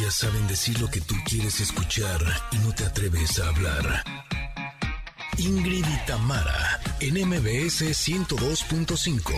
Ellas 0.00 0.14
saben 0.14 0.48
decir 0.48 0.80
lo 0.80 0.88
que 0.88 1.02
tú 1.02 1.14
quieres 1.26 1.60
escuchar 1.60 2.22
y 2.52 2.58
no 2.60 2.74
te 2.74 2.86
atreves 2.86 3.38
a 3.38 3.48
hablar. 3.48 4.02
Ingrid 5.36 5.84
y 5.84 6.06
Tamara, 6.06 6.80
en 7.00 7.28
MBS 7.28 7.82
102.5. 7.82 9.34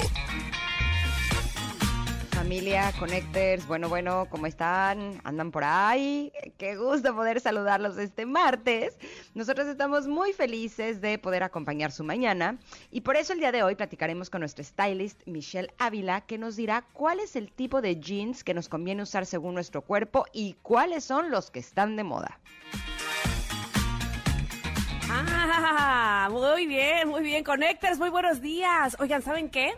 Familia, 2.30 2.92
Connectors, 2.96 3.67
bueno, 3.67 3.88
bueno, 3.88 4.28
¿cómo 4.30 4.46
están? 4.46 5.21
¿Andan 5.24 5.51
por 5.51 5.64
ahí? 5.64 6.33
Qué 6.58 6.76
gusto 6.76 7.13
poder 7.13 7.40
saludarlos 7.40 7.99
este 7.99 8.24
martes. 8.24 8.94
Nosotros 9.35 9.67
estamos 9.67 10.06
muy 10.06 10.35
felices 10.35 11.01
de 11.01 11.19
poder 11.19 11.42
acompañar 11.42 11.90
su 11.90 12.04
mañana 12.04 12.58
y 12.90 13.01
por 13.01 13.17
eso 13.17 13.32
el 13.32 13.38
día 13.38 13.51
de 13.51 13.62
hoy 13.62 13.74
platicaremos 13.74 14.28
con 14.28 14.40
nuestro 14.40 14.62
stylist 14.62 15.26
Michelle 15.26 15.72
Ávila 15.78 16.20
que 16.20 16.37
nos 16.37 16.55
dirá 16.55 16.84
cuál 16.92 17.19
es 17.19 17.34
el 17.34 17.50
tipo 17.50 17.80
de 17.80 17.98
jeans 17.98 18.45
que 18.45 18.52
nos 18.52 18.68
conviene 18.68 19.02
usar 19.02 19.24
según 19.24 19.55
nuestro 19.55 19.80
cuerpo 19.82 20.27
y 20.34 20.56
cuáles 20.60 21.05
son 21.05 21.30
los 21.30 21.50
que 21.50 21.60
están 21.60 21.96
de 21.96 22.05
moda. 22.05 22.41
Ah, 25.08 26.28
muy 26.30 26.66
bien, 26.66 27.08
muy 27.08 27.22
bien, 27.22 27.42
Connectors, 27.42 27.98
muy 27.98 28.10
buenos 28.10 28.42
días. 28.42 28.96
Oigan, 29.00 29.22
¿saben 29.22 29.48
qué? 29.48 29.72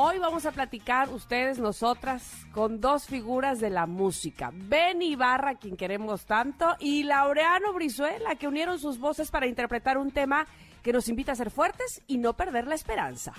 Hoy 0.00 0.20
vamos 0.20 0.46
a 0.46 0.52
platicar 0.52 1.08
ustedes, 1.08 1.58
nosotras, 1.58 2.46
con 2.52 2.80
dos 2.80 3.06
figuras 3.06 3.58
de 3.58 3.68
la 3.68 3.88
música. 3.88 4.52
Ben 4.54 5.02
Ibarra, 5.02 5.56
quien 5.56 5.76
queremos 5.76 6.24
tanto, 6.24 6.76
y 6.78 7.02
Laureano 7.02 7.72
Brizuela, 7.72 8.36
que 8.36 8.46
unieron 8.46 8.78
sus 8.78 9.00
voces 9.00 9.32
para 9.32 9.48
interpretar 9.48 9.98
un 9.98 10.12
tema 10.12 10.46
que 10.84 10.92
nos 10.92 11.08
invita 11.08 11.32
a 11.32 11.34
ser 11.34 11.50
fuertes 11.50 12.00
y 12.06 12.18
no 12.18 12.34
perder 12.34 12.68
la 12.68 12.76
esperanza. 12.76 13.32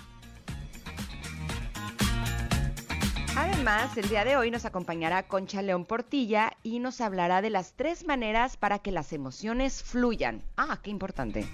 Además, 3.38 3.96
el 3.96 4.10
día 4.10 4.26
de 4.26 4.36
hoy 4.36 4.52
nos 4.52 4.66
acompañará 4.66 5.30
Concha 5.30 5.62
León 5.62 5.86
Portilla 5.86 6.58
y 6.62 6.80
nos 6.80 7.00
hablará 7.00 7.42
de 7.42 7.52
las 7.52 7.72
tres 7.72 8.06
maneras 8.06 8.58
para 8.58 8.80
que 8.80 8.92
las 8.92 9.14
emociones 9.14 9.82
fluyan. 9.82 10.44
Ah, 10.58 10.80
qué 10.84 10.90
importante. 10.90 11.48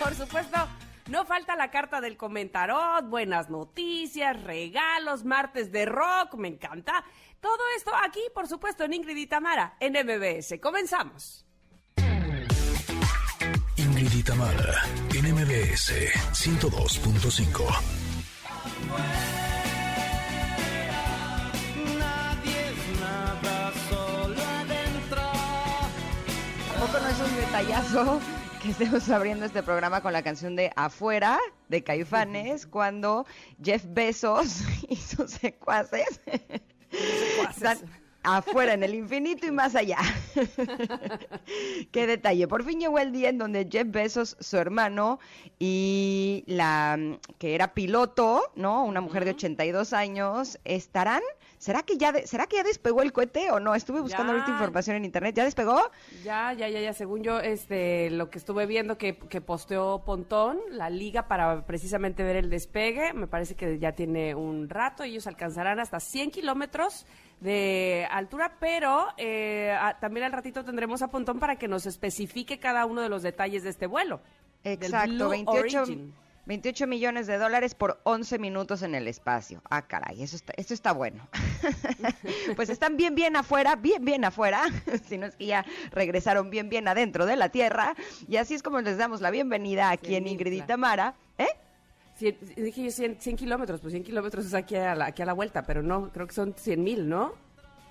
Por 0.00 0.14
supuesto, 0.14 0.56
no 1.08 1.26
falta 1.26 1.54
la 1.56 1.70
carta 1.70 2.00
del 2.00 2.16
comentarot, 2.16 3.06
buenas 3.06 3.50
noticias, 3.50 4.42
regalos, 4.44 5.26
martes 5.26 5.70
de 5.70 5.84
rock, 5.84 6.36
me 6.36 6.48
encanta. 6.48 7.04
Todo 7.38 7.58
esto 7.76 7.92
aquí, 8.02 8.22
por 8.34 8.48
supuesto, 8.48 8.84
en 8.84 8.94
Ingrid 8.94 9.16
y 9.18 9.26
Tamara, 9.26 9.76
en 9.78 9.92
MBS. 9.92 10.58
Comenzamos. 10.58 11.44
Ingrid 13.76 14.12
y 14.14 14.22
Tamara, 14.22 14.82
en 15.14 15.34
MBS 15.34 15.92
102.5. 16.32 17.66
¿Tampoco 26.72 27.00
no 27.00 27.08
es 27.08 27.20
un 27.20 27.36
detallazo 27.36 28.39
que 28.60 28.70
estemos 28.70 29.08
abriendo 29.10 29.46
este 29.46 29.62
programa 29.62 30.02
con 30.02 30.12
la 30.12 30.22
canción 30.22 30.54
de 30.54 30.70
Afuera 30.76 31.38
de 31.68 31.82
Caifanes 31.82 32.66
cuando 32.66 33.26
Jeff 33.62 33.84
Bezos 33.88 34.62
y 34.88 34.96
sus 34.96 35.30
secuaces 35.32 36.20
están 37.48 37.78
afuera 38.22 38.74
en 38.74 38.82
el 38.82 38.94
infinito 38.94 39.46
y 39.46 39.50
más 39.50 39.74
allá. 39.74 39.98
Qué 41.90 42.06
detalle. 42.06 42.46
Por 42.48 42.64
fin 42.64 42.80
llegó 42.80 42.98
el 42.98 43.12
día 43.12 43.30
en 43.30 43.38
donde 43.38 43.66
Jeff 43.70 43.86
Bezos, 43.88 44.36
su 44.40 44.58
hermano 44.58 45.20
y 45.58 46.44
la 46.46 46.98
que 47.38 47.54
era 47.54 47.72
piloto, 47.72 48.52
¿no? 48.56 48.84
Una 48.84 49.00
mujer 49.00 49.24
de 49.24 49.30
82 49.30 49.94
años, 49.94 50.58
estarán 50.64 51.22
¿Será 51.60 51.82
que 51.82 51.98
ya 51.98 52.14
será 52.24 52.46
que 52.46 52.56
ya 52.56 52.62
despegó 52.62 53.02
el 53.02 53.12
cohete 53.12 53.50
o 53.50 53.60
no? 53.60 53.74
Estuve 53.74 54.00
buscando 54.00 54.32
ahorita 54.32 54.50
información 54.50 54.96
en 54.96 55.04
internet. 55.04 55.34
¿Ya 55.36 55.44
despegó? 55.44 55.78
Ya, 56.24 56.54
ya, 56.54 56.70
ya, 56.70 56.80
ya. 56.80 56.94
Según 56.94 57.22
yo, 57.22 57.38
este, 57.38 58.08
lo 58.08 58.30
que 58.30 58.38
estuve 58.38 58.64
viendo 58.64 58.96
que, 58.96 59.18
que 59.18 59.42
posteó 59.42 60.02
Pontón, 60.02 60.58
la 60.70 60.88
liga 60.88 61.28
para 61.28 61.66
precisamente 61.66 62.22
ver 62.22 62.36
el 62.36 62.48
despegue, 62.48 63.12
me 63.12 63.26
parece 63.26 63.56
que 63.56 63.78
ya 63.78 63.92
tiene 63.92 64.34
un 64.34 64.70
rato. 64.70 65.02
Ellos 65.02 65.26
alcanzarán 65.26 65.80
hasta 65.80 66.00
100 66.00 66.30
kilómetros 66.30 67.04
de 67.40 68.08
altura, 68.10 68.56
pero 68.58 69.08
eh, 69.18 69.76
también 70.00 70.24
al 70.24 70.32
ratito 70.32 70.64
tendremos 70.64 71.02
a 71.02 71.08
Pontón 71.08 71.38
para 71.38 71.56
que 71.56 71.68
nos 71.68 71.84
especifique 71.84 72.58
cada 72.58 72.86
uno 72.86 73.02
de 73.02 73.10
los 73.10 73.22
detalles 73.22 73.64
de 73.64 73.68
este 73.68 73.86
vuelo. 73.86 74.22
Exacto, 74.64 75.28
28. 75.28 75.84
28 76.46 76.86
millones 76.86 77.26
de 77.26 77.38
dólares 77.38 77.74
por 77.74 78.00
11 78.04 78.38
minutos 78.38 78.82
en 78.82 78.94
el 78.94 79.08
espacio. 79.08 79.62
Ah, 79.70 79.82
caray, 79.82 80.22
eso 80.22 80.36
está, 80.36 80.52
esto 80.56 80.74
está 80.74 80.92
bueno. 80.92 81.28
pues 82.56 82.70
están 82.70 82.96
bien, 82.96 83.14
bien 83.14 83.36
afuera, 83.36 83.76
bien, 83.76 84.04
bien 84.04 84.24
afuera, 84.24 84.62
si 85.08 85.18
no 85.18 85.26
es 85.26 85.36
que 85.36 85.46
ya 85.46 85.64
regresaron 85.90 86.50
bien, 86.50 86.68
bien 86.68 86.88
adentro 86.88 87.26
de 87.26 87.36
la 87.36 87.50
Tierra. 87.50 87.94
Y 88.28 88.36
así 88.36 88.54
es 88.54 88.62
como 88.62 88.80
les 88.80 88.98
damos 88.98 89.20
la 89.20 89.30
bienvenida 89.30 89.90
aquí 89.90 90.14
en 90.14 90.26
Ingrid 90.26 90.52
y 90.52 90.62
Tamara. 90.62 91.14
¿Eh? 91.38 91.48
dije 92.20 92.82
yo 92.84 92.90
100, 92.90 93.16
kilómetros, 93.36 93.80
pues 93.80 93.92
100 93.92 94.04
kilómetros 94.04 94.44
es 94.44 94.54
aquí 94.54 94.76
a, 94.76 94.94
la, 94.94 95.06
aquí 95.06 95.22
a 95.22 95.26
la 95.26 95.32
vuelta, 95.32 95.62
pero 95.62 95.82
no, 95.82 96.10
creo 96.12 96.26
que 96.26 96.34
son 96.34 96.54
100 96.54 96.82
mil, 96.82 97.08
¿no? 97.08 97.32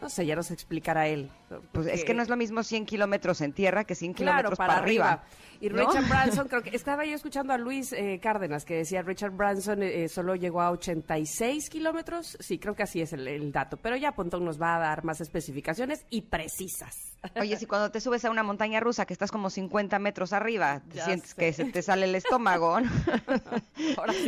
No 0.02 0.10
sé, 0.10 0.26
ya 0.26 0.36
nos 0.36 0.52
explicará 0.52 1.08
él. 1.08 1.30
Pues 1.72 1.88
es 1.88 2.04
que 2.04 2.14
no 2.14 2.22
es 2.22 2.30
lo 2.30 2.38
mismo 2.38 2.64
100 2.64 2.86
kilómetros 2.86 3.42
en 3.42 3.54
tierra 3.54 3.84
que 3.84 3.96
100 3.96 4.14
kilómetros 4.14 4.58
para, 4.58 4.78
arriba. 4.78 5.24
Y 5.62 5.70
Richard 5.70 6.08
Branson, 6.10 6.48
creo 6.48 6.62
que 6.64 6.76
estaba 6.76 7.06
yo 7.06 7.16
escuchando 7.16 7.54
a 7.54 7.58
Luis 7.58 7.92
eh, 7.92 8.20
Cárdenas 8.22 8.66
que 8.66 8.76
decía 8.76 9.02
Richard 9.02 9.32
Branson 9.32 9.84
eh, 9.84 10.08
solo 10.08 10.36
llegó 10.36 10.62
a 10.62 10.72
86 10.72 11.70
kilómetros. 11.70 12.38
Sí, 12.40 12.60
creo 12.60 12.76
que 12.76 12.84
así 12.84 13.02
es 13.02 13.14
el, 13.14 13.52
dato. 13.52 13.78
Pero 13.78 13.98
ya 13.98 14.14
Pontón 14.14 14.46
nos 14.46 14.62
va 14.62 14.76
a 14.76 14.80
dar 14.80 15.04
más 15.04 15.22
especificaciones 15.22 16.06
y 16.10 16.22
precisas. 16.22 17.18
Oye, 17.36 17.58
si 17.58 17.66
cuando 17.66 17.92
te 17.92 18.00
subes 18.00 18.24
a 18.24 18.30
una 18.30 18.44
montaña 18.44 18.80
rusa 18.80 19.06
que 19.06 19.14
estás 19.14 19.32
como 19.32 19.50
50 19.50 20.00
metros 20.00 20.32
arriba, 20.32 20.82
sientes 20.94 21.34
que 21.34 21.52
se 21.52 21.66
te 21.66 21.82
sale 21.82 22.06
el 22.06 22.16
estómago. 22.16 22.80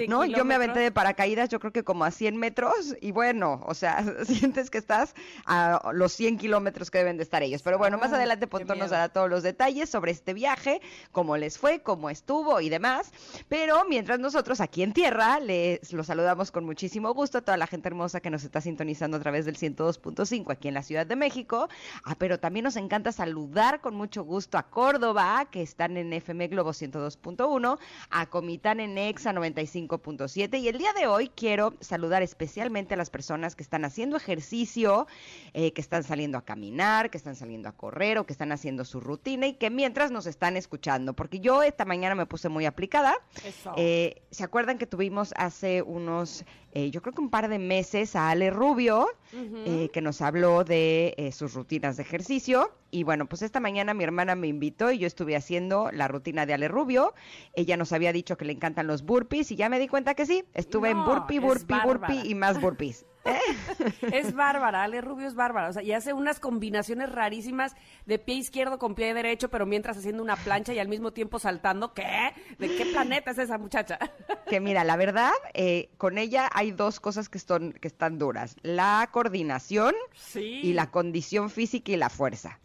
¿no? 0.07 0.25
Yo 0.25 0.43
me 0.43 0.55
aventé 0.55 0.79
de 0.79 0.91
paracaídas, 0.91 1.49
yo 1.49 1.59
creo 1.59 1.71
que 1.71 1.83
como 1.83 2.03
a 2.03 2.11
100 2.11 2.35
metros. 2.35 2.95
Y 2.99 3.11
bueno, 3.11 3.61
o 3.65 3.73
sea, 3.73 4.03
sientes 4.25 4.69
que 4.69 4.77
estás 4.77 5.15
a 5.45 5.60
los 5.93 6.13
100 6.13 6.37
kilómetros 6.37 6.91
que 6.91 6.99
deben 6.99 7.17
de 7.17 7.23
estar 7.23 7.43
ellos. 7.43 7.61
Pero 7.61 7.77
bueno, 7.77 7.97
más 7.97 8.13
adelante 8.13 8.47
Pontón 8.47 8.79
nos 8.79 8.91
dará 8.91 9.09
todos 9.09 9.29
los 9.29 9.43
detalles 9.43 9.89
sobre 9.89 10.11
este 10.11 10.33
viaje 10.33 10.81
cómo 11.11 11.37
les 11.37 11.57
fue, 11.57 11.81
cómo 11.81 12.09
estuvo 12.09 12.61
y 12.61 12.69
demás. 12.69 13.11
Pero 13.49 13.83
mientras 13.87 14.19
nosotros 14.19 14.61
aquí 14.61 14.83
en 14.83 14.93
tierra 14.93 15.39
les 15.39 15.91
los 15.93 16.07
saludamos 16.07 16.51
con 16.51 16.65
muchísimo 16.65 17.13
gusto 17.13 17.39
a 17.39 17.41
toda 17.41 17.57
la 17.57 17.67
gente 17.67 17.87
hermosa 17.87 18.19
que 18.19 18.29
nos 18.29 18.43
está 18.43 18.61
sintonizando 18.61 19.17
a 19.17 19.19
través 19.19 19.45
del 19.45 19.57
102.5 19.57 20.51
aquí 20.51 20.67
en 20.67 20.73
la 20.73 20.83
Ciudad 20.83 21.05
de 21.05 21.15
México. 21.15 21.69
Ah, 22.03 22.15
pero 22.17 22.39
también 22.39 22.63
nos 22.63 22.75
encanta 22.75 23.11
saludar 23.11 23.81
con 23.81 23.95
mucho 23.95 24.23
gusto 24.23 24.57
a 24.57 24.63
Córdoba, 24.63 25.47
que 25.51 25.61
están 25.61 25.97
en 25.97 26.13
FM 26.13 26.47
Globo 26.47 26.71
102.1, 26.71 27.77
a 28.09 28.25
Comitán 28.27 28.79
en 28.79 28.97
Exa 28.97 29.33
95.7 29.33 30.59
y 30.59 30.67
el 30.67 30.77
día 30.77 30.93
de 30.93 31.07
hoy 31.07 31.29
quiero 31.29 31.73
saludar 31.79 32.21
especialmente 32.21 32.93
a 32.93 32.97
las 32.97 33.09
personas 33.09 33.55
que 33.55 33.63
están 33.63 33.85
haciendo 33.85 34.17
ejercicio, 34.17 35.07
eh, 35.53 35.73
que 35.73 35.81
están 35.81 36.03
saliendo 36.03 36.37
a 36.37 36.45
caminar, 36.45 37.09
que 37.09 37.17
están 37.17 37.35
saliendo 37.35 37.69
a 37.69 37.73
correr 37.73 38.17
o 38.17 38.25
que 38.25 38.33
están 38.33 38.51
haciendo 38.51 38.85
su 38.85 38.99
rutina 38.99 39.47
y 39.47 39.53
que 39.53 39.69
mientras 39.69 40.11
nos 40.11 40.25
están 40.25 40.57
escuchando 40.57 41.13
porque 41.13 41.39
yo 41.39 41.63
esta 41.63 41.85
mañana 41.85 42.15
me 42.15 42.25
puse 42.25 42.49
muy 42.49 42.65
aplicada. 42.65 43.13
Eh, 43.75 44.21
¿Se 44.31 44.43
acuerdan 44.43 44.77
que 44.77 44.87
tuvimos 44.87 45.33
hace 45.37 45.81
unos, 45.81 46.45
eh, 46.73 46.89
yo 46.89 47.01
creo 47.01 47.13
que 47.13 47.21
un 47.21 47.29
par 47.29 47.49
de 47.49 47.59
meses 47.59 48.15
a 48.15 48.29
Ale 48.29 48.49
Rubio, 48.49 49.07
eh, 49.33 49.89
que 49.91 50.01
nos 50.01 50.21
habló 50.21 50.63
de 50.63 51.31
sus 51.35 51.53
rutinas 51.53 51.97
de 51.97 52.03
ejercicio? 52.03 52.71
Y 52.89 53.03
bueno, 53.03 53.25
pues 53.27 53.41
esta 53.41 53.59
mañana 53.59 53.93
mi 53.93 54.03
hermana 54.03 54.35
me 54.35 54.47
invitó 54.47 54.91
y 54.91 54.99
yo 54.99 55.07
estuve 55.07 55.35
haciendo 55.35 55.89
la 55.91 56.07
rutina 56.07 56.45
de 56.45 56.53
Ale 56.53 56.67
Rubio. 56.67 57.13
Ella 57.53 57.77
nos 57.77 57.93
había 57.93 58.11
dicho 58.13 58.37
que 58.37 58.45
le 58.45 58.53
encantan 58.53 58.87
los 58.87 59.03
burpees 59.03 59.51
y 59.51 59.55
ya 59.55 59.69
me 59.69 59.79
di 59.79 59.87
cuenta 59.87 60.13
que 60.13 60.25
sí. 60.25 60.43
Estuve 60.53 60.89
en 60.89 61.03
burpee, 61.03 61.39
burpee, 61.39 61.79
burpee 61.85 62.25
y 62.25 62.35
más 62.35 62.59
burpees. 62.59 63.05
Es 64.01 64.33
bárbara, 64.33 64.83
Ale 64.83 65.01
Rubio 65.01 65.27
es 65.27 65.35
bárbara. 65.35 65.69
O 65.69 65.73
sea, 65.73 65.83
y 65.83 65.91
hace 65.91 66.13
unas 66.13 66.39
combinaciones 66.39 67.11
rarísimas 67.11 67.75
de 68.05 68.19
pie 68.19 68.35
izquierdo 68.35 68.79
con 68.79 68.95
pie 68.95 69.13
derecho, 69.13 69.49
pero 69.49 69.65
mientras 69.65 69.97
haciendo 69.97 70.23
una 70.23 70.35
plancha 70.35 70.73
y 70.73 70.79
al 70.79 70.87
mismo 70.87 71.11
tiempo 71.11 71.39
saltando. 71.39 71.93
¿Qué? 71.93 72.33
¿De 72.57 72.75
qué 72.75 72.85
planeta 72.87 73.31
es 73.31 73.37
esa 73.37 73.57
muchacha? 73.57 73.99
que 74.47 74.59
mira, 74.59 74.83
la 74.83 74.95
verdad, 74.95 75.31
eh, 75.53 75.89
con 75.97 76.17
ella 76.17 76.49
hay 76.53 76.71
dos 76.71 76.99
cosas 76.99 77.29
que, 77.29 77.37
están, 77.37 77.73
que 77.73 77.87
están 77.87 78.17
duras. 78.17 78.55
La 78.61 79.09
coordinación 79.11 79.95
y 80.35 80.73
la 80.73 80.91
condición 80.91 81.49
física 81.49 81.91
y 81.91 81.97
la 81.97 82.09
fuerza. 82.09 82.59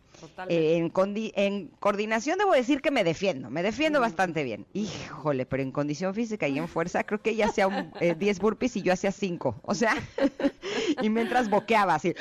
Eh, 0.49 0.77
en, 0.77 0.93
en, 1.35 1.69
coordinación 1.81 2.39
debo 2.39 2.53
decir 2.53 2.81
que 2.81 2.91
me 2.91 3.05
defiendo, 3.05 3.51
me 3.51 3.63
defiendo 3.63 4.01
bastante 4.01 4.45
bien. 4.45 4.67
Híjole, 4.73 5.47
pero 5.47 5.63
en 5.63 5.73
condición 5.73 6.15
física 6.15 6.49
y 6.49 6.59
en 6.59 6.69
fuerza 6.69 7.05
creo 7.05 7.21
que 7.21 7.31
ella 7.31 7.47
hacía 7.47 7.69
10 8.01 8.21
eh, 8.21 8.41
burpees 8.41 8.77
y 8.77 8.83
yo 8.83 8.93
hacía 8.93 9.13
5. 9.13 9.61
O 9.63 9.75
sea, 9.75 9.97
y 11.03 11.11
mientras 11.11 11.51
boqueaba 11.51 11.95
así. 11.95 12.15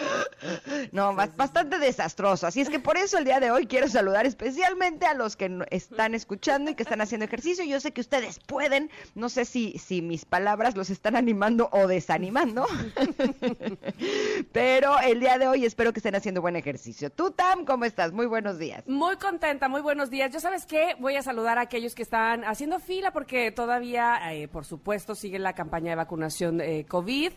No, 0.91 1.15
bastante 1.15 1.79
desastroso. 1.79 2.47
Así 2.47 2.61
es 2.61 2.69
que 2.69 2.79
por 2.79 2.97
eso 2.97 3.17
el 3.17 3.25
día 3.25 3.39
de 3.39 3.51
hoy 3.51 3.67
quiero 3.67 3.87
saludar 3.87 4.25
especialmente 4.25 5.05
a 5.05 5.13
los 5.13 5.35
que 5.35 5.59
están 5.71 6.15
escuchando 6.15 6.71
y 6.71 6.75
que 6.75 6.83
están 6.83 7.01
haciendo 7.01 7.25
ejercicio. 7.25 7.63
Yo 7.65 7.79
sé 7.79 7.91
que 7.91 8.01
ustedes 8.01 8.39
pueden, 8.39 8.89
no 9.13 9.29
sé 9.29 9.45
si, 9.45 9.77
si 9.77 10.01
mis 10.01 10.25
palabras 10.25 10.75
los 10.75 10.89
están 10.89 11.15
animando 11.15 11.69
o 11.71 11.87
desanimando, 11.87 12.65
pero 14.51 14.99
el 14.99 15.19
día 15.19 15.37
de 15.37 15.47
hoy 15.47 15.65
espero 15.65 15.93
que 15.93 15.99
estén 15.99 16.15
haciendo 16.15 16.41
buen 16.41 16.55
ejercicio. 16.55 17.09
Tú, 17.09 17.31
Tam, 17.31 17.65
¿cómo 17.65 17.84
estás? 17.85 18.11
Muy 18.11 18.25
buenos 18.25 18.59
días. 18.59 18.83
Muy 18.87 19.15
contenta, 19.17 19.69
muy 19.69 19.81
buenos 19.81 20.09
días. 20.09 20.31
Yo 20.31 20.39
sabes 20.39 20.65
qué, 20.65 20.95
voy 20.99 21.15
a 21.15 21.21
saludar 21.21 21.57
a 21.57 21.61
aquellos 21.61 21.95
que 21.95 22.03
están 22.03 22.43
haciendo 22.43 22.79
fila 22.79 23.11
porque 23.11 23.51
todavía, 23.51 24.33
eh, 24.33 24.47
por 24.47 24.65
supuesto, 24.65 25.15
sigue 25.15 25.39
la 25.39 25.53
campaña 25.53 25.91
de 25.91 25.95
vacunación 25.95 26.61
eh, 26.61 26.85
COVID 26.87 27.31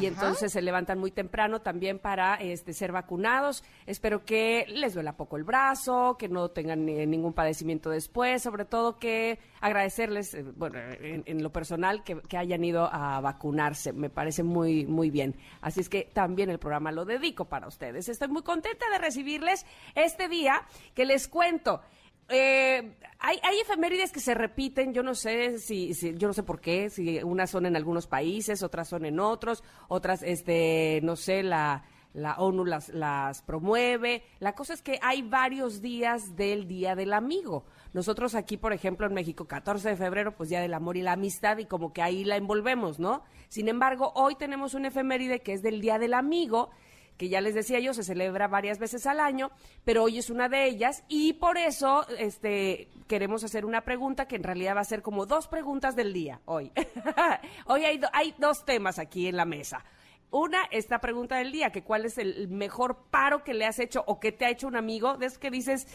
y 0.00 0.06
entonces 0.06 0.52
se 0.52 0.62
levantan 0.62 0.98
muy 0.98 1.10
temprano 1.10 1.60
también 1.60 1.98
para 1.98 2.34
este, 2.36 2.72
ser 2.72 2.92
vacunados. 2.92 3.62
Espero 3.86 4.24
que 4.24 4.64
les 4.68 4.94
duela 4.94 5.16
poco 5.16 5.36
el 5.36 5.44
brazo, 5.44 6.16
que 6.18 6.28
no 6.28 6.48
tengan 6.50 6.88
eh, 6.88 7.06
ningún 7.06 7.32
padecimiento 7.32 7.90
después, 7.90 8.42
sobre 8.42 8.64
todo 8.64 8.98
que 8.98 9.38
agradecerles, 9.60 10.34
eh, 10.34 10.44
bueno, 10.56 10.78
en, 11.00 11.42
lo 11.42 11.50
personal, 11.50 12.02
que, 12.04 12.20
que, 12.22 12.38
hayan 12.38 12.64
ido 12.64 12.88
a 12.92 13.20
vacunarse. 13.20 13.92
Me 13.92 14.08
parece 14.08 14.42
muy, 14.42 14.86
muy 14.86 15.10
bien. 15.10 15.36
Así 15.60 15.80
es 15.80 15.88
que 15.88 16.08
también 16.12 16.50
el 16.50 16.58
programa 16.58 16.90
lo 16.90 17.04
dedico 17.04 17.44
para 17.44 17.68
ustedes. 17.68 18.08
Estoy 18.08 18.28
muy 18.28 18.42
contenta 18.42 18.86
de 18.90 18.98
recibirles 18.98 19.66
este 19.94 20.28
día 20.28 20.62
que 20.94 21.04
les 21.04 21.28
cuento. 21.28 21.82
Eh, 22.28 22.94
hay, 23.18 23.38
hay, 23.42 23.60
efemérides 23.60 24.10
que 24.10 24.20
se 24.20 24.34
repiten, 24.34 24.94
yo 24.94 25.02
no 25.02 25.14
sé 25.14 25.58
si, 25.58 25.92
yo 26.16 26.28
no 26.28 26.34
sé 26.34 26.42
por 26.42 26.60
qué, 26.60 26.88
si 26.88 27.22
unas 27.22 27.50
son 27.50 27.66
en 27.66 27.76
algunos 27.76 28.06
países, 28.06 28.62
otras 28.62 28.88
son 28.88 29.04
en 29.04 29.20
otros, 29.20 29.62
otras, 29.88 30.22
este, 30.22 31.00
no 31.02 31.16
sé, 31.16 31.42
la, 31.42 31.84
la 32.14 32.34
ONU 32.34 32.64
las, 32.64 32.88
las 32.90 33.42
promueve. 33.42 34.22
La 34.40 34.54
cosa 34.54 34.74
es 34.74 34.82
que 34.82 34.98
hay 35.02 35.22
varios 35.22 35.80
días 35.80 36.36
del 36.36 36.66
Día 36.68 36.94
del 36.94 37.12
Amigo. 37.12 37.64
Nosotros 37.92 38.34
aquí, 38.34 38.56
por 38.56 38.72
ejemplo, 38.72 39.06
en 39.06 39.14
México, 39.14 39.46
14 39.46 39.90
de 39.90 39.96
febrero, 39.96 40.34
pues 40.34 40.48
Día 40.48 40.60
del 40.60 40.74
Amor 40.74 40.96
y 40.96 41.02
la 41.02 41.12
Amistad, 41.12 41.58
y 41.58 41.66
como 41.66 41.92
que 41.92 42.02
ahí 42.02 42.24
la 42.24 42.36
envolvemos, 42.36 42.98
¿no? 42.98 43.22
Sin 43.48 43.68
embargo, 43.68 44.12
hoy 44.14 44.34
tenemos 44.34 44.74
un 44.74 44.86
efeméride 44.86 45.40
que 45.40 45.52
es 45.52 45.62
del 45.62 45.80
Día 45.80 45.98
del 45.98 46.14
Amigo, 46.14 46.70
que 47.16 47.28
ya 47.28 47.40
les 47.40 47.54
decía 47.54 47.78
yo, 47.78 47.94
se 47.94 48.02
celebra 48.02 48.48
varias 48.48 48.78
veces 48.78 49.06
al 49.06 49.20
año, 49.20 49.50
pero 49.84 50.04
hoy 50.04 50.18
es 50.18 50.30
una 50.30 50.48
de 50.48 50.66
ellas 50.66 51.04
y 51.08 51.34
por 51.34 51.58
eso 51.58 52.06
este, 52.18 52.88
queremos 53.06 53.44
hacer 53.44 53.64
una 53.64 53.82
pregunta 53.82 54.26
que 54.26 54.36
en 54.36 54.42
realidad 54.42 54.76
va 54.76 54.80
a 54.80 54.84
ser 54.84 55.02
como 55.02 55.26
dos 55.26 55.48
preguntas 55.48 55.94
del 55.94 56.12
día 56.12 56.40
hoy. 56.46 56.72
hoy 57.66 57.84
hay, 57.84 58.34
dos 58.38 58.64
temas 58.64 58.98
aquí 58.98 59.28
en 59.28 59.36
la 59.36 59.44
mesa. 59.44 59.84
Una, 60.30 60.64
esta 60.70 60.98
pregunta 60.98 61.36
del 61.36 61.52
día, 61.52 61.70
que 61.70 61.82
cuál 61.82 62.06
es 62.06 62.16
el 62.16 62.48
mejor 62.48 63.04
paro 63.10 63.44
que 63.44 63.52
le 63.52 63.66
has 63.66 63.78
hecho 63.78 64.02
o 64.06 64.18
que 64.18 64.32
te 64.32 64.46
ha 64.46 64.50
hecho 64.50 64.66
un 64.66 64.76
amigo, 64.76 65.18
de 65.18 65.26
eso 65.26 65.38
que 65.38 65.50
dices, 65.50 65.86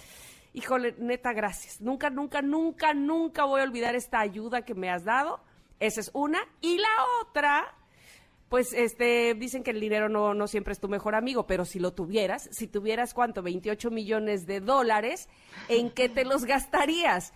híjole, 0.53 0.95
neta, 0.99 1.33
gracias. 1.33 1.81
Nunca, 1.81 2.09
nunca, 2.11 2.41
nunca, 2.41 2.93
nunca 2.93 3.45
voy 3.45 3.61
a 3.61 3.63
olvidar 3.63 3.95
esta 3.95 4.19
ayuda 4.19 4.63
que 4.63 4.75
me 4.75 4.91
has 4.91 5.03
dado. 5.03 5.39
Esa 5.79 6.01
es 6.01 6.11
una. 6.13 6.39
Y 6.61 6.77
la 6.77 6.87
otra 7.21 7.75
pues 8.49 8.73
este 8.73 9.33
dicen 9.33 9.63
que 9.63 9.71
el 9.71 9.79
dinero 9.79 10.09
no, 10.09 10.33
no 10.33 10.47
siempre 10.47 10.73
es 10.73 10.79
tu 10.79 10.87
mejor 10.87 11.15
amigo, 11.15 11.47
pero 11.47 11.65
si 11.65 11.79
lo 11.79 11.93
tuvieras, 11.93 12.49
si 12.51 12.67
tuvieras 12.67 13.13
cuánto, 13.13 13.41
28 13.41 13.91
millones 13.91 14.45
de 14.45 14.61
dólares, 14.61 15.27
¿en 15.67 15.89
qué 15.89 16.09
te 16.09 16.23
los 16.23 16.45
gastarías? 16.45 17.33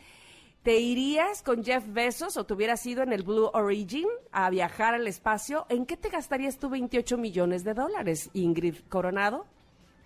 ¿Te 0.63 0.79
irías 0.79 1.41
con 1.41 1.63
Jeff 1.63 1.83
Bezos 1.87 2.37
o 2.37 2.45
te 2.45 2.53
hubieras 2.53 2.85
ido 2.85 3.01
en 3.01 3.13
el 3.13 3.23
Blue 3.23 3.49
Origin 3.53 4.07
a 4.31 4.49
viajar 4.51 4.93
al 4.93 5.07
espacio? 5.07 5.65
¿En 5.69 5.87
qué 5.87 5.97
te 5.97 6.09
gastarías 6.09 6.59
tú 6.59 6.69
28 6.69 7.17
millones 7.17 7.63
de 7.63 7.73
dólares, 7.73 8.29
Ingrid 8.33 8.75
Coronado? 8.87 9.47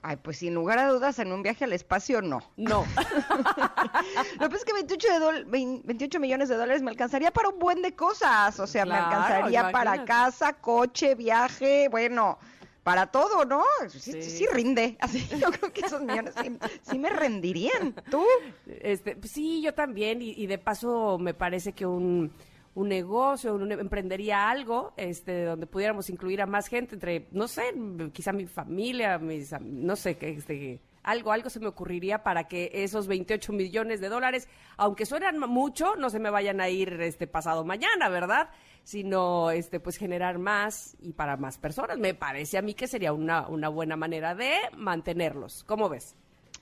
Ay, 0.07 0.17
pues 0.17 0.37
sin 0.37 0.53
lugar 0.53 0.77
a 0.77 0.87
dudas, 0.87 1.17
en 1.17 1.31
un 1.31 1.41
viaje 1.41 1.63
al 1.63 1.73
espacio, 1.73 2.21
no. 2.21 2.39
No. 2.57 2.85
Lo 4.39 4.49
que 4.49 4.55
es 4.55 4.63
que 4.63 4.71
28, 4.71 6.19
millones 6.19 6.47
de 6.47 6.55
dólares 6.55 6.83
me 6.83 6.91
alcanzaría 6.91 7.31
para 7.31 7.49
un 7.49 7.57
buen 7.57 7.81
de 7.81 7.95
cosas. 7.95 8.59
O 8.59 8.67
sea, 8.67 8.85
me 8.85 8.93
alcanzaría 8.93 9.71
para 9.71 10.05
casa, 10.05 10.53
coche, 10.53 11.15
viaje, 11.15 11.87
bueno, 11.89 12.37
para 12.83 13.07
todo, 13.07 13.45
¿no? 13.45 13.63
Sí, 13.89 14.21
sí. 14.21 14.45
rinde. 14.45 14.95
Así, 15.01 15.27
yo 15.41 15.49
creo 15.51 15.73
que 15.73 15.81
esos 15.81 16.01
millones 16.01 16.35
sí, 16.83 16.99
me 16.99 17.09
rendirían. 17.09 17.95
¿Tú? 18.11 18.23
Este, 18.67 19.17
sí, 19.27 19.63
yo 19.63 19.73
también. 19.73 20.21
y 20.21 20.45
de 20.45 20.59
paso, 20.59 21.17
me 21.17 21.33
parece 21.33 21.73
que 21.73 21.87
un 21.87 22.31
un 22.75 22.89
negocio, 22.89 23.55
un, 23.55 23.71
emprendería 23.71 24.49
algo, 24.49 24.93
este, 24.97 25.45
donde 25.45 25.65
pudiéramos 25.65 26.09
incluir 26.09 26.41
a 26.41 26.45
más 26.45 26.67
gente, 26.67 26.95
entre, 26.95 27.27
no 27.31 27.47
sé, 27.47 27.73
quizá 28.11 28.33
mi 28.33 28.45
familia, 28.45 29.17
mis, 29.17 29.53
no 29.61 29.95
sé, 29.95 30.17
este, 30.19 30.81
algo, 31.01 31.31
algo 31.31 31.49
se 31.49 31.59
me 31.61 31.67
ocurriría 31.67 32.21
para 32.21 32.47
que 32.47 32.71
esos 32.73 33.07
28 33.07 33.53
millones 33.53 34.01
de 34.01 34.09
dólares, 34.09 34.49
aunque 34.75 35.05
suenan 35.05 35.39
mucho, 35.39 35.95
no 35.95 36.09
se 36.09 36.19
me 36.19 36.29
vayan 36.29 36.59
a 36.59 36.67
ir 36.67 36.99
este 37.01 37.27
pasado 37.27 37.63
mañana, 37.63 38.09
¿verdad? 38.09 38.49
Sino, 38.83 39.51
este, 39.51 39.79
pues 39.79 39.97
generar 39.97 40.37
más 40.37 40.97
y 40.99 41.13
para 41.13 41.37
más 41.37 41.57
personas. 41.57 41.97
Me 41.97 42.13
parece 42.13 42.57
a 42.57 42.61
mí 42.61 42.73
que 42.73 42.87
sería 42.87 43.13
una, 43.13 43.47
una 43.47 43.69
buena 43.69 43.95
manera 43.95 44.35
de 44.35 44.53
mantenerlos. 44.75 45.63
¿Cómo 45.63 45.89
ves? 45.89 46.15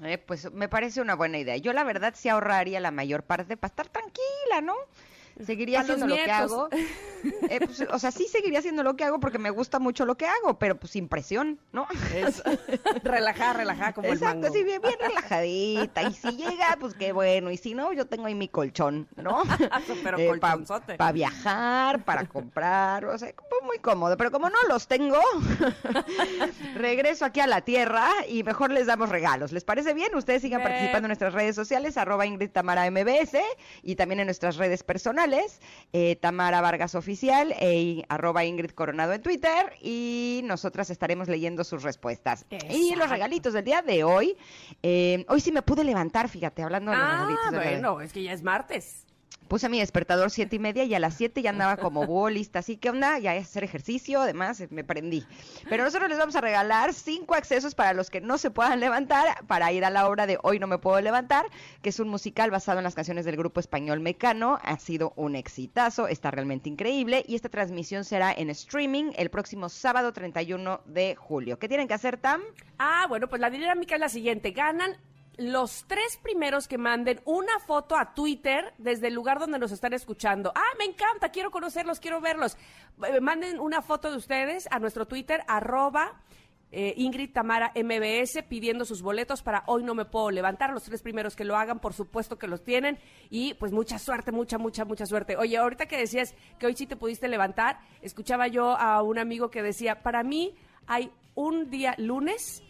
Eh, 0.03 0.17
pues 0.17 0.51
me 0.51 0.67
parece 0.69 1.01
una 1.01 1.15
buena 1.15 1.39
idea. 1.39 1.57
Yo 1.57 1.73
la 1.73 1.83
verdad 1.83 2.13
sí 2.15 2.29
ahorraría 2.29 2.79
la 2.79 2.91
mayor 2.91 3.23
parte 3.23 3.57
para 3.57 3.69
estar 3.69 3.87
tranquila, 3.87 4.61
¿no? 4.61 4.75
Seguiría 5.41 5.81
haciendo 5.81 6.07
lo 6.07 6.15
que 6.15 6.31
hago. 6.31 6.69
Eh, 7.49 7.61
pues, 7.65 7.81
o 7.89 7.99
sea, 7.99 8.11
sí 8.11 8.27
seguiría 8.29 8.59
haciendo 8.59 8.83
lo 8.83 8.97
que 8.97 9.05
hago 9.05 9.21
porque 9.21 9.39
me 9.39 9.49
gusta 9.49 9.79
mucho 9.79 10.05
lo 10.05 10.15
que 10.15 10.27
hago, 10.27 10.59
pero 10.59 10.77
pues 10.77 10.91
sin 10.91 11.07
presión, 11.07 11.57
¿no? 11.71 11.87
relajada, 13.05 13.53
relajada 13.53 13.93
como 13.93 14.09
Exacto, 14.09 14.47
el 14.47 14.51
mango. 14.51 14.53
sí, 14.53 14.63
bien, 14.65 14.81
bien 14.81 14.95
relajadita. 14.99 16.03
Y 16.03 16.13
si 16.15 16.35
llega, 16.35 16.75
pues 16.81 16.95
qué 16.95 17.13
bueno. 17.13 17.49
Y 17.49 17.55
si 17.55 17.75
no, 17.75 17.93
yo 17.93 18.07
tengo 18.07 18.25
ahí 18.25 18.35
mi 18.35 18.49
colchón, 18.49 19.07
¿no? 19.15 19.43
pero 20.03 20.19
eh, 20.19 20.37
Para 20.97 21.11
viajar, 21.13 22.03
para 22.03 22.25
comprar, 22.25 23.05
o 23.05 23.17
sea, 23.17 23.33
muy 23.63 23.79
cómodo. 23.79 24.17
Pero 24.17 24.29
como 24.29 24.49
no 24.49 24.57
los 24.67 24.87
tengo, 24.87 25.21
regreso 26.75 27.23
aquí 27.23 27.39
a 27.39 27.47
la 27.47 27.61
tierra 27.61 28.09
y 28.27 28.43
mejor 28.43 28.69
les 28.69 28.85
damos 28.85 29.07
regalos. 29.07 29.53
¿Les 29.53 29.63
parece 29.63 29.93
bien? 29.93 30.13
Ustedes 30.13 30.41
sigan 30.41 30.61
participando 30.61 31.05
en 31.05 31.11
nuestras 31.11 31.33
redes 31.33 31.55
sociales, 31.55 31.95
arroba 31.95 32.25
Ingrid 32.25 32.51
Tamara 32.51 32.91
MBS 32.91 33.37
y 33.81 33.95
también 33.95 34.19
en 34.19 34.27
nuestras 34.27 34.57
redes 34.57 34.83
personales 34.83 35.22
eh, 35.93 36.17
Tamara 36.17 36.61
Vargas 36.61 36.95
Oficial 36.95 37.53
e 37.59 38.03
arroba 38.09 38.43
Ingrid 38.43 38.71
Coronado 38.71 39.13
en 39.13 39.21
Twitter 39.21 39.73
y 39.81 40.41
nosotras 40.43 40.89
estaremos 40.89 41.27
leyendo 41.27 41.63
sus 41.63 41.83
respuestas. 41.83 42.45
Y 42.69 42.95
los 42.95 43.09
regalitos 43.09 43.53
del 43.53 43.63
día 43.63 43.81
de 43.81 44.03
hoy, 44.03 44.35
eh, 44.81 45.25
hoy 45.29 45.39
sí 45.39 45.51
me 45.51 45.61
pude 45.61 45.83
levantar, 45.83 46.27
fíjate, 46.27 46.61
hablando 46.63 46.91
de 46.91 46.97
los 46.97 47.05
ah, 47.05 47.27
regalitos. 47.51 47.71
bueno, 47.71 48.01
es 48.01 48.11
que 48.11 48.23
ya 48.23 48.33
es 48.33 48.43
martes 48.43 49.02
puse 49.47 49.69
mi 49.69 49.79
despertador 49.79 50.31
siete 50.31 50.55
y 50.55 50.59
media 50.59 50.83
y 50.83 50.93
a 50.95 50.99
las 50.99 51.15
siete 51.15 51.41
ya 51.41 51.51
andaba 51.51 51.77
como 51.77 52.05
bolista, 52.07 52.59
así 52.59 52.77
que 52.77 52.89
onda, 52.89 53.19
ya 53.19 53.35
es 53.35 53.47
hacer 53.47 53.63
ejercicio, 53.63 54.21
además 54.21 54.59
eh, 54.61 54.67
me 54.71 54.83
prendí. 54.83 55.25
Pero 55.69 55.83
nosotros 55.83 56.09
les 56.09 56.17
vamos 56.17 56.35
a 56.35 56.41
regalar 56.41 56.93
cinco 56.93 57.35
accesos 57.35 57.75
para 57.75 57.93
los 57.93 58.09
que 58.09 58.21
no 58.21 58.37
se 58.37 58.51
puedan 58.51 58.79
levantar, 58.79 59.45
para 59.47 59.71
ir 59.71 59.85
a 59.85 59.89
la 59.89 60.07
obra 60.07 60.27
de 60.27 60.37
Hoy 60.43 60.59
no 60.59 60.67
me 60.67 60.77
puedo 60.77 60.99
levantar, 61.01 61.45
que 61.81 61.89
es 61.89 61.99
un 61.99 62.09
musical 62.09 62.51
basado 62.51 62.79
en 62.79 62.83
las 62.83 62.95
canciones 62.95 63.25
del 63.25 63.37
grupo 63.37 63.59
español 63.59 63.99
Mecano, 63.99 64.59
ha 64.63 64.77
sido 64.77 65.13
un 65.15 65.35
exitazo, 65.35 66.07
está 66.07 66.31
realmente 66.31 66.69
increíble 66.69 67.23
y 67.27 67.35
esta 67.35 67.49
transmisión 67.49 68.03
será 68.03 68.33
en 68.33 68.49
streaming 68.49 69.11
el 69.15 69.29
próximo 69.29 69.69
sábado 69.69 70.13
31 70.13 70.81
de 70.85 71.15
julio. 71.15 71.59
¿Qué 71.59 71.67
tienen 71.67 71.87
que 71.87 71.93
hacer, 71.93 72.17
Tam? 72.17 72.41
Ah, 72.77 73.05
bueno, 73.07 73.27
pues 73.27 73.39
la 73.41 73.49
dinámica 73.49 73.95
es 73.95 74.01
la 74.01 74.09
siguiente, 74.09 74.51
ganan 74.51 74.97
los 75.37 75.85
tres 75.87 76.17
primeros 76.21 76.67
que 76.67 76.77
manden 76.77 77.21
una 77.25 77.59
foto 77.59 77.95
a 77.95 78.13
Twitter 78.13 78.73
desde 78.77 79.07
el 79.07 79.13
lugar 79.13 79.39
donde 79.39 79.59
nos 79.59 79.71
están 79.71 79.93
escuchando. 79.93 80.51
Ah, 80.55 80.75
me 80.77 80.85
encanta, 80.85 81.29
quiero 81.29 81.51
conocerlos, 81.51 81.99
quiero 81.99 82.21
verlos. 82.21 82.57
Eh, 83.07 83.19
manden 83.19 83.59
una 83.59 83.81
foto 83.81 84.11
de 84.11 84.17
ustedes 84.17 84.67
a 84.71 84.79
nuestro 84.79 85.07
Twitter, 85.07 85.41
arroba 85.47 86.21
eh, 86.75 86.93
Ingrid 86.97 87.31
Tamara 87.31 87.71
MBS, 87.75 88.43
pidiendo 88.49 88.83
sus 88.83 89.03
boletos 89.03 89.43
para 89.43 89.63
hoy 89.67 89.83
no 89.83 89.93
me 89.93 90.05
puedo 90.05 90.31
levantar. 90.31 90.71
Los 90.71 90.83
tres 90.83 91.01
primeros 91.01 91.35
que 91.35 91.45
lo 91.45 91.55
hagan, 91.55 91.79
por 91.79 91.93
supuesto 91.93 92.37
que 92.37 92.47
los 92.47 92.63
tienen. 92.63 92.97
Y 93.29 93.53
pues 93.55 93.71
mucha 93.71 93.99
suerte, 93.99 94.31
mucha, 94.31 94.57
mucha, 94.57 94.83
mucha 94.85 95.05
suerte. 95.05 95.37
Oye, 95.37 95.57
ahorita 95.57 95.87
que 95.87 95.97
decías 95.97 96.35
que 96.59 96.65
hoy 96.65 96.75
sí 96.75 96.87
te 96.87 96.95
pudiste 96.95 97.27
levantar, 97.27 97.79
escuchaba 98.01 98.47
yo 98.47 98.75
a 98.77 99.01
un 99.03 99.19
amigo 99.19 99.49
que 99.51 99.61
decía, 99.61 100.01
para 100.01 100.23
mí 100.23 100.55
hay 100.87 101.11
un 101.35 101.69
día 101.69 101.95
lunes 101.97 102.63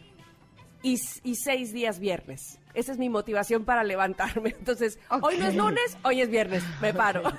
y, 0.84 0.98
seis 1.36 1.74
días 1.74 2.00
viernes. 2.00 2.60
Esa 2.74 2.92
es 2.92 2.98
mi 2.98 3.10
motivación 3.10 3.65
para 3.65 3.84
levantarme. 3.84 4.50
Entonces, 4.60 5.00
hoy 5.22 5.38
no 5.38 5.48
es 5.48 5.56
lunes, 5.56 5.98
hoy 6.03 6.22
es 6.22 6.30
viernes. 6.30 6.63
Me 6.82 6.94
paro. 6.94 7.24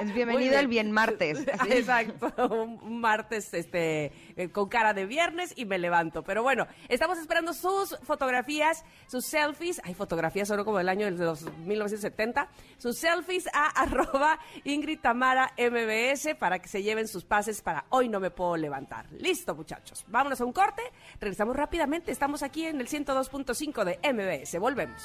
Es 0.00 0.14
bienvenido 0.14 0.56
el 0.56 0.68
bien 0.68 0.92
martes. 0.92 1.40
Exacto, 1.68 2.32
un 2.54 3.00
martes 3.00 3.52
este 3.52 4.12
eh, 4.36 4.48
con 4.48 4.68
cara 4.68 4.94
de 4.94 5.06
viernes 5.06 5.52
y 5.56 5.64
me 5.64 5.76
levanto. 5.76 6.22
Pero 6.22 6.44
bueno, 6.44 6.68
estamos 6.88 7.18
esperando 7.18 7.52
sus 7.52 7.98
fotografías, 8.02 8.84
sus 9.08 9.24
selfies. 9.24 9.80
Hay 9.82 9.94
fotografías 9.94 10.46
solo 10.46 10.64
como 10.64 10.78
del 10.78 10.88
año 10.88 11.10
de 11.10 11.24
los 11.24 11.42
1970. 11.64 12.48
Sus 12.76 12.96
selfies 12.96 13.48
a 13.52 13.70
arroba 13.70 14.38
Ingrid 14.62 15.00
Tamara 15.00 15.52
MBS 15.58 16.36
para 16.38 16.60
que 16.60 16.68
se 16.68 16.84
lleven 16.84 17.08
sus 17.08 17.24
pases 17.24 17.60
para 17.60 17.86
hoy 17.88 18.08
no 18.08 18.20
me 18.20 18.30
puedo 18.30 18.56
levantar. 18.56 19.06
Listo, 19.10 19.56
muchachos. 19.56 20.04
Vámonos 20.06 20.40
a 20.40 20.44
un 20.44 20.52
corte. 20.52 20.82
Regresamos 21.18 21.56
rápidamente. 21.56 22.12
Estamos 22.12 22.44
aquí 22.44 22.66
en 22.66 22.80
el 22.80 22.88
102.5 22.88 23.84
de 23.84 23.98
MBS. 24.12 24.47
Volvemos. 24.56 25.02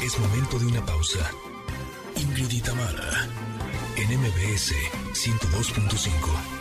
Es 0.00 0.18
momento 0.20 0.58
de 0.60 0.66
una 0.66 0.86
pausa. 0.86 1.30
Ingrid 2.14 2.62
en 3.96 4.20
MBS 4.20 4.74
102.5. 5.12 6.58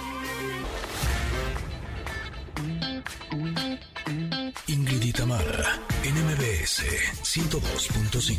Ingrid 4.67 5.15
Tamara, 5.15 5.79
en 6.03 6.15
MBS 6.25 6.83
102.5. 7.23 8.37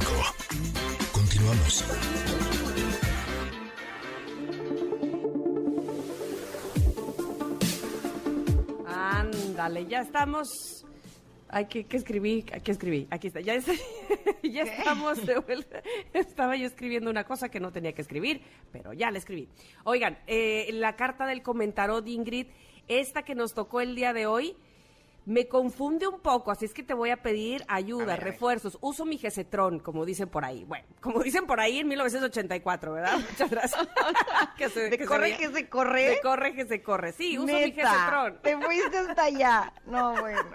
Continuamos. 1.13 1.85
Ándale, 9.69 9.87
ya 9.87 10.01
estamos 10.01 10.87
Ay, 11.51 11.67
¿qué, 11.67 11.87
escribí? 11.91 12.47
Aquí 12.55 12.71
escribí. 12.71 13.07
Aquí 13.11 13.27
está. 13.27 13.41
Ya, 13.41 13.59
ya 14.43 14.63
estamos 14.63 15.27
de 15.27 15.39
vuelta. 15.41 15.83
Estaba 16.15 16.57
yo 16.57 16.67
escribiendo 16.67 17.11
una 17.11 17.25
cosa 17.25 17.51
que 17.51 17.61
no 17.61 17.71
tenía 17.71 17.93
que 17.93 18.01
escribir, 18.01 18.41
pero 18.73 18.95
ya 18.95 19.11
la 19.11 19.19
escribí. 19.19 19.47
Oigan, 19.85 20.19
eh, 20.27 20.71
la 20.73 20.97
carta 20.97 21.27
del 21.27 21.43
comentario 21.43 22.01
de 22.01 22.13
Ingrid, 22.13 22.47
esta 22.87 23.25
que 23.25 23.35
nos 23.35 23.53
tocó 23.53 23.83
el 23.83 23.95
día 23.95 24.15
de 24.15 24.27
hoy, 24.27 24.57
me 25.29 25.47
confunde 25.47 26.07
un 26.07 26.21
poco, 26.21 26.51
así 26.51 26.65
es 26.65 26.73
que 26.73 26.83
te 26.83 26.95
voy 26.95 27.11
a 27.11 27.19
pedir 27.19 27.63
ayuda, 27.69 28.17
refuerzos. 28.17 28.79
Uso 28.81 29.05
mi 29.05 29.19
Gesetron, 29.19 29.79
como 29.79 30.07
dicen 30.07 30.31
por 30.31 30.43
ahí. 30.43 30.65
Bueno, 30.65 30.87
como 31.03 31.23
dicen 31.23 31.47
por 31.47 31.61
ahí 31.61 31.81
en 31.81 31.89
1984, 31.89 32.95
¿verdad? 32.95 33.19
Muchas 33.31 33.51
gracias. 33.51 33.89
que 34.57 34.71
se, 34.71 34.89
¿De 34.89 35.05
corre 35.05 35.37
que 35.37 35.51
se 35.51 35.69
corre? 35.69 36.09
De 36.09 36.21
corre 36.23 36.55
que 36.55 36.65
se 36.65 36.83
corre. 36.83 37.13
Sí, 37.13 37.37
uso 37.37 37.53
mi 37.53 37.73
Gesetron. 37.73 38.39
Te 38.41 38.57
fuiste 38.57 38.97
hasta 38.97 39.25
allá. 39.25 39.71
No, 39.85 40.19
bueno. 40.19 40.49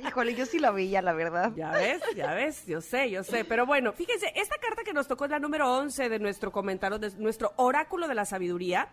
Híjole, 0.00 0.36
yo 0.36 0.46
sí 0.46 0.60
lo 0.60 0.72
vi 0.74 0.90
ya, 0.90 1.02
la 1.02 1.12
verdad. 1.12 1.50
Ya 1.56 1.72
ves, 1.72 2.00
ya 2.14 2.32
ves, 2.32 2.64
yo 2.66 2.80
sé, 2.80 3.10
yo 3.10 3.24
sé. 3.24 3.44
Pero 3.44 3.66
bueno, 3.66 3.92
fíjense, 3.92 4.32
esta 4.36 4.54
carta 4.58 4.84
que 4.84 4.92
nos 4.92 5.08
tocó 5.08 5.24
es 5.24 5.32
la 5.32 5.40
número 5.40 5.68
11 5.76 6.08
de 6.08 6.20
nuestro 6.20 6.52
comentario, 6.52 7.00
de 7.00 7.10
nuestro 7.16 7.52
oráculo 7.56 8.06
de 8.06 8.14
la 8.14 8.24
sabiduría. 8.24 8.90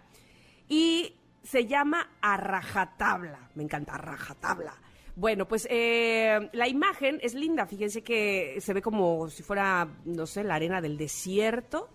Y 0.67 1.20
se 1.44 1.67
llama 1.67 2.10
Arrajatabla. 2.22 3.51
Me 3.53 3.62
encanta 3.62 3.94
Arrajatabla. 3.94 4.87
Bueno, 5.17 5.47
pues 5.47 5.67
eh, 5.71 6.47
la 6.53 6.67
imagen 6.67 7.17
es 7.24 7.33
linda. 7.33 7.65
Fíjense 7.65 8.03
que 8.03 8.57
se 8.62 8.71
ve 8.71 8.83
como 8.83 9.27
si 9.31 9.41
fuera, 9.41 9.88
no 10.05 10.27
sé, 10.27 10.43
la 10.43 10.53
arena 10.53 10.79
del 10.79 10.95
desierto. 10.95 11.89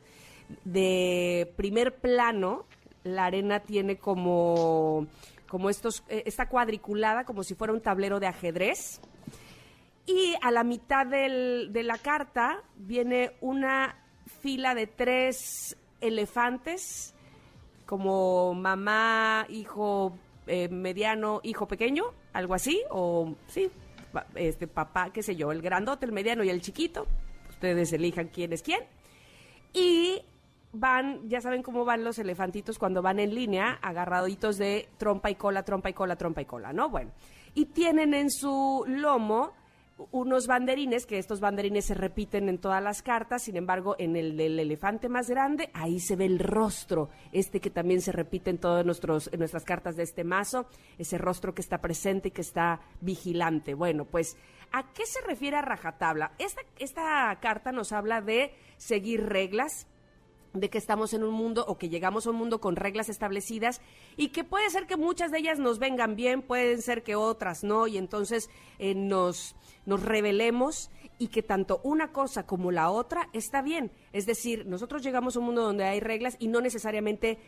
De 0.64 1.52
primer 1.56 1.94
plano, 1.94 2.66
la 3.04 3.26
arena 3.26 3.60
tiene 3.60 3.96
como, 3.96 5.06
como 5.48 5.70
estos, 5.70 6.02
eh, 6.08 6.24
está 6.26 6.48
cuadriculada 6.48 7.24
como 7.24 7.44
si 7.44 7.54
fuera 7.54 7.72
un 7.72 7.80
tablero 7.80 8.18
de 8.18 8.26
ajedrez. 8.26 9.00
Y 10.04 10.34
a 10.42 10.50
la 10.50 10.64
mitad 10.64 11.06
de 11.06 11.82
la 11.84 11.98
carta 11.98 12.64
viene 12.74 13.36
una 13.40 14.02
fila 14.40 14.74
de 14.74 14.88
tres 14.88 15.76
elefantes, 16.00 17.14
como 17.86 18.52
mamá, 18.52 19.46
hijo 19.48 20.18
eh, 20.48 20.68
mediano, 20.68 21.40
hijo 21.44 21.68
pequeño, 21.68 22.14
algo 22.32 22.54
así, 22.54 22.82
o 22.90 23.34
sí, 23.48 23.70
este 24.34 24.66
papá, 24.66 25.10
qué 25.12 25.22
sé 25.22 25.36
yo, 25.36 25.52
el 25.52 25.62
grandote, 25.62 26.06
el 26.06 26.12
mediano 26.12 26.44
y 26.44 26.50
el 26.50 26.60
chiquito. 26.60 27.06
Ustedes 27.50 27.92
elijan 27.92 28.28
quién 28.28 28.52
es 28.52 28.62
quién. 28.62 28.80
Y 29.72 30.22
van, 30.72 31.28
ya 31.28 31.40
saben 31.40 31.62
cómo 31.62 31.84
van 31.84 32.04
los 32.04 32.18
elefantitos 32.18 32.78
cuando 32.78 33.02
van 33.02 33.20
en 33.20 33.34
línea, 33.34 33.78
agarraditos 33.82 34.58
de 34.58 34.88
trompa 34.98 35.30
y 35.30 35.34
cola, 35.34 35.62
trompa 35.62 35.90
y 35.90 35.92
cola, 35.92 36.16
trompa 36.16 36.42
y 36.42 36.46
cola, 36.46 36.72
¿no? 36.72 36.88
Bueno, 36.88 37.12
y 37.54 37.66
tienen 37.66 38.14
en 38.14 38.30
su 38.30 38.84
lomo 38.86 39.52
unos 40.10 40.46
banderines, 40.46 41.06
que 41.06 41.18
estos 41.18 41.40
banderines 41.40 41.84
se 41.84 41.94
repiten 41.94 42.48
en 42.48 42.58
todas 42.58 42.82
las 42.82 43.02
cartas, 43.02 43.42
sin 43.42 43.56
embargo, 43.56 43.96
en 43.98 44.16
el 44.16 44.36
del 44.36 44.58
elefante 44.58 45.08
más 45.08 45.28
grande, 45.28 45.70
ahí 45.74 46.00
se 46.00 46.16
ve 46.16 46.26
el 46.26 46.38
rostro, 46.38 47.10
este 47.32 47.60
que 47.60 47.70
también 47.70 48.00
se 48.00 48.12
repite 48.12 48.50
en 48.50 48.58
todas 48.58 48.84
nuestras 48.84 49.64
cartas 49.64 49.96
de 49.96 50.02
este 50.02 50.24
mazo, 50.24 50.66
ese 50.98 51.18
rostro 51.18 51.54
que 51.54 51.62
está 51.62 51.78
presente 51.78 52.28
y 52.28 52.30
que 52.32 52.42
está 52.42 52.80
vigilante. 53.00 53.74
Bueno, 53.74 54.04
pues, 54.04 54.36
¿a 54.72 54.92
qué 54.92 55.06
se 55.06 55.20
refiere 55.22 55.56
a 55.56 55.62
rajatabla? 55.62 56.32
Esta, 56.38 56.62
esta 56.78 57.38
carta 57.40 57.72
nos 57.72 57.92
habla 57.92 58.20
de 58.20 58.54
seguir 58.76 59.26
reglas, 59.26 59.86
de 60.54 60.70
que 60.70 60.78
estamos 60.78 61.14
en 61.14 61.24
un 61.24 61.32
mundo 61.32 61.64
o 61.66 61.78
que 61.78 61.88
llegamos 61.88 62.26
a 62.26 62.30
un 62.30 62.36
mundo 62.36 62.60
con 62.60 62.76
reglas 62.76 63.08
establecidas 63.08 63.80
y 64.16 64.28
que 64.28 64.44
puede 64.44 64.68
ser 64.70 64.86
que 64.86 64.96
muchas 64.96 65.30
de 65.30 65.38
ellas 65.38 65.58
nos 65.58 65.78
vengan 65.78 66.14
bien, 66.16 66.42
pueden 66.42 66.82
ser 66.82 67.02
que 67.02 67.16
otras 67.16 67.64
no, 67.64 67.86
y 67.86 67.96
entonces 67.96 68.50
eh, 68.78 68.94
nos, 68.94 69.56
nos 69.86 70.02
revelemos 70.02 70.90
y 71.18 71.28
que 71.28 71.42
tanto 71.42 71.80
una 71.84 72.12
cosa 72.12 72.46
como 72.46 72.70
la 72.70 72.90
otra 72.90 73.28
está 73.32 73.62
bien. 73.62 73.92
Es 74.12 74.26
decir, 74.26 74.66
nosotros 74.66 75.02
llegamos 75.02 75.36
a 75.36 75.40
un 75.40 75.46
mundo 75.46 75.62
donde 75.62 75.84
hay 75.84 76.00
reglas 76.00 76.36
y 76.38 76.48
no 76.48 76.60
necesariamente, 76.60 77.38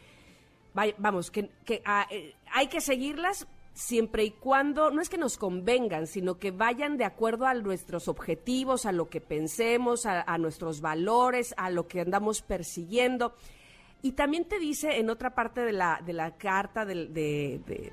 vamos, 0.98 1.30
que, 1.30 1.50
ah, 1.84 2.06
eh, 2.10 2.34
hay 2.52 2.68
que 2.68 2.80
seguirlas, 2.80 3.46
siempre 3.74 4.24
y 4.24 4.30
cuando, 4.30 4.90
no 4.90 5.02
es 5.02 5.08
que 5.08 5.18
nos 5.18 5.36
convengan, 5.36 6.06
sino 6.06 6.38
que 6.38 6.52
vayan 6.52 6.96
de 6.96 7.04
acuerdo 7.04 7.46
a 7.46 7.54
nuestros 7.54 8.06
objetivos, 8.06 8.86
a 8.86 8.92
lo 8.92 9.10
que 9.10 9.20
pensemos, 9.20 10.06
a, 10.06 10.38
nuestros 10.38 10.80
valores, 10.80 11.54
a 11.56 11.70
lo 11.70 11.88
que 11.88 12.00
andamos 12.00 12.40
persiguiendo. 12.40 13.34
Y 14.00 14.12
también 14.12 14.44
te 14.44 14.60
dice 14.60 14.98
en 14.98 15.10
otra 15.10 15.34
parte 15.34 15.62
de 15.62 15.72
la, 15.72 16.00
de 16.04 16.12
la 16.12 16.36
carta, 16.36 16.84
del, 16.84 17.12
de, 17.12 17.92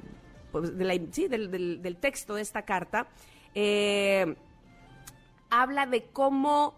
pues, 0.52 0.72
sí, 1.12 1.28
del, 1.28 1.50
del, 1.82 1.98
texto 1.98 2.36
de 2.36 2.44
esta 2.44 2.62
carta, 2.64 3.08
eh, 3.56 4.36
habla 5.50 5.86
de 5.86 6.04
cómo 6.12 6.76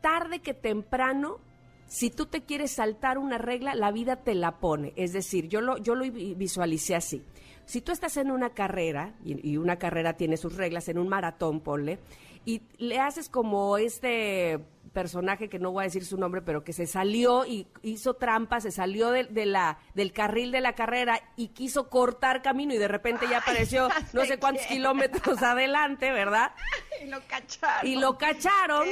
tarde 0.00 0.40
que 0.40 0.54
temprano 0.54 1.38
si 1.86 2.10
tú 2.10 2.26
te 2.26 2.42
quieres 2.42 2.72
saltar 2.72 3.16
una 3.16 3.38
regla, 3.38 3.74
la 3.74 3.92
vida 3.92 4.16
te 4.16 4.34
la 4.34 4.58
pone. 4.58 4.92
Es 4.96 5.12
decir, 5.12 5.48
yo 5.48 5.60
lo, 5.60 5.78
yo 5.78 5.94
lo 5.94 6.04
visualicé 6.10 6.96
así 6.96 7.22
si 7.66 7.80
tú 7.80 7.92
estás 7.92 8.16
en 8.16 8.30
una 8.30 8.50
carrera, 8.50 9.14
y, 9.24 9.56
una 9.56 9.76
carrera 9.76 10.16
tiene 10.16 10.36
sus 10.36 10.54
reglas, 10.56 10.88
en 10.88 10.98
un 10.98 11.08
maratón, 11.08 11.60
ponle, 11.60 11.98
y 12.44 12.62
le 12.78 13.00
haces 13.00 13.28
como 13.28 13.76
este 13.76 14.60
personaje 14.96 15.50
que 15.50 15.58
no 15.58 15.72
voy 15.72 15.82
a 15.82 15.88
decir 15.88 16.06
su 16.06 16.16
nombre, 16.16 16.40
pero 16.40 16.64
que 16.64 16.72
se 16.72 16.86
salió 16.86 17.44
y 17.44 17.66
hizo 17.82 18.14
trampa, 18.14 18.62
se 18.62 18.70
salió 18.70 19.10
de, 19.10 19.44
la, 19.44 19.76
del 19.92 20.10
carril 20.10 20.50
de 20.50 20.62
la 20.62 20.74
carrera 20.74 21.20
y 21.36 21.48
quiso 21.48 21.90
cortar 21.90 22.40
camino 22.40 22.72
y 22.72 22.78
de 22.78 22.88
repente 22.88 23.26
ya 23.28 23.38
apareció 23.38 23.90
no 24.14 24.24
sé 24.24 24.38
cuántos 24.38 24.64
kilómetros 24.64 25.42
adelante, 25.42 26.10
¿verdad? 26.12 26.52
Y 27.04 27.08
lo 27.10 27.20
cacharon. 27.26 27.86
Y 27.86 27.96
lo 27.96 28.16
cacharon. 28.16 28.88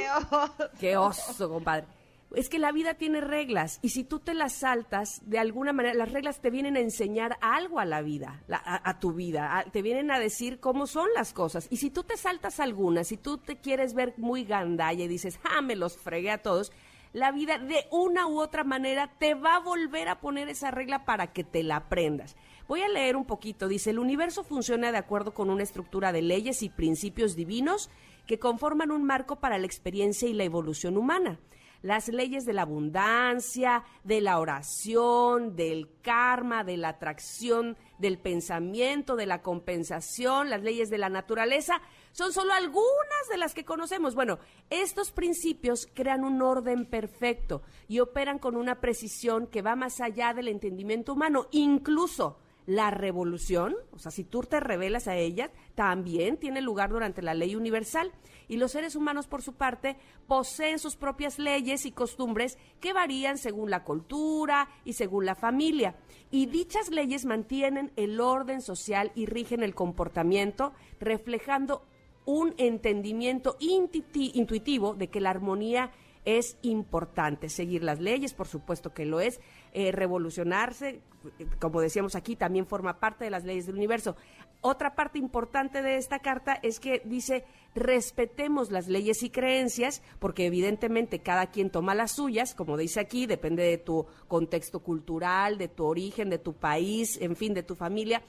Qué 0.79 0.95
oso 0.95 1.49
compadre 1.49 1.87
es 2.35 2.49
que 2.49 2.59
la 2.59 2.71
vida 2.71 2.95
tiene 2.95 3.21
reglas 3.21 3.79
y 3.81 3.89
si 3.89 4.03
tú 4.03 4.19
te 4.19 4.33
las 4.33 4.53
saltas, 4.53 5.21
de 5.25 5.39
alguna 5.39 5.73
manera, 5.73 5.95
las 5.95 6.11
reglas 6.11 6.41
te 6.41 6.49
vienen 6.49 6.75
a 6.75 6.81
enseñar 6.81 7.37
algo 7.41 7.79
a 7.79 7.85
la 7.85 8.01
vida, 8.01 8.43
a, 8.49 8.99
tu 8.99 9.13
vida, 9.13 9.65
te 9.71 9.81
vienen 9.81 10.11
a 10.11 10.19
decir 10.19 10.59
cómo 10.59 10.85
son 10.85 11.07
las 11.15 11.33
cosas. 11.33 11.67
Y 11.69 11.77
si 11.77 11.89
tú 11.89 12.03
te 12.03 12.17
saltas 12.17 12.59
algunas, 12.59 13.07
si 13.07 13.17
tú 13.17 13.37
te 13.37 13.57
quieres 13.57 13.93
ver 13.93 14.13
muy 14.17 14.43
gandalla 14.43 15.03
y 15.03 15.07
dices, 15.07 15.39
ah, 15.43 15.61
me 15.61 15.75
los 15.75 15.97
fregué 15.97 16.31
a 16.31 16.41
todos, 16.41 16.71
la 17.13 17.31
vida 17.31 17.57
de 17.57 17.85
una 17.91 18.27
u 18.27 18.41
otra 18.41 18.65
manera 18.65 19.09
te 19.17 19.35
va 19.35 19.55
a 19.55 19.59
volver 19.59 20.09
a 20.09 20.19
poner 20.19 20.49
esa 20.49 20.71
regla 20.71 21.05
para 21.05 21.31
que 21.31 21.45
te 21.45 21.63
la 21.63 21.77
aprendas. 21.77 22.35
Voy 22.67 22.81
a 22.81 22.89
leer 22.89 23.15
un 23.15 23.25
poquito. 23.25 23.67
Dice, 23.69 23.91
el 23.91 23.99
universo 23.99 24.43
funciona 24.43 24.91
de 24.91 24.97
acuerdo 24.97 25.33
con 25.33 25.49
una 25.49 25.63
estructura 25.63 26.11
de 26.11 26.21
leyes 26.21 26.61
y 26.63 26.69
principios 26.69 27.35
divinos 27.35 27.89
que 28.27 28.39
conforman 28.39 28.91
un 28.91 29.03
marco 29.03 29.37
para 29.37 29.57
la 29.57 29.65
experiencia 29.65 30.27
y 30.27 30.33
la 30.33 30.43
evolución 30.43 30.97
humana 30.97 31.39
las 31.85 32.07
leyes 32.07 32.45
de 32.45 32.53
la 32.53 32.63
abundancia, 32.63 33.83
de 34.03 34.19
la 34.19 34.39
oración, 34.39 35.55
del 35.55 35.87
karma, 36.01 36.63
de 36.63 36.77
la 36.77 36.89
atracción, 36.89 37.77
del 37.99 38.17
pensamiento, 38.17 39.15
de 39.15 39.27
la 39.27 39.43
compensación, 39.43 40.49
las 40.49 40.63
leyes 40.63 40.89
de 40.89 40.97
la 40.97 41.09
naturaleza, 41.09 41.79
son 42.11 42.33
solo 42.33 42.53
algunas 42.53 43.29
de 43.29 43.37
las 43.37 43.53
que 43.53 43.65
conocemos. 43.65 44.15
Bueno, 44.15 44.39
estos 44.71 45.11
principios 45.11 45.87
crean 45.93 46.23
un 46.23 46.41
orden 46.41 46.87
perfecto 46.87 47.61
y 47.87 47.99
operan 47.99 48.39
con 48.39 48.55
una 48.55 48.81
precisión 48.81 49.45
que 49.45 49.61
va 49.61 49.75
más 49.75 50.01
allá 50.01 50.33
del 50.33 50.47
entendimiento 50.47 51.13
humano, 51.13 51.45
incluso 51.51 52.39
la 52.65 52.89
revolución, 52.89 53.75
o 53.91 53.99
sea, 53.99 54.11
si 54.11 54.23
tú 54.23 54.41
te 54.41 54.59
revelas 54.59 55.07
a 55.07 55.15
ella, 55.15 55.51
también 55.75 56.37
tiene 56.37 56.61
lugar 56.61 56.89
durante 56.89 57.21
la 57.21 57.33
ley 57.33 57.55
universal. 57.55 58.11
Y 58.47 58.57
los 58.57 58.71
seres 58.71 58.95
humanos, 58.95 59.27
por 59.27 59.41
su 59.41 59.53
parte, 59.53 59.97
poseen 60.27 60.79
sus 60.79 60.95
propias 60.95 61.39
leyes 61.39 61.85
y 61.85 61.91
costumbres 61.91 62.57
que 62.79 62.93
varían 62.93 63.37
según 63.37 63.69
la 63.69 63.83
cultura 63.83 64.69
y 64.83 64.93
según 64.93 65.25
la 65.25 65.35
familia. 65.35 65.95
Y 66.31 66.47
dichas 66.47 66.89
leyes 66.89 67.25
mantienen 67.25 67.91
el 67.95 68.19
orden 68.19 68.61
social 68.61 69.11
y 69.15 69.25
rigen 69.25 69.63
el 69.63 69.75
comportamiento, 69.75 70.73
reflejando 70.99 71.85
un 72.25 72.55
entendimiento 72.57 73.57
intuitivo 73.59 74.95
de 74.95 75.09
que 75.09 75.21
la 75.21 75.29
armonía 75.29 75.91
es 76.25 76.57
importante. 76.63 77.49
Seguir 77.49 77.83
las 77.83 77.99
leyes, 77.99 78.33
por 78.33 78.47
supuesto 78.47 78.93
que 78.93 79.05
lo 79.05 79.19
es. 79.19 79.39
Eh, 79.77 79.91
revolucionarse, 79.91 81.01
como 81.59 81.81
decíamos 81.81 82.15
aquí, 82.15 82.37
también 82.37 82.65
forma 82.65 82.97
parte 82.97 83.25
de 83.25 83.29
las 83.29 83.43
leyes 83.43 83.65
del 83.65 83.75
universo. 83.75 84.15
Otra 84.61 84.95
parte 84.95 85.19
importante 85.19 85.81
de 85.81 85.97
esta 85.97 86.19
carta 86.19 86.57
es 86.63 86.79
que 86.79 87.01
dice 87.03 87.43
respetemos 87.75 88.71
las 88.71 88.87
leyes 88.87 89.21
y 89.21 89.29
creencias, 89.29 90.01
porque 90.19 90.45
evidentemente 90.45 91.19
cada 91.19 91.47
quien 91.47 91.71
toma 91.71 91.93
las 91.93 92.13
suyas, 92.13 92.55
como 92.55 92.77
dice 92.77 93.01
aquí, 93.01 93.25
depende 93.25 93.63
de 93.63 93.77
tu 93.77 94.05
contexto 94.29 94.79
cultural, 94.79 95.57
de 95.57 95.67
tu 95.67 95.83
origen, 95.83 96.29
de 96.29 96.39
tu 96.39 96.53
país, 96.53 97.19
en 97.19 97.35
fin, 97.35 97.53
de 97.53 97.63
tu 97.63 97.75
familia 97.75 98.21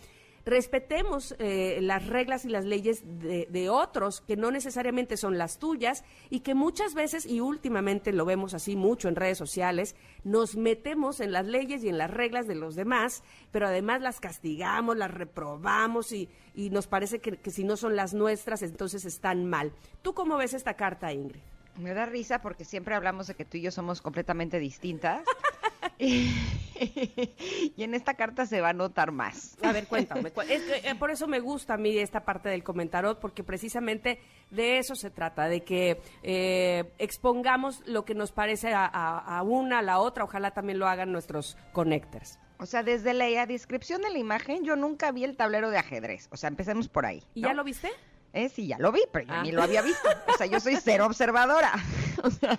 respetemos 0.46 1.34
eh, 1.40 1.80
las 1.82 2.06
reglas 2.06 2.44
y 2.44 2.48
las 2.48 2.64
leyes 2.64 3.02
de, 3.04 3.68
otros, 3.68 4.20
que 4.20 4.36
no 4.36 4.52
necesariamente 4.52 5.16
son 5.16 5.38
las 5.38 5.58
tuyas 5.58 6.04
y 6.30 6.40
que 6.40 6.54
muchas 6.54 6.94
veces, 6.94 7.26
y 7.26 7.40
últimamente 7.40 8.12
lo 8.12 8.24
vemos 8.24 8.54
así 8.54 8.76
mucho 8.76 9.08
en 9.08 9.16
redes 9.16 9.36
sociales, 9.36 9.96
nos 10.22 10.56
metemos 10.56 11.18
en 11.18 11.32
las 11.32 11.46
leyes 11.46 11.82
y 11.82 11.88
en 11.88 11.98
las 11.98 12.12
reglas 12.12 12.46
de 12.46 12.54
los 12.54 12.76
demás, 12.76 13.24
pero 13.50 13.66
además 13.66 14.00
las 14.00 14.20
castigamos, 14.20 14.96
las 14.96 15.10
reprobamos 15.10 16.12
y, 16.12 16.28
y 16.54 16.70
nos 16.70 16.86
parece 16.86 17.18
que, 17.18 17.38
que 17.38 17.50
si 17.50 17.64
no 17.64 17.76
son 17.76 17.96
las 17.96 18.14
nuestras, 18.14 18.62
entonces 18.62 19.04
están 19.04 19.46
mal. 19.46 19.72
¿Tú 20.02 20.14
cómo 20.14 20.36
ves 20.36 20.54
esta 20.54 20.74
carta, 20.74 21.12
Ingrid? 21.12 21.42
Me 21.76 21.92
da 21.92 22.06
risa 22.06 22.40
porque 22.40 22.64
siempre 22.64 22.94
hablamos 22.94 23.26
de 23.26 23.34
que 23.34 23.44
tú 23.44 23.56
y 23.56 23.62
yo 23.62 23.72
somos 23.72 24.00
completamente 24.00 24.60
distintas. 24.60 25.24
y, 27.76 27.82
en 27.82 27.94
esta 27.94 28.14
carta 28.14 28.46
se 28.46 28.60
va 28.60 28.70
a 28.70 28.72
notar 28.72 29.12
más. 29.12 29.56
A 29.62 29.72
ver, 29.72 29.86
cuéntame. 29.86 30.32
Eh, 30.48 30.94
por 30.98 31.10
eso 31.10 31.26
me 31.26 31.40
gusta 31.40 31.74
a 31.74 31.76
mí 31.76 31.96
esta 31.96 32.24
parte 32.24 32.48
del 32.48 32.62
comentario, 32.62 33.18
porque 33.18 33.42
precisamente 33.42 34.20
de 34.50 34.78
eso 34.78 34.94
se 34.94 35.10
trata, 35.10 35.48
de 35.48 35.62
que 35.62 36.00
eh, 36.22 36.92
expongamos 36.98 37.82
lo 37.86 38.04
que 38.04 38.14
nos 38.14 38.32
parece 38.32 38.72
a, 38.74 39.42
una, 39.44 39.78
a 39.78 39.82
la 39.82 39.98
otra. 39.98 40.24
Ojalá 40.24 40.50
también 40.50 40.78
lo 40.78 40.86
hagan 40.86 41.12
nuestros 41.12 41.56
connectors. 41.72 42.38
O 42.58 42.66
sea, 42.66 42.82
desde 42.82 43.12
la 43.12 43.46
descripción 43.46 44.02
de 44.02 44.10
la 44.10 44.18
imagen, 44.18 44.64
yo 44.64 44.76
nunca 44.76 45.12
vi 45.12 45.24
el 45.24 45.36
tablero 45.36 45.70
de 45.70 45.78
ajedrez. 45.78 46.28
O 46.30 46.36
sea, 46.36 46.48
empecemos 46.48 46.88
por 46.88 47.04
ahí. 47.04 47.22
¿Y 47.34 47.42
ya 47.42 47.52
lo 47.52 47.64
viste? 47.64 47.90
Eh, 48.32 48.48
sí, 48.48 48.66
ya 48.66 48.78
lo 48.78 48.92
vi, 48.92 49.00
pero 49.12 49.26
yo 49.26 49.42
ni 49.42 49.50
ah. 49.50 49.52
lo 49.52 49.62
había 49.62 49.82
visto. 49.82 50.08
O 50.28 50.36
sea, 50.36 50.46
yo 50.46 50.60
soy 50.60 50.76
cero 50.76 51.06
observadora. 51.06 51.72
O 52.22 52.30
sea, 52.30 52.58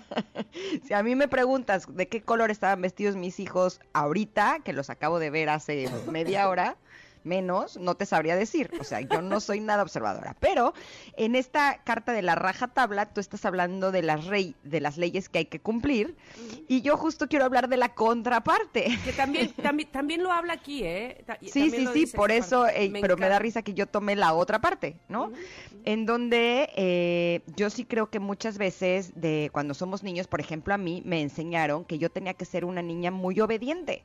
si 0.86 0.94
a 0.94 1.02
mí 1.02 1.16
me 1.16 1.26
preguntas 1.26 1.86
de 1.88 2.08
qué 2.08 2.22
color 2.22 2.50
estaban 2.50 2.80
vestidos 2.80 3.16
mis 3.16 3.40
hijos 3.40 3.80
ahorita, 3.92 4.60
que 4.64 4.72
los 4.72 4.88
acabo 4.88 5.18
de 5.18 5.30
ver 5.30 5.48
hace 5.48 5.90
media 6.10 6.48
hora, 6.48 6.76
menos, 7.28 7.76
no 7.76 7.94
te 7.94 8.06
sabría 8.06 8.34
decir. 8.34 8.70
O 8.80 8.84
sea, 8.84 9.00
yo 9.00 9.22
no 9.22 9.40
soy 9.40 9.60
nada 9.60 9.82
observadora. 9.82 10.34
Pero 10.40 10.74
en 11.16 11.36
esta 11.36 11.80
carta 11.84 12.12
de 12.12 12.22
la 12.22 12.34
raja 12.34 12.68
tabla, 12.68 13.06
tú 13.06 13.20
estás 13.20 13.44
hablando 13.44 13.92
de 13.92 14.02
las, 14.02 14.26
rey, 14.26 14.56
de 14.64 14.80
las 14.80 14.96
leyes 14.96 15.28
que 15.28 15.38
hay 15.38 15.44
que 15.44 15.60
cumplir. 15.60 16.16
Y 16.66 16.80
yo 16.82 16.96
justo 16.96 17.28
quiero 17.28 17.44
hablar 17.44 17.68
de 17.68 17.76
la 17.76 17.94
contraparte. 17.94 18.88
Que 19.04 19.12
también, 19.12 19.52
también, 19.52 19.90
también 19.90 20.22
lo 20.22 20.32
habla 20.32 20.54
aquí, 20.54 20.82
¿eh? 20.84 21.24
sí, 21.42 21.70
sí, 21.70 21.86
sí, 21.92 22.06
por 22.06 22.30
eso, 22.30 22.66
eh, 22.66 22.90
pero 23.00 23.16
me 23.16 23.28
da 23.28 23.38
risa 23.38 23.62
que 23.62 23.74
yo 23.74 23.86
tome 23.86 24.16
la 24.16 24.34
otra 24.34 24.60
parte, 24.60 24.96
¿no? 25.08 25.32
En 25.84 26.06
donde 26.06 26.70
eh, 26.76 27.42
yo 27.56 27.70
sí 27.70 27.84
creo 27.84 28.10
que 28.10 28.18
muchas 28.18 28.58
veces, 28.58 29.12
de 29.14 29.50
cuando 29.52 29.74
somos 29.74 30.02
niños, 30.02 30.26
por 30.26 30.40
ejemplo, 30.40 30.74
a 30.74 30.78
mí 30.78 31.02
me 31.04 31.20
enseñaron 31.20 31.84
que 31.84 31.98
yo 31.98 32.10
tenía 32.10 32.34
que 32.34 32.44
ser 32.44 32.64
una 32.64 32.82
niña 32.82 33.10
muy 33.10 33.40
obediente 33.40 34.04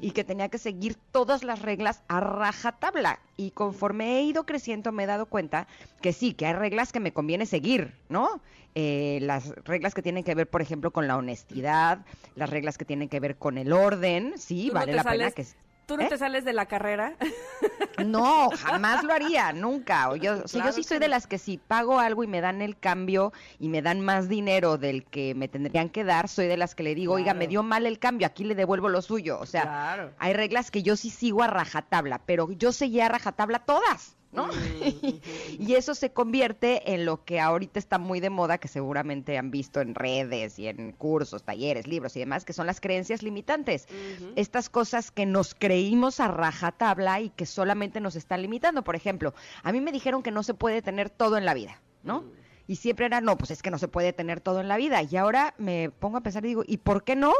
y 0.00 0.10
que 0.12 0.24
tenía 0.24 0.48
que 0.48 0.58
seguir 0.58 0.96
todas 1.12 1.44
las 1.44 1.62
reglas 1.62 2.02
a 2.08 2.20
raja 2.20 2.59
tabla. 2.62 3.20
Y 3.36 3.50
conforme 3.50 4.18
he 4.18 4.22
ido 4.22 4.44
creciendo 4.44 4.92
me 4.92 5.04
he 5.04 5.06
dado 5.06 5.26
cuenta 5.26 5.66
que 6.00 6.12
sí, 6.12 6.34
que 6.34 6.46
hay 6.46 6.52
reglas 6.54 6.92
que 6.92 7.00
me 7.00 7.12
conviene 7.12 7.46
seguir, 7.46 7.94
¿no? 8.08 8.40
Eh, 8.74 9.18
las 9.22 9.48
reglas 9.64 9.94
que 9.94 10.02
tienen 10.02 10.22
que 10.22 10.34
ver, 10.34 10.48
por 10.48 10.62
ejemplo, 10.62 10.92
con 10.92 11.08
la 11.08 11.16
honestidad, 11.16 12.04
las 12.36 12.50
reglas 12.50 12.78
que 12.78 12.84
tienen 12.84 13.08
que 13.08 13.18
ver 13.18 13.36
con 13.36 13.58
el 13.58 13.72
orden, 13.72 14.34
sí, 14.36 14.70
vale 14.70 14.92
la 14.92 15.04
pena 15.04 15.30
que... 15.32 15.46
¿Tú 15.90 15.96
no 15.96 16.06
te 16.06 16.14
¿Eh? 16.14 16.18
sales 16.18 16.44
de 16.44 16.52
la 16.52 16.66
carrera? 16.66 17.14
No, 18.06 18.48
jamás 18.50 19.04
lo 19.04 19.12
haría, 19.12 19.52
nunca. 19.52 20.16
Yo, 20.16 20.46
yo 20.46 20.72
sí 20.72 20.82
soy 20.82 20.98
de 20.98 21.08
las 21.08 21.26
que 21.26 21.36
si 21.36 21.58
pago 21.58 21.98
algo 21.98 22.24
y 22.24 22.26
me 22.26 22.40
dan 22.40 22.62
el 22.62 22.78
cambio 22.78 23.30
y 23.58 23.68
me 23.68 23.82
dan 23.82 24.00
más 24.00 24.26
dinero 24.26 24.78
del 24.78 25.04
que 25.04 25.34
me 25.34 25.48
tendrían 25.48 25.90
que 25.90 26.02
dar, 26.02 26.28
soy 26.28 26.46
de 26.46 26.56
las 26.56 26.74
que 26.74 26.82
le 26.82 26.94
digo, 26.94 27.12
oiga, 27.14 27.34
me 27.34 27.46
dio 27.46 27.62
mal 27.62 27.84
el 27.84 27.98
cambio, 27.98 28.26
aquí 28.26 28.44
le 28.44 28.54
devuelvo 28.54 28.88
lo 28.88 29.02
suyo. 29.02 29.38
O 29.38 29.44
sea, 29.44 30.14
hay 30.18 30.32
reglas 30.32 30.70
que 30.70 30.82
yo 30.82 30.96
sí 30.96 31.10
sigo 31.10 31.42
a 31.42 31.48
rajatabla, 31.48 32.22
pero 32.24 32.50
yo 32.52 32.72
seguía 32.72 33.04
a 33.04 33.08
rajatabla 33.10 33.58
todas. 33.58 34.16
¿No? 34.32 34.48
y 35.58 35.74
eso 35.74 35.94
se 35.94 36.12
convierte 36.12 36.94
en 36.94 37.04
lo 37.04 37.24
que 37.24 37.40
ahorita 37.40 37.78
está 37.78 37.98
muy 37.98 38.20
de 38.20 38.30
moda, 38.30 38.58
que 38.58 38.68
seguramente 38.68 39.38
han 39.38 39.50
visto 39.50 39.80
en 39.80 39.94
redes 39.94 40.58
y 40.58 40.68
en 40.68 40.92
cursos, 40.92 41.42
talleres, 41.42 41.86
libros 41.86 42.16
y 42.16 42.20
demás, 42.20 42.44
que 42.44 42.52
son 42.52 42.66
las 42.66 42.80
creencias 42.80 43.22
limitantes. 43.22 43.88
Estas 44.36 44.68
cosas 44.68 45.10
que 45.10 45.26
nos 45.26 45.54
creímos 45.54 46.20
a 46.20 46.28
rajatabla 46.28 47.20
y 47.20 47.30
que 47.30 47.46
solamente 47.46 48.00
nos 48.00 48.16
están 48.16 48.42
limitando. 48.42 48.84
Por 48.84 48.96
ejemplo, 48.96 49.34
a 49.62 49.72
mí 49.72 49.80
me 49.80 49.92
dijeron 49.92 50.22
que 50.22 50.30
no 50.30 50.42
se 50.42 50.54
puede 50.54 50.82
tener 50.82 51.10
todo 51.10 51.36
en 51.36 51.44
la 51.44 51.54
vida, 51.54 51.80
¿no? 52.02 52.24
Y 52.66 52.76
siempre 52.76 53.06
era, 53.06 53.20
no, 53.20 53.36
pues 53.36 53.50
es 53.50 53.62
que 53.62 53.70
no 53.72 53.78
se 53.78 53.88
puede 53.88 54.12
tener 54.12 54.40
todo 54.40 54.60
en 54.60 54.68
la 54.68 54.76
vida. 54.76 55.02
Y 55.02 55.16
ahora 55.16 55.54
me 55.58 55.90
pongo 55.90 56.18
a 56.18 56.20
pensar 56.20 56.44
y 56.44 56.48
digo, 56.48 56.62
¿y 56.64 56.76
por 56.76 57.02
qué 57.02 57.16
no? 57.16 57.32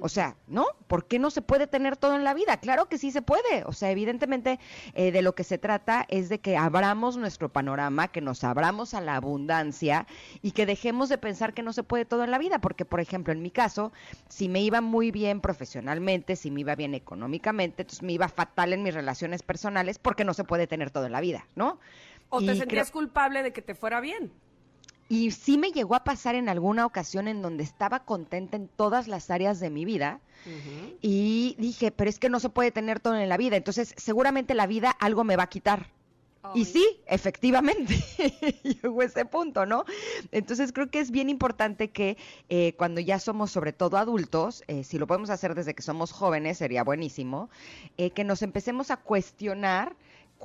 O 0.00 0.08
sea, 0.08 0.36
¿no? 0.46 0.66
¿Por 0.86 1.06
qué 1.06 1.18
no 1.18 1.30
se 1.30 1.42
puede 1.42 1.66
tener 1.66 1.96
todo 1.96 2.14
en 2.14 2.24
la 2.24 2.34
vida? 2.34 2.58
Claro 2.58 2.86
que 2.86 2.98
sí 2.98 3.10
se 3.10 3.22
puede. 3.22 3.64
O 3.66 3.72
sea, 3.72 3.90
evidentemente 3.90 4.58
eh, 4.94 5.10
de 5.12 5.22
lo 5.22 5.34
que 5.34 5.44
se 5.44 5.58
trata 5.58 6.04
es 6.08 6.28
de 6.28 6.38
que 6.38 6.56
abramos 6.56 7.16
nuestro 7.16 7.48
panorama, 7.48 8.08
que 8.08 8.20
nos 8.20 8.44
abramos 8.44 8.94
a 8.94 9.00
la 9.00 9.16
abundancia 9.16 10.06
y 10.42 10.52
que 10.52 10.66
dejemos 10.66 11.08
de 11.08 11.18
pensar 11.18 11.54
que 11.54 11.62
no 11.62 11.72
se 11.72 11.82
puede 11.82 12.04
todo 12.04 12.24
en 12.24 12.30
la 12.30 12.38
vida. 12.38 12.58
Porque, 12.60 12.84
por 12.84 13.00
ejemplo, 13.00 13.32
en 13.32 13.42
mi 13.42 13.50
caso, 13.50 13.92
si 14.28 14.48
me 14.48 14.60
iba 14.60 14.80
muy 14.80 15.10
bien 15.10 15.40
profesionalmente, 15.40 16.36
si 16.36 16.50
me 16.50 16.60
iba 16.60 16.74
bien 16.74 16.94
económicamente, 16.94 17.82
entonces 17.82 18.02
me 18.02 18.12
iba 18.12 18.28
fatal 18.28 18.72
en 18.72 18.82
mis 18.82 18.94
relaciones 18.94 19.42
personales 19.42 19.98
porque 19.98 20.24
no 20.24 20.34
se 20.34 20.44
puede 20.44 20.66
tener 20.66 20.90
todo 20.90 21.06
en 21.06 21.12
la 21.12 21.20
vida, 21.20 21.46
¿no? 21.54 21.78
O 22.28 22.40
te 22.42 22.56
sentías 22.56 22.90
culpable 22.90 23.42
de 23.42 23.52
que 23.52 23.62
te 23.62 23.74
fuera 23.74 24.00
bien. 24.00 24.32
Y 25.08 25.30
sí 25.30 25.56
me 25.56 25.70
llegó 25.70 25.94
a 25.94 26.04
pasar 26.04 26.34
en 26.34 26.48
alguna 26.48 26.84
ocasión 26.84 27.28
en 27.28 27.42
donde 27.42 27.62
estaba 27.62 28.00
contenta 28.00 28.56
en 28.56 28.68
todas 28.68 29.06
las 29.06 29.30
áreas 29.30 29.60
de 29.60 29.70
mi 29.70 29.84
vida 29.84 30.20
y 31.00 31.54
dije, 31.58 31.90
pero 31.90 32.10
es 32.10 32.18
que 32.18 32.28
no 32.28 32.40
se 32.40 32.48
puede 32.48 32.70
tener 32.70 33.00
todo 33.00 33.16
en 33.16 33.28
la 33.28 33.36
vida, 33.36 33.56
entonces 33.56 33.94
seguramente 33.96 34.54
la 34.54 34.66
vida 34.66 34.90
algo 34.90 35.24
me 35.24 35.36
va 35.36 35.44
a 35.44 35.48
quitar. 35.48 35.90
Y 36.54 36.64
sí, 36.64 37.00
efectivamente, 37.06 37.94
llegó 38.62 39.02
ese 39.02 39.24
punto, 39.24 39.66
¿no? 39.66 39.84
Entonces 40.30 40.72
creo 40.72 40.90
que 40.90 41.00
es 41.00 41.10
bien 41.10 41.28
importante 41.28 41.90
que 41.90 42.16
eh, 42.48 42.74
cuando 42.76 43.00
ya 43.00 43.18
somos 43.18 43.50
sobre 43.50 43.72
todo 43.72 43.96
adultos, 43.96 44.62
eh, 44.68 44.84
si 44.84 44.98
lo 44.98 45.06
podemos 45.06 45.30
hacer 45.30 45.54
desde 45.54 45.74
que 45.74 45.82
somos 45.82 46.12
jóvenes, 46.12 46.58
sería 46.58 46.84
buenísimo, 46.84 47.50
eh, 47.96 48.10
que 48.10 48.22
nos 48.22 48.42
empecemos 48.42 48.90
a 48.90 48.96
cuestionar 48.96 49.96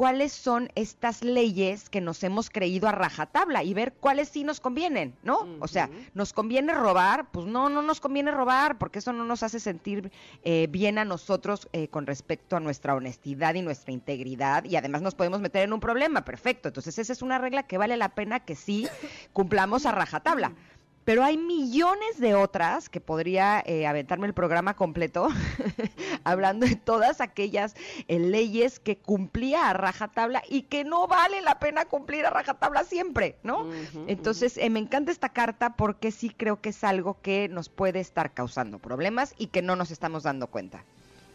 cuáles 0.01 0.33
son 0.33 0.71
estas 0.73 1.23
leyes 1.23 1.87
que 1.87 2.01
nos 2.01 2.23
hemos 2.23 2.49
creído 2.49 2.87
a 2.87 2.91
rajatabla 2.91 3.63
y 3.63 3.75
ver 3.75 3.93
cuáles 3.93 4.29
sí 4.29 4.43
nos 4.43 4.59
convienen, 4.59 5.15
¿no? 5.21 5.47
O 5.59 5.67
sea, 5.67 5.91
¿nos 6.15 6.33
conviene 6.33 6.73
robar? 6.73 7.29
Pues 7.29 7.45
no, 7.45 7.69
no 7.69 7.83
nos 7.83 7.99
conviene 7.99 8.31
robar, 8.31 8.79
porque 8.79 8.97
eso 8.97 9.13
no 9.13 9.25
nos 9.25 9.43
hace 9.43 9.59
sentir 9.59 10.11
eh, 10.43 10.65
bien 10.71 10.97
a 10.97 11.05
nosotros 11.05 11.69
eh, 11.71 11.87
con 11.87 12.07
respecto 12.07 12.55
a 12.55 12.59
nuestra 12.59 12.95
honestidad 12.95 13.53
y 13.53 13.61
nuestra 13.61 13.93
integridad, 13.93 14.63
y 14.65 14.75
además 14.75 15.03
nos 15.03 15.13
podemos 15.13 15.39
meter 15.39 15.65
en 15.65 15.71
un 15.71 15.79
problema, 15.79 16.25
perfecto. 16.25 16.69
Entonces, 16.69 16.97
esa 16.97 17.13
es 17.13 17.21
una 17.21 17.37
regla 17.37 17.61
que 17.61 17.77
vale 17.77 17.95
la 17.95 18.09
pena 18.09 18.39
que 18.39 18.55
sí 18.55 18.87
cumplamos 19.33 19.85
a 19.85 19.91
rajatabla. 19.91 20.55
Pero 21.03 21.23
hay 21.23 21.37
millones 21.37 22.19
de 22.19 22.35
otras 22.35 22.87
que 22.87 23.01
podría 23.01 23.63
eh, 23.65 23.87
aventarme 23.87 24.27
el 24.27 24.33
programa 24.33 24.75
completo 24.75 25.29
hablando 26.23 26.67
de 26.67 26.75
todas 26.75 27.21
aquellas 27.21 27.75
eh, 28.07 28.19
leyes 28.19 28.79
que 28.79 28.97
cumplía 28.97 29.69
a 29.69 29.73
rajatabla 29.73 30.43
y 30.47 30.63
que 30.63 30.83
no 30.83 31.07
vale 31.07 31.41
la 31.41 31.59
pena 31.59 31.85
cumplir 31.85 32.25
a 32.25 32.29
rajatabla 32.29 32.83
siempre, 32.83 33.37
¿no? 33.43 33.67
Entonces, 34.07 34.57
eh, 34.57 34.69
me 34.69 34.79
encanta 34.79 35.11
esta 35.11 35.29
carta 35.29 35.75
porque 35.75 36.11
sí 36.11 36.29
creo 36.29 36.61
que 36.61 36.69
es 36.69 36.83
algo 36.83 37.17
que 37.21 37.49
nos 37.49 37.69
puede 37.69 37.99
estar 37.99 38.33
causando 38.33 38.77
problemas 38.77 39.33
y 39.37 39.47
que 39.47 39.61
no 39.63 39.75
nos 39.75 39.89
estamos 39.89 40.23
dando 40.23 40.47
cuenta. 40.47 40.83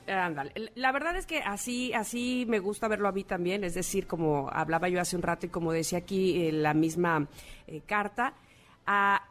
La 0.06 0.92
verdad 0.92 1.16
es 1.16 1.26
que 1.26 1.40
así, 1.40 1.92
así 1.92 2.46
me 2.48 2.60
gusta 2.60 2.86
verlo 2.86 3.08
a 3.08 3.12
mí 3.12 3.24
también, 3.24 3.64
es 3.64 3.74
decir, 3.74 4.06
como 4.06 4.48
hablaba 4.52 4.88
yo 4.88 5.00
hace 5.00 5.16
un 5.16 5.22
rato 5.22 5.46
y 5.46 5.48
como 5.48 5.72
decía 5.72 5.98
aquí 5.98 6.52
la 6.52 6.74
misma 6.74 7.26
carta, 7.86 8.34
a 8.86 9.24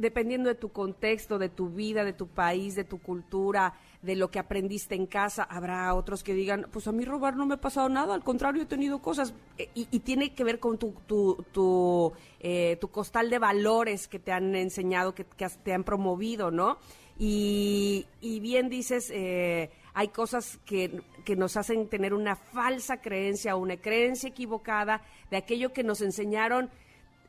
dependiendo 0.00 0.48
de 0.48 0.54
tu 0.54 0.70
contexto, 0.70 1.38
de 1.38 1.48
tu 1.48 1.70
vida, 1.70 2.04
de 2.04 2.12
tu 2.12 2.26
país, 2.26 2.74
de 2.74 2.84
tu 2.84 2.98
cultura, 2.98 3.74
de 4.02 4.16
lo 4.16 4.30
que 4.30 4.38
aprendiste 4.38 4.94
en 4.94 5.06
casa. 5.06 5.44
Habrá 5.44 5.94
otros 5.94 6.22
que 6.22 6.34
digan, 6.34 6.66
pues 6.72 6.86
a 6.88 6.92
mí 6.92 7.04
robar 7.04 7.36
no 7.36 7.46
me 7.46 7.54
ha 7.54 7.60
pasado 7.60 7.88
nada, 7.88 8.14
al 8.14 8.24
contrario, 8.24 8.62
he 8.62 8.66
tenido 8.66 9.00
cosas. 9.00 9.34
Eh, 9.58 9.68
y, 9.74 10.00
tiene 10.00 10.34
que 10.34 10.44
ver 10.44 10.58
con 10.58 10.78
tu, 10.78 10.94
tu, 11.06 11.44
tu, 11.52 12.12
eh, 12.40 12.78
tu, 12.80 12.88
costal 12.88 13.30
de 13.30 13.38
valores 13.38 14.08
que 14.08 14.18
te 14.18 14.32
han 14.32 14.54
enseñado, 14.54 15.14
que, 15.14 15.24
que 15.24 15.46
te 15.62 15.72
han 15.72 15.84
promovido, 15.84 16.50
¿no? 16.50 16.78
Y, 17.18 18.06
y 18.22 18.40
bien 18.40 18.70
dices, 18.70 19.10
eh, 19.12 19.70
hay 19.92 20.08
cosas 20.08 20.58
que, 20.64 21.02
que 21.26 21.36
nos 21.36 21.58
hacen 21.58 21.86
tener 21.88 22.14
una 22.14 22.34
falsa 22.34 23.02
creencia 23.02 23.56
o 23.56 23.58
una 23.58 23.76
creencia 23.76 24.30
equivocada 24.30 25.02
de 25.30 25.36
aquello 25.36 25.74
que 25.74 25.84
nos 25.84 26.00
enseñaron 26.00 26.70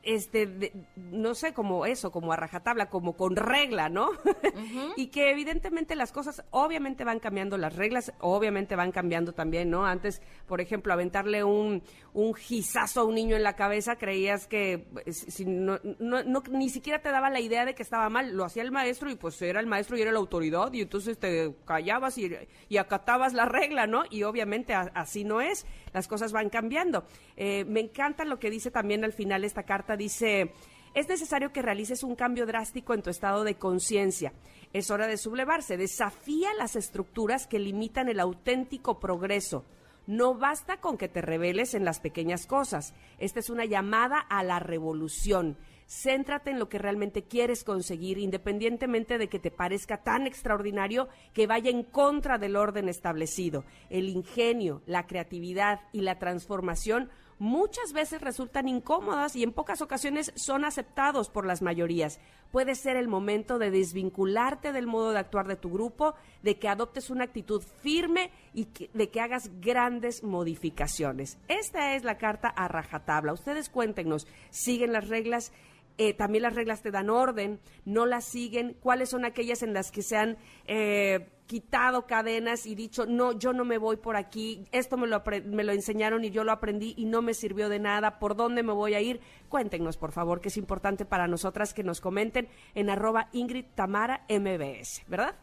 este, 0.02 0.72
no 0.96 1.34
sé, 1.34 1.52
como 1.52 1.86
eso, 1.86 2.10
como 2.10 2.32
a 2.32 2.36
rajatabla, 2.36 2.90
como 2.90 3.16
con 3.16 3.36
regla, 3.36 3.88
¿no? 3.88 4.10
y 4.96 5.08
que 5.08 5.30
evidentemente 5.30 5.94
las 5.94 6.12
cosas 6.12 6.44
obviamente 6.50 7.04
van 7.04 7.20
cambiando, 7.20 7.56
las 7.56 7.76
reglas 7.76 8.12
obviamente 8.20 8.76
van 8.76 8.92
cambiando 8.92 9.32
también, 9.32 9.70
¿no? 9.70 9.86
Antes, 9.86 10.20
por 10.46 10.60
ejemplo, 10.60 10.92
aventarle 10.92 11.44
un, 11.44 11.82
un 12.14 12.34
gizazo 12.34 13.00
a 13.00 13.04
un 13.04 13.14
niño 13.14 13.36
en 13.36 13.42
la 13.42 13.54
cabeza, 13.54 13.96
creías 13.96 14.46
que 14.46 14.86
eh, 15.06 15.12
si 15.12 15.44
no, 15.44 15.78
no, 15.98 16.42
ni 16.50 16.68
siquiera 16.68 17.00
te 17.00 17.10
daba 17.10 17.30
la 17.30 17.40
idea 17.40 17.64
de 17.64 17.74
que 17.74 17.82
estaba 17.82 18.08
mal, 18.08 18.36
lo 18.36 18.44
hacía 18.44 18.62
el 18.62 18.72
maestro 18.72 19.10
y 19.10 19.16
pues 19.16 19.40
era 19.42 19.60
el 19.60 19.66
maestro 19.66 19.96
y 19.96 20.02
era 20.02 20.12
la 20.12 20.18
autoridad 20.18 20.72
y 20.72 20.82
entonces 20.82 21.18
te 21.18 21.54
callabas 21.64 22.18
y, 22.18 22.30
y 22.68 22.76
acatabas 22.76 23.32
la 23.32 23.46
regla, 23.46 23.86
¿no? 23.86 24.02
Y 24.10 24.24
obviamente 24.24 24.74
así 24.74 25.24
no 25.24 25.40
es, 25.40 25.66
las 25.92 26.08
cosas 26.08 26.32
van 26.32 26.50
cambiando. 26.50 27.04
Eh, 27.36 27.64
me 27.64 27.80
encanta 27.80 28.24
lo 28.24 28.38
que 28.38 28.50
dice 28.50 28.70
también 28.70 29.04
al 29.04 29.12
final 29.12 29.44
esta 29.44 29.62
carta 29.62 29.91
dice, 29.96 30.52
es 30.94 31.08
necesario 31.08 31.52
que 31.52 31.62
realices 31.62 32.02
un 32.02 32.14
cambio 32.14 32.44
drástico 32.44 32.92
en 32.92 33.02
tu 33.02 33.10
estado 33.10 33.44
de 33.44 33.54
conciencia. 33.54 34.32
Es 34.72 34.90
hora 34.90 35.06
de 35.06 35.16
sublevarse. 35.16 35.76
Desafía 35.76 36.52
las 36.54 36.76
estructuras 36.76 37.46
que 37.46 37.58
limitan 37.58 38.08
el 38.08 38.20
auténtico 38.20 39.00
progreso. 39.00 39.64
No 40.06 40.34
basta 40.34 40.78
con 40.78 40.98
que 40.98 41.08
te 41.08 41.22
reveles 41.22 41.74
en 41.74 41.84
las 41.84 42.00
pequeñas 42.00 42.46
cosas. 42.46 42.92
Esta 43.18 43.40
es 43.40 43.50
una 43.50 43.64
llamada 43.64 44.18
a 44.18 44.42
la 44.42 44.58
revolución. 44.58 45.56
Céntrate 45.86 46.50
en 46.50 46.58
lo 46.58 46.68
que 46.68 46.78
realmente 46.78 47.22
quieres 47.22 47.64
conseguir, 47.64 48.18
independientemente 48.18 49.18
de 49.18 49.28
que 49.28 49.38
te 49.38 49.50
parezca 49.50 50.02
tan 50.02 50.26
extraordinario 50.26 51.08
que 51.34 51.46
vaya 51.46 51.70
en 51.70 51.84
contra 51.84 52.38
del 52.38 52.56
orden 52.56 52.88
establecido. 52.88 53.64
El 53.90 54.08
ingenio, 54.08 54.82
la 54.86 55.06
creatividad 55.06 55.80
y 55.92 56.00
la 56.00 56.18
transformación 56.18 57.10
muchas 57.42 57.92
veces 57.92 58.20
resultan 58.20 58.68
incómodas 58.68 59.34
y 59.34 59.42
en 59.42 59.52
pocas 59.52 59.82
ocasiones 59.82 60.32
son 60.36 60.64
aceptados 60.64 61.28
por 61.28 61.44
las 61.44 61.60
mayorías. 61.60 62.20
Puede 62.52 62.76
ser 62.76 62.96
el 62.96 63.08
momento 63.08 63.58
de 63.58 63.72
desvincularte 63.72 64.70
del 64.70 64.86
modo 64.86 65.10
de 65.10 65.18
actuar 65.18 65.48
de 65.48 65.56
tu 65.56 65.68
grupo, 65.68 66.14
de 66.44 66.60
que 66.60 66.68
adoptes 66.68 67.10
una 67.10 67.24
actitud 67.24 67.60
firme 67.82 68.30
y 68.54 68.68
de 68.94 69.10
que 69.10 69.20
hagas 69.20 69.50
grandes 69.60 70.22
modificaciones. 70.22 71.36
Esta 71.48 71.96
es 71.96 72.04
la 72.04 72.16
carta 72.16 72.46
a 72.46 72.68
rajatabla. 72.68 73.32
Ustedes 73.32 73.68
cuéntenos, 73.68 74.28
¿siguen 74.50 74.92
las 74.92 75.08
reglas? 75.08 75.52
Eh, 75.98 76.14
también 76.14 76.42
las 76.42 76.54
reglas 76.54 76.80
te 76.80 76.92
dan 76.92 77.10
orden, 77.10 77.58
no 77.84 78.06
las 78.06 78.24
siguen, 78.24 78.76
cuáles 78.80 79.10
son 79.10 79.24
aquellas 79.24 79.64
en 79.64 79.74
las 79.74 79.90
que 79.90 80.02
se 80.02 80.16
han 80.16 80.38
eh, 80.66 81.28
quitado 81.52 82.06
cadenas 82.06 82.64
y 82.64 82.74
dicho, 82.74 83.04
no, 83.04 83.32
yo 83.32 83.52
no 83.52 83.66
me 83.66 83.76
voy 83.76 83.98
por 83.98 84.16
aquí, 84.16 84.64
esto 84.72 84.96
me 84.96 85.06
lo, 85.06 85.22
me 85.44 85.64
lo 85.64 85.72
enseñaron 85.72 86.24
y 86.24 86.30
yo 86.30 86.44
lo 86.44 86.52
aprendí 86.52 86.94
y 86.96 87.04
no 87.04 87.20
me 87.20 87.34
sirvió 87.34 87.68
de 87.68 87.78
nada, 87.78 88.18
¿por 88.18 88.36
dónde 88.36 88.62
me 88.62 88.72
voy 88.72 88.94
a 88.94 89.02
ir? 89.02 89.20
Cuéntenos, 89.50 89.98
por 89.98 90.12
favor, 90.12 90.40
que 90.40 90.48
es 90.48 90.56
importante 90.56 91.04
para 91.04 91.28
nosotras 91.28 91.74
que 91.74 91.84
nos 91.84 92.00
comenten 92.00 92.48
en 92.74 92.88
arroba 92.88 93.28
Ingrid 93.32 93.66
Tamara 93.74 94.24
MBS, 94.30 95.02
¿verdad? 95.08 95.34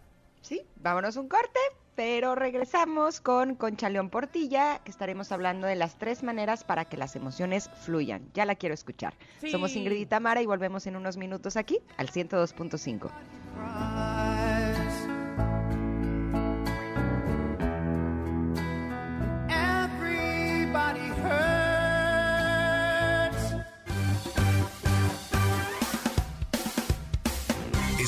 Sí, 0.41 0.63
vámonos 0.77 1.15
un 1.15 1.27
corte, 1.27 1.59
pero 1.93 2.33
regresamos 2.33 3.21
con 3.21 3.53
Concha 3.53 3.87
León 3.87 4.09
Portilla, 4.09 4.79
que 4.83 4.89
estaremos 4.89 5.31
hablando 5.31 5.67
de 5.67 5.75
las 5.75 5.99
tres 5.99 6.23
maneras 6.23 6.63
para 6.63 6.85
que 6.85 6.97
las 6.97 7.15
emociones 7.15 7.69
fluyan. 7.85 8.31
Ya 8.33 8.45
la 8.45 8.55
quiero 8.55 8.73
escuchar. 8.73 9.13
Somos 9.51 9.75
Ingrid 9.75 9.99
y 9.99 10.05
Tamara 10.07 10.41
y 10.41 10.47
volvemos 10.47 10.87
en 10.87 10.95
unos 10.95 11.17
minutos 11.17 11.55
aquí 11.55 11.77
al 11.97 12.09
102.5. 12.09 13.11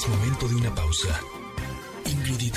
Es 0.01 0.09
momento 0.09 0.47
de 0.47 0.55
una 0.55 0.73
pausa. 0.73 1.19
Ingrid 2.05 2.41
y 2.41 2.49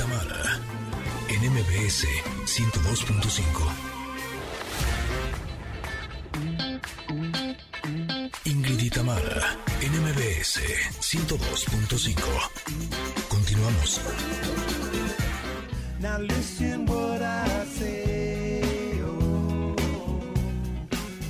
en 1.28 1.42
MBS 1.52 2.06
102.5. 2.46 3.44
Ingrid 8.46 8.80
y 8.80 8.88
en 9.82 9.92
MBS 9.92 10.58
102.5. 11.00 12.14
Continuamos. 13.28 14.00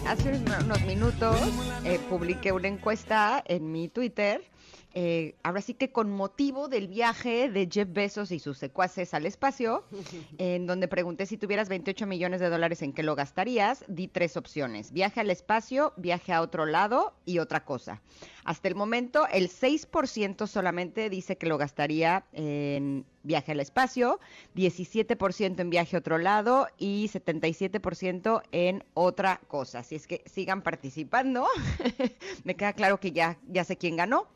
Hace 0.06 0.30
unos 0.62 0.80
minutos 0.82 1.40
eh, 1.84 1.98
publiqué 2.08 2.52
una 2.52 2.68
encuesta 2.68 3.42
en 3.44 3.72
mi 3.72 3.88
Twitter 3.88 4.53
eh, 4.94 5.34
ahora 5.42 5.60
sí 5.60 5.74
que 5.74 5.90
con 5.90 6.10
motivo 6.10 6.68
del 6.68 6.86
viaje 6.86 7.50
de 7.50 7.68
Jeff 7.70 7.88
Bezos 7.92 8.30
y 8.30 8.38
sus 8.38 8.58
secuaces 8.58 9.12
al 9.12 9.26
espacio, 9.26 9.84
en 10.38 10.66
donde 10.66 10.86
pregunté 10.86 11.26
si 11.26 11.36
tuvieras 11.36 11.68
28 11.68 12.06
millones 12.06 12.40
de 12.40 12.48
dólares 12.48 12.80
en 12.82 12.92
qué 12.92 13.02
lo 13.02 13.16
gastarías, 13.16 13.84
di 13.88 14.06
tres 14.06 14.36
opciones, 14.36 14.92
viaje 14.92 15.20
al 15.20 15.30
espacio, 15.30 15.92
viaje 15.96 16.32
a 16.32 16.40
otro 16.40 16.64
lado 16.64 17.14
y 17.24 17.40
otra 17.40 17.64
cosa. 17.64 18.00
Hasta 18.44 18.68
el 18.68 18.74
momento, 18.74 19.26
el 19.32 19.48
6% 19.48 20.46
solamente 20.46 21.10
dice 21.10 21.36
que 21.36 21.46
lo 21.46 21.58
gastaría 21.58 22.26
en 22.32 23.04
viaje 23.24 23.52
al 23.52 23.60
espacio, 23.60 24.20
17% 24.54 25.60
en 25.60 25.70
viaje 25.70 25.96
a 25.96 25.98
otro 25.98 26.18
lado 26.18 26.68
y 26.78 27.08
77% 27.08 28.42
en 28.52 28.84
otra 28.94 29.40
cosa. 29.48 29.80
Así 29.80 29.96
es 29.96 30.06
que 30.06 30.22
sigan 30.26 30.62
participando. 30.62 31.46
Me 32.44 32.54
queda 32.54 32.74
claro 32.74 33.00
que 33.00 33.12
ya, 33.12 33.38
ya 33.48 33.64
sé 33.64 33.76
quién 33.76 33.96
ganó. 33.96 34.28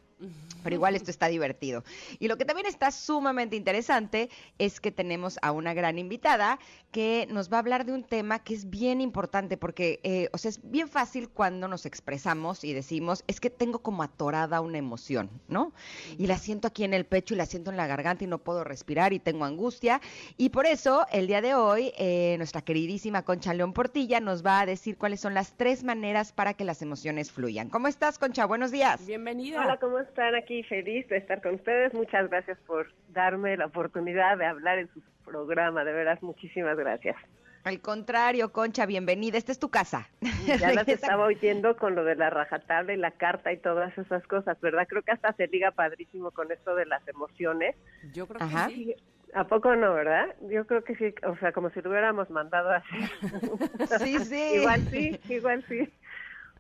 Pero 0.63 0.75
igual 0.75 0.97
esto 0.97 1.11
está 1.11 1.29
divertido. 1.29 1.85
Y 2.19 2.29
lo 2.29 2.37
que 2.37 2.45
también 2.45 2.67
está 2.67 2.91
sumamente 2.91 3.57
interesante 3.57 4.29
es 4.59 4.81
que 4.81 4.91
tenemos 4.91 5.39
a 5.43 5.53
una 5.53 5.75
gran 5.75 5.99
invitada 5.99 6.59
que 6.91 7.29
nos 7.31 7.53
va 7.53 7.59
a 7.59 7.61
hablar 7.61 7.85
de 7.85 7.93
un 7.93 8.03
tema 8.03 8.39
que 8.41 8.55
es 8.55 8.69
bien 8.71 9.01
importante 9.01 9.57
porque, 9.57 10.01
eh, 10.03 10.29
o 10.33 10.39
sea, 10.39 10.49
es 10.49 10.61
bien 10.63 10.89
fácil 10.89 11.29
cuando 11.29 11.69
nos 11.69 11.87
expresamos 11.87 12.65
y 12.65 12.73
decimos, 12.73 13.25
es 13.27 13.41
que 13.41 13.51
tengo 13.51 13.81
como 13.81 14.03
atorada 14.03 14.61
una 14.61 14.79
emoción, 14.79 15.31
¿no? 15.49 15.73
Y 16.17 16.27
la 16.27 16.39
siento 16.39 16.69
aquí 16.69 16.85
en 16.85 16.95
el 16.95 17.05
pecho 17.05 17.35
y 17.35 17.37
la 17.37 17.47
siento 17.47 17.71
en 17.71 17.77
la 17.77 17.87
garganta 17.87 18.25
y 18.25 18.27
no 18.27 18.39
puedo 18.39 18.65
respirar 18.65 19.13
y 19.13 19.19
tengo 19.19 19.45
angustia. 19.45 20.01
Y 20.37 20.49
por 20.49 20.67
eso, 20.67 21.07
el 21.13 21.27
día 21.27 21.41
de 21.41 21.55
hoy, 21.55 21.93
eh, 21.99 22.35
nuestra 22.39 22.63
queridísima 22.63 23.23
Concha 23.23 23.55
León 23.55 23.73
Portilla 23.73 24.21
nos 24.21 24.45
va 24.45 24.61
a 24.61 24.67
decir 24.67 24.97
cuáles 24.97 25.21
son 25.21 25.35
las 25.35 25.53
tres 25.53 25.85
maneras 25.85 26.33
para 26.33 26.55
que 26.55 26.65
las 26.65 26.83
emociones 26.83 27.31
fluyan. 27.31 27.69
¿Cómo 27.69 27.89
estás, 27.89 28.19
Concha? 28.19 28.47
Buenos 28.47 28.71
días. 28.71 29.05
Bienvenida. 29.07 29.61
Hola, 29.61 29.79
¿cómo 29.79 29.99
están? 30.09 30.35
Aquí 30.35 30.63
feliz 30.65 31.09
de 31.09 31.19
estar 31.19 31.41
con 31.43 31.55
ustedes. 31.55 31.95
Muchas 31.95 32.29
gracias 32.29 32.59
por 32.67 32.93
darme 33.11 33.57
la 33.57 33.67
oportunidad 33.67 34.37
de 34.39 34.47
hablar 34.47 34.79
en 34.79 34.89
su 34.93 35.03
programa. 35.25 35.85
De 35.85 35.93
veras, 35.93 36.23
muchísimas 36.23 36.77
gracias. 36.77 37.17
Al 37.65 37.81
contrario, 37.81 38.51
Concha, 38.51 38.87
bienvenida. 38.87 39.37
Esta 39.37 39.53
es 39.53 39.59
tu 39.59 39.69
casa. 39.69 40.09
Ya 40.47 40.73
las 40.75 40.89
estaba 40.89 41.27
oyendo 41.27 41.77
con 41.77 41.95
lo 41.95 42.05
de 42.05 42.17
la 42.17 42.31
rajatabla 42.31 42.95
y 42.95 42.97
la 42.97 43.11
carta 43.11 43.53
y 43.53 43.59
todas 43.59 43.97
esas 43.99 44.27
cosas, 44.27 44.59
¿verdad? 44.61 44.87
Creo 44.89 45.03
que 45.03 45.13
hasta 45.13 45.33
se 45.35 45.49
liga 45.49 45.71
padrísimo 45.73 46.31
con 46.31 46.51
esto 46.51 46.75
de 46.75 46.87
las 46.87 47.07
emociones. 47.07 47.77
Yo 48.15 48.27
creo 48.27 48.39
que 48.49 48.75
sí. 48.75 48.95
¿A 49.35 49.45
poco 49.45 49.77
no, 49.77 49.93
verdad? 49.93 50.35
Yo 50.49 50.67
creo 50.67 50.83
que 50.83 50.97
sí, 50.97 51.15
o 51.27 51.37
sea, 51.37 51.53
como 51.53 51.69
si 51.71 51.83
lo 51.83 51.91
hubiéramos 51.91 52.31
mandado 52.31 52.71
así. 52.71 52.97
Sí, 53.99 54.19
sí. 54.21 54.61
igual 54.61 54.81
sí, 54.91 55.21
igual 55.29 55.65
sí. 55.69 55.93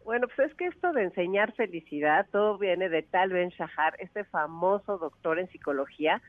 Bueno, 0.05 0.27
pues 0.35 0.51
es 0.51 0.57
que 0.57 0.67
esto 0.67 0.93
de 0.93 1.05
enseñar 1.05 1.53
felicidad, 1.53 2.27
todo 2.33 2.59
viene 2.59 2.89
de 2.89 3.03
Tal 3.03 3.31
Ben 3.31 3.51
Shahar, 3.51 3.95
este 3.99 4.25
famoso 4.25 4.99
doctor 4.99 5.39
en 5.39 5.49
psicología, 5.49 6.23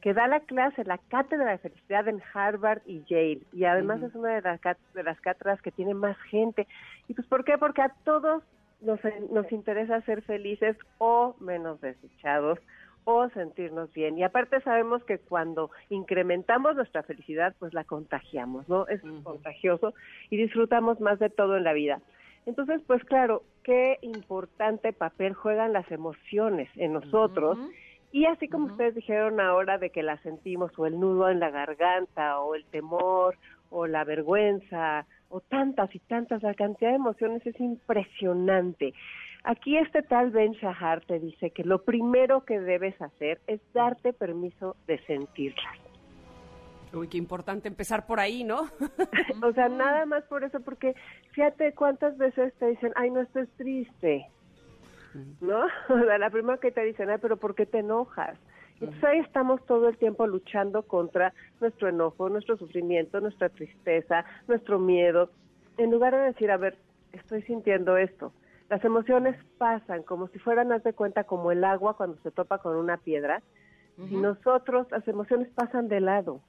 que 0.00 0.14
da 0.14 0.26
la 0.26 0.40
clase, 0.40 0.84
la 0.84 0.98
cátedra 0.98 1.52
de 1.52 1.58
felicidad 1.58 2.08
en 2.08 2.22
Harvard 2.32 2.80
y 2.86 3.02
Yale. 3.08 3.42
Y 3.52 3.64
además 3.64 4.02
es 4.02 4.14
una 4.14 4.34
de 4.34 4.40
las, 4.40 4.60
de 4.94 5.02
las 5.02 5.20
cátedras 5.20 5.60
que 5.62 5.70
tiene 5.70 5.94
más 5.94 6.16
gente. 6.30 6.66
¿Y 7.08 7.14
pues 7.14 7.26
por 7.28 7.44
qué? 7.44 7.58
Porque 7.58 7.82
a 7.82 7.94
todos 8.04 8.42
nos, 8.80 8.98
nos 9.30 9.50
interesa 9.52 10.00
ser 10.02 10.22
felices 10.22 10.76
o 10.98 11.36
menos 11.38 11.80
desechados 11.80 12.58
o 13.04 13.28
sentirnos 13.30 13.92
bien. 13.92 14.18
Y 14.18 14.22
aparte 14.22 14.60
sabemos 14.60 15.02
que 15.04 15.18
cuando 15.18 15.70
incrementamos 15.88 16.76
nuestra 16.76 17.02
felicidad, 17.02 17.54
pues 17.58 17.74
la 17.74 17.84
contagiamos, 17.84 18.68
¿no? 18.68 18.86
Es 18.88 19.00
contagioso 19.22 19.94
y 20.28 20.36
disfrutamos 20.36 21.00
más 21.00 21.18
de 21.18 21.30
todo 21.30 21.56
en 21.56 21.64
la 21.64 21.72
vida. 21.72 22.00
Entonces, 22.46 22.80
pues 22.86 23.04
claro, 23.04 23.42
qué 23.62 23.98
importante 24.02 24.92
papel 24.92 25.34
juegan 25.34 25.72
las 25.72 25.90
emociones 25.90 26.68
en 26.76 26.92
nosotros 26.92 27.58
Y 28.12 28.26
así 28.26 28.48
como 28.48 28.66
ustedes 28.66 28.96
dijeron 28.96 29.40
ahora 29.40 29.78
de 29.78 29.90
que 29.90 30.02
la 30.02 30.16
sentimos, 30.22 30.76
o 30.76 30.86
el 30.86 30.98
nudo 30.98 31.30
en 31.30 31.38
la 31.38 31.50
garganta, 31.50 32.40
o 32.40 32.56
el 32.56 32.64
temor, 32.64 33.36
o 33.70 33.86
la 33.86 34.02
vergüenza, 34.02 35.06
o 35.28 35.40
tantas 35.40 35.94
y 35.94 36.00
tantas, 36.00 36.42
la 36.42 36.54
cantidad 36.54 36.90
de 36.90 36.96
emociones 36.96 37.46
es 37.46 37.58
impresionante. 37.60 38.94
Aquí 39.44 39.76
este 39.76 40.02
tal 40.02 40.30
Ben 40.30 40.52
Shahar 40.52 41.04
te 41.06 41.20
dice 41.20 41.50
que 41.50 41.62
lo 41.62 41.82
primero 41.84 42.44
que 42.44 42.58
debes 42.60 43.00
hacer 43.00 43.40
es 43.46 43.60
darte 43.72 44.12
permiso 44.12 44.74
de 44.88 44.98
sentirlas. 45.06 45.89
Uy, 46.92 47.06
qué 47.08 47.18
importante 47.18 47.68
empezar 47.68 48.06
por 48.06 48.18
ahí, 48.18 48.42
¿no? 48.42 48.62
o 49.42 49.52
sea, 49.52 49.68
nada 49.68 50.06
más 50.06 50.24
por 50.24 50.42
eso, 50.42 50.60
porque 50.60 50.94
fíjate 51.32 51.72
cuántas 51.74 52.18
veces 52.18 52.52
te 52.54 52.66
dicen, 52.66 52.92
ay, 52.96 53.10
no 53.10 53.20
estés 53.20 53.48
triste, 53.56 54.26
¿no? 55.40 55.66
O 55.88 56.04
sea, 56.04 56.18
la 56.18 56.30
primera 56.30 56.58
que 56.58 56.72
te 56.72 56.84
dicen, 56.84 57.10
ay, 57.10 57.18
pero 57.20 57.36
¿por 57.36 57.54
qué 57.54 57.66
te 57.66 57.78
enojas? 57.78 58.38
Entonces 58.80 59.04
ahí 59.04 59.18
estamos 59.18 59.64
todo 59.66 59.88
el 59.88 59.98
tiempo 59.98 60.26
luchando 60.26 60.82
contra 60.82 61.34
nuestro 61.60 61.88
enojo, 61.88 62.30
nuestro 62.30 62.56
sufrimiento, 62.56 63.20
nuestra 63.20 63.50
tristeza, 63.50 64.24
nuestro 64.48 64.78
miedo, 64.78 65.30
en 65.76 65.90
lugar 65.90 66.14
de 66.14 66.22
decir, 66.22 66.50
a 66.50 66.56
ver, 66.56 66.78
estoy 67.12 67.42
sintiendo 67.42 67.98
esto. 67.98 68.32
Las 68.70 68.82
emociones 68.84 69.36
pasan 69.58 70.02
como 70.02 70.28
si 70.28 70.38
fueran, 70.38 70.72
haz 70.72 70.82
de 70.82 70.94
cuenta, 70.94 71.24
como 71.24 71.52
el 71.52 71.62
agua 71.62 71.96
cuando 71.96 72.16
se 72.22 72.30
topa 72.30 72.58
con 72.58 72.74
una 72.76 72.96
piedra. 72.96 73.42
Y 73.98 74.16
nosotros, 74.16 74.86
las 74.90 75.06
emociones 75.06 75.50
pasan 75.50 75.88
de 75.88 76.00
lado 76.00 76.40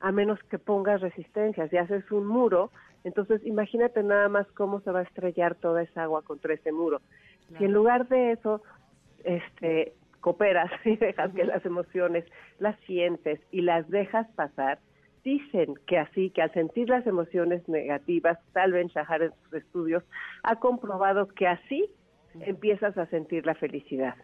a 0.00 0.12
menos 0.12 0.38
que 0.44 0.58
pongas 0.58 1.00
resistencias 1.00 1.72
y 1.72 1.76
haces 1.76 2.10
un 2.10 2.26
muro, 2.26 2.70
entonces 3.04 3.44
imagínate 3.44 4.02
nada 4.02 4.28
más 4.28 4.46
cómo 4.52 4.80
se 4.80 4.90
va 4.90 5.00
a 5.00 5.02
estrellar 5.02 5.54
toda 5.56 5.82
esa 5.82 6.04
agua 6.04 6.22
contra 6.22 6.54
ese 6.54 6.72
muro. 6.72 7.00
Si 7.56 7.64
en 7.64 7.72
lugar 7.72 8.08
de 8.08 8.32
eso, 8.32 8.62
este, 9.24 9.94
cooperas 10.20 10.70
y 10.84 10.96
dejas 10.96 11.32
que 11.32 11.44
las 11.44 11.64
emociones 11.64 12.24
las 12.58 12.78
sientes 12.80 13.40
y 13.50 13.62
las 13.62 13.88
dejas 13.88 14.28
pasar, 14.36 14.78
dicen 15.24 15.74
que 15.86 15.98
así, 15.98 16.30
que 16.30 16.42
al 16.42 16.52
sentir 16.52 16.88
las 16.88 17.06
emociones 17.06 17.66
negativas, 17.68 18.38
Tal 18.52 18.72
Ben 18.72 18.88
Shahar 18.88 19.22
en 19.22 19.32
sus 19.42 19.54
estudios 19.54 20.04
ha 20.42 20.56
comprobado 20.56 21.28
que 21.28 21.46
así 21.46 21.90
empiezas 22.40 22.96
a 22.96 23.06
sentir 23.06 23.46
la 23.46 23.54
felicidad. 23.54 24.14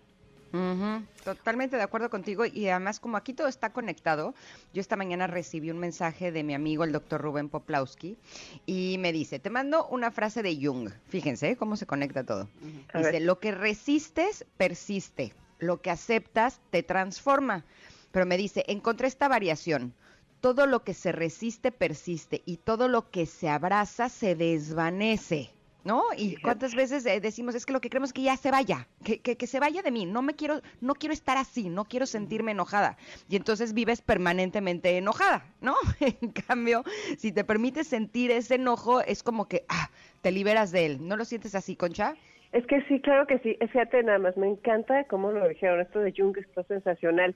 Totalmente 1.25 1.77
de 1.77 1.83
acuerdo 1.83 2.11
contigo 2.11 2.45
y 2.45 2.69
además 2.69 3.01
como 3.01 3.17
aquí 3.17 3.33
todo 3.33 3.49
está 3.49 3.73
conectado, 3.73 4.35
yo 4.73 4.81
esta 4.81 4.95
mañana 4.95 5.27
recibí 5.27 5.71
un 5.71 5.79
mensaje 5.79 6.31
de 6.31 6.45
mi 6.45 6.55
amigo 6.55 6.85
el 6.85 6.93
doctor 6.93 7.21
Rubén 7.21 7.49
Poplawski 7.49 8.17
y 8.65 8.97
me 8.99 9.13
dice, 9.13 9.41
te 9.41 9.51
mando 9.51 9.87
una 9.89 10.13
frase 10.13 10.43
de 10.43 10.57
Jung, 10.57 10.91
fíjense 11.09 11.51
¿eh? 11.51 11.57
cómo 11.57 11.77
se 11.77 11.87
conecta 11.87 12.25
todo. 12.25 12.49
Dice, 12.95 13.21
lo 13.21 13.41
que 13.41 13.53
resistes 13.53 14.45
persiste, 14.57 15.35
lo 15.59 15.81
que 15.81 15.91
aceptas 15.91 16.61
te 16.71 16.83
transforma, 16.83 17.65
pero 18.13 18.27
me 18.27 18.37
dice, 18.37 18.65
encontré 18.69 19.09
esta 19.09 19.27
variación, 19.27 19.93
todo 20.41 20.67
lo 20.67 20.85
que 20.85 20.93
se 20.93 21.11
resiste 21.11 21.73
persiste 21.73 22.43
y 22.45 22.59
todo 22.59 22.87
lo 22.87 23.11
que 23.11 23.25
se 23.25 23.49
abraza 23.49 24.09
se 24.09 24.37
desvanece. 24.37 25.54
¿No? 25.85 26.03
Y 26.17 26.37
cuántas 26.37 26.75
veces 26.75 27.05
eh, 27.07 27.21
decimos, 27.21 27.55
es 27.55 27.67
que 27.67 27.73
lo 27.73 27.81
que 27.81 27.91
queremos 27.91 28.11
es 28.11 28.13
que 28.15 28.23
ya 28.23 28.37
se 28.37 28.51
vaya, 28.51 28.89
que, 29.05 29.21
que, 29.21 29.47
se 29.47 29.61
vaya 29.61 29.83
de 29.83 29.91
mí, 29.91 30.07
no 30.07 30.23
me 30.23 30.35
quiero, 30.35 30.61
no 30.81 30.95
quiero 30.95 31.13
estar 31.13 31.37
así, 31.37 31.69
no 31.69 31.85
quiero 31.85 32.07
sentirme 32.07 32.53
enojada. 32.53 32.97
Y 33.29 33.37
entonces 33.37 33.75
vives 33.75 34.01
permanentemente 34.01 34.97
enojada, 34.97 35.45
¿no? 35.61 35.75
en 36.01 36.33
cambio, 36.33 36.83
si 37.19 37.33
te 37.33 37.45
permites 37.45 37.87
sentir 37.87 38.31
ese 38.31 38.57
enojo, 38.57 39.01
es 39.03 39.23
como 39.23 39.47
que, 39.47 39.65
ah, 39.69 39.91
te 40.23 40.33
liberas 40.33 40.73
de 40.73 40.87
él. 40.87 41.07
¿No 41.07 41.17
lo 41.17 41.25
sientes 41.25 41.55
así, 41.55 41.77
Concha? 41.77 42.15
Es 42.53 42.67
que 42.67 42.81
sí, 42.83 43.01
claro 43.01 43.27
que 43.27 43.39
sí. 43.41 43.57
Fíjate 43.61 44.03
nada 44.05 44.19
más, 44.19 44.37
me 44.37 44.47
encanta 44.49 45.05
cómo 45.05 45.33
lo 45.33 45.49
dijeron, 45.49 45.81
esto 45.81 45.99
de 45.99 46.15
Jung 46.17 46.39
está 46.39 46.63
sensacional. 46.63 47.35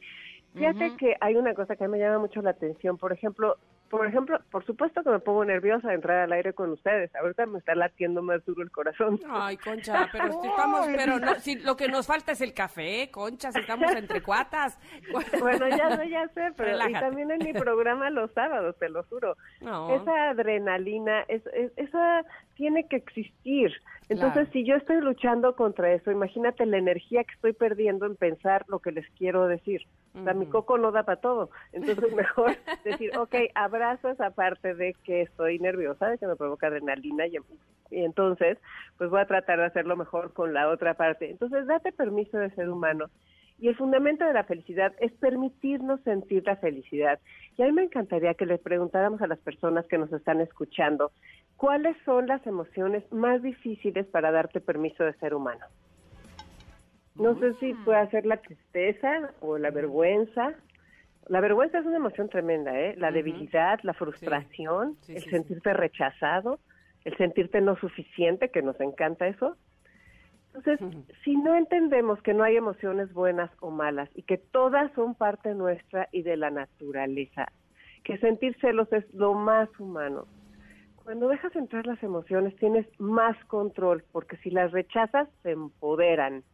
Fíjate 0.55 0.97
que 0.97 1.17
hay 1.21 1.37
una 1.37 1.55
cosa 1.55 1.77
que 1.77 1.87
me 1.87 1.99
llama 1.99 2.21
mucho 2.21 2.41
la 2.41 2.51
atención. 2.51 2.97
Por 2.97 3.13
ejemplo, 3.13 3.57
por 3.91 4.07
ejemplo, 4.07 4.39
por 4.51 4.65
supuesto 4.65 5.03
que 5.03 5.11
me 5.11 5.19
pongo 5.19 5.45
nerviosa 5.45 5.89
de 5.89 5.95
entrar 5.95 6.19
al 6.19 6.33
aire 6.33 6.53
con 6.53 6.71
ustedes. 6.71 7.15
Ahorita 7.17 7.47
me 7.47 7.59
está 7.59 7.75
latiendo 7.75 8.23
más 8.23 8.45
duro 8.45 8.63
el 8.63 8.71
corazón. 8.71 9.21
Ay, 9.31 9.57
Concha, 9.57 10.09
pero 10.13 10.27
estamos, 10.27 10.87
pero 10.87 11.19
no, 11.19 11.35
si 11.37 11.57
lo 11.57 11.77
que 11.77 11.89
nos 11.89 12.07
falta 12.07 12.33
es 12.33 12.41
el 12.41 12.53
café, 12.55 13.11
Concha, 13.11 13.53
si 13.53 13.61
estamos 13.61 13.91
entre 13.93 14.23
cuatas. 14.23 14.79
Bueno, 15.41 15.69
ya 15.69 15.97
sé, 15.97 16.09
ya 16.11 16.29
sé, 16.29 16.53
pero 16.57 16.89
y 16.89 16.93
también 16.93 17.31
en 17.31 17.39
mi 17.39 17.53
programa 17.53 18.11
los 18.11 18.31
sábados, 18.33 18.77
te 18.79 18.89
lo 18.89 19.03
juro. 19.05 19.37
Esa 19.61 20.31
adrenalina, 20.31 21.23
es, 21.29 21.43
esa 21.77 22.25
tiene 22.55 22.87
que 22.87 22.97
existir. 22.97 23.73
Entonces, 24.09 24.49
si 24.53 24.65
yo 24.65 24.75
estoy 24.77 25.01
luchando 25.01 25.55
contra 25.55 25.93
eso, 25.93 26.11
imagínate 26.11 26.65
la 26.65 26.79
energía 26.79 27.25
que 27.25 27.35
estoy 27.35 27.53
perdiendo 27.53 28.07
en 28.07 28.17
pensar 28.17 28.65
lo 28.69 28.79
que 28.79 28.93
les 28.93 29.09
quiero 29.11 29.47
decir. 29.47 29.83
O 30.15 30.25
sea, 30.25 30.33
mi 30.33 30.47
coco 30.47 30.79
no 30.79 30.91
da 30.91 31.03
para 31.03 31.21
todo. 31.21 31.51
Entonces, 31.73 32.13
mejor 32.17 32.57
decir, 32.85 33.17
ok, 33.17 33.35
abrazo 33.55 34.09
esa 34.09 34.31
parte 34.31 34.75
de 34.75 34.95
que 35.05 35.23
estoy 35.23 35.59
nerviosa, 35.59 36.09
de 36.09 36.19
que 36.19 36.27
me 36.27 36.37
provoca 36.37 36.69
adrenalina, 36.69 37.27
y, 37.27 37.37
y 37.91 38.05
entonces, 38.05 38.59
pues 38.97 39.11
voy 39.11 39.21
a 39.21 39.27
tratar 39.27 39.59
de 39.59 39.67
hacerlo 39.67 39.97
mejor 39.97 40.33
con 40.33 40.55
la 40.55 40.69
otra 40.69 40.95
parte. 40.95 41.31
Entonces, 41.31 41.67
date 41.67 41.93
permiso 41.93 42.39
de 42.39 42.51
ser 42.51 42.71
humano. 42.71 43.11
Y 43.59 43.69
el 43.69 43.77
fundamento 43.77 44.25
de 44.25 44.33
la 44.33 44.45
felicidad 44.45 44.93
es 45.01 45.13
permitirnos 45.13 46.01
sentir 46.03 46.45
la 46.47 46.57
felicidad. 46.57 47.19
Y 47.57 47.63
a 47.63 47.67
mí 47.67 47.73
me 47.73 47.83
encantaría 47.83 48.35
que 48.35 48.47
les 48.47 48.61
preguntáramos 48.61 49.21
a 49.21 49.27
las 49.27 49.39
personas 49.41 49.85
que 49.87 49.99
nos 49.99 50.13
están 50.13 50.41
escuchando, 50.41 51.11
¿cuáles 51.57 51.97
son 52.05 52.29
las 52.29 52.47
emociones 52.47 53.03
más 53.13 53.43
difíciles 53.43 54.07
para 54.07 54.31
darte 54.31 54.61
permiso 54.61 55.03
de 55.03 55.13
ser 55.15 55.35
humano? 55.35 55.67
No 57.17 57.37
sé 57.41 57.55
si 57.55 57.75
puede 57.75 58.09
ser 58.11 58.27
la 58.27 58.37
tristeza 58.37 59.33
o 59.41 59.59
la 59.59 59.71
vergüenza. 59.71 60.55
La 61.27 61.41
vergüenza 61.41 61.81
es 61.81 61.87
una 61.87 61.97
emoción 61.97 62.29
tremenda, 62.29 62.79
¿eh? 62.79 62.95
La 62.97 63.11
debilidad, 63.11 63.81
la 63.83 63.93
frustración, 63.93 64.97
el 65.09 65.25
sentirte 65.25 65.73
rechazado, 65.75 66.61
el 67.05 67.17
sentirte 67.17 67.61
no 67.61 67.77
suficiente, 67.77 68.51
que 68.51 68.63
nos 68.63 68.81
encanta 68.81 69.27
eso. 69.27 69.57
Entonces, 70.55 70.81
si 71.25 71.37
no 71.37 71.55
entendemos 71.55 72.21
que 72.23 72.35
no 72.35 72.43
hay 72.43 72.57
emociones 72.57 73.13
buenas 73.13 73.51
o 73.61 73.71
malas 73.71 74.09
y 74.15 74.23
que 74.23 74.39
todas 74.39 74.91
son 74.93 75.15
parte 75.15 75.55
nuestra 75.55 76.09
y 76.11 76.23
de 76.23 76.37
la 76.37 76.51
naturaleza, 76.51 77.53
que 78.03 78.19
sentir 78.19 78.57
celos 78.61 78.93
es 78.93 79.05
lo 79.13 79.35
más 79.35 79.69
humano, 79.79 80.27
cuando 81.09 81.29
dejas 81.29 81.57
entrar 81.57 81.87
las 81.87 82.03
emociones 82.03 82.55
tienes 82.57 82.87
más 83.01 83.35
control, 83.47 84.05
porque 84.13 84.37
si 84.39 84.51
las 84.51 84.73
rechazas, 84.73 85.27
se 85.43 85.53
empoderan. 85.53 86.45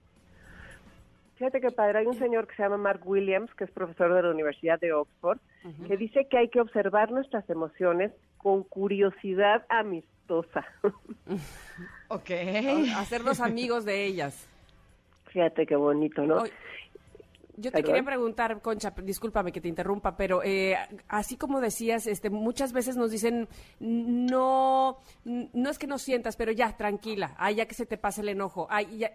Fíjate 1.36 1.60
que 1.60 1.70
padre, 1.70 1.98
hay 2.00 2.06
un 2.06 2.14
señor 2.14 2.46
que 2.46 2.54
se 2.54 2.62
llama 2.62 2.76
Mark 2.76 3.00
Williams, 3.04 3.52
que 3.54 3.64
es 3.64 3.70
profesor 3.70 4.14
de 4.14 4.22
la 4.22 4.30
Universidad 4.30 4.78
de 4.78 4.92
Oxford, 4.92 5.38
que 5.86 5.96
dice 5.96 6.26
que 6.30 6.38
hay 6.38 6.48
que 6.48 6.60
observar 6.60 7.10
nuestras 7.10 7.48
emociones 7.50 8.12
con 8.36 8.62
curiosidad 8.62 9.64
amistosa. 9.68 10.64
ok. 12.08 12.30
Hacernos 12.96 13.40
amigos 13.40 13.84
de 13.84 14.04
ellas. 14.04 14.48
Fíjate 15.26 15.66
qué 15.66 15.74
bonito, 15.74 16.24
¿no? 16.24 16.44
Yo 17.56 17.70
te 17.70 17.82
quería 17.82 18.02
preguntar, 18.02 18.60
Concha, 18.60 18.92
discúlpame 19.02 19.52
que 19.52 19.60
te 19.60 19.68
interrumpa, 19.68 20.16
pero 20.16 20.42
eh, 20.42 20.76
así 21.08 21.36
como 21.36 21.60
decías, 21.60 22.06
este, 22.06 22.30
muchas 22.30 22.72
veces 22.72 22.96
nos 22.96 23.10
dicen, 23.10 23.48
no, 23.78 24.98
no 25.24 25.70
es 25.70 25.78
que 25.78 25.86
no 25.86 25.98
sientas, 25.98 26.36
pero 26.36 26.50
ya, 26.50 26.76
tranquila, 26.76 27.34
ay, 27.38 27.56
ya 27.56 27.66
que 27.66 27.74
se 27.74 27.86
te 27.86 27.96
pase 27.96 28.22
el 28.22 28.30
enojo, 28.30 28.66
ay, 28.70 28.98
ya, 28.98 29.12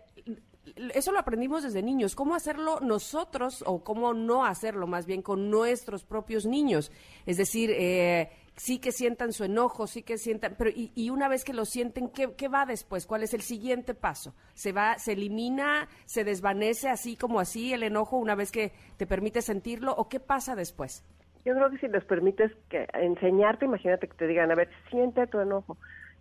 eso 0.94 1.12
lo 1.12 1.20
aprendimos 1.20 1.64
desde 1.64 1.82
niños, 1.82 2.16
cómo 2.16 2.36
hacerlo 2.36 2.80
nosotros 2.80 3.64
o 3.66 3.84
cómo 3.84 4.14
no 4.14 4.46
hacerlo 4.46 4.88
más 4.88 5.06
bien 5.06 5.22
con 5.22 5.50
nuestros 5.50 6.04
propios 6.04 6.46
niños. 6.46 6.92
Es 7.26 7.38
decir, 7.38 7.72
eh, 7.72 8.30
sí 8.56 8.80
que 8.80 8.92
sientan 8.92 9.32
su 9.32 9.46
enojo, 9.46 9.88
sí 9.88 10.04
que 10.04 10.18
sientan, 10.18 10.56
pero 10.58 10.70
y, 10.74 11.10
una 11.10 11.30
vez 11.30 11.44
que 11.44 11.54
lo 11.54 11.66
sienten, 11.66 12.10
¿qué, 12.10 12.34
¿qué, 12.36 12.48
va 12.48 12.66
después? 12.66 13.06
¿Cuál 13.06 13.24
es 13.24 13.34
el 13.34 13.42
siguiente 13.42 13.94
paso? 13.94 14.36
¿Se 14.54 14.72
va, 14.72 14.98
se 14.98 15.14
elimina, 15.14 15.88
se 16.06 16.24
desvanece 16.24 16.90
así 16.90 17.16
como 17.16 17.40
así 17.40 17.74
el 17.74 17.84
enojo 17.84 18.18
una 18.18 18.36
vez 18.36 18.52
que 18.52 18.74
te 18.98 19.08
permite 19.08 19.42
sentirlo 19.42 19.94
o 19.94 20.10
qué 20.10 20.20
pasa 20.20 20.56
después? 20.56 21.06
Yo 21.46 21.54
creo 21.56 21.70
que 21.70 21.78
si 21.78 21.88
les 21.88 22.04
permites 22.04 22.52
que 22.70 22.86
enseñarte, 22.94 23.66
imagínate 23.66 24.08
que 24.08 24.18
te 24.18 24.28
digan, 24.28 24.52
a 24.52 24.56
ver, 24.56 24.70
siente 24.90 25.26
tu 25.28 25.40
enojo, 25.40 25.78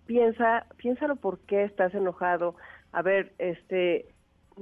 piensa, 0.06 0.64
piénsalo 0.76 1.16
por 1.16 1.40
qué 1.40 1.64
estás 1.64 1.92
enojado, 1.94 2.54
a 2.92 3.02
ver, 3.02 3.32
este, 3.38 4.06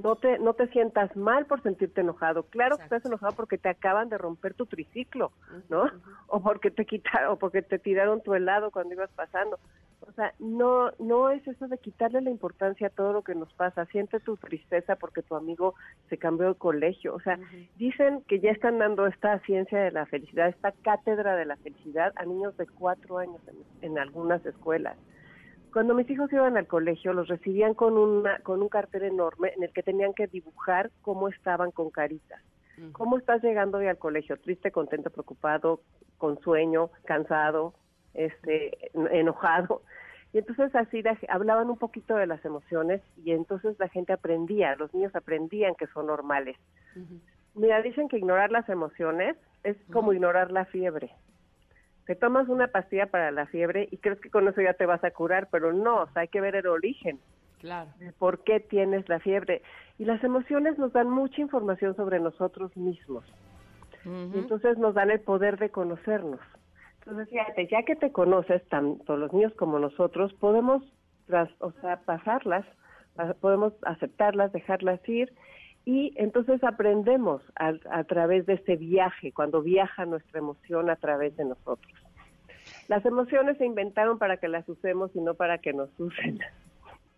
no 0.03 0.15
te, 0.15 0.39
no 0.39 0.53
te 0.53 0.67
sientas 0.67 1.15
mal 1.15 1.45
por 1.45 1.61
sentirte 1.61 2.01
enojado. 2.01 2.43
Claro 2.43 2.77
que 2.77 2.83
estás 2.83 3.05
enojado 3.05 3.35
porque 3.35 3.57
te 3.57 3.69
acaban 3.69 4.09
de 4.09 4.17
romper 4.17 4.53
tu 4.53 4.65
triciclo, 4.65 5.31
¿no? 5.69 5.83
O 6.29 6.41
porque 6.41 6.71
te 6.71 6.85
quitaron, 6.85 7.31
o 7.31 7.37
porque 7.37 7.61
te 7.61 7.79
tiraron 7.79 8.21
tu 8.21 8.33
helado 8.33 8.69
cuando 8.71 8.93
ibas 8.93 9.09
pasando. 9.11 9.57
O 10.01 10.11
sea, 10.11 10.33
no, 10.39 10.91
no 10.99 11.29
es 11.29 11.45
eso 11.47 11.67
de 11.67 11.77
quitarle 11.77 12.21
la 12.21 12.29
importancia 12.29 12.87
a 12.87 12.91
todo 12.91 13.13
lo 13.13 13.23
que 13.23 13.33
nos 13.33 13.51
pasa. 13.53 13.85
Siente 13.85 14.19
tu 14.19 14.37
tristeza 14.37 14.95
porque 14.95 15.21
tu 15.21 15.35
amigo 15.35 15.73
se 16.09 16.17
cambió 16.17 16.49
de 16.49 16.55
colegio. 16.55 17.15
O 17.15 17.19
sea, 17.21 17.39
dicen 17.77 18.21
que 18.27 18.39
ya 18.39 18.51
están 18.51 18.77
dando 18.77 19.07
esta 19.07 19.39
ciencia 19.39 19.79
de 19.79 19.91
la 19.91 20.05
felicidad, 20.05 20.49
esta 20.49 20.71
cátedra 20.71 21.35
de 21.35 21.45
la 21.45 21.55
felicidad 21.57 22.13
a 22.15 22.25
niños 22.25 22.55
de 22.57 22.67
cuatro 22.67 23.17
años 23.17 23.41
en 23.81 23.97
algunas 23.97 24.45
escuelas. 24.45 24.97
Cuando 25.77 25.93
mis 25.93 26.09
hijos 26.09 26.33
iban 26.33 26.57
al 26.57 26.65
colegio, 26.65 27.13
los 27.13 27.27
recibían 27.27 27.75
con, 27.75 27.99
una, 27.99 28.39
con 28.39 28.63
un 28.63 28.67
cartel 28.67 29.03
enorme 29.03 29.53
en 29.55 29.61
el 29.61 29.71
que 29.71 29.83
tenían 29.83 30.15
que 30.15 30.25
dibujar 30.25 30.89
cómo 31.03 31.27
estaban 31.27 31.69
con 31.69 31.91
caritas. 31.91 32.41
¿Cómo 32.93 33.19
estás 33.19 33.43
llegando 33.43 33.77
hoy 33.77 33.85
al 33.85 33.99
colegio? 33.99 34.37
Triste, 34.37 34.71
contento, 34.71 35.11
preocupado, 35.11 35.81
con 36.17 36.41
sueño, 36.41 36.89
cansado, 37.05 37.75
este, 38.15 38.89
enojado. 39.11 39.83
Y 40.33 40.39
entonces 40.39 40.73
así 40.73 41.03
hablaban 41.29 41.69
un 41.69 41.77
poquito 41.77 42.15
de 42.15 42.25
las 42.25 42.43
emociones 42.43 43.03
y 43.23 43.29
entonces 43.29 43.77
la 43.77 43.87
gente 43.87 44.13
aprendía, 44.13 44.75
los 44.77 44.91
niños 44.95 45.15
aprendían 45.15 45.75
que 45.75 45.85
son 45.93 46.07
normales. 46.07 46.57
Mira, 47.53 47.83
dicen 47.83 48.09
que 48.09 48.17
ignorar 48.17 48.49
las 48.49 48.67
emociones 48.67 49.37
es 49.63 49.77
como 49.93 50.11
ignorar 50.11 50.49
la 50.49 50.65
fiebre. 50.65 51.11
Te 52.07 52.15
tomas 52.15 52.47
una 52.47 52.67
pastilla 52.67 53.07
para 53.07 53.31
la 53.31 53.45
fiebre 53.47 53.87
y 53.91 53.97
crees 53.97 54.19
que 54.19 54.29
con 54.29 54.47
eso 54.47 54.61
ya 54.61 54.73
te 54.73 54.85
vas 54.85 55.03
a 55.03 55.11
curar, 55.11 55.49
pero 55.51 55.73
no, 55.73 56.03
o 56.03 56.09
sea, 56.11 56.23
hay 56.23 56.29
que 56.29 56.41
ver 56.41 56.55
el 56.55 56.67
origen. 56.67 57.19
Claro. 57.59 57.89
De 57.99 58.13
por 58.13 58.43
qué 58.43 58.59
tienes 58.59 59.07
la 59.09 59.19
fiebre. 59.19 59.61
Y 59.97 60.05
las 60.05 60.23
emociones 60.23 60.77
nos 60.77 60.93
dan 60.93 61.09
mucha 61.09 61.41
información 61.41 61.95
sobre 61.95 62.19
nosotros 62.19 62.75
mismos. 62.77 63.25
y 64.05 64.37
entonces 64.39 64.77
nos 64.77 64.93
dan 64.93 65.11
el 65.11 65.19
poder 65.19 65.57
de 65.59 65.69
conocernos. 65.69 66.39
Entonces, 66.99 67.29
fíjate, 67.29 67.67
ya 67.67 67.83
que 67.83 67.95
te 67.95 68.11
conoces, 68.11 68.65
tanto 68.69 69.17
los 69.17 69.33
niños 69.33 69.53
como 69.55 69.79
nosotros, 69.79 70.33
podemos 70.35 70.83
o 71.59 71.71
sea, 71.81 71.97
pasarlas, 72.05 72.65
podemos 73.41 73.73
aceptarlas, 73.83 74.51
dejarlas 74.53 74.99
ir, 75.09 75.33
y 75.87 76.11
entonces 76.17 76.61
aprendemos 76.65 77.41
a, 77.55 77.71
a 77.89 78.03
través 78.03 78.45
de 78.45 78.55
ese 78.55 78.75
viaje, 78.75 79.31
cuando 79.31 79.61
viaja 79.61 80.05
nuestra 80.05 80.39
emoción 80.39 80.89
a 80.89 80.97
través 80.97 81.37
de 81.37 81.45
nosotros. 81.45 81.93
Las 82.89 83.05
emociones 83.05 83.57
se 83.57 83.65
inventaron 83.65 84.19
para 84.19 84.35
que 84.35 84.49
las 84.49 84.67
usemos 84.67 85.11
y 85.15 85.21
no 85.21 85.35
para 85.35 85.59
que 85.59 85.71
nos 85.71 85.89
usen. 85.97 86.39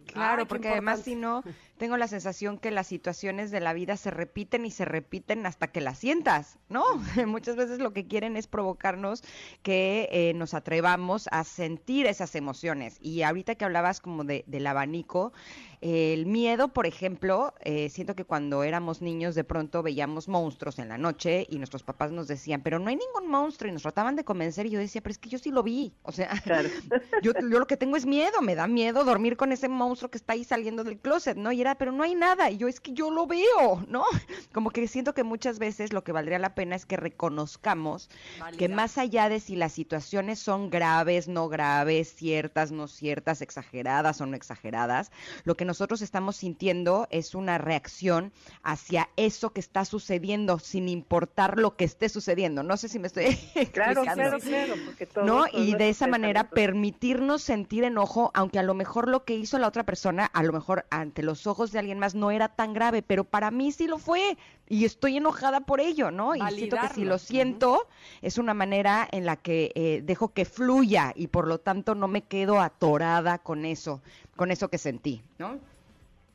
Claro, 0.05 0.45
porque 0.45 0.67
además 0.67 1.01
si 1.01 1.15
no, 1.15 1.41
tengo 1.79 1.97
la 1.97 2.07
sensación 2.07 2.59
que 2.59 2.69
las 2.69 2.85
situaciones 2.85 3.49
de 3.49 3.61
la 3.61 3.73
vida 3.73 3.97
se 3.97 4.11
repiten 4.11 4.65
y 4.65 4.71
se 4.71 4.85
repiten 4.85 5.47
hasta 5.47 5.67
que 5.67 5.81
las 5.81 5.97
sientas, 5.97 6.59
¿no? 6.69 6.83
Muchas 7.25 7.55
veces 7.55 7.79
lo 7.79 7.93
que 7.93 8.05
quieren 8.05 8.37
es 8.37 8.45
provocarnos 8.45 9.23
que 9.63 10.07
eh, 10.11 10.33
nos 10.35 10.53
atrevamos 10.53 11.27
a 11.31 11.43
sentir 11.43 12.05
esas 12.05 12.35
emociones. 12.35 12.97
Y 13.01 13.23
ahorita 13.23 13.55
que 13.55 13.65
hablabas 13.65 14.01
como 14.01 14.23
de, 14.25 14.43
del 14.45 14.67
abanico, 14.67 15.33
el 15.81 16.25
miedo, 16.25 16.73
por 16.73 16.85
ejemplo, 16.85 17.53
eh, 17.61 17.89
siento 17.89 18.13
que 18.13 18.25
cuando 18.25 18.63
éramos 18.63 19.01
niños 19.01 19.33
de 19.33 19.45
pronto 19.45 19.81
veíamos 19.81 20.27
monstruos 20.27 20.77
en 20.77 20.89
la 20.89 20.97
noche 20.97 21.47
y 21.49 21.57
nuestros 21.57 21.83
papás 21.83 22.11
nos 22.11 22.27
decían, 22.27 22.61
pero 22.61 22.79
no 22.79 22.89
hay 22.89 22.97
ningún 22.97 23.31
monstruo 23.31 23.69
y 23.69 23.73
nos 23.73 23.83
trataban 23.83 24.17
de 24.17 24.25
convencer 24.25 24.65
y 24.65 24.71
yo 24.71 24.79
decía, 24.79 25.01
pero 25.01 25.11
es 25.11 25.17
que 25.17 25.29
yo 25.29 25.39
sí 25.39 25.51
lo 25.51 25.63
vi. 25.63 25.93
O 26.03 26.11
sea, 26.11 26.31
yo, 27.23 27.31
yo 27.33 27.59
lo 27.59 27.67
que 27.67 27.77
tengo 27.77 27.95
es 27.95 28.05
miedo, 28.05 28.41
me 28.41 28.55
da 28.55 28.67
miedo 28.67 29.05
dormir 29.05 29.37
con 29.37 29.53
ese 29.53 29.69
monstruo 29.69 30.11
que 30.11 30.17
está 30.17 30.33
ahí 30.33 30.43
saliendo 30.43 30.83
del 30.83 30.99
closet, 30.99 31.37
¿no? 31.37 31.53
Y 31.53 31.61
era, 31.61 31.68
pero 31.75 31.91
no 31.91 32.03
hay 32.03 32.15
nada. 32.15 32.49
Y 32.49 32.57
yo 32.57 32.67
es 32.67 32.79
que 32.79 32.93
yo 32.93 33.11
lo 33.11 33.27
veo, 33.27 33.83
¿no? 33.87 34.03
Como 34.53 34.71
que 34.71 34.87
siento 34.87 35.13
que 35.13 35.23
muchas 35.23 35.59
veces 35.59 35.93
lo 35.93 36.03
que 36.03 36.11
valdría 36.11 36.39
la 36.39 36.55
pena 36.55 36.75
es 36.75 36.85
que 36.85 36.97
reconozcamos 36.97 38.09
que 38.57 38.69
más 38.69 38.97
allá 38.97 39.29
de 39.29 39.39
si 39.39 39.55
las 39.55 39.73
situaciones 39.73 40.39
son 40.39 40.69
graves, 40.69 41.27
no 41.27 41.49
graves, 41.49 42.13
ciertas, 42.13 42.71
no 42.71 42.87
ciertas, 42.87 43.41
exageradas 43.41 44.21
o 44.21 44.25
no 44.25 44.35
exageradas, 44.35 45.11
lo 45.43 45.55
que 45.55 45.65
nosotros 45.65 46.01
estamos 46.01 46.37
sintiendo 46.37 47.07
es 47.11 47.35
una 47.35 47.57
reacción 47.57 48.31
hacia 48.63 49.09
eso 49.15 49.51
que 49.51 49.59
está 49.59 49.85
sucediendo, 49.85 50.59
sin 50.59 50.89
importar 50.89 51.57
lo 51.57 51.75
que 51.75 51.85
esté 51.85 52.09
sucediendo. 52.09 52.63
No 52.63 52.77
sé 52.77 52.89
si 52.89 52.99
me 52.99 53.07
estoy 53.07 53.25
claro, 53.73 54.03
claro, 54.03 54.39
claro, 54.39 54.73
porque 54.85 55.05
todo, 55.05 55.25
¿no? 55.25 55.45
y 55.51 55.75
de 55.75 55.89
esa 55.89 56.07
manera 56.07 56.49
permitirnos 56.49 57.41
sentir 57.41 57.83
enojo, 57.83 58.31
aunque 58.33 58.59
a 58.59 58.63
lo 58.63 58.73
mejor 58.73 59.07
lo 59.07 59.25
que 59.25 59.35
hizo 59.35 59.59
la 59.59 59.67
otra 59.67 59.85
persona, 59.85 60.25
a 60.25 60.43
lo 60.43 60.53
mejor 60.53 60.85
ante 60.89 61.23
los 61.23 61.47
ojos 61.47 61.58
de 61.67 61.79
alguien 61.79 61.99
más 61.99 62.15
no 62.15 62.31
era 62.31 62.47
tan 62.49 62.73
grave, 62.73 63.01
pero 63.01 63.23
para 63.23 63.51
mí 63.51 63.71
sí 63.71 63.87
lo 63.87 63.97
fue 63.97 64.37
y 64.67 64.85
estoy 64.85 65.17
enojada 65.17 65.61
por 65.61 65.79
ello, 65.79 66.11
¿no? 66.11 66.35
Y 66.35 66.41
siento 66.51 66.77
que 66.81 66.87
si 66.89 67.05
lo 67.05 67.17
siento 67.17 67.87
es 68.21 68.37
una 68.37 68.53
manera 68.53 69.07
en 69.11 69.25
la 69.25 69.35
que 69.35 69.71
eh, 69.75 70.01
dejo 70.03 70.33
que 70.33 70.45
fluya 70.45 71.13
y 71.15 71.27
por 71.27 71.47
lo 71.47 71.59
tanto 71.59 71.95
no 71.95 72.07
me 72.07 72.21
quedo 72.23 72.61
atorada 72.61 73.37
con 73.39 73.65
eso 73.65 74.01
con 74.35 74.51
eso 74.51 74.69
que 74.69 74.77
sentí, 74.77 75.21
¿no? 75.37 75.59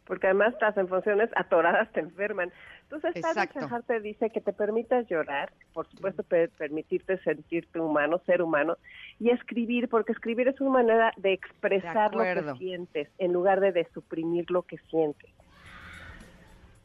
Porque 0.06 0.26
además 0.26 0.54
las 0.60 0.76
emociones 0.76 1.30
atoradas 1.36 1.90
te 1.92 2.00
enferman. 2.00 2.52
Entonces, 2.90 3.24
te 3.86 4.00
dice 4.00 4.30
que 4.30 4.40
te 4.40 4.52
permitas 4.52 5.06
llorar, 5.08 5.52
por 5.72 5.88
supuesto, 5.88 6.22
permitirte 6.22 7.18
sentirte 7.18 7.80
humano, 7.80 8.20
ser 8.26 8.42
humano, 8.42 8.76
y 9.18 9.30
escribir, 9.30 9.88
porque 9.88 10.12
escribir 10.12 10.48
es 10.48 10.60
una 10.60 10.70
manera 10.70 11.12
de 11.16 11.32
expresar 11.32 12.14
lo 12.14 12.22
que 12.22 12.58
sientes, 12.58 13.08
en 13.18 13.32
lugar 13.32 13.60
de, 13.60 13.72
de 13.72 13.84
suprimir 13.92 14.50
lo 14.50 14.62
que 14.62 14.78
sientes. 14.90 15.30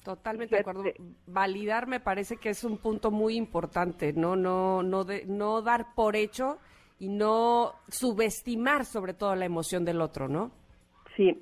Totalmente 0.04 0.56
de 0.56 0.62
acuerdo. 0.62 0.84
Validar 1.28 1.88
me 1.88 2.00
parece 2.00 2.38
que 2.38 2.50
es 2.50 2.64
un 2.64 2.78
punto 2.78 3.12
muy 3.12 3.36
importante, 3.36 4.14
no, 4.14 4.36
no, 4.36 4.82
no, 4.82 5.04
de, 5.04 5.26
no 5.28 5.62
dar 5.62 5.94
por 5.94 6.16
hecho 6.16 6.58
y 6.98 7.10
no 7.10 7.74
subestimar 7.90 8.86
sobre 8.86 9.14
todo 9.14 9.36
la 9.36 9.46
emoción 9.46 9.86
del 9.86 10.02
otro, 10.02 10.28
¿no? 10.28 10.52
Sí, 11.16 11.40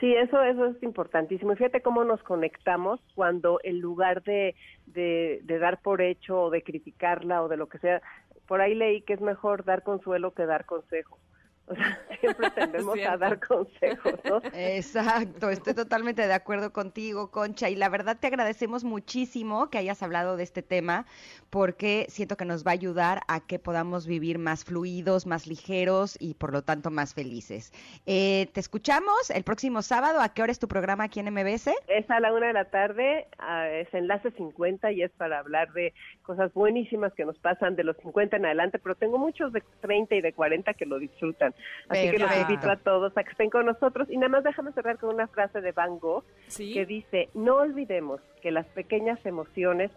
sí, 0.00 0.14
eso, 0.14 0.42
eso 0.42 0.66
es 0.66 0.82
importantísimo. 0.82 1.54
fíjate 1.54 1.82
cómo 1.82 2.04
nos 2.04 2.22
conectamos 2.22 3.00
cuando 3.14 3.60
en 3.62 3.80
lugar 3.80 4.22
de, 4.22 4.54
de, 4.86 5.40
de 5.44 5.58
dar 5.58 5.80
por 5.80 6.02
hecho 6.02 6.42
o 6.42 6.50
de 6.50 6.62
criticarla 6.62 7.42
o 7.42 7.48
de 7.48 7.56
lo 7.56 7.68
que 7.68 7.78
sea, 7.78 8.02
por 8.46 8.60
ahí 8.60 8.74
leí 8.74 9.02
que 9.02 9.12
es 9.14 9.20
mejor 9.20 9.64
dar 9.64 9.82
consuelo 9.82 10.32
que 10.32 10.46
dar 10.46 10.64
consejo. 10.64 11.18
O 11.68 11.74
sea, 11.74 12.00
siempre 12.20 12.50
tendemos 12.54 12.98
a 13.06 13.16
dar 13.16 13.38
consejos, 13.40 14.14
¿no? 14.24 14.40
Exacto, 14.52 15.50
estoy 15.50 15.74
totalmente 15.74 16.26
de 16.26 16.32
acuerdo 16.32 16.72
contigo, 16.72 17.30
Concha, 17.30 17.68
y 17.68 17.76
la 17.76 17.88
verdad 17.88 18.16
te 18.18 18.26
agradecemos 18.26 18.84
muchísimo 18.84 19.70
que 19.70 19.78
hayas 19.78 20.02
hablado 20.02 20.36
de 20.36 20.42
este 20.42 20.62
tema, 20.62 21.06
porque 21.50 22.06
siento 22.08 22.36
que 22.36 22.44
nos 22.44 22.66
va 22.66 22.72
a 22.72 22.74
ayudar 22.74 23.20
a 23.28 23.40
que 23.40 23.58
podamos 23.58 24.06
vivir 24.06 24.38
más 24.38 24.64
fluidos, 24.64 25.26
más 25.26 25.46
ligeros 25.46 26.16
y 26.20 26.34
por 26.34 26.52
lo 26.52 26.62
tanto 26.62 26.90
más 26.90 27.14
felices. 27.14 27.72
Eh, 28.06 28.48
te 28.52 28.60
escuchamos 28.60 29.30
el 29.30 29.44
próximo 29.44 29.82
sábado, 29.82 30.20
¿a 30.20 30.30
qué 30.30 30.42
hora 30.42 30.52
es 30.52 30.58
tu 30.58 30.68
programa 30.68 31.04
aquí 31.04 31.20
en 31.20 31.32
MBS? 31.32 31.70
Es 31.88 32.10
a 32.10 32.20
la 32.20 32.32
una 32.32 32.48
de 32.48 32.52
la 32.52 32.66
tarde, 32.66 33.26
es 33.72 33.92
Enlace 33.92 34.30
50 34.32 34.92
y 34.92 35.02
es 35.02 35.10
para 35.12 35.38
hablar 35.38 35.72
de 35.72 35.92
cosas 36.22 36.52
buenísimas 36.52 37.12
que 37.14 37.24
nos 37.24 37.38
pasan 37.38 37.76
de 37.76 37.84
los 37.84 37.96
50 37.98 38.36
en 38.36 38.46
adelante, 38.46 38.78
pero 38.78 38.94
tengo 38.94 39.18
muchos 39.18 39.52
de 39.52 39.62
30 39.80 40.16
y 40.16 40.20
de 40.20 40.32
40 40.32 40.74
que 40.74 40.86
lo 40.86 40.98
disfrutan. 40.98 41.54
Así 41.88 42.10
que 42.10 42.18
los 42.18 42.36
invito 42.36 42.70
a 42.70 42.76
todos 42.76 43.16
a 43.16 43.24
que 43.24 43.30
estén 43.30 43.50
con 43.50 43.66
nosotros. 43.66 44.08
Y 44.10 44.16
nada 44.16 44.28
más 44.28 44.44
déjame 44.44 44.72
cerrar 44.72 44.98
con 44.98 45.14
una 45.14 45.26
frase 45.28 45.60
de 45.60 45.72
Van 45.72 45.98
Gogh 45.98 46.24
que 46.56 46.86
dice, 46.86 47.28
no 47.34 47.56
olvidemos 47.56 48.20
que 48.42 48.50
las 48.50 48.66
pequeñas 48.66 49.24
emociones 49.24 49.90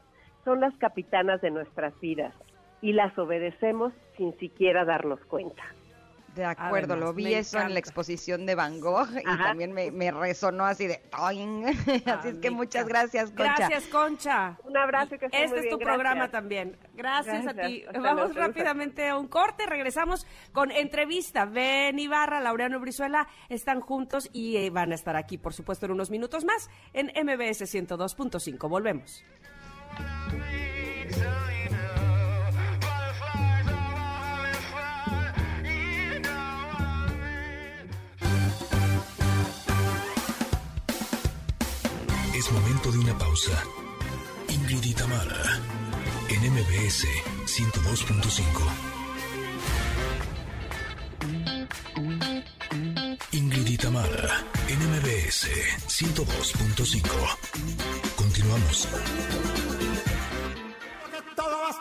son 0.44 0.60
las 0.60 0.76
capitanas 0.78 1.42
de 1.42 1.52
nuestras 1.52 2.00
vidas 2.00 2.34
y 2.82 2.94
las 2.94 3.18
obedecemos 3.18 3.94
sin 4.18 4.38
siquiera 4.40 4.86
darnos 4.86 5.20
cuenta. 5.26 5.64
De 6.36 6.46
acuerdo, 6.46 6.96
lo 6.96 7.14
vi 7.14 7.34
eso 7.34 7.60
en 7.60 7.74
la 7.74 7.80
exposición 7.80 8.46
de 8.46 8.56
Van 8.56 8.80
Gogh 8.80 9.10
y 9.20 9.38
también 9.38 9.74
me, 9.74 10.12
resonó 10.12 10.66
así 10.66 10.88
de 10.88 11.02
así 11.12 12.28
es 12.30 12.36
que 12.36 12.52
muchas 12.52 12.88
gracias, 12.88 13.32
Concha. 13.32 13.56
Gracias, 13.58 13.84
Concha. 13.88 14.58
Un 14.64 14.78
abrazo 14.78 15.18
que 15.18 15.26
Este 15.26 15.60
es 15.60 15.70
tu 15.70 15.78
programa 15.78 16.30
también. 16.30 16.78
Gracias, 16.96 17.48
a 17.48 17.54
ti. 17.54 17.84
Vamos 17.94 18.34
rápidamente 18.36 19.10
a 19.10 19.18
un 19.18 19.28
corte, 19.28 19.66
regresamos 19.66 20.26
con 20.54 20.72
entrevista. 20.72 21.46
Ben 21.46 22.00
Ibarra, 22.00 22.40
Laureano 22.40 22.80
Brizuela 22.80 23.28
están 23.50 23.82
juntos 23.82 24.30
y 24.32 24.58
eh, 24.58 24.70
van 24.70 24.92
a 24.92 24.96
estar 24.96 25.16
aquí, 25.16 25.38
por 25.38 25.54
supuesto, 25.54 25.86
en 25.86 25.92
unos 25.94 26.12
minutos 26.12 26.46
más 26.46 26.70
en 26.94 27.08
MBS 27.08 27.62
102.5. 27.62 28.70
Volvemos. 28.70 29.24
Pausa. 43.18 43.64
Ingrid 44.48 44.84
y 44.84 44.94
en 46.30 46.54
MBS 46.54 47.06
102.5. 47.46 48.92
Ingrid 53.32 53.68
y 53.68 53.78
en 54.68 54.80
MBS 54.90 55.48
102.5. 55.88 57.10
Continuamos. 58.16 58.88
Eso 61.32 61.70
es 61.70 61.76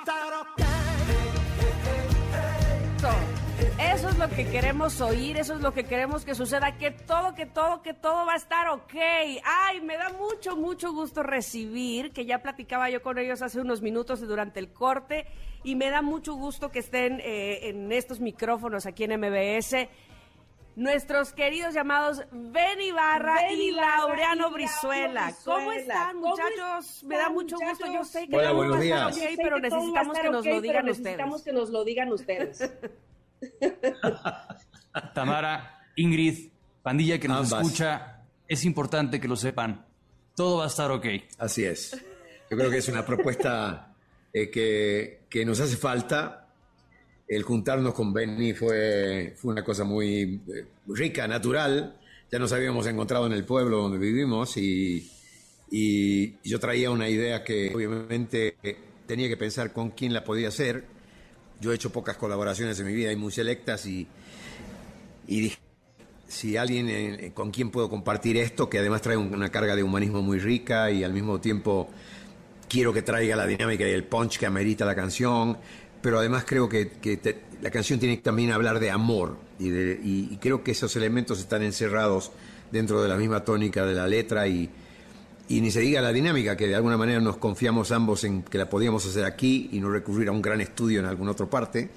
lo 4.21 4.29
que 4.29 4.47
queremos 4.51 5.01
oír, 5.01 5.39
eso 5.39 5.55
es 5.55 5.63
lo 5.63 5.73
que 5.73 5.85
queremos 5.85 6.27
que 6.27 6.35
suceda, 6.35 6.77
que 6.77 6.91
todo, 6.91 7.35
que 7.35 7.47
todo, 7.47 7.81
que 7.81 7.95
todo 7.95 8.27
va 8.27 8.35
a 8.35 8.37
estar 8.37 8.69
ok. 8.69 8.93
Ay, 9.43 9.81
me 9.81 9.97
da 9.97 10.11
mucho, 10.11 10.57
mucho 10.57 10.93
gusto 10.93 11.23
recibir, 11.23 12.13
que 12.13 12.27
ya 12.27 12.43
platicaba 12.43 12.91
yo 12.91 13.01
con 13.01 13.17
ellos 13.17 13.41
hace 13.41 13.59
unos 13.61 13.81
minutos 13.81 14.21
durante 14.21 14.61
el 14.61 14.75
corte, 14.75 15.25
y 15.65 15.75
me 15.75 15.89
da 15.89 16.03
mucho 16.03 16.35
gusto 16.35 16.71
que 16.71 16.81
estén 16.81 17.19
eh, 17.21 17.71
en 17.71 17.91
estos 17.93 18.21
micrófonos 18.21 18.85
aquí 18.85 19.05
en 19.05 19.19
MBS 19.19 19.89
nuestros 20.77 21.33
queridos 21.33 21.73
llamados 21.73 22.23
Benny 22.31 22.93
Barra 22.93 23.51
y 23.51 23.71
Laureano 23.71 24.51
Brizuela. 24.51 25.35
¿Cómo 25.47 25.73
están, 25.73 26.18
muchachos? 26.18 27.05
Me 27.05 27.16
da 27.16 27.31
mucho 27.31 27.57
gusto. 27.59 27.91
Yo 27.91 28.05
sé 28.05 28.29
que 28.29 28.37
Hola, 28.37 28.53
buenos 28.53 28.81
días. 28.81 29.18
pero 29.37 29.59
necesitamos 29.59 30.18
que 30.18 30.31
nos 30.31 30.45
lo 30.45 30.61
digan 30.61 30.89
ustedes. 30.91 30.99
Necesitamos 30.99 31.43
que 31.43 31.53
nos 31.53 31.71
lo 31.71 31.85
digan 31.85 32.12
ustedes. 32.12 32.71
Tamara, 35.14 35.82
Ingrid, 35.97 36.51
pandilla 36.82 37.18
que 37.18 37.28
nos 37.28 37.53
escucha, 37.53 38.22
es 38.49 38.64
importante 38.64 39.20
que 39.20 39.28
lo 39.28 39.36
sepan. 39.36 39.86
Todo 40.34 40.59
va 40.59 40.64
a 40.64 40.68
estar 40.68 40.91
ok. 40.91 41.07
Así 41.38 41.64
es. 41.64 41.93
Yo 42.51 42.57
creo 42.57 42.70
que 42.70 42.78
es 42.78 42.88
una 42.88 43.05
propuesta 43.05 43.95
eh, 44.32 44.51
que, 44.51 45.22
que 45.28 45.45
nos 45.45 45.61
hace 45.61 45.76
falta 45.76 46.41
el 47.30 47.45
juntarnos 47.45 47.95
con 47.95 48.12
Benny 48.12 48.55
fue, 48.55 49.34
fue 49.36 49.53
una 49.53 49.62
cosa 49.62 49.84
muy 49.84 50.41
eh, 50.53 50.66
rica, 50.88 51.28
natural. 51.28 51.97
Ya 52.30 52.41
nos 52.41 52.53
habíamos 52.53 52.88
encontrado 52.88 53.26
en 53.26 53.32
el 53.32 53.45
pueblo 53.45 53.82
donde 53.82 53.99
vivimos 53.99 54.57
y, 54.57 55.09
y 55.70 56.34
yo 56.43 56.59
traía 56.59 56.91
una 56.91 57.09
idea 57.09 57.45
que 57.45 57.72
obviamente 57.72 58.57
tenía 59.07 59.28
que 59.28 59.36
pensar 59.36 59.72
con 59.72 59.91
quién 59.91 60.12
la 60.12 60.24
podía 60.24 60.49
hacer. 60.49 60.84
Yo 61.61 61.73
he 61.73 61.75
hecho 61.75 61.91
pocas 61.91 62.17
colaboraciones 62.17 62.79
en 62.81 62.87
mi 62.87 62.95
vida 62.95 63.13
y 63.13 63.17
muy 63.17 63.33
selectas 63.33 63.87
y, 63.87 64.07
y 65.27 65.41
dije, 65.41 65.59
si 66.31 66.57
alguien 66.57 66.89
eh, 66.89 67.33
con 67.35 67.51
quien 67.51 67.71
puedo 67.71 67.91
compartir 67.91 68.37
esto, 68.37 68.71
que 68.71 68.79
además 68.79 69.03
trae 69.03 69.17
una 69.17 69.51
carga 69.51 69.75
de 69.75 69.83
humanismo 69.83 70.23
muy 70.23 70.39
rica 70.39 70.91
y 70.91 71.03
al 71.03 71.13
mismo 71.13 71.41
tiempo 71.41 71.89
quiero 72.69 72.93
que 72.93 73.03
traiga 73.03 73.35
la 73.35 73.47
dinámica 73.47 73.87
y 73.87 73.91
el 73.91 74.05
punch 74.05 74.39
que 74.39 74.47
amerita 74.47 74.85
la 74.85 74.95
canción, 74.95 75.59
pero 76.01 76.21
además 76.21 76.45
creo 76.47 76.69
que, 76.69 76.93
la 77.61 77.71
canción 77.71 77.99
tiene 77.99 78.17
que 78.17 78.23
también 78.23 78.53
hablar 78.53 78.79
de 78.79 78.91
amor 78.91 79.37
y, 79.59 80.37
creo 80.37 80.63
que 80.63 80.71
esos 80.71 80.95
elementos 80.97 81.41
están 81.41 81.63
encerrados 81.63 82.31
dentro 82.71 83.03
de 83.03 83.09
la 83.09 83.17
misma 83.17 83.45
tónica 83.45 83.85
de 83.85 83.95
la 83.95 84.07
letra 84.07 84.47
y, 84.47 84.71
ni 85.59 85.70
se 85.70 85.80
diga 85.80 86.03
la 86.03 86.12
dinámica, 86.12 86.55
que 86.55 86.68
de 86.68 86.74
alguna 86.74 86.98
manera 86.98 87.18
nos 87.18 87.38
confiamos 87.38 87.90
ambos 87.92 88.24
en 88.24 88.42
que 88.42 88.59
la 88.59 88.68
podíamos 88.68 89.07
hacer 89.07 89.24
aquí 89.24 89.70
y 89.72 89.80
no 89.80 89.90
recurrir 89.90 90.28
a 90.28 90.32
un 90.32 90.42
gran 90.42 90.61
estudio 90.61 91.01
en 91.01 91.07
alguna 91.07 91.30
otra 91.30 91.46
parte. 91.46 91.88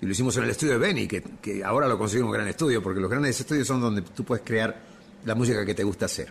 Y 0.00 0.06
lo 0.06 0.12
hicimos 0.12 0.36
en 0.36 0.44
el 0.44 0.50
estudio 0.50 0.74
de 0.74 0.78
Benny, 0.78 1.08
que, 1.08 1.22
que 1.42 1.64
ahora 1.64 1.88
lo 1.88 1.98
conseguimos 1.98 2.30
un 2.30 2.34
gran 2.34 2.46
estudio, 2.46 2.80
porque 2.80 3.00
los 3.00 3.10
grandes 3.10 3.40
estudios 3.40 3.66
son 3.66 3.80
donde 3.80 4.02
tú 4.02 4.22
puedes 4.24 4.44
crear 4.44 4.80
la 5.24 5.34
música 5.34 5.66
que 5.66 5.74
te 5.74 5.82
gusta 5.82 6.06
hacer. 6.06 6.28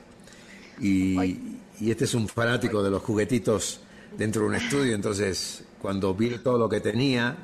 Y, 0.79 1.59
y 1.81 1.91
este 1.91 2.05
es 2.05 2.13
un 2.13 2.27
fanático 2.27 2.81
de 2.81 2.89
los 2.89 3.01
juguetitos 3.01 3.81
dentro 4.17 4.43
de 4.43 4.47
un 4.49 4.55
estudio, 4.55 4.95
entonces 4.95 5.63
cuando 5.81 6.13
vi 6.13 6.37
todo 6.37 6.57
lo 6.57 6.69
que 6.69 6.79
tenía 6.79 7.35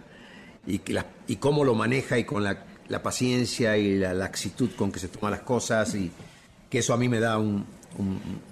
y, 0.66 0.82
y 1.28 1.36
cómo 1.38 1.64
lo 1.64 1.74
maneja 1.74 2.20
y 2.20 2.24
con 2.24 2.44
la, 2.44 2.64
paciencia 3.02 3.78
y 3.78 3.98
la 3.98 4.14
laxitud 4.14 4.70
con 4.78 4.92
que 4.92 5.00
se 5.00 5.08
toman 5.08 5.32
las 5.32 5.42
cosas 5.42 5.94
y 5.96 6.12
que 6.70 6.80
eso 6.80 6.94
a 6.94 6.98
mí 6.98 7.10
me 7.10 7.20
da 7.20 7.38
un, 7.38 7.66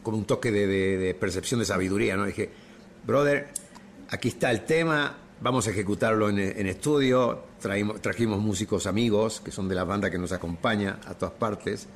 como 0.03 0.17
un 0.17 0.25
toque 0.25 0.51
de, 0.51 1.15
percepción 1.19 1.59
de 1.59 1.65
sabiduría, 1.65 2.15
¿no? 2.15 2.25
Dije, 2.25 2.49
brother, 3.05 3.47
aquí 4.09 4.29
está 4.29 4.51
el 4.51 4.61
tema, 4.65 5.15
vamos 5.41 5.67
a 5.67 5.71
ejecutarlo 5.71 6.29
en, 6.29 6.67
estudio, 6.67 7.43
trajimos 8.01 8.39
músicos 8.39 8.87
amigos 8.87 9.41
que 9.43 9.51
son 9.51 9.67
de 9.67 9.75
la 9.75 9.83
banda 9.83 10.09
que 10.09 10.17
nos 10.17 10.31
acompaña 10.31 10.99
a 11.05 11.13
todas 11.13 11.33
partes 11.35 11.87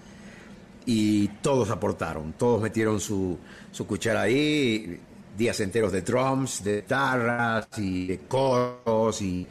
y 0.85 1.27
todos 1.41 1.69
aportaron, 1.69 2.33
todos 2.33 2.61
metieron 2.61 2.99
su, 2.99 3.37
su 3.71 3.85
cuchara 3.85 4.21
ahí, 4.21 4.99
días 5.37 5.59
enteros 5.59 5.91
de 5.91 6.01
drums, 6.01 6.63
de 6.63 6.81
guitarras 6.81 7.67
y 7.77 8.07
de 8.07 8.19
coros 8.19 9.21
y, 9.21 9.47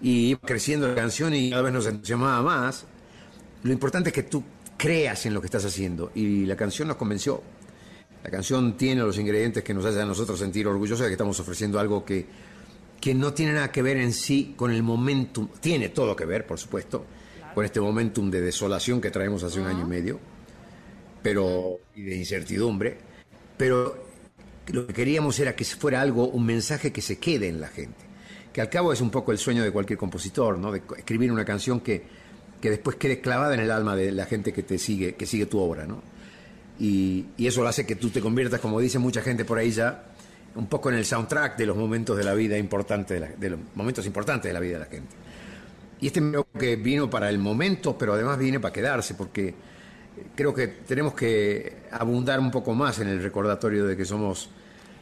y 0.00 0.36
creciendo 0.36 0.88
la 0.88 0.94
canción 0.94 1.34
y 1.34 1.50
cada 1.50 1.62
vez 1.62 1.72
nos 1.72 1.86
entusiasmaba 1.86 2.42
más. 2.42 2.86
Lo 3.62 3.72
importante 3.72 4.08
es 4.10 4.14
que 4.14 4.22
tú 4.22 4.42
creas 4.80 5.26
en 5.26 5.34
lo 5.34 5.42
que 5.42 5.46
estás 5.46 5.66
haciendo 5.66 6.10
y 6.14 6.46
la 6.46 6.56
canción 6.56 6.88
nos 6.88 6.96
convenció. 6.96 7.42
La 8.24 8.30
canción 8.30 8.78
tiene 8.78 9.02
los 9.02 9.18
ingredientes 9.18 9.62
que 9.62 9.74
nos 9.74 9.84
hacen 9.84 10.00
a 10.00 10.06
nosotros 10.06 10.38
sentir 10.38 10.66
orgullosos 10.66 11.00
de 11.00 11.08
que 11.08 11.12
estamos 11.12 11.38
ofreciendo 11.38 11.78
algo 11.78 12.02
que, 12.02 12.24
que 12.98 13.14
no 13.14 13.34
tiene 13.34 13.52
nada 13.52 13.70
que 13.70 13.82
ver 13.82 13.98
en 13.98 14.14
sí 14.14 14.54
con 14.56 14.70
el 14.70 14.82
momentum, 14.82 15.48
tiene 15.60 15.90
todo 15.90 16.16
que 16.16 16.24
ver, 16.24 16.46
por 16.46 16.58
supuesto, 16.58 17.04
con 17.54 17.66
este 17.66 17.78
momentum 17.78 18.30
de 18.30 18.40
desolación 18.40 19.02
que 19.02 19.10
traemos 19.10 19.42
hace 19.42 19.60
un 19.60 19.66
año 19.66 19.82
y 19.82 19.88
medio, 19.88 20.18
pero 21.22 21.80
y 21.94 22.02
de 22.02 22.16
incertidumbre, 22.16 22.96
pero 23.58 24.06
lo 24.68 24.86
que 24.86 24.94
queríamos 24.94 25.38
era 25.40 25.54
que 25.54 25.64
fuera 25.66 26.00
algo, 26.00 26.26
un 26.28 26.46
mensaje 26.46 26.90
que 26.90 27.02
se 27.02 27.18
quede 27.18 27.48
en 27.48 27.60
la 27.60 27.68
gente. 27.68 28.08
Que 28.50 28.62
al 28.62 28.70
cabo 28.70 28.94
es 28.94 29.02
un 29.02 29.10
poco 29.10 29.30
el 29.30 29.38
sueño 29.38 29.62
de 29.62 29.72
cualquier 29.72 29.98
compositor, 29.98 30.58
¿no? 30.58 30.72
De 30.72 30.82
escribir 30.96 31.30
una 31.30 31.44
canción 31.44 31.80
que, 31.80 32.19
que 32.60 32.70
después 32.70 32.96
quede 32.96 33.20
clavada 33.20 33.54
en 33.54 33.60
el 33.60 33.70
alma 33.70 33.96
de 33.96 34.12
la 34.12 34.26
gente 34.26 34.52
que 34.52 34.62
te 34.62 34.78
sigue, 34.78 35.14
que 35.14 35.26
sigue 35.26 35.46
tu 35.46 35.58
obra, 35.58 35.86
¿no? 35.86 36.02
Y, 36.78 37.26
eso 37.38 37.62
lo 37.62 37.68
hace 37.68 37.86
que 37.86 37.96
tú 37.96 38.10
te 38.10 38.20
conviertas, 38.20 38.60
como 38.60 38.80
dice 38.80 38.98
mucha 38.98 39.22
gente 39.22 39.44
por 39.44 39.58
ahí 39.58 39.70
ya, 39.70 40.04
un 40.54 40.66
poco 40.66 40.90
en 40.90 40.96
el 40.96 41.04
soundtrack 41.04 41.56
de 41.56 41.66
los 41.66 41.76
momentos 41.76 42.16
de 42.16 42.24
la 42.24 42.34
vida 42.34 42.56
importante, 42.58 43.20
de, 43.20 43.50
los 43.50 43.60
momentos 43.74 44.06
importantes 44.06 44.48
de 44.48 44.52
la 44.52 44.60
vida 44.60 44.74
de 44.74 44.84
la 44.84 44.90
gente. 44.90 45.14
Y 46.00 46.06
este 46.06 46.20
creo 46.20 46.46
que 46.58 46.76
vino 46.76 47.10
para 47.10 47.28
el 47.28 47.38
momento, 47.38 47.96
pero 47.98 48.14
además 48.14 48.38
viene 48.38 48.58
para 48.60 48.72
quedarse, 48.72 49.14
porque 49.14 49.54
creo 50.34 50.54
que 50.54 50.68
tenemos 50.68 51.14
que 51.14 51.82
abundar 51.90 52.40
un 52.40 52.50
poco 52.50 52.74
más 52.74 52.98
en 53.00 53.08
el 53.08 53.22
recordatorio 53.22 53.86
de 53.86 53.96
que 53.96 54.04
somos 54.04 54.48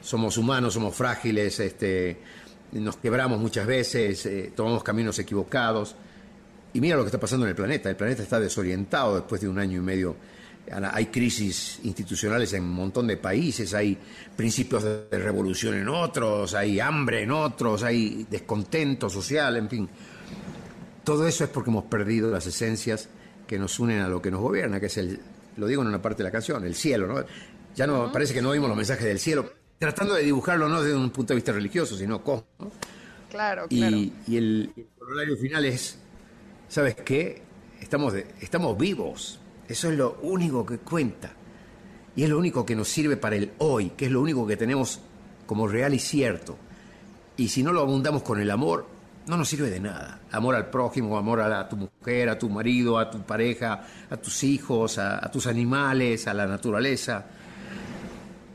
somos 0.01 0.39
humanos, 0.39 0.75
somos 0.75 0.95
frágiles, 0.95 1.59
este, 1.61 2.19
nos 2.73 2.97
quebramos 2.97 3.39
muchas 3.39 3.67
veces, 3.67 4.25
eh, 4.27 4.53
tomamos 4.55 4.83
caminos 4.83 5.19
equivocados. 5.19 5.95
Y 6.73 6.81
mira 6.81 6.97
lo 6.97 7.03
que 7.03 7.09
está 7.09 7.21
pasando 7.21 7.47
en 7.47 7.51
el 7.51 7.57
planeta. 7.57 7.89
El 7.89 7.97
planeta 7.97 8.23
está 8.23 8.39
desorientado 8.39 9.17
después 9.17 9.41
de 9.41 9.49
un 9.49 9.59
año 9.59 9.79
y 9.79 9.83
medio. 9.83 10.17
Hay 10.71 11.07
crisis 11.07 11.81
institucionales 11.85 12.53
en 12.53 12.63
un 12.63 12.73
montón 12.73 13.07
de 13.07 13.17
países, 13.17 13.73
hay 13.73 13.97
principios 14.37 14.85
de 14.85 15.19
revolución 15.19 15.75
en 15.75 15.89
otros, 15.89 16.53
hay 16.53 16.79
hambre 16.79 17.23
en 17.23 17.31
otros, 17.31 17.83
hay 17.83 18.27
descontento 18.29 19.09
social, 19.09 19.57
en 19.57 19.69
fin. 19.71 19.89
Todo 21.05 21.27
eso 21.27 21.45
es 21.45 21.51
porque 21.51 21.71
hemos 21.71 21.85
perdido 21.85 22.31
las 22.31 22.47
esencias 22.47 23.09
que 23.47 23.59
nos 23.59 23.81
unen 23.81 24.01
a 24.01 24.09
lo 24.09 24.21
que 24.21 24.31
nos 24.31 24.43
gobierna, 24.43 24.79
que 24.79 24.87
es 24.87 24.99
el, 24.99 25.19
lo 25.57 25.67
digo 25.67 25.81
en 25.81 25.89
una 25.89 26.03
parte 26.03 26.19
de 26.19 26.29
la 26.29 26.31
canción, 26.31 26.63
el 26.65 26.75
cielo, 26.75 27.07
¿no? 27.07 27.25
Ya 27.75 27.87
no, 27.87 28.13
parece 28.13 28.35
que 28.35 28.43
no 28.43 28.51
oímos 28.51 28.69
los 28.69 28.77
mensajes 28.77 29.05
del 29.05 29.19
cielo, 29.19 29.51
tratando 29.79 30.15
de 30.15 30.23
dibujarlo 30.23 30.69
no 30.69 30.83
desde 30.83 30.97
un 30.97 31.11
punto 31.11 31.33
de 31.33 31.37
vista 31.37 31.53
religioso, 31.53 31.97
sino 31.97 32.23
cósmico. 32.23 32.73
Claro, 33.31 33.69
claro. 33.69 33.97
Y, 33.97 34.37
el, 34.37 34.73
el 34.77 35.39
final 35.39 35.65
es, 35.65 35.99
¿sabes 36.69 36.95
qué? 36.97 37.43
Estamos, 37.81 38.15
estamos 38.41 38.77
vivos. 38.79 39.41
Eso 39.69 39.91
es 39.91 39.97
lo 39.97 40.19
único 40.23 40.65
que 40.65 40.79
cuenta. 40.79 41.33
Y 42.17 42.25
es 42.25 42.31
lo 42.31 42.39
único 42.39 42.65
que 42.65 42.75
nos 42.75 42.89
sirve 42.89 43.17
para 43.17 43.37
el 43.37 43.53
hoy, 43.59 43.91
que 43.91 44.07
es 44.07 44.11
lo 44.11 44.21
único 44.21 44.47
que 44.47 44.57
tenemos 44.57 45.01
como 45.47 45.69
real 45.69 45.95
y 45.95 45.99
cierto. 45.99 46.57
Y 47.37 47.49
si 47.49 47.63
no 47.63 47.73
lo 47.73 47.81
abundamos 47.81 48.23
con 48.23 48.41
el 48.41 48.51
amor, 48.51 48.87
no 49.27 49.37
nos 49.37 49.49
sirve 49.49 49.71
de 49.71 49.79
nada. 49.79 50.21
Amor 50.33 50.55
al 50.57 50.71
prójimo, 50.71 51.17
amor 51.17 51.41
a, 51.41 51.69
tu 51.69 51.77
mujer, 51.77 52.29
a 52.29 52.39
tu 52.39 52.49
marido, 52.49 52.99
a 52.99 53.11
tu 53.11 53.23
pareja, 53.23 53.85
a 54.11 54.17
tus 54.17 54.43
hijos, 54.43 54.99
a 54.99 55.31
tus 55.31 55.47
animales, 55.47 56.27
a 56.27 56.35
la 56.35 56.47
naturaleza 56.47 57.27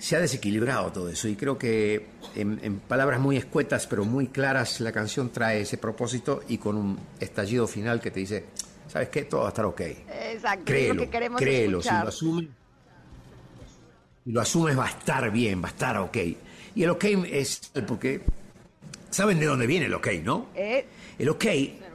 se 0.04 0.18
ha 0.18 0.20
desequilibrado 0.20 0.92
todo 0.92 1.08
eso 1.08 1.30
y 1.30 1.38
creo 1.38 1.58
que 1.58 2.08
en, 2.36 2.82
palabras 2.90 3.22
muy 3.22 3.38
escuetas 3.38 3.88
pero 3.88 4.04
muy 4.04 4.28
claras 4.28 4.82
la 4.82 4.92
canción 4.92 5.32
trae 5.32 5.62
ese 5.62 5.78
propósito 5.78 6.44
y 6.50 6.58
con 6.58 6.76
un 6.76 7.00
estallido 7.22 7.68
final 7.68 8.02
que 8.02 8.12
te 8.12 8.20
dice, 8.20 8.48
¿sabes 8.90 9.08
qué? 9.08 9.24
Todo 9.24 9.42
va 9.42 9.46
a 9.48 9.50
estar 9.50 9.64
ok. 9.64 9.80
Exacto, 9.80 10.66
créelo, 10.66 10.96
lo 10.96 11.02
que 11.04 11.10
queremos 11.10 11.40
créelo, 11.40 11.82
si 11.82 11.90
lo 11.90 11.96
asumes, 12.10 12.48
si 14.26 14.32
lo 14.34 14.42
asumes 14.42 14.78
va 14.78 14.88
a 14.88 14.90
estar 14.90 15.32
bien, 15.32 15.64
va 15.64 15.68
a 15.68 15.72
estar 15.72 15.98
ok. 15.98 16.18
Y 16.76 16.84
el 16.84 16.90
ok 16.90 17.06
es 17.32 17.72
porque, 17.88 18.24
¿saben 19.10 19.40
de 19.40 19.46
dónde 19.46 19.68
viene 19.68 19.86
el 19.86 19.94
ok, 19.94 20.08
no? 20.22 20.50
Eh, 20.54 20.86
el 21.18 21.30
ok 21.30 21.46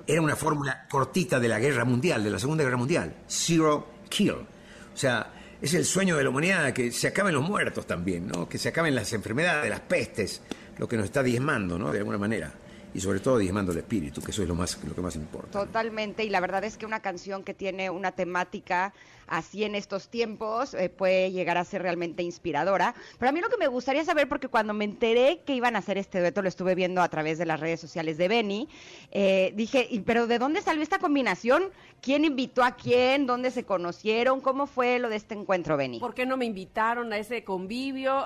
era 0.07 0.23
una 0.23 0.35
fórmula 0.35 0.87
cortita 0.89 1.39
de 1.39 1.49
la 1.49 1.59
guerra 1.59 1.85
mundial, 1.85 2.25
de 2.25 2.31
la 2.31 2.39
Segunda 2.39 2.65
Guerra 2.65 2.79
Mundial, 2.79 3.17
zero 3.27 3.87
kill. 4.09 4.31
O 4.31 4.47
sea, 4.95 5.31
es 5.61 5.75
el 5.75 5.85
sueño 5.85 6.17
de 6.17 6.25
la 6.25 6.31
humanidad, 6.31 6.73
que 6.73 6.93
se 6.93 7.09
acaben 7.09 7.35
los 7.35 7.49
muertos 7.49 7.87
también, 7.87 8.29
¿no? 8.29 8.49
que 8.49 8.59
se 8.59 8.69
acaben 8.69 8.95
las 8.95 9.13
enfermedades, 9.13 9.69
las 9.69 9.81
pestes, 9.81 10.43
lo 10.79 10.89
que 10.89 10.97
nos 10.97 11.07
está 11.07 11.23
diezmando, 11.23 11.79
¿no? 11.79 11.93
de 11.93 11.99
alguna 11.99 12.19
manera 12.19 12.53
y 12.95 13.01
sobre 13.01 13.21
todo 13.21 13.39
diezmando 13.39 13.73
el 13.73 13.79
espíritu, 13.79 14.23
que 14.23 14.31
eso 14.31 14.43
es 14.43 14.49
lo 14.49 14.55
más 14.55 14.79
lo 14.85 14.95
que 14.95 15.01
más 15.01 15.15
importa. 15.17 15.51
Totalmente, 15.51 16.25
y 16.25 16.31
la 16.31 16.41
verdad 16.41 16.65
es 16.65 16.79
que 16.79 16.87
una 16.87 17.01
canción 17.01 17.45
que 17.45 17.55
tiene 17.55 17.91
una 17.91 18.13
temática 18.13 18.93
así 19.29 19.65
en 19.65 19.75
estos 19.75 20.09
tiempos 20.09 20.75
eh, 20.75 20.89
puede 20.89 21.31
llegar 21.31 21.59
a 21.59 21.65
ser 21.65 21.83
realmente 21.83 22.23
inspiradora. 22.23 22.95
Pero 23.19 23.31
a 23.31 23.33
mí 23.33 23.41
lo 23.41 23.49
que 23.49 23.57
me 23.57 23.69
gustaría 23.69 24.05
saber, 24.05 24.29
porque 24.29 24.49
cuando 24.49 24.75
me 24.75 24.85
enteré 24.85 25.41
que 25.45 25.55
iban 25.55 25.77
a 25.77 25.81
hacer 25.81 25.99
este 25.99 26.21
dueto, 26.21 26.43
lo 26.43 26.49
estuve 26.49 26.75
viendo 26.75 27.03
a 27.03 27.09
través 27.09 27.39
de 27.39 27.47
las 27.47 27.61
redes 27.61 27.81
sociales 27.81 28.19
de 28.19 28.29
Benny, 28.29 28.69
eh, 29.11 29.53
dije, 29.55 29.89
¿pero 30.05 30.27
de 30.27 30.39
dónde 30.39 30.63
salió 30.63 30.83
esta 30.83 30.99
combinación? 30.99 31.65
¿Quién 32.01 32.25
invitó 32.25 32.63
a 32.63 32.73
quién? 32.73 33.27
¿Dónde 33.27 33.51
se 33.51 33.65
conocieron? 33.65 34.41
¿Cómo 34.41 34.67
fue 34.67 35.01
lo 35.01 35.09
de 35.09 35.17
este 35.17 35.35
encuentro, 35.35 35.77
Benny? 35.77 35.99
¿Por 35.99 36.15
qué 36.15 36.27
no 36.27 36.37
me 36.37 36.45
invitaron 36.45 37.13
a 37.13 37.19
ese 37.19 37.43
convivio? 37.43 38.25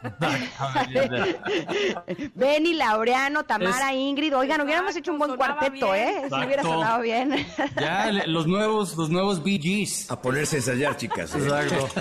Benny, 2.34 2.74
Laureano, 2.74 3.44
Tamara, 3.44 3.94
Ingrid. 3.94 4.34
Oigan, 4.34 4.62
hubiéramos 4.62 4.96
hecho 4.96 5.12
un 5.12 5.18
buen 5.18 5.36
cuarteto, 5.36 5.94
¿eh? 5.94 6.22
Si 6.28 6.46
hubiera 6.46 6.62
sonado 6.62 7.02
bien. 7.02 7.46
Ya, 7.78 8.10
los 8.26 8.46
nuevos, 8.46 8.96
los 8.96 9.10
nuevos 9.10 9.42
Bee 9.42 9.86
A 10.08 10.20
ponerse 10.40 10.56
a 10.56 10.58
ensayar, 10.58 10.96
chicas. 10.96 11.34
¿eh? 11.34 11.38
Exacto. 11.38 11.88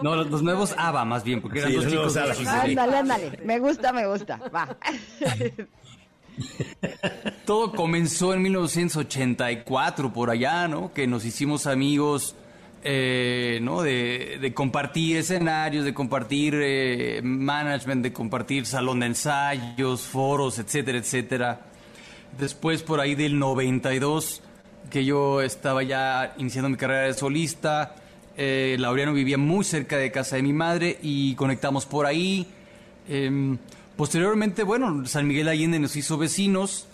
No, 0.00 0.14
los, 0.14 0.42
nuevos 0.42 0.74
ABBA 0.76 1.04
más 1.06 1.24
bien, 1.24 1.40
porque 1.40 1.58
eran 1.58 1.72
dos 1.72 1.88
chicos. 1.88 2.16
Ándale, 2.16 2.98
ándale. 2.98 3.40
Me 3.44 3.58
gusta, 3.58 3.92
me 3.92 4.06
gusta. 4.06 4.38
Va. 4.54 4.76
Todo 7.46 7.72
comenzó 7.72 8.34
en 8.34 8.42
1984, 8.42 10.12
por 10.12 10.30
allá, 10.30 10.68
¿no? 10.68 10.92
Que 10.92 11.06
nos 11.06 11.24
hicimos 11.24 11.66
amigos, 11.66 12.36
eh, 12.84 13.58
¿no? 13.62 13.82
De, 13.82 14.52
compartir 14.54 15.16
escenarios, 15.16 15.84
de 15.84 15.94
compartir 15.94 16.54
eh, 16.62 17.20
management, 17.24 18.04
de 18.04 18.12
compartir 18.12 18.66
salón 18.66 19.00
de 19.00 19.06
ensayos, 19.06 20.02
foros, 20.02 20.58
etcétera, 20.58 20.98
etcétera. 20.98 21.60
Después, 22.38 22.82
por 22.82 23.00
ahí 23.00 23.14
del 23.14 23.38
92, 23.38 24.42
que 24.90 25.04
yo 25.04 25.40
estaba 25.40 25.82
ya 25.82 26.34
iniciando 26.38 26.68
mi 26.68 26.76
carrera 26.76 27.02
de 27.02 27.14
solista, 27.14 27.94
eh, 28.36 28.76
Laureano 28.78 29.12
vivía 29.12 29.38
muy 29.38 29.64
cerca 29.64 29.96
de 29.96 30.10
casa 30.10 30.36
de 30.36 30.42
mi 30.42 30.52
madre 30.52 30.98
y 31.02 31.34
conectamos 31.34 31.86
por 31.86 32.06
ahí. 32.06 32.46
Em, 33.08 33.56
posteriormente, 33.96 34.62
bueno, 34.62 35.06
San 35.06 35.26
Miguel 35.26 35.48
Allende 35.48 35.78
nos 35.78 35.96
hizo 35.96 36.18
vecinos, 36.18 36.86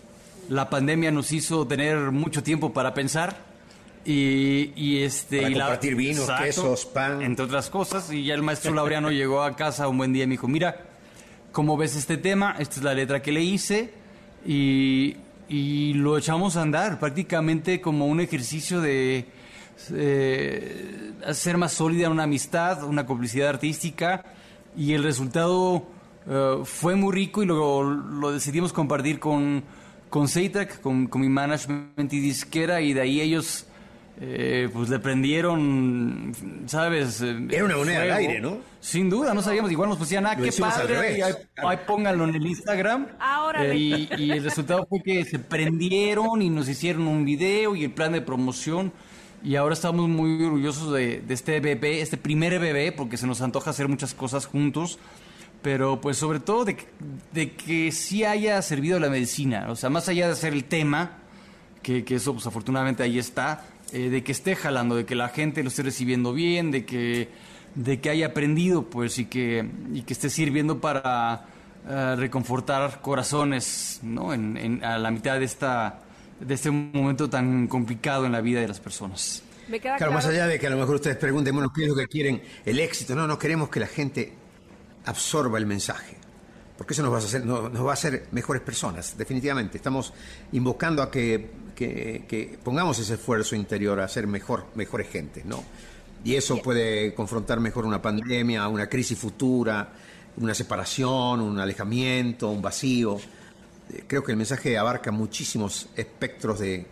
la 0.49 0.70
pandemia 0.70 1.11
nos 1.11 1.32
hizo 1.32 1.66
tener 1.66 2.12
mucho 2.12 2.43
tiempo 2.43 2.72
para 2.72 2.95
pensar. 2.95 3.53
Y, 4.05 5.03
este 5.03 5.43
para 5.43 5.53
compartir 5.53 5.95
vinos, 5.95 6.28
quesos, 6.43 6.86
pan 6.86 7.22
entre 7.22 7.45
otras 7.45 7.70
cosas 7.70 8.12
y 8.12 8.24
ya 8.24 8.34
el 8.34 8.43
maestro 8.43 8.74
Laureano 8.74 9.11
llegó 9.12 9.43
a 9.43 9.55
casa 9.55 9.86
un 9.86 9.97
buen 9.97 10.12
día 10.12 10.24
y 10.24 10.26
me 10.26 10.32
dijo 10.32 10.49
mira 10.49 10.76
cómo 11.53 11.76
ves 11.76 11.95
este 11.95 12.16
tema 12.16 12.57
esta 12.59 12.76
es 12.76 12.82
la 12.82 12.95
letra 12.95 13.22
que 13.22 13.30
le 13.30 13.43
hice 13.43 13.95
y, 14.45 15.18
y 15.53 15.92
lo 15.92 16.16
echamos 16.16 16.57
a 16.57 16.62
andar 16.62 16.98
prácticamente 16.98 17.82
como 17.82 18.07
un 18.07 18.20
ejercicio 18.20 18.80
de 18.80 19.26
eh, 19.92 21.12
hacer 21.26 21.59
más 21.59 21.74
sólida 21.74 22.09
una 22.09 22.22
amistad, 22.22 22.82
una 22.84 23.05
complicidad 23.05 23.50
artística 23.50 24.24
y 24.74 24.94
el 24.94 25.03
resultado 25.03 25.84
eh, 26.26 26.62
fue 26.64 26.94
muy 26.96 27.12
rico 27.12 27.42
y 27.42 27.46
lo, 27.46 27.82
lo 27.82 28.32
decidimos 28.32 28.72
compartir 28.72 29.18
con, 29.20 29.62
con 30.09 30.26
con, 30.80 31.07
con, 31.09 31.20
mi 31.20 31.28
management 31.28 32.11
y 32.14 32.20
disquera 32.20 32.80
y 32.80 32.94
de 32.94 33.03
ahí 33.03 33.20
ellos 33.20 33.66
eh, 34.24 34.68
pues 34.72 34.88
le 34.88 35.00
prendieron, 35.00 36.32
¿sabes? 36.66 37.20
Eh, 37.22 37.48
Era 37.50 37.64
una 37.64 37.76
moneda 37.76 38.02
al 38.02 38.12
aire, 38.12 38.40
¿no? 38.40 38.58
Sin 38.80 39.10
duda, 39.10 39.34
no 39.34 39.42
sabíamos, 39.42 39.72
igual 39.72 39.88
nos 39.88 39.98
pusían, 39.98 40.24
ah, 40.26 40.36
qué 40.36 40.52
padre, 40.52 41.22
ahí, 41.24 41.78
pónganlo 41.86 42.28
en 42.28 42.36
el 42.36 42.46
Instagram. 42.46 43.08
Ahora. 43.18 43.74
y, 43.74 44.08
y 44.16 44.30
el 44.30 44.44
resultado 44.44 44.86
fue 44.88 45.02
que 45.02 45.24
se 45.24 45.40
prendieron 45.40 46.40
y 46.40 46.50
nos 46.50 46.68
hicieron 46.68 47.08
un 47.08 47.24
video 47.24 47.74
y 47.74 47.82
el 47.82 47.90
plan 47.90 48.12
de 48.12 48.20
promoción 48.20 48.92
y 49.42 49.56
ahora 49.56 49.74
estamos 49.74 50.08
muy 50.08 50.40
orgullosos 50.44 50.92
de, 50.92 51.22
este 51.28 51.58
bebé, 51.58 52.00
este 52.00 52.16
primer 52.16 52.60
bebé, 52.60 52.92
porque 52.92 53.16
se 53.16 53.26
nos 53.26 53.40
antoja 53.40 53.70
hacer 53.70 53.88
muchas 53.88 54.14
cosas 54.14 54.46
juntos, 54.46 55.00
pero 55.62 56.00
pues 56.00 56.16
sobre 56.16 56.38
todo 56.38 56.64
de, 56.64 56.76
de 57.32 57.52
que 57.52 57.90
sí 57.90 58.24
haya 58.24 58.62
servido 58.62 59.00
la 59.00 59.10
medicina, 59.10 59.66
o 59.68 59.74
sea, 59.74 59.90
más 59.90 60.08
allá 60.08 60.26
de 60.26 60.34
hacer 60.34 60.52
el 60.52 60.64
tema, 60.64 61.18
que, 61.82 62.04
que 62.04 62.16
eso 62.16 62.32
pues 62.34 62.46
afortunadamente 62.46 63.02
ahí 63.02 63.18
está, 63.18 63.64
eh, 63.93 64.11
de 64.11 64.24
que 64.24 64.32
esté 64.32 64.57
jalando, 64.57 64.97
de 64.97 65.05
que 65.05 65.14
la 65.14 65.28
gente 65.28 65.62
lo 65.62 65.68
esté 65.68 65.82
recibiendo 65.82 66.32
bien, 66.32 66.70
de 66.70 66.84
que, 66.84 67.28
de 67.74 68.01
que 68.01 68.11
haya 68.11 68.26
aprendido, 68.26 68.84
pues, 68.84 69.18
y 69.18 69.26
que, 69.26 69.68
y 69.93 70.03
que 70.03 70.12
esté 70.12 70.30
sirviendo 70.30 70.80
para 70.80 71.47
uh, 71.86 72.16
reconfortar 72.16 73.01
corazones, 73.01 74.01
¿no? 74.03 74.32
En, 74.32 74.57
en, 74.57 74.84
a 74.84 74.99
la 74.99 75.11
mitad 75.11 75.38
de 75.38 75.45
esta 75.45 76.03
de 76.43 76.55
este 76.55 76.70
momento 76.70 77.30
tan 77.30 77.68
complicado 77.68 78.26
en 78.26 78.32
la 78.32 78.40
vida 78.40 78.61
de 78.61 78.68
las 78.68 78.80
personas. 78.80 79.43
claro, 79.80 80.12
más 80.12 80.26
allá 80.26 80.47
de 80.47 80.59
que 80.59 80.66
a 80.66 80.70
lo 80.70 80.76
mejor 80.76 80.97
ustedes 80.97 81.16
pregunten, 81.16 81.55
bueno, 81.55 81.72
¿qué 81.72 81.82
es 81.84 81.88
lo 81.88 81.95
que 81.95 82.07
quieren? 82.07 82.43
El 82.64 82.80
éxito. 82.80 83.14
No, 83.14 83.26
no 83.26 83.38
queremos 83.38 83.68
que 83.68 83.80
la 83.80 83.86
gente 83.86 84.32
absorba 85.05 85.59
el 85.59 85.66
mensaje. 85.66 86.16
Porque 86.82 86.94
eso 86.94 87.02
nos 87.04 87.12
va 87.12 87.18
a 87.18 87.20
hacer, 87.20 87.46
nos 87.46 87.86
va 87.86 87.90
a 87.90 87.92
hacer 87.92 88.26
mejores 88.32 88.60
personas, 88.60 89.16
definitivamente. 89.16 89.76
Estamos 89.76 90.12
invocando 90.50 91.00
a 91.00 91.12
que, 91.12 91.48
que, 91.76 92.58
pongamos 92.64 92.98
ese 92.98 93.14
esfuerzo 93.14 93.54
interior 93.54 94.00
a 94.00 94.08
ser 94.08 94.26
mejor, 94.26 94.66
mejores 94.74 95.08
gente, 95.08 95.44
¿no? 95.44 95.62
Y 96.24 96.34
eso 96.34 96.60
puede 96.60 97.14
confrontar 97.14 97.60
mejor 97.60 97.84
una 97.84 98.02
pandemia, 98.02 98.66
una 98.66 98.88
crisis 98.88 99.16
futura, 99.16 99.92
una 100.38 100.54
separación, 100.54 101.40
un 101.40 101.60
alejamiento, 101.60 102.50
un 102.50 102.60
vacío 102.60 103.20
creo 104.08 104.24
que 104.24 104.32
el 104.32 104.38
mensaje 104.38 104.76
abarca 104.76 105.12
muchísimos 105.12 105.88
espectros 105.94 106.58
de 106.58 106.84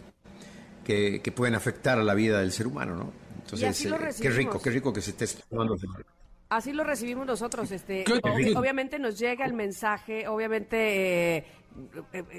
que, 0.84 1.32
pueden 1.34 1.56
afectar 1.56 1.98
a 1.98 2.04
la 2.04 2.14
vida 2.14 2.38
del 2.38 2.52
ser 2.52 2.68
humano, 2.68 2.94
¿no? 2.94 3.12
Entonces, 3.42 3.86
eh, 3.86 3.90
qué 4.20 4.30
rico, 4.30 4.62
qué 4.62 4.70
rico 4.70 4.92
que 4.92 5.00
se 5.00 5.10
esté 5.10 5.26
tomando. 5.48 5.76
Así 6.50 6.72
lo 6.72 6.82
recibimos 6.82 7.26
nosotros. 7.26 7.70
Este, 7.70 8.04
obviamente 8.56 8.98
nos 8.98 9.18
llega 9.18 9.44
el 9.46 9.52
mensaje, 9.52 10.26
obviamente 10.26 11.36
eh, 11.36 11.44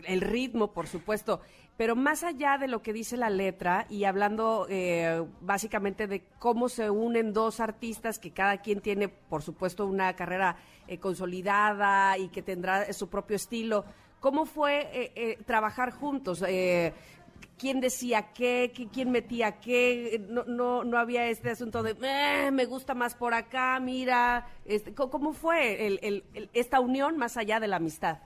el 0.06 0.20
ritmo, 0.20 0.74
por 0.74 0.88
supuesto, 0.88 1.40
pero 1.78 1.96
más 1.96 2.24
allá 2.24 2.58
de 2.58 2.68
lo 2.68 2.82
que 2.82 2.92
dice 2.92 3.16
la 3.16 3.30
letra 3.30 3.86
y 3.90 4.04
hablando 4.04 4.68
eh, 4.70 5.26
básicamente 5.40 6.08
de 6.08 6.24
cómo 6.40 6.68
se 6.68 6.90
unen 6.90 7.32
dos 7.32 7.62
artistas 7.62 8.20
que 8.20 8.32
cada 8.32 8.58
quien 8.58 8.82
tiene, 8.82 9.08
por 9.08 9.44
supuesto, 9.44 9.88
una 9.88 10.14
carrera 10.14 10.58
consolidada 11.00 12.18
y 12.18 12.28
que 12.28 12.42
tendrá 12.42 12.92
su 12.92 13.08
propio 13.08 13.38
estilo. 13.38 13.86
¿Cómo 14.20 14.46
fue 14.46 14.90
eh, 14.94 15.12
eh, 15.16 15.38
trabajar 15.46 15.92
juntos? 15.92 16.44
Eh, 17.62 17.68
¿Quién 17.72 17.80
decía 17.80 18.34
qué, 18.34 18.72
¿Quién 18.92 19.12
metía 19.12 19.60
qué? 19.60 20.22
No, 20.30 20.44
no, 20.46 20.84
no 20.84 20.98
había 20.98 21.28
este 21.28 21.52
asunto 21.52 21.84
de 21.84 22.52
me 22.52 22.66
gusta 22.66 22.94
más 22.94 23.14
por 23.14 23.34
acá, 23.34 23.80
mira. 23.80 24.48
Este, 24.66 24.94
¿Cómo 24.94 25.34
fue 25.34 26.00
esta 26.54 26.80
unión 26.80 27.18
más 27.18 27.38
allá 27.38 27.60
de 27.60 27.68
la 27.68 27.78
amistad? 27.78 28.18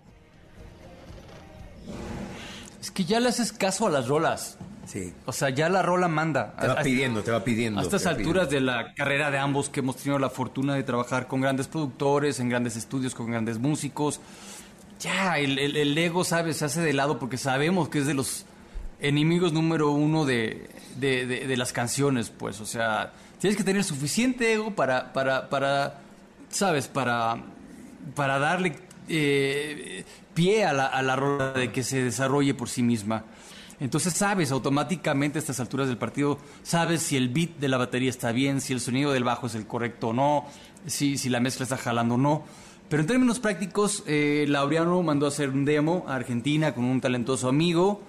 Es 2.79 2.91
que 2.91 3.03
ya 3.03 3.19
le 3.19 3.29
haces 3.29 3.51
caso 3.51 3.87
a 3.87 3.89
las 3.89 4.07
rolas. 4.07 4.57
Sí. 4.85 5.13
O 5.25 5.31
sea, 5.31 5.49
ya 5.49 5.67
la 5.67 5.81
rola 5.81 6.07
manda. 6.07 6.55
Te 6.55 6.67
va 6.67 6.81
pidiendo, 6.81 7.23
te 7.23 7.31
va 7.31 7.43
pidiendo. 7.43 7.79
A 7.79 7.83
estas 7.83 8.05
alturas 8.05 8.49
de 8.49 8.61
la 8.61 8.93
carrera 8.93 9.31
de 9.31 9.39
ambos 9.39 9.69
que 9.69 9.79
hemos 9.79 9.97
tenido 9.97 10.19
la 10.19 10.29
fortuna 10.29 10.75
de 10.75 10.83
trabajar 10.83 11.27
con 11.27 11.41
grandes 11.41 11.67
productores, 11.67 12.39
en 12.39 12.49
grandes 12.49 12.75
estudios, 12.75 13.15
con 13.15 13.31
grandes 13.31 13.57
músicos 13.57 14.21
ya, 14.99 15.37
el, 15.37 15.97
ego, 15.97 16.23
¿sabes? 16.23 16.57
Se 16.57 16.65
hace 16.65 16.81
de 16.81 16.93
lado 16.93 17.19
porque 17.19 17.37
sabemos 17.37 17.89
que 17.89 17.99
es 17.99 18.07
de 18.07 18.13
los 18.13 18.45
enemigos 18.99 19.53
número 19.53 19.91
uno 19.91 20.25
de, 20.25 20.69
las 21.57 21.73
canciones, 21.73 22.29
pues. 22.29 22.59
O 22.61 22.65
sea, 22.65 23.13
tienes 23.39 23.57
que 23.57 23.63
tener 23.63 23.83
suficiente 23.83 24.53
ego 24.53 24.75
para, 24.75 25.13
para, 25.13 25.49
para 25.49 25.99
¿sabes? 26.49 26.87
Para, 26.87 27.37
para 28.15 28.39
darle 28.39 28.75
eh, 29.07 30.05
pie 30.33 30.65
a 30.65 30.73
la, 30.73 30.85
a 30.87 31.01
la 31.01 31.15
rola 31.15 31.51
de 31.51 31.71
que 31.71 31.83
se 31.83 32.03
desarrolle 32.03 32.53
por 32.53 32.69
sí 32.69 32.83
misma. 32.83 33.25
Entonces 33.79 34.13
sabes 34.13 34.51
automáticamente 34.51 35.37
a 35.37 35.41
estas 35.41 35.59
alturas 35.59 35.87
del 35.87 35.97
partido, 35.97 36.39
sabes 36.63 37.01
si 37.01 37.17
el 37.17 37.27
beat 37.27 37.57
de 37.57 37.67
la 37.67 37.77
batería 37.77 38.09
está 38.09 38.31
bien, 38.31 38.61
si 38.61 38.71
el 38.71 38.79
sonido 38.79 39.11
del 39.11 39.25
bajo 39.25 39.47
es 39.47 39.55
el 39.55 39.67
correcto 39.67 40.09
o 40.09 40.13
no, 40.13 40.45
si, 40.85 41.17
si 41.17 41.29
la 41.29 41.41
mezcla 41.41 41.63
está 41.63 41.75
jalando 41.75 42.15
o 42.15 42.17
no. 42.17 42.43
Pero 42.87 43.01
en 43.01 43.07
términos 43.07 43.39
prácticos, 43.39 44.03
eh, 44.05 44.45
Laureano 44.47 45.01
mandó 45.01 45.25
a 45.25 45.29
hacer 45.29 45.49
un 45.49 45.65
demo 45.65 46.05
a 46.07 46.15
Argentina 46.15 46.73
con 46.73 46.85
un 46.85 47.01
talentoso 47.01 47.49
amigo. 47.49 48.01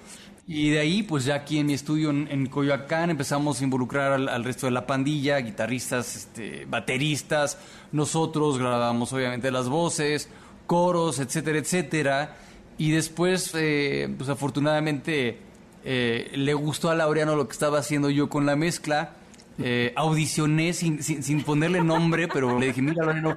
Y 0.49 0.71
de 0.71 0.79
ahí, 0.79 1.03
pues 1.03 1.25
ya 1.25 1.35
aquí 1.35 1.59
en 1.59 1.67
mi 1.67 1.75
estudio 1.75 2.11
en, 2.11 2.47
Coyoacán 2.47 3.11
empezamos 3.11 3.61
a 3.61 3.65
involucrar 3.65 4.13
al, 4.13 4.45
resto 4.45 4.67
de 4.67 4.73
la 4.73 4.87
pandilla, 4.87 5.39
guitarristas, 5.39 6.15
este, 6.15 6.67
bateristas. 6.67 7.59
Nosotros 7.91 8.57
grabamos 8.57 9.13
obviamente 9.13 9.51
las 9.51 9.69
voces, 9.69 10.29
coros, 10.69 11.19
etcétera, 11.19 11.59
etcétera. 11.59 12.37
Y 12.79 12.93
después, 12.93 13.51
eh, 13.57 14.09
pues 14.17 14.31
afortunadamente, 14.31 15.39
eh, 15.85 16.31
le 16.35 16.55
gustó 16.55 16.91
a 16.91 16.95
Laureano 16.95 17.35
lo 17.35 17.49
que 17.49 17.53
estaba 17.53 17.81
haciendo 17.81 18.09
yo 18.09 18.29
con 18.29 18.47
la 18.47 18.55
mezcla. 18.55 19.15
Eh, 19.59 19.93
audicioné 19.97 20.75
sin, 20.75 21.03
sin, 21.03 21.25
sin, 21.25 21.43
ponerle 21.43 21.81
nombre, 21.83 22.29
pero 22.29 22.57
le 22.57 22.67
dije, 22.67 22.83
mira, 22.83 23.05
Laureano, 23.05 23.37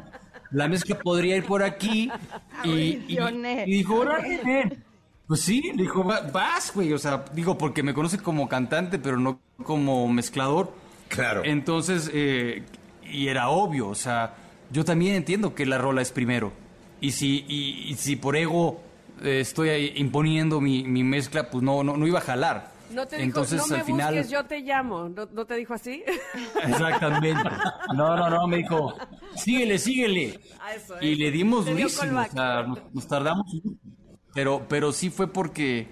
la 0.52 0.68
mezcla 0.68 1.00
podría 1.00 1.38
ir 1.38 1.46
por 1.46 1.64
aquí. 1.64 2.12
Y, 2.64 2.70
y, 2.70 3.18
y 3.66 3.72
dijo, 3.72 4.04
Pues 5.30 5.42
sí, 5.42 5.72
dijo, 5.76 6.04
vas, 6.04 6.74
güey. 6.74 6.92
O 6.92 6.98
sea, 6.98 7.24
digo, 7.34 7.56
porque 7.56 7.84
me 7.84 7.94
conoce 7.94 8.18
como 8.18 8.50
cantante, 8.50 8.98
pero 8.98 9.20
no 9.20 9.40
como 9.64 10.08
mezclador. 10.08 10.74
Claro. 11.08 11.44
Entonces, 11.46 12.10
eh, 12.12 12.64
y 13.04 13.28
era 13.28 13.50
obvio, 13.50 13.90
o 13.90 13.96
sea, 13.96 14.34
yo 14.72 14.84
también 14.84 15.14
entiendo 15.14 15.54
que 15.54 15.68
la 15.68 15.78
rola 15.78 16.02
es 16.02 16.12
primero. 16.12 16.52
Y 17.00 17.12
si, 17.12 17.46
y, 17.48 17.94
si 17.94 18.16
por 18.16 18.36
ego 18.36 18.82
eh, 19.22 19.42
estoy 19.42 19.94
imponiendo 19.98 20.60
mi, 20.62 20.84
mi, 20.84 21.04
mezcla, 21.04 21.52
pues 21.52 21.64
no, 21.64 21.84
no, 21.84 21.96
no 21.96 22.08
iba 22.08 22.18
a 22.18 22.24
jalar. 22.24 22.72
No 22.90 23.06
te 23.06 23.22
Entonces, 23.22 23.62
dijo, 23.62 23.68
no 23.68 23.74
me 23.76 23.80
al 23.82 23.86
final... 23.86 24.14
busques, 24.16 24.32
yo 24.32 24.46
te 24.46 24.60
llamo. 24.62 25.10
¿No, 25.10 25.46
te 25.46 25.56
dijo 25.58 25.76
así? 25.76 26.04
Exactamente. 26.68 27.50
No, 27.96 28.18
no, 28.18 28.32
no, 28.32 28.48
me 28.48 28.58
dijo, 28.58 28.96
síguele, 29.36 29.78
síguele. 29.78 30.40
Y 31.02 31.14
le 31.14 31.30
dimos 31.30 31.68
durísimo. 31.68 32.20
O 32.20 32.26
sea, 32.26 32.66
nos, 32.94 33.08
tardamos 33.08 33.46
Pero, 34.40 34.66
pero 34.70 34.94
sí 34.94 35.10
fue 35.10 35.28
porque 35.28 35.86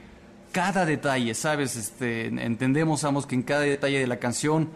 cada 0.53 0.85
detalle, 0.85 1.33
¿sabes? 1.33 1.75
Este, 1.75 2.27
entendemos 2.27 3.03
ambos 3.03 3.25
que 3.25 3.35
en 3.35 3.43
cada 3.43 3.63
detalle 3.63 3.99
de 3.99 4.07
la 4.07 4.19
canción 4.19 4.69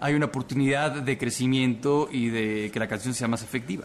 hay 0.00 0.14
una 0.14 0.24
oportunidad 0.24 1.02
de 1.02 1.18
crecimiento 1.18 2.08
y 2.10 2.30
de 2.30 2.70
que 2.72 2.78
la 2.78 2.88
canción 2.88 3.12
sea 3.12 3.28
más 3.28 3.42
efectiva. 3.42 3.84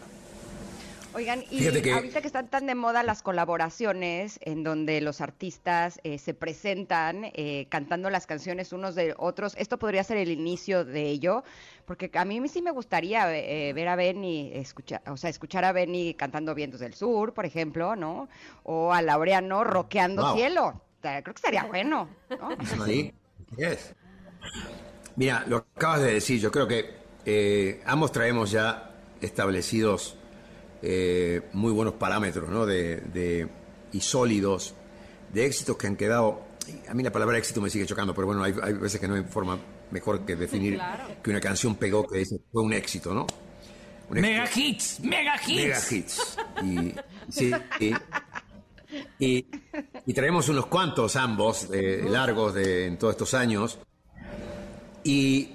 Oigan, 1.12 1.44
y 1.50 1.64
ahorita 1.90 2.22
que 2.22 2.26
están 2.26 2.48
tan 2.48 2.66
de 2.66 2.74
moda 2.74 3.02
las 3.02 3.20
colaboraciones 3.22 4.40
en 4.40 4.64
donde 4.64 5.02
los 5.02 5.20
artistas 5.20 6.00
eh, 6.02 6.18
se 6.18 6.32
presentan 6.32 7.26
eh, 7.34 7.66
cantando 7.68 8.08
las 8.08 8.26
canciones 8.26 8.72
unos 8.72 8.94
de 8.94 9.14
otros, 9.18 9.54
esto 9.58 9.78
podría 9.78 10.02
ser 10.04 10.16
el 10.16 10.30
inicio 10.30 10.86
de 10.86 11.02
ello, 11.10 11.44
porque 11.84 12.10
a 12.14 12.24
mí 12.24 12.46
sí 12.48 12.62
me 12.62 12.70
gustaría 12.70 13.34
eh, 13.36 13.72
ver 13.72 13.88
a 13.88 13.96
Benny, 13.96 14.52
escuchar, 14.54 15.02
o 15.08 15.16
sea, 15.16 15.30
escuchar 15.30 15.64
a 15.64 15.72
Benny 15.72 16.14
cantando 16.14 16.54
Vientos 16.54 16.80
del 16.80 16.94
Sur, 16.94 17.34
por 17.34 17.46
ejemplo, 17.46 17.96
¿no? 17.96 18.28
O 18.62 18.92
a 18.92 19.02
Laureano 19.02 19.64
rockeando 19.64 20.34
cielo. 20.34 20.80
Creo 21.00 21.22
que 21.22 21.30
estaría 21.30 21.64
bueno, 21.64 22.08
¿no? 22.30 22.48
Mira, 25.16 25.44
lo 25.46 25.58
acabas 25.58 26.00
de 26.00 26.14
decir, 26.14 26.40
yo 26.40 26.50
creo 26.50 26.66
que 26.66 27.82
ambos 27.86 28.10
traemos 28.10 28.50
ya 28.50 28.90
establecidos 29.20 30.16
eh, 30.86 31.40
muy 31.54 31.72
buenos 31.72 31.94
parámetros 31.94 32.50
¿no? 32.50 32.66
de, 32.66 33.48
y 33.90 34.00
sólidos 34.00 34.74
de 35.32 35.46
éxitos 35.46 35.78
que 35.78 35.86
han 35.86 35.96
quedado. 35.96 36.42
A 36.88 36.92
mí 36.92 37.02
la 37.02 37.10
palabra 37.10 37.38
éxito 37.38 37.62
me 37.62 37.70
sigue 37.70 37.86
chocando, 37.86 38.14
pero 38.14 38.26
bueno, 38.26 38.44
hay, 38.44 38.52
veces 38.52 39.00
que 39.00 39.08
no 39.08 39.14
hay 39.14 39.22
forma 39.24 39.58
mejor 39.90 40.24
que 40.24 40.36
definir 40.36 40.80
que 41.22 41.30
una 41.30 41.40
canción 41.40 41.76
pegó 41.76 42.06
que 42.06 42.18
dice 42.18 42.40
fue 42.52 42.62
un 42.62 42.72
éxito, 42.72 43.14
¿no? 43.14 43.26
mega 44.10 44.48
hits, 44.54 45.00
mega 45.00 45.34
hits. 45.46 45.56
Mega 45.56 45.80
hits. 45.90 46.38
Y, 46.62 46.94
sí, 47.30 47.52
y, 49.18 49.46
y, 50.06 50.14
traemos 50.14 50.48
unos 50.48 50.66
cuantos 50.66 51.16
ambos 51.16 51.68
eh, 51.72 52.04
largos 52.08 52.54
de, 52.54 52.86
en 52.86 52.98
todos 52.98 53.14
estos 53.14 53.34
años. 53.34 53.78
Y 55.02 55.50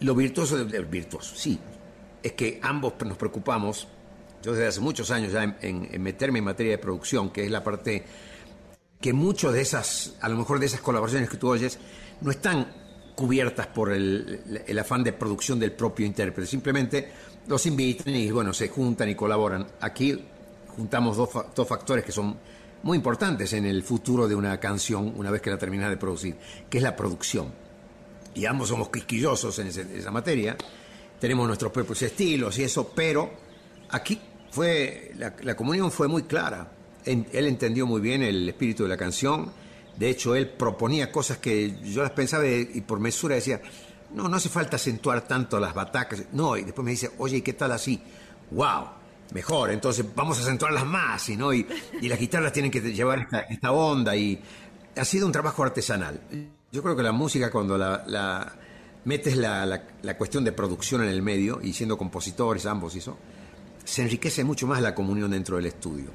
lo 0.00 0.14
virtuoso, 0.14 0.64
de, 0.64 0.80
virtuoso, 0.80 1.34
sí, 1.34 1.58
es 2.22 2.32
que 2.32 2.60
ambos 2.62 2.94
nos 3.04 3.16
preocupamos 3.16 3.88
yo 4.44 4.52
desde 4.52 4.66
hace 4.66 4.80
muchos 4.80 5.10
años 5.10 5.32
ya 5.32 5.56
en, 5.62 6.02
meterme 6.02 6.40
en 6.40 6.44
materia 6.44 6.72
de 6.72 6.78
producción, 6.78 7.30
que 7.30 7.44
es 7.44 7.50
la 7.50 7.64
parte 7.64 8.04
que 9.00 9.14
muchas 9.14 9.54
de 9.54 9.62
esas, 9.62 10.16
a 10.20 10.28
lo 10.28 10.36
mejor 10.36 10.60
de 10.60 10.66
esas 10.66 10.80
colaboraciones 10.80 11.30
que 11.30 11.38
tú 11.38 11.48
oyes, 11.48 11.78
no 12.20 12.30
están 12.30 12.70
cubiertas 13.14 13.66
por 13.68 13.92
el, 13.92 14.40
afán 14.78 15.04
de 15.04 15.12
producción 15.12 15.58
del 15.58 15.72
propio 15.72 16.06
intérprete, 16.06 16.50
simplemente 16.50 17.08
los 17.46 17.64
invitan 17.66 18.14
y 18.14 18.30
bueno, 18.30 18.52
se 18.52 18.68
juntan 18.68 19.08
y 19.08 19.14
colaboran. 19.14 19.66
Aquí 19.80 20.18
juntamos 20.76 21.16
dos, 21.16 21.30
dos 21.54 21.68
factores 21.68 22.04
que 22.04 22.12
son 22.12 22.36
muy 22.82 22.96
importantes 22.96 23.52
en 23.54 23.64
el 23.64 23.82
futuro 23.82 24.28
de 24.28 24.34
una 24.34 24.58
canción 24.60 25.12
una 25.16 25.30
vez 25.30 25.40
que 25.40 25.50
la 25.50 25.58
terminas 25.58 25.90
de 25.90 25.96
producir, 25.96 26.36
que 26.68 26.78
es 26.78 26.84
la 26.84 26.94
producción. 26.94 27.52
Y 28.34 28.46
ambos 28.46 28.68
somos 28.68 28.90
quisquillosos 28.90 29.58
en, 29.60 29.68
esa 29.68 30.10
materia, 30.10 30.56
tenemos 31.20 31.46
nuestros 31.46 31.72
propios 31.72 32.02
estilos 32.02 32.58
y 32.58 32.64
eso, 32.64 32.92
pero 32.94 33.30
aquí 33.90 34.20
fue, 34.50 35.12
la, 35.16 35.56
comunión 35.56 35.90
fue 35.90 36.08
muy 36.08 36.24
clara. 36.24 36.70
él 37.04 37.46
entendió 37.46 37.86
muy 37.86 38.00
bien 38.00 38.22
el 38.22 38.48
espíritu 38.48 38.82
de 38.82 38.88
la 38.88 38.96
canción. 38.96 39.50
De 39.96 40.10
hecho, 40.10 40.34
él 40.34 40.48
proponía 40.48 41.12
cosas 41.12 41.38
que 41.38 41.80
yo 41.82 42.02
las 42.02 42.10
pensaba 42.10 42.46
y 42.46 42.80
por 42.80 42.98
mesura 42.98 43.36
decía, 43.36 43.60
no, 44.14 44.28
no 44.28 44.36
hace 44.36 44.48
falta 44.48 44.76
acentuar 44.76 45.22
tanto 45.22 45.58
las 45.60 45.74
batacas. 45.74 46.24
No, 46.32 46.56
y 46.56 46.62
después 46.62 46.84
me 46.84 46.92
dice, 46.92 47.10
oye, 47.18 47.38
¿y 47.38 47.42
qué 47.42 47.52
tal 47.52 47.72
así? 47.72 48.00
¡Wow! 48.50 48.86
Mejor, 49.32 49.70
entonces 49.70 50.06
vamos 50.14 50.38
a 50.38 50.42
acentuarlas 50.42 50.86
más, 50.86 51.28
¿no? 51.30 51.52
y, 51.52 51.66
y 52.00 52.08
las 52.08 52.18
guitarras 52.18 52.52
tienen 52.52 52.70
que 52.70 52.80
llevar 52.80 53.26
esta, 53.48 53.72
onda. 53.72 54.14
Y 54.14 54.40
ha 54.96 55.04
sido 55.04 55.26
un 55.26 55.32
trabajo 55.32 55.64
artesanal. 55.64 56.20
Yo 56.70 56.82
creo 56.82 56.94
que 56.94 57.02
la 57.02 57.12
música, 57.12 57.50
cuando 57.50 57.76
la, 57.76 58.52
metes 59.04 59.36
la, 59.36 59.66
la, 59.66 60.16
cuestión 60.16 60.44
de 60.44 60.52
producción 60.52 61.02
en 61.02 61.08
el 61.08 61.22
medio, 61.22 61.60
y 61.62 61.72
siendo 61.72 61.96
compositores 61.96 62.66
ambos 62.66 62.94
y 62.94 62.98
eso, 62.98 63.16
se 63.84 64.02
enriquece 64.02 64.44
mucho 64.44 64.66
más 64.66 64.80
la 64.80 64.94
comunión 64.94 65.30
dentro 65.30 65.56
del 65.56 65.66
estudio. 65.66 66.10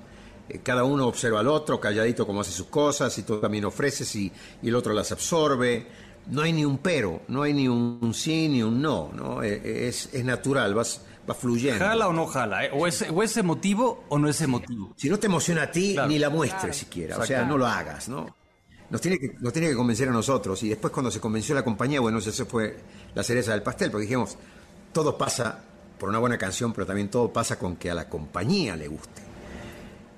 Eh, 0.50 0.60
cada 0.64 0.84
uno 0.84 1.08
observa 1.08 1.40
al 1.40 1.48
otro, 1.48 1.80
calladito 1.80 2.26
como 2.26 2.42
hace 2.42 2.52
sus 2.52 2.68
cosas, 2.68 3.18
y 3.18 3.24
tú 3.24 3.40
también 3.40 3.66
ofreces 3.66 4.14
y, 4.16 4.32
y 4.62 4.68
el 4.68 4.76
otro 4.76 4.94
las 4.94 5.12
absorbe. 5.12 5.88
No 6.28 6.42
hay 6.42 6.54
ni 6.54 6.66
un 6.66 6.78
pero, 6.80 7.22
no 7.28 7.44
hay 7.44 7.54
ni 7.54 7.68
un, 7.68 8.14
sí 8.14 8.50
ni 8.50 8.62
un 8.62 8.82
no, 8.82 9.12
¿no? 9.14 9.42
Eh, 9.42 9.62
eh, 9.64 9.88
es, 9.88 10.10
es 10.14 10.24
natural, 10.24 10.76
vas, 10.76 11.02
va 11.28 11.34
fluyendo. 11.34 11.84
¿Jala 11.84 12.08
o 12.08 12.14
no 12.14 12.28
jala? 12.28 12.62
O, 12.74 12.86
es, 12.86 13.06
o 13.10 13.24
es 13.24 13.36
emotivo 13.38 14.04
o 14.10 14.20
no 14.20 14.30
es 14.30 14.40
emotivo. 14.42 14.94
Si 14.96 15.10
no 15.10 15.18
te 15.18 15.28
emociona 15.28 15.64
a 15.64 15.72
ti, 15.72 15.98
ni 16.08 16.20
la 16.20 16.30
muestres 16.30 16.78
siquiera. 16.78 17.18
O 17.18 17.26
sea, 17.26 17.46
no 17.46 17.58
lo 17.58 17.66
hagas, 17.66 18.10
¿no? 18.10 18.36
Nos 18.90 19.02
tiene, 19.02 19.20
que, 19.20 19.36
nos 19.40 19.54
tiene 19.54 19.70
que 19.70 19.76
convencer 19.76 20.10
a 20.10 20.12
nosotros. 20.12 20.62
Y 20.64 20.70
después 20.70 20.92
cuando 20.92 21.12
se 21.12 21.20
convenció 21.20 21.54
la 21.54 21.64
compañía, 21.64 22.00
bueno, 22.00 22.18
eso 22.18 22.46
fue 22.46 22.78
la 23.14 23.24
cereza 23.24 23.52
del 23.52 23.62
pastel, 23.62 23.92
porque 23.92 24.04
dijimos, 24.04 24.36
todo 24.92 25.18
pasa 25.18 25.64
por 26.00 26.10
una 26.10 26.18
buena 26.18 26.38
canción, 26.38 26.74
pero 26.74 26.88
también 26.88 27.10
todo 27.10 27.32
pasa 27.32 27.60
con 27.60 27.76
que 27.76 27.92
a 27.92 27.94
la 27.94 28.10
compañía 28.10 28.76
le 28.76 28.88
guste. 28.88 29.29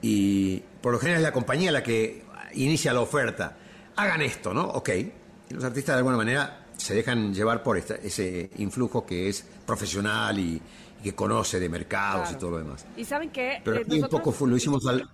Y 0.02 0.60
por 0.82 0.93
lo 0.93 0.99
general 0.99 1.22
es 1.22 1.24
la 1.24 1.34
compañía 1.34 1.72
la 1.72 1.84
que 1.84 2.24
inicia 2.54 2.93
la 2.93 3.02
oferta. 3.02 3.56
Hagan 3.95 4.22
esto, 4.22 4.54
¿no? 4.54 4.64
Ok. 4.64 4.89
Y 4.89 5.54
los 5.54 5.64
artistas 5.64 5.95
de 5.95 5.97
alguna 5.97 6.18
manera 6.18 6.66
se 6.78 6.95
dejan 6.95 7.34
llevar 7.34 7.62
por 7.62 7.78
ese 7.78 8.49
influjo 8.58 9.06
que 9.06 9.30
es 9.30 9.45
profesional 9.66 10.39
y, 10.39 10.62
que 11.04 11.16
conoce 11.16 11.60
de 11.60 11.68
mercados 11.68 12.32
y 12.32 12.36
todo 12.36 12.52
lo 12.52 12.58
demás. 12.60 12.86
Y 12.95 13.06
saben 13.06 13.32
que... 13.32 13.60
Pero 13.64 13.78
eh, 13.78 14.02
un 14.04 14.08
poco 14.08 14.34
lo 14.45 14.56
hicimos 14.56 14.86
al, 14.86 15.10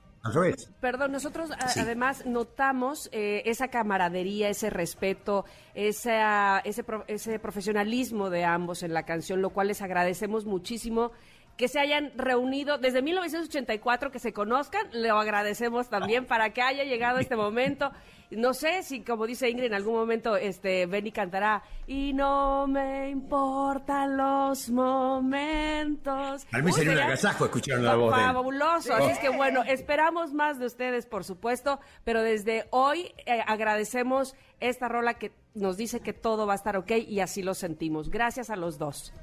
Perdón, 0.82 1.12
nosotros 1.12 1.52
además 1.78 2.26
notamos 2.26 3.10
eh, 3.12 3.44
esa 3.46 3.70
camaradería, 3.70 4.50
ese 4.50 4.70
respeto, 4.70 5.46
ese, 5.74 6.20
ese 6.66 7.40
profesionalismo 7.40 8.30
de 8.30 8.44
ambos 8.44 8.84
en 8.84 8.94
la 8.94 9.04
canción, 9.04 9.42
lo 9.42 9.52
cual 9.52 9.68
les 9.68 9.82
agradecemos 9.82 10.46
muchísimo 10.46 11.12
que 11.58 11.68
se 11.68 11.80
hayan 11.80 12.12
reunido 12.16 12.78
desde 12.78 13.02
1984, 13.02 14.12
que 14.12 14.20
se 14.20 14.32
conozcan, 14.32 14.88
lo 14.94 15.20
agradecemos 15.20 15.90
también 15.90 16.26
para 16.26 16.52
que 16.52 16.62
haya 16.62 16.84
llegado 16.84 17.18
este 17.18 17.36
momento. 17.36 17.92
No 18.30 18.54
sé 18.54 18.84
si, 18.84 19.04
como 19.04 19.26
dice 19.26 19.50
Ingrid, 19.50 19.68
en 19.68 19.74
algún 19.74 19.96
momento 19.96 20.36
este 20.36 20.86
Benny 20.86 21.12
cantará 21.12 21.64
y 21.88 22.14
no 22.14 22.68
me 22.68 23.10
importan 23.10 24.18
los 24.18 24.70
momentos. 24.70 26.46
A 26.52 26.60
mí 26.60 26.72
sería 26.74 26.92
un 26.92 27.00
agasajo 27.00 27.46
escuchar 27.46 27.80
la 27.80 27.96
voz. 27.96 28.14
Fabuloso. 28.14 28.94
Así 28.94 29.12
es 29.12 29.20
que 29.20 29.30
bueno, 29.30 29.64
esperamos 29.64 30.34
más 30.34 30.60
de 30.60 30.66
ustedes, 30.66 31.06
por 31.06 31.24
supuesto, 31.24 31.80
pero 32.04 32.22
desde 32.22 32.66
hoy 32.72 33.14
eh, 33.26 33.42
agradecemos 33.48 34.36
esta 34.60 34.90
rola 34.90 35.14
que 35.16 35.32
nos 35.56 35.78
dice 35.78 36.02
que 36.02 36.14
todo 36.14 36.46
va 36.46 36.54
a 36.54 36.58
estar 36.58 36.76
ok 36.76 36.92
y 37.08 37.22
así 37.22 37.42
lo 37.42 37.54
sentimos. 37.54 38.10
Gracias 38.10 38.50
a 38.50 38.58
los 38.58 38.78
dos. 38.78 39.14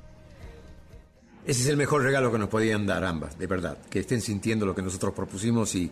Ese 1.47 1.61
es 1.61 1.69
el 1.69 1.77
mejor 1.77 2.03
regalo 2.03 2.33
que 2.33 2.39
nos 2.39 2.49
podían 2.49 2.87
dar 2.87 3.05
ambas, 3.05 3.39
de 3.39 3.47
verdad. 3.47 3.79
Que 3.91 4.01
estén 4.01 4.21
sintiendo 4.21 4.65
lo 4.65 4.75
que 4.75 4.81
nosotros 4.83 5.13
propusimos 5.13 5.75
y, 5.75 5.91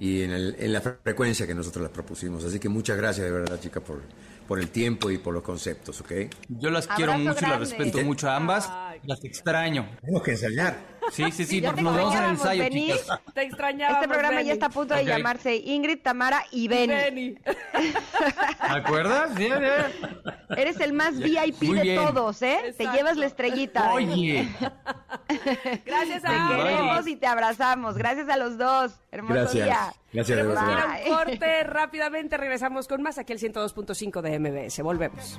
y 0.00 0.22
en, 0.22 0.30
el, 0.30 0.56
en 0.58 0.72
la 0.72 0.80
frecuencia 0.80 1.46
que 1.46 1.54
nosotros 1.54 1.82
las 1.82 1.92
propusimos. 1.92 2.44
Así 2.44 2.58
que 2.58 2.68
muchas 2.68 2.96
gracias 2.96 3.26
de 3.26 3.32
verdad, 3.32 3.60
chicas, 3.60 3.82
por, 3.82 4.00
por 4.48 4.58
el 4.58 4.68
tiempo 4.68 5.10
y 5.10 5.18
por 5.18 5.34
los 5.34 5.42
conceptos, 5.42 6.00
¿ok? 6.00 6.12
Yo 6.48 6.70
las 6.70 6.86
quiero 6.86 7.18
mucho 7.18 7.44
y 7.44 7.48
las 7.48 7.60
respeto 7.60 8.02
mucho 8.02 8.28
a 8.30 8.36
ambas. 8.36 8.70
Las 9.04 9.22
extraño. 9.24 9.86
Tenemos 10.00 10.22
que 10.22 10.30
ensayar. 10.30 10.95
Sí, 11.12 11.30
sí, 11.32 11.44
sí, 11.44 11.60
porque 11.64 11.82
nos 11.82 11.96
vemos 11.96 12.14
en 12.14 12.24
el 12.24 12.30
ensayo, 12.30 12.68
chicas. 12.68 13.06
Te 13.34 13.42
extrañaba. 13.42 13.94
Este 13.94 14.08
programa 14.08 14.42
ya 14.42 14.52
está 14.52 14.66
a 14.66 14.70
punto 14.70 14.94
de 14.94 15.04
llamarse 15.04 15.56
Ingrid, 15.56 16.00
Tamara 16.02 16.44
y 16.50 16.68
Benny. 16.68 17.34
¿Te 17.42 17.52
acuerdas? 18.68 19.34
Bien, 19.34 19.58
bien. 19.58 20.16
Eres 20.56 20.80
el 20.80 20.92
más 20.92 21.18
VIP 21.18 21.60
de 21.60 21.96
todos, 21.96 22.42
¿eh? 22.42 22.74
Te 22.76 22.86
llevas 22.88 23.16
la 23.16 23.26
estrellita. 23.26 23.92
Oye. 23.92 24.48
Gracias 25.84 26.24
a 26.24 26.48
Te 26.48 26.56
queremos 26.56 27.06
y 27.06 27.16
te 27.16 27.26
abrazamos. 27.26 27.96
Gracias 27.96 28.28
a 28.28 28.36
los 28.36 28.58
dos. 28.58 28.92
Hermoso 29.10 29.34
Gracias. 29.34 29.64
día. 29.64 29.92
Gracias. 30.12 30.46
Gracias. 30.46 31.08
corte 31.08 31.64
rápidamente. 31.64 32.36
Regresamos 32.36 32.88
con 32.88 33.02
más 33.02 33.18
aquí 33.18 33.32
el 33.32 33.40
102.5 33.40 34.20
de 34.20 34.38
MBS. 34.38 34.82
Volvemos. 34.82 35.38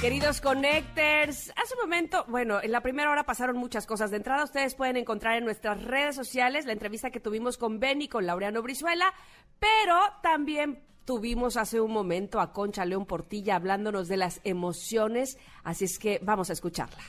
Queridos 0.00 0.40
Connectors, 0.40 1.52
hace 1.56 1.74
un 1.74 1.82
momento, 1.82 2.24
bueno, 2.26 2.62
en 2.62 2.72
la 2.72 2.80
primera 2.80 3.10
hora 3.10 3.24
pasaron 3.24 3.58
muchas 3.58 3.86
cosas. 3.86 4.10
De 4.10 4.16
entrada, 4.16 4.44
ustedes 4.44 4.74
pueden 4.74 4.96
encontrar 4.96 5.36
en 5.36 5.44
nuestras 5.44 5.84
redes 5.84 6.16
sociales 6.16 6.64
la 6.64 6.72
entrevista 6.72 7.10
que 7.10 7.20
tuvimos 7.20 7.58
con 7.58 7.78
Benny, 7.80 8.08
con 8.08 8.24
Laureano 8.24 8.62
Brizuela, 8.62 9.12
pero 9.58 9.98
también 10.22 10.78
tuvimos 11.04 11.58
hace 11.58 11.82
un 11.82 11.92
momento 11.92 12.40
a 12.40 12.54
Concha 12.54 12.86
León 12.86 13.04
Portilla 13.04 13.56
hablándonos 13.56 14.08
de 14.08 14.16
las 14.16 14.40
emociones, 14.44 15.38
así 15.64 15.84
es 15.84 15.98
que 15.98 16.18
vamos 16.22 16.48
a 16.48 16.54
escucharla 16.54 17.02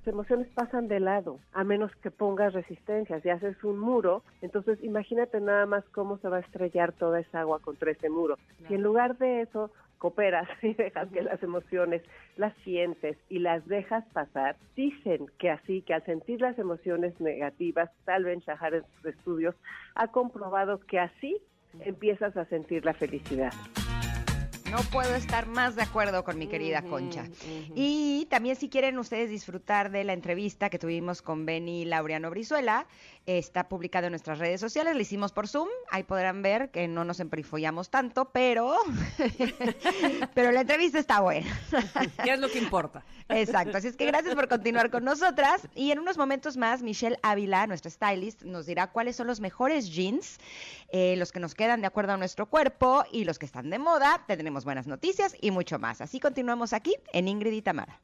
Las 0.00 0.08
emociones 0.08 0.48
pasan 0.48 0.88
de 0.88 1.00
lado, 1.00 1.38
a 1.54 1.64
menos 1.64 1.90
que 2.02 2.10
pongas 2.10 2.52
resistencia. 2.52 3.18
Si 3.22 3.30
haces 3.30 3.64
un 3.64 3.78
muro, 3.78 4.22
entonces 4.42 4.78
imagínate 4.84 5.40
nada 5.40 5.64
más 5.64 5.84
cómo 5.86 6.18
se 6.18 6.28
va 6.28 6.36
a 6.36 6.40
estrellar 6.40 6.92
toda 6.92 7.18
esa 7.18 7.40
agua 7.40 7.60
contra 7.60 7.92
ese 7.92 8.10
muro. 8.10 8.36
Y 8.68 8.74
en 8.74 8.82
lugar 8.82 9.16
de 9.16 9.40
eso, 9.40 9.70
cooperas 9.98 10.48
y 10.62 10.74
dejas 10.74 11.08
que 11.10 11.22
las 11.22 11.42
emociones 11.42 12.02
las 12.36 12.54
sientes 12.64 13.16
y 13.28 13.38
las 13.38 13.66
dejas 13.66 14.04
pasar, 14.12 14.56
dicen 14.74 15.26
que 15.38 15.50
así, 15.50 15.82
que 15.82 15.94
al 15.94 16.04
sentir 16.04 16.40
las 16.40 16.58
emociones 16.58 17.18
negativas, 17.20 17.90
tal 18.04 18.24
vez 18.24 18.44
Shahar 18.44 18.74
en 18.74 18.84
sus 18.96 19.06
estudios 19.06 19.54
ha 19.94 20.08
comprobado 20.08 20.80
que 20.80 20.98
así 20.98 21.36
empiezas 21.80 22.36
a 22.36 22.44
sentir 22.46 22.84
la 22.84 22.94
felicidad. 22.94 23.52
No 24.70 24.78
puedo 24.90 25.14
estar 25.14 25.46
más 25.46 25.76
de 25.76 25.82
acuerdo 25.82 26.24
con 26.24 26.38
mi 26.38 26.48
querida 26.48 26.82
Concha. 26.82 27.24
Y 27.74 28.26
también 28.28 28.56
si 28.56 28.68
quieren 28.68 28.98
ustedes 28.98 29.30
disfrutar 29.30 29.90
de 29.90 30.02
la 30.02 30.12
entrevista 30.12 30.70
que 30.70 30.78
tuvimos 30.78 31.22
con 31.22 31.46
Benny 31.46 31.84
Laureano 31.84 32.30
Brizuela, 32.30 32.86
está 33.26 33.68
publicado 33.68 34.06
en 34.06 34.12
nuestras 34.12 34.38
redes 34.38 34.60
sociales, 34.60 34.94
lo 34.94 35.00
hicimos 35.00 35.32
por 35.32 35.48
Zoom, 35.48 35.68
ahí 35.90 36.04
podrán 36.04 36.42
ver 36.42 36.70
que 36.70 36.86
no 36.86 37.04
nos 37.04 37.18
emperifollamos 37.18 37.90
tanto, 37.90 38.30
pero, 38.30 38.76
pero 40.34 40.52
la 40.52 40.60
entrevista 40.60 40.98
está 40.98 41.20
buena. 41.20 41.46
¿Qué 42.22 42.32
es 42.32 42.40
lo 42.40 42.48
que 42.48 42.58
importa? 42.58 43.04
Exacto, 43.28 43.78
así 43.78 43.88
es 43.88 43.96
que 43.96 44.06
gracias 44.06 44.34
por 44.36 44.48
continuar 44.48 44.90
con 44.90 45.04
nosotras 45.04 45.68
y 45.74 45.90
en 45.90 45.98
unos 45.98 46.16
momentos 46.16 46.56
más 46.56 46.82
Michelle 46.82 47.18
Ávila, 47.22 47.66
nuestra 47.66 47.90
stylist, 47.90 48.42
nos 48.42 48.66
dirá 48.66 48.86
cuáles 48.92 49.16
son 49.16 49.26
los 49.26 49.40
mejores 49.40 49.90
jeans, 49.90 50.38
eh, 50.90 51.16
los 51.16 51.32
que 51.32 51.40
nos 51.40 51.54
quedan 51.54 51.80
de 51.80 51.88
acuerdo 51.88 52.12
a 52.12 52.16
nuestro 52.16 52.46
cuerpo 52.46 53.04
y 53.10 53.24
los 53.24 53.38
que 53.40 53.46
están 53.46 53.70
de 53.70 53.80
moda, 53.80 54.24
tendremos 54.28 54.64
buenas 54.64 54.86
noticias 54.86 55.36
y 55.40 55.50
mucho 55.50 55.78
más. 55.80 56.00
Así 56.00 56.20
continuamos 56.20 56.72
aquí 56.72 56.94
en 57.12 57.26
Ingrid 57.26 57.52
y 57.52 57.62
Tamara. 57.62 58.00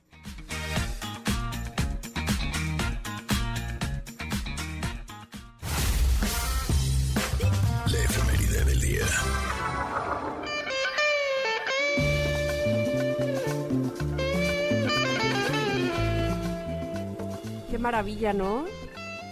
Maravilla, 17.82 18.32
¿no? 18.32 18.64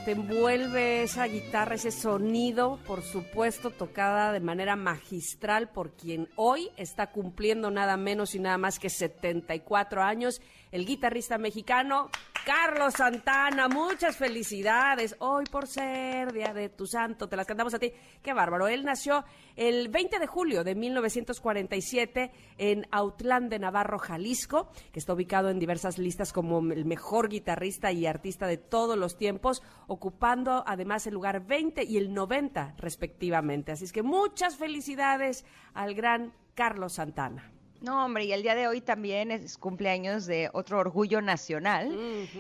Te 0.05 0.13
envuelve 0.13 1.05
esa 1.05 1.27
guitarra, 1.27 1.77
ese 1.77 1.93
sonido, 1.93 2.81
por 2.85 3.03
supuesto, 3.03 3.71
tocada 3.71 4.33
de 4.33 4.41
manera 4.41 4.75
magistral 4.75 5.71
por 5.71 5.93
quien 5.93 6.29
hoy 6.35 6.71
está 6.77 7.13
cumpliendo 7.13 7.71
nada 7.71 7.97
menos 7.97 8.35
y 8.35 8.41
nada 8.41 8.59
más 8.59 8.81
que 8.81 8.91
74 8.91 10.03
años, 10.03 10.43
el 10.73 10.85
guitarrista 10.85 11.39
mexicano 11.39 12.11
Carlos 12.45 12.95
Santana, 12.95 13.69
muchas 13.69 14.17
felicidades 14.17 15.15
hoy 15.19 15.45
por 15.45 15.67
ser 15.67 16.33
Día 16.33 16.55
de 16.55 16.69
tu 16.71 16.87
Santo. 16.87 17.29
Te 17.29 17.37
las 17.37 17.47
cantamos 17.47 17.75
a 17.75 17.79
ti. 17.79 17.93
Qué 18.23 18.33
bárbaro. 18.33 18.67
Él 18.67 18.85
nació 18.85 19.25
el 19.57 19.89
20 19.89 20.19
de 20.19 20.27
julio 20.27 20.65
de 20.65 20.75
1947 20.75 22.31
en 22.59 22.87
Autlán 22.91 23.49
de 23.49 23.59
Navarro, 23.59 23.99
Jalisco, 23.99 24.71
que 24.93 24.99
está 24.99 25.13
ubicado 25.13 25.51
en 25.51 25.59
diversas 25.59 25.99
listas 25.99 26.33
como 26.33 26.61
el 26.73 26.85
mejor 26.85 27.29
guitarrista 27.29 27.93
y 27.93 28.07
artista 28.07 28.47
de 28.47 28.57
todos 28.57 28.97
los 28.97 29.17
tiempos, 29.17 29.63
ocupando 29.87 30.65
además 30.67 31.07
el 31.07 31.15
lugar 31.15 31.47
20 31.47 31.85
y 31.85 31.99
el 31.99 32.15
90 32.15 32.75
respectivamente. 32.79 33.73
Así 33.73 33.85
es 33.85 33.93
que 33.93 34.03
muchas 34.03 34.57
felicidades 34.57 35.45
al 35.75 35.95
gran 35.95 36.33
Carlos 36.55 36.95
Santana. 36.95 37.53
No, 37.81 38.05
hombre, 38.05 38.27
y 38.27 38.33
el 38.33 38.43
día 38.43 38.55
de 38.55 38.69
hoy 38.69 38.83
también 38.83 39.31
es 39.31 39.57
cumpleaños 39.57 40.27
de 40.27 40.51
otro 40.53 40.79
orgullo 40.79 41.23
nacional. 41.23 41.97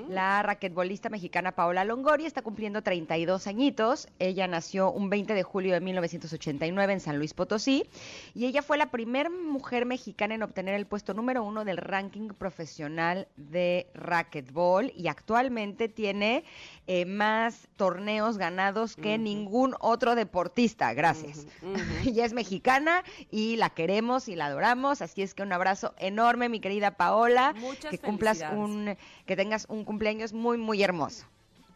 La 0.08 0.42
raquetbolista 0.42 1.08
mexicana 1.08 1.52
Paola 1.52 1.84
Longori 1.84 2.26
está 2.26 2.42
cumpliendo 2.42 2.82
32 2.82 3.46
añitos. 3.46 4.08
Ella 4.18 4.46
nació 4.46 4.92
un 4.92 5.08
20 5.08 5.32
de 5.32 5.42
julio 5.42 5.72
de 5.72 5.80
1989 5.80 6.92
en 6.92 7.00
San 7.00 7.16
Luis 7.16 7.32
Potosí 7.32 7.88
y 8.34 8.44
ella 8.44 8.60
fue 8.60 8.76
la 8.76 8.90
primera 8.90 9.30
mujer 9.30 9.86
mexicana 9.86 10.34
en 10.34 10.42
obtener 10.42 10.74
el 10.74 10.86
puesto 10.86 11.14
número 11.14 11.42
uno 11.42 11.64
del 11.64 11.78
ranking 11.78 12.28
profesional 12.28 13.26
de 13.36 13.86
raquetbol 13.94 14.92
y 14.94 15.08
actualmente 15.08 15.88
tiene 15.88 16.44
eh, 16.86 17.06
más 17.06 17.68
torneos 17.76 18.36
ganados 18.36 18.94
que 18.94 19.16
ningún 19.16 19.74
otro 19.80 20.14
deportista. 20.14 20.92
Gracias. 20.92 21.46
ella 22.04 22.26
es 22.26 22.34
mexicana 22.34 23.04
y 23.30 23.56
la 23.56 23.70
queremos 23.70 24.28
y 24.28 24.36
la 24.36 24.46
adoramos, 24.46 25.00
así 25.00 25.22
es 25.22 25.29
que 25.34 25.42
un 25.42 25.52
abrazo 25.52 25.94
enorme, 25.98 26.48
mi 26.48 26.60
querida 26.60 26.92
Paola. 26.92 27.54
Muchas 27.58 27.90
que 27.90 27.98
cumplas 27.98 28.42
un, 28.52 28.96
que 29.26 29.36
tengas 29.36 29.66
un 29.68 29.84
cumpleaños 29.84 30.32
muy, 30.32 30.58
muy 30.58 30.82
hermoso. 30.82 31.26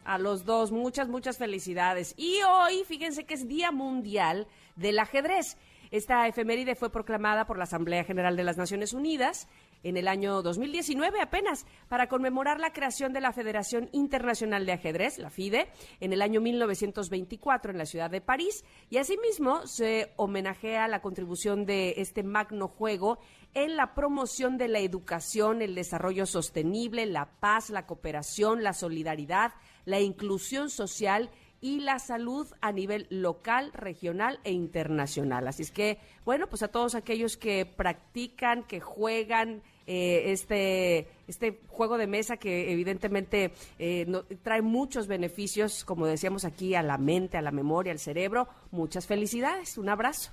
A 0.03 0.17
los 0.17 0.45
dos, 0.45 0.71
muchas, 0.71 1.07
muchas 1.07 1.37
felicidades. 1.37 2.13
Y 2.17 2.39
hoy, 2.43 2.83
fíjense 2.87 3.25
que 3.25 3.33
es 3.33 3.47
Día 3.47 3.71
Mundial 3.71 4.47
del 4.75 4.99
Ajedrez. 4.99 5.57
Esta 5.91 6.27
efeméride 6.27 6.75
fue 6.75 6.91
proclamada 6.91 7.45
por 7.45 7.57
la 7.57 7.63
Asamblea 7.63 8.03
General 8.03 8.35
de 8.35 8.43
las 8.43 8.57
Naciones 8.57 8.93
Unidas 8.93 9.47
en 9.85 9.97
el 9.97 10.07
año 10.07 10.41
2019 10.41 11.21
apenas 11.21 11.65
para 11.87 12.07
conmemorar 12.07 12.59
la 12.59 12.73
creación 12.73 13.13
de 13.13 13.21
la 13.21 13.31
Federación 13.31 13.87
Internacional 13.91 14.65
de 14.65 14.73
Ajedrez, 14.73 15.19
la 15.19 15.29
FIDE, 15.29 15.69
en 15.99 16.11
el 16.11 16.23
año 16.23 16.41
1924 16.41 17.71
en 17.71 17.77
la 17.77 17.85
ciudad 17.85 18.09
de 18.09 18.19
París 18.19 18.65
y 18.89 18.97
asimismo 18.97 19.67
se 19.67 20.11
homenajea 20.17 20.87
la 20.87 21.01
contribución 21.01 21.67
de 21.67 21.93
este 21.97 22.23
magno 22.23 22.67
juego 22.67 23.19
en 23.53 23.75
la 23.77 23.93
promoción 23.93 24.57
de 24.57 24.69
la 24.69 24.79
educación, 24.79 25.61
el 25.61 25.75
desarrollo 25.75 26.25
sostenible, 26.25 27.05
la 27.05 27.39
paz, 27.39 27.69
la 27.69 27.85
cooperación, 27.85 28.63
la 28.63 28.73
solidaridad, 28.73 29.53
la 29.85 29.99
inclusión 29.99 30.71
social 30.71 31.29
y 31.61 31.79
la 31.79 31.99
salud 31.99 32.47
a 32.59 32.71
nivel 32.71 33.07
local, 33.09 33.71
regional 33.73 34.39
e 34.43 34.51
internacional. 34.51 35.47
Así 35.47 35.61
es 35.61 35.71
que, 35.71 35.99
bueno, 36.25 36.47
pues 36.47 36.63
a 36.63 36.67
todos 36.67 36.95
aquellos 36.95 37.37
que 37.37 37.65
practican, 37.65 38.63
que 38.63 38.79
juegan, 38.79 39.63
eh, 39.87 40.31
este, 40.31 41.07
este 41.27 41.59
juego 41.67 41.97
de 41.97 42.07
mesa 42.07 42.37
que 42.37 42.71
evidentemente 42.71 43.51
eh, 43.77 44.05
trae 44.41 44.61
muchos 44.61 45.07
beneficios, 45.07 45.83
como 45.85 46.07
decíamos 46.07 46.45
aquí, 46.45 46.75
a 46.75 46.81
la 46.81 46.97
mente, 46.97 47.37
a 47.37 47.41
la 47.41 47.51
memoria, 47.51 47.91
al 47.91 47.99
cerebro. 47.99 48.47
Muchas 48.71 49.05
felicidades, 49.07 49.77
un 49.77 49.89
abrazo. 49.89 50.31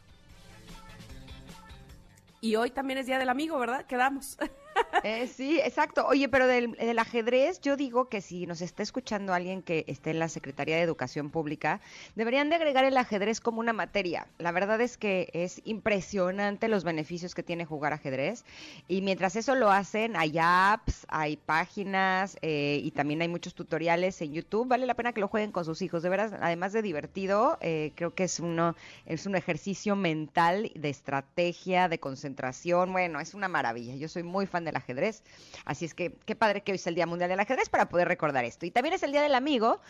Y 2.40 2.56
hoy 2.56 2.70
también 2.70 2.98
es 2.98 3.06
Día 3.06 3.18
del 3.18 3.28
Amigo, 3.28 3.58
¿verdad? 3.58 3.86
Quedamos. 3.86 4.36
Eh, 5.04 5.26
sí, 5.26 5.58
exacto. 5.58 6.06
Oye, 6.06 6.28
pero 6.28 6.46
del, 6.46 6.98
ajedrez, 6.98 7.60
yo 7.60 7.76
digo 7.76 8.08
que 8.08 8.20
si 8.20 8.46
nos 8.46 8.60
está 8.60 8.84
escuchando 8.84 9.34
alguien 9.34 9.60
que 9.62 9.84
esté 9.88 10.10
en 10.10 10.20
la 10.20 10.28
Secretaría 10.28 10.76
de 10.76 10.82
Educación 10.82 11.30
Pública, 11.30 11.80
deberían 12.14 12.50
de 12.50 12.56
agregar 12.56 12.84
el 12.84 12.96
ajedrez 12.96 13.40
como 13.40 13.58
una 13.58 13.72
materia. 13.72 14.28
La 14.38 14.52
verdad 14.52 14.80
es 14.80 14.96
que 14.96 15.28
es 15.32 15.60
impresionante 15.64 16.68
los 16.68 16.84
beneficios 16.84 17.34
que 17.34 17.42
tiene 17.42 17.64
jugar 17.64 17.92
ajedrez. 17.92 18.44
Y 18.86 19.02
mientras 19.02 19.34
eso 19.34 19.56
lo 19.56 19.72
hacen, 19.72 20.14
hay 20.16 20.34
apps, 20.38 21.04
hay 21.08 21.36
páginas 21.36 22.36
eh, 22.42 22.80
y 22.82 22.92
también 22.92 23.22
hay 23.22 23.28
muchos 23.28 23.54
tutoriales 23.54 24.22
en 24.22 24.32
YouTube. 24.32 24.68
Vale 24.68 24.86
la 24.86 24.94
pena 24.94 25.12
que 25.12 25.20
lo 25.20 25.26
jueguen 25.26 25.50
con 25.50 25.64
sus 25.64 25.82
hijos. 25.82 26.04
De 26.04 26.10
veras, 26.10 26.32
además 26.40 26.72
de 26.72 26.82
divertido, 26.82 27.58
eh, 27.60 27.92
creo 27.96 28.14
que 28.14 28.24
es 28.24 28.38
uno 28.38 28.76
es 29.06 29.26
un 29.26 29.36
ejercicio 29.36 29.96
mental 29.96 30.70
de 30.74 30.88
estrategia, 30.88 31.88
de 31.88 31.98
concentración. 31.98 32.92
Bueno, 32.92 33.20
es 33.20 33.34
una 33.34 33.48
maravilla. 33.48 33.94
Yo 33.96 34.08
soy 34.08 34.22
muy 34.22 34.46
fan 34.46 34.64
del 34.72 34.78
ajedrez. 34.78 35.22
Así 35.64 35.84
es 35.84 35.94
que 35.94 36.12
qué 36.24 36.34
padre 36.34 36.62
que 36.62 36.72
hoy 36.72 36.76
es 36.76 36.86
el 36.86 36.94
Día 36.94 37.06
Mundial 37.06 37.30
del 37.30 37.40
Ajedrez 37.40 37.68
para 37.68 37.88
poder 37.88 38.08
recordar 38.08 38.44
esto. 38.44 38.66
Y 38.66 38.70
también 38.70 38.94
es 38.94 39.02
el 39.02 39.12
Día 39.12 39.22
del 39.22 39.34
Amigo. 39.34 39.80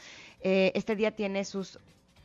Eh, 0.40 0.72
este 0.74 0.96
día 0.96 1.12
tiene 1.12 1.44
sus 1.44 1.78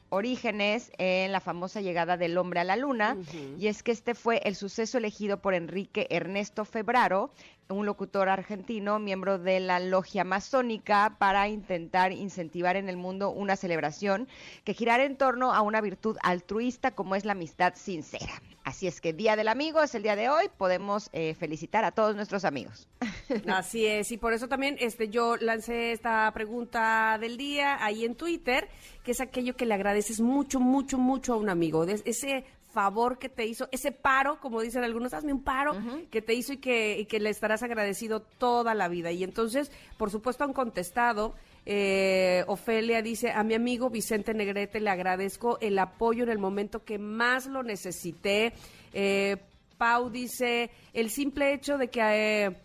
orígenes 0.10 0.91
en 0.97 1.32
la 1.32 1.39
famosa 1.39 1.82
llegada 1.82 2.18
del 2.18 2.38
hombre 2.38 2.60
a 2.60 2.64
la 2.64 2.76
luna, 2.76 3.18
y 3.58 3.68
es 3.68 3.84
que 3.84 3.91
este 3.91 4.16
fue 4.16 4.41
el 4.43 4.55
suceso 4.55 4.97
elegido 4.97 5.41
por 5.41 5.53
Enrique 5.53 6.08
Ernesto 6.10 6.66
Febraro, 6.66 7.32
un 7.70 7.86
locutor 7.86 8.30
argentino, 8.30 8.99
miembro 8.99 9.39
de 9.39 9.60
la 9.60 9.80
logia 9.80 10.24
masónica, 10.24 11.16
para 11.20 11.47
intentar 11.47 12.12
incentivar 12.12 12.76
en 12.78 12.89
el 12.89 12.97
mundo 12.97 13.30
una 13.30 13.55
celebración 13.55 14.28
que 14.64 14.74
girara 14.74 15.03
en 15.03 15.18
torno 15.18 15.53
a 15.53 15.62
una 15.62 15.82
virtud 15.82 16.18
altruista 16.22 16.91
como 16.91 17.16
es 17.16 17.26
la 17.26 17.34
amistad 17.34 17.74
sincera. 17.76 18.41
Así 18.64 18.88
es 18.88 19.01
que 19.01 19.14
Día 19.14 19.36
del 19.36 19.47
Amigo 19.47 19.82
es 19.82 19.95
el 19.95 20.03
día 20.03 20.16
de 20.16 20.30
hoy. 20.30 20.49
Podemos 20.58 21.10
eh, 21.14 21.36
felicitar 21.36 21.86
a 21.86 21.91
todos 21.91 22.16
nuestros 22.16 22.45
amigos. 22.45 22.88
Así 23.47 23.86
es, 23.86 24.11
y 24.11 24.17
por 24.17 24.34
eso 24.34 24.47
también 24.47 24.78
este, 24.80 25.09
yo 25.09 25.36
lancé 25.38 25.91
esta 25.91 26.32
pregunta 26.34 27.17
del 27.19 27.38
día 27.38 27.84
ahí 27.84 28.05
en 28.05 28.15
Twitter, 28.15 28.69
que 29.03 29.11
es 29.11 29.21
aquello 29.21 29.55
que 29.55 29.65
le 29.65 29.73
agradeces 29.73 30.21
mucho, 30.21 30.59
mucho, 30.59 30.97
mucho 30.97 31.34
a 31.34 31.38
un 31.38 31.49
amigo. 31.49 31.84
Ese 31.84 32.45
favor 32.73 33.17
que 33.17 33.28
te 33.28 33.45
hizo, 33.45 33.67
ese 33.71 33.91
paro, 33.91 34.39
como 34.39 34.61
dicen 34.61 34.84
algunos, 34.84 35.13
hazme 35.13 35.34
un 35.34 35.43
paro 35.43 35.75
que 36.11 36.21
te 36.21 36.36
hizo 36.36 36.53
y 36.53 36.57
que, 36.57 36.99
y 36.99 37.05
que 37.05 37.19
le 37.19 37.30
estarás 37.30 37.63
agradecido 37.63 38.21
toda 38.21 38.75
la 38.75 38.88
vida. 38.88 39.11
Y 39.11 39.23
entonces, 39.23 39.71
por 39.97 40.11
supuesto, 40.11 40.43
han 40.43 40.53
contestado. 40.53 41.34
Eh, 41.65 42.43
Ofelia 42.47 43.01
dice, 43.01 43.32
a 43.32 43.43
mi 43.43 43.55
amigo 43.55 43.89
Vicente 43.89 44.34
Negrete 44.34 44.80
le 44.80 44.89
agradezco 44.89 45.57
el 45.59 45.80
apoyo 45.80 46.23
en 46.23 46.30
el 46.30 46.38
momento 46.38 46.86
que 46.86 46.99
más 46.99 47.47
lo 47.47 47.63
necesité. 47.63 48.53
Eh, 48.93 49.38
Pau 49.78 50.09
dice, 50.09 50.69
el 50.93 51.09
simple 51.09 51.53
hecho 51.53 51.78
de 51.78 51.89
que... 51.89 52.01
Eh, 52.01 52.57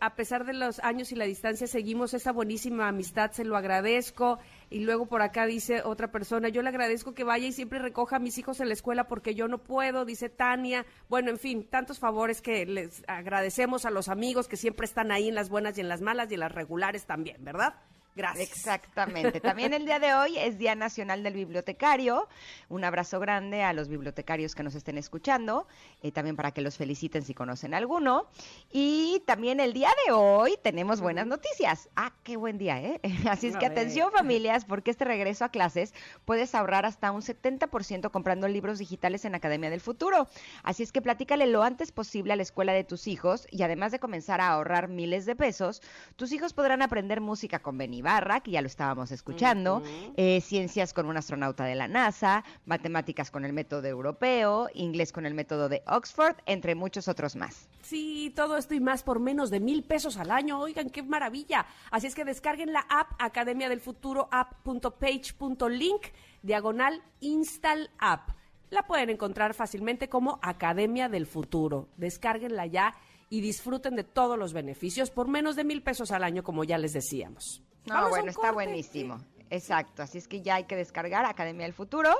a 0.00 0.14
pesar 0.14 0.46
de 0.46 0.54
los 0.54 0.78
años 0.80 1.12
y 1.12 1.14
la 1.14 1.26
distancia, 1.26 1.66
seguimos 1.66 2.14
esa 2.14 2.32
buenísima 2.32 2.88
amistad, 2.88 3.32
se 3.32 3.44
lo 3.44 3.56
agradezco. 3.56 4.38
Y 4.70 4.80
luego 4.80 5.06
por 5.06 5.20
acá 5.20 5.46
dice 5.46 5.82
otra 5.82 6.10
persona, 6.10 6.48
yo 6.48 6.62
le 6.62 6.70
agradezco 6.70 7.14
que 7.14 7.22
vaya 7.22 7.46
y 7.46 7.52
siempre 7.52 7.78
recoja 7.78 8.16
a 8.16 8.18
mis 8.18 8.38
hijos 8.38 8.60
en 8.60 8.68
la 8.68 8.74
escuela 8.74 9.06
porque 9.06 9.34
yo 9.34 9.46
no 9.46 9.58
puedo, 9.58 10.06
dice 10.06 10.30
Tania. 10.30 10.86
Bueno, 11.08 11.30
en 11.30 11.38
fin, 11.38 11.64
tantos 11.68 11.98
favores 11.98 12.40
que 12.40 12.64
les 12.64 13.04
agradecemos 13.06 13.84
a 13.84 13.90
los 13.90 14.08
amigos 14.08 14.48
que 14.48 14.56
siempre 14.56 14.86
están 14.86 15.12
ahí 15.12 15.28
en 15.28 15.34
las 15.34 15.50
buenas 15.50 15.76
y 15.76 15.82
en 15.82 15.88
las 15.88 16.00
malas 16.00 16.30
y 16.30 16.34
en 16.34 16.40
las 16.40 16.52
regulares 16.52 17.04
también, 17.04 17.44
¿verdad? 17.44 17.74
Gracias. 18.20 18.50
Exactamente. 18.50 19.40
También 19.40 19.72
el 19.72 19.86
día 19.86 19.98
de 19.98 20.12
hoy 20.12 20.36
es 20.36 20.58
Día 20.58 20.74
Nacional 20.74 21.22
del 21.22 21.32
Bibliotecario. 21.32 22.28
Un 22.68 22.84
abrazo 22.84 23.18
grande 23.18 23.62
a 23.62 23.72
los 23.72 23.88
bibliotecarios 23.88 24.54
que 24.54 24.62
nos 24.62 24.74
estén 24.74 24.98
escuchando, 24.98 25.66
eh, 26.02 26.12
también 26.12 26.36
para 26.36 26.50
que 26.50 26.60
los 26.60 26.76
feliciten 26.76 27.22
si 27.22 27.32
conocen 27.32 27.72
alguno. 27.72 28.26
Y 28.70 29.22
también 29.26 29.58
el 29.58 29.72
día 29.72 29.88
de 30.04 30.12
hoy 30.12 30.58
tenemos 30.62 31.00
buenas 31.00 31.26
noticias. 31.26 31.88
Ah, 31.96 32.12
qué 32.22 32.36
buen 32.36 32.58
día, 32.58 32.78
¿eh? 32.82 33.00
Así 33.30 33.46
es 33.46 33.56
que 33.56 33.64
atención 33.64 34.12
familias, 34.12 34.66
porque 34.66 34.90
este 34.90 35.06
regreso 35.06 35.46
a 35.46 35.48
clases 35.48 35.94
puedes 36.26 36.54
ahorrar 36.54 36.84
hasta 36.84 37.10
un 37.12 37.22
70% 37.22 38.10
comprando 38.10 38.48
libros 38.48 38.78
digitales 38.78 39.24
en 39.24 39.34
Academia 39.34 39.70
del 39.70 39.80
Futuro. 39.80 40.28
Así 40.62 40.82
es 40.82 40.92
que 40.92 41.00
platícale 41.00 41.46
lo 41.46 41.62
antes 41.62 41.90
posible 41.90 42.34
a 42.34 42.36
la 42.36 42.42
escuela 42.42 42.74
de 42.74 42.84
tus 42.84 43.06
hijos 43.06 43.46
y 43.50 43.62
además 43.62 43.92
de 43.92 43.98
comenzar 43.98 44.42
a 44.42 44.48
ahorrar 44.48 44.88
miles 44.88 45.24
de 45.24 45.36
pesos, 45.36 45.80
tus 46.16 46.32
hijos 46.32 46.52
podrán 46.52 46.82
aprender 46.82 47.22
música 47.22 47.60
con 47.60 47.78
Barra, 48.10 48.40
que 48.40 48.50
ya 48.50 48.60
lo 48.60 48.66
estábamos 48.66 49.12
escuchando, 49.12 49.84
eh, 50.16 50.40
ciencias 50.40 50.92
con 50.92 51.06
un 51.06 51.16
astronauta 51.16 51.64
de 51.64 51.76
la 51.76 51.86
NASA, 51.86 52.42
matemáticas 52.66 53.30
con 53.30 53.44
el 53.44 53.52
método 53.52 53.86
europeo, 53.86 54.68
inglés 54.74 55.12
con 55.12 55.26
el 55.26 55.34
método 55.34 55.68
de 55.68 55.84
Oxford, 55.86 56.34
entre 56.46 56.74
muchos 56.74 57.06
otros 57.06 57.36
más. 57.36 57.68
Sí, 57.82 58.32
todo 58.34 58.56
esto 58.56 58.74
y 58.74 58.80
más 58.80 59.04
por 59.04 59.20
menos 59.20 59.48
de 59.50 59.60
mil 59.60 59.84
pesos 59.84 60.16
al 60.16 60.32
año. 60.32 60.58
Oigan, 60.58 60.90
qué 60.90 61.04
maravilla. 61.04 61.66
Así 61.92 62.08
es 62.08 62.16
que 62.16 62.24
descarguen 62.24 62.72
la 62.72 62.84
app 62.88 63.12
Academia 63.20 63.68
del 63.68 63.80
Futuro 63.80 64.28
app.page.link 64.32 66.02
diagonal 66.42 67.04
install 67.20 67.90
app. 68.00 68.30
La 68.70 68.88
pueden 68.88 69.10
encontrar 69.10 69.54
fácilmente 69.54 70.08
como 70.08 70.40
Academia 70.42 71.08
del 71.08 71.26
Futuro. 71.26 71.90
Descárguenla 71.96 72.66
ya 72.66 72.92
y 73.28 73.40
disfruten 73.40 73.94
de 73.94 74.02
todos 74.02 74.36
los 74.36 74.52
beneficios 74.52 75.12
por 75.12 75.28
menos 75.28 75.54
de 75.54 75.62
mil 75.62 75.84
pesos 75.84 76.10
al 76.10 76.24
año, 76.24 76.42
como 76.42 76.64
ya 76.64 76.76
les 76.76 76.92
decíamos. 76.92 77.62
No, 77.86 78.08
bueno, 78.08 78.30
está 78.30 78.52
buenísimo. 78.52 79.20
Exacto, 79.50 80.02
así 80.04 80.18
es 80.18 80.28
que 80.28 80.42
ya 80.42 80.54
hay 80.54 80.64
que 80.64 80.76
descargar 80.76 81.24
Academia 81.24 81.66
del 81.66 81.72
Futuro 81.72 82.10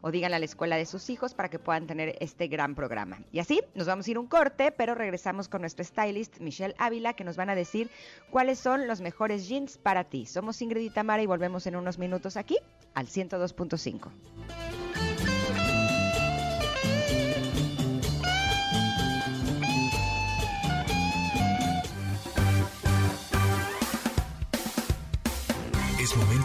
o 0.00 0.10
díganle 0.10 0.36
a 0.36 0.38
la 0.40 0.44
escuela 0.44 0.76
de 0.76 0.86
sus 0.86 1.08
hijos 1.08 1.34
para 1.34 1.48
que 1.48 1.60
puedan 1.60 1.86
tener 1.86 2.16
este 2.20 2.48
gran 2.48 2.74
programa. 2.74 3.20
Y 3.30 3.38
así 3.38 3.62
nos 3.74 3.86
vamos 3.86 4.08
a 4.08 4.10
ir 4.10 4.18
un 4.18 4.26
corte, 4.26 4.72
pero 4.72 4.96
regresamos 4.96 5.48
con 5.48 5.60
nuestro 5.60 5.84
stylist 5.84 6.40
Michelle 6.40 6.74
Ávila 6.78 7.14
que 7.14 7.22
nos 7.22 7.36
van 7.36 7.48
a 7.48 7.54
decir 7.54 7.90
cuáles 8.30 8.58
son 8.58 8.88
los 8.88 9.00
mejores 9.00 9.48
jeans 9.48 9.78
para 9.78 10.04
ti. 10.04 10.26
Somos 10.26 10.60
Ingrid 10.60 10.82
y 10.82 10.90
Tamara 10.90 11.22
y 11.22 11.26
volvemos 11.26 11.64
en 11.68 11.76
unos 11.76 11.98
minutos 11.98 12.36
aquí 12.36 12.58
al 12.94 13.06
102.5. 13.06 14.69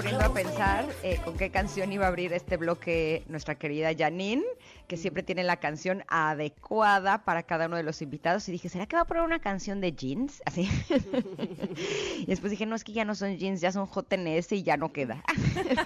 Poniendo 0.00 0.24
a 0.24 0.32
pensar 0.32 0.86
eh, 1.02 1.20
con 1.22 1.36
qué 1.36 1.50
canción 1.50 1.92
iba 1.92 2.06
a 2.06 2.08
abrir 2.08 2.32
este 2.32 2.56
bloque 2.56 3.22
nuestra 3.28 3.56
querida 3.56 3.90
Janine, 3.94 4.42
que 4.90 4.96
siempre 4.96 5.22
tiene 5.22 5.44
la 5.44 5.58
canción 5.58 6.02
adecuada 6.08 7.22
para 7.24 7.44
cada 7.44 7.66
uno 7.66 7.76
de 7.76 7.84
los 7.84 8.02
invitados. 8.02 8.48
Y 8.48 8.52
dije, 8.52 8.68
¿será 8.68 8.86
que 8.86 8.96
va 8.96 9.02
a 9.02 9.04
poner 9.04 9.22
una 9.22 9.38
canción 9.38 9.80
de 9.80 9.92
jeans? 9.92 10.42
Así. 10.46 10.68
y 12.18 12.26
después 12.26 12.50
dije, 12.50 12.66
no, 12.66 12.74
es 12.74 12.82
que 12.82 12.92
ya 12.92 13.04
no 13.04 13.14
son 13.14 13.36
jeans, 13.36 13.60
ya 13.60 13.70
son 13.70 13.88
JNS 13.88 14.50
y 14.50 14.64
ya 14.64 14.76
no 14.76 14.92
queda. 14.92 15.22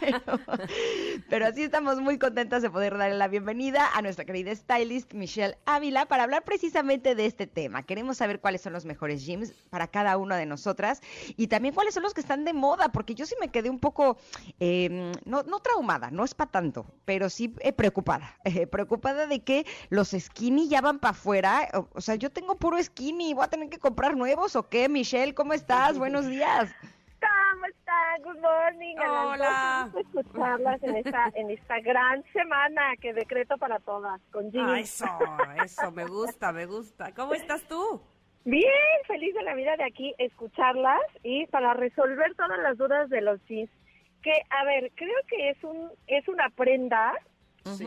pero, 0.01 0.23
pero 1.29 1.47
así 1.47 1.65
estamos 1.65 2.01
muy 2.01 2.19
contentas 2.19 2.63
de 2.63 2.71
poder 2.71 2.97
darle 2.97 3.19
la 3.19 3.29
bienvenida 3.29 3.91
a 3.95 4.01
nuestra 4.01 4.25
querida 4.25 4.55
stylist 4.55 5.13
Michelle 5.13 5.59
Ávila 5.67 6.07
para 6.07 6.23
hablar 6.23 6.43
precisamente 6.43 7.15
de 7.15 7.27
este 7.27 7.47
tema. 7.47 7.83
Queremos 7.83 8.17
saber 8.17 8.41
cuáles 8.41 8.63
son 8.63 8.73
los 8.73 8.87
mejores 8.87 9.27
jeans 9.27 9.53
para 9.69 9.87
cada 9.87 10.17
una 10.17 10.39
de 10.39 10.47
nosotras 10.47 11.03
y 11.37 11.49
también 11.49 11.75
cuáles 11.75 11.93
son 11.93 12.05
los 12.05 12.15
que 12.15 12.23
están 12.23 12.47
de 12.47 12.55
moda, 12.55 12.89
porque 12.89 13.15
yo 13.15 13.27
sí 13.27 13.35
me 13.39 13.49
quedé 13.49 13.69
un 13.69 13.81
poco, 13.81 14.17
eh, 14.61 15.13
no, 15.27 15.43
no 15.43 15.61
traumada, 15.61 16.11
no 16.11 16.25
es 16.25 16.35
para 16.35 16.51
tanto, 16.51 16.87
pero 17.05 17.29
sí 17.29 17.55
eh, 17.61 17.75
preocupada, 17.75 18.39
eh, 18.45 18.67
preocupada 18.67 18.94
de 19.01 19.43
que 19.43 19.67
los 19.91 20.11
skinny 20.11 20.69
ya 20.69 20.81
van 20.81 20.99
para 20.99 21.13
afuera, 21.13 21.69
o, 21.95 22.01
sea, 22.01 22.15
yo 22.17 22.31
tengo 22.31 22.57
puro 22.57 22.83
skinny, 22.83 23.35
voy 23.35 23.45
a 23.45 23.49
tener 23.49 23.69
que 23.69 23.79
comprar 23.79 24.17
nuevos 24.17 24.57
o 24.57 24.69
qué, 24.69 24.89
Michelle, 24.89 25.35
¿cómo 25.35 25.53
estás? 25.53 25.99
Buenos 25.99 26.27
días. 26.27 26.75
¿Cómo 27.25 27.67
están? 27.67 28.23
Good 28.23 28.41
morning. 28.41 28.97
Hola. 28.99 29.91
escucharlas 29.99 30.83
en 30.83 30.97
esta, 30.97 31.33
en 31.35 31.51
esta 31.51 31.81
gran 31.81 32.23
semana 32.33 32.97
que 33.01 33.15
decreto 33.15 33.57
para 33.57 33.79
todas, 33.81 34.21
con 34.31 34.51
ah, 34.59 34.79
eso, 34.79 35.07
eso, 35.65 35.91
me 35.91 36.05
gusta, 36.05 36.53
me 36.53 36.67
gusta. 36.67 37.13
¿Cómo 37.15 37.35
estás 37.35 37.63
tú? 37.67 38.03
Bien, 38.45 38.71
feliz 39.07 39.35
de 39.35 39.43
la 39.43 39.55
vida 39.55 39.77
de 39.77 39.85
aquí 39.85 40.15
escucharlas 40.19 41.01
y 41.23 41.47
para 41.47 41.73
resolver 41.73 42.35
todas 42.35 42.59
las 42.59 42.77
dudas 42.77 43.09
de 43.09 43.23
los 43.23 43.43
jeans. 43.47 43.71
Que, 44.23 44.33
a 44.51 44.65
ver, 44.65 44.93
creo 44.95 45.17
que 45.29 45.51
es 45.51 45.65
un 45.65 45.91
es 46.07 46.29
una 46.29 46.51
prenda 46.51 47.15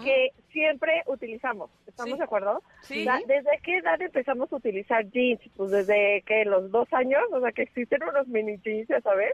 que 0.03 0.31
siempre 0.51 1.03
utilizamos. 1.05 1.69
¿Estamos 1.85 2.17
de 2.17 2.23
acuerdo? 2.23 2.61
Sí. 2.81 3.05
¿Desde 3.27 3.59
qué 3.63 3.77
edad 3.77 4.01
empezamos 4.01 4.51
a 4.51 4.55
utilizar 4.55 5.05
jeans? 5.09 5.41
Pues 5.55 5.71
desde 5.71 6.23
que 6.25 6.45
los 6.45 6.71
dos 6.71 6.91
años, 6.93 7.21
o 7.31 7.41
sea, 7.41 7.51
que 7.51 7.63
existen 7.63 8.03
unos 8.03 8.27
mini 8.27 8.57
jeans, 8.63 8.87
¿sabes? 9.03 9.33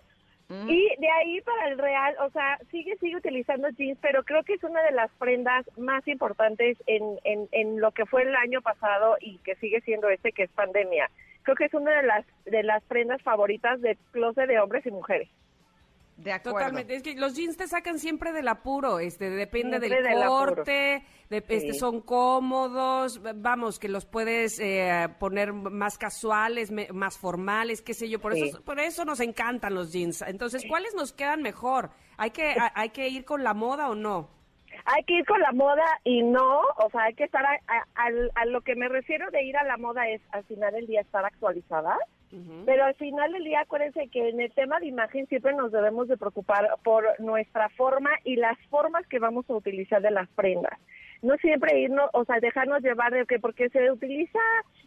Mm. 0.49 0.69
Y 0.69 0.95
de 0.99 1.09
ahí 1.09 1.41
para 1.41 1.69
el 1.69 1.77
real, 1.77 2.15
o 2.19 2.29
sea, 2.31 2.59
sigue, 2.69 2.97
sigue 2.97 3.15
utilizando 3.15 3.69
jeans, 3.69 3.97
pero 4.01 4.23
creo 4.23 4.43
que 4.43 4.53
es 4.53 4.63
una 4.63 4.81
de 4.83 4.91
las 4.91 5.09
prendas 5.11 5.65
más 5.77 6.05
importantes 6.07 6.77
en, 6.85 7.19
en, 7.23 7.47
en 7.51 7.79
lo 7.79 7.91
que 7.91 8.05
fue 8.05 8.23
el 8.23 8.35
año 8.35 8.61
pasado 8.61 9.15
y 9.21 9.37
que 9.39 9.55
sigue 9.55 9.81
siendo 9.81 10.09
este, 10.09 10.33
que 10.33 10.43
es 10.43 10.51
pandemia. 10.51 11.09
Creo 11.43 11.55
que 11.55 11.65
es 11.65 11.73
una 11.73 11.91
de 11.91 12.03
las, 12.03 12.25
de 12.45 12.63
las 12.63 12.83
prendas 12.83 13.21
favoritas 13.21 13.81
de 13.81 13.97
closet 14.11 14.47
de 14.47 14.59
hombres 14.59 14.85
y 14.85 14.91
mujeres. 14.91 15.29
De 16.18 16.32
acuerdo. 16.32 16.59
Totalmente. 16.59 16.95
Es 16.95 17.03
que 17.03 17.16
los 17.16 17.36
jeans 17.36 17.57
te 17.57 17.68
sacan 17.68 17.97
siempre 17.97 18.32
del 18.32 18.47
apuro, 18.47 18.99
este, 18.99 19.30
depende 19.30 19.80
del 19.80 19.91
corte, 20.28 21.03
de, 21.30 21.38
este, 21.38 21.74
son 21.74 22.01
cómodos, 22.01 23.22
vamos, 23.36 23.80
que 23.80 23.89
los 23.89 24.05
puedes 24.05 24.59
eh, 24.59 25.07
poner 25.20 25.53
más 25.53 25.97
casuales, 25.97 26.72
más 26.72 27.18
formales, 27.18 27.82
qué 27.82 27.93
sé 27.93 28.09
yo. 28.09 28.20
Por 28.20 28.34
eso, 28.34 28.61
por 28.64 28.80
eso 28.80 29.05
nos 29.05 29.20
encantan 29.20 29.74
los 29.74 29.91
jeans. 29.91 30.22
Entonces, 30.22 30.64
¿cuáles 30.68 30.93
nos 30.93 31.14
quedan 31.14 31.41
mejor? 31.41 31.89
¿Hay 32.18 32.30
que, 32.30 32.55
hay 32.76 32.89
que 32.89 33.07
ir 33.09 33.26
con 33.26 33.43
la 33.43 33.53
moda 33.53 33.89
o 33.89 33.95
no? 33.95 34.30
Hay 34.86 35.03
que 35.05 35.16
ir 35.16 35.26
con 35.26 35.39
la 35.39 35.51
moda 35.51 35.86
y 36.03 36.24
no, 36.24 36.59
o 36.59 36.89
sea, 36.91 37.03
hay 37.03 37.14
que 37.14 37.24
estar 37.24 37.43
a, 37.45 37.59
a 37.95 38.45
lo 38.45 38.61
que 38.61 38.76
me 38.76 38.89
refiero 38.89 39.30
de 39.32 39.43
ir 39.43 39.55
a 39.57 39.64
la 39.64 39.78
moda 39.78 40.07
es 40.09 40.22
al 40.32 40.43
final 40.43 40.74
del 40.74 40.88
día 40.88 41.01
estar 41.01 41.24
actualizada 41.24 41.97
pero 42.65 42.86
al 42.86 42.95
final 42.95 43.31
del 43.31 43.43
día, 43.43 43.61
acuérdense 43.61 44.07
que 44.07 44.29
en 44.29 44.39
el 44.39 44.51
tema 44.51 44.79
de 44.79 44.88
imagen 44.88 45.27
siempre 45.27 45.53
nos 45.53 45.71
debemos 45.71 46.07
de 46.07 46.17
preocupar 46.17 46.67
por 46.84 47.05
nuestra 47.19 47.69
forma 47.69 48.09
y 48.23 48.38
las 48.38 48.57
formas 48.69 49.05
que 49.07 49.19
vamos 49.19 49.49
a 49.49 49.53
utilizar 49.53 50.01
de 50.01 50.11
las 50.11 50.29
prendas. 50.29 50.79
No 51.21 51.38
siempre 51.38 51.79
irnos, 51.79 52.09
o 52.13 52.25
sea, 52.25 52.39
dejarnos 52.41 52.81
llevar 52.81 53.13
de 53.13 53.25
que 53.25 53.39
porque 53.39 53.69
se 53.69 53.89
utiliza 53.91 54.39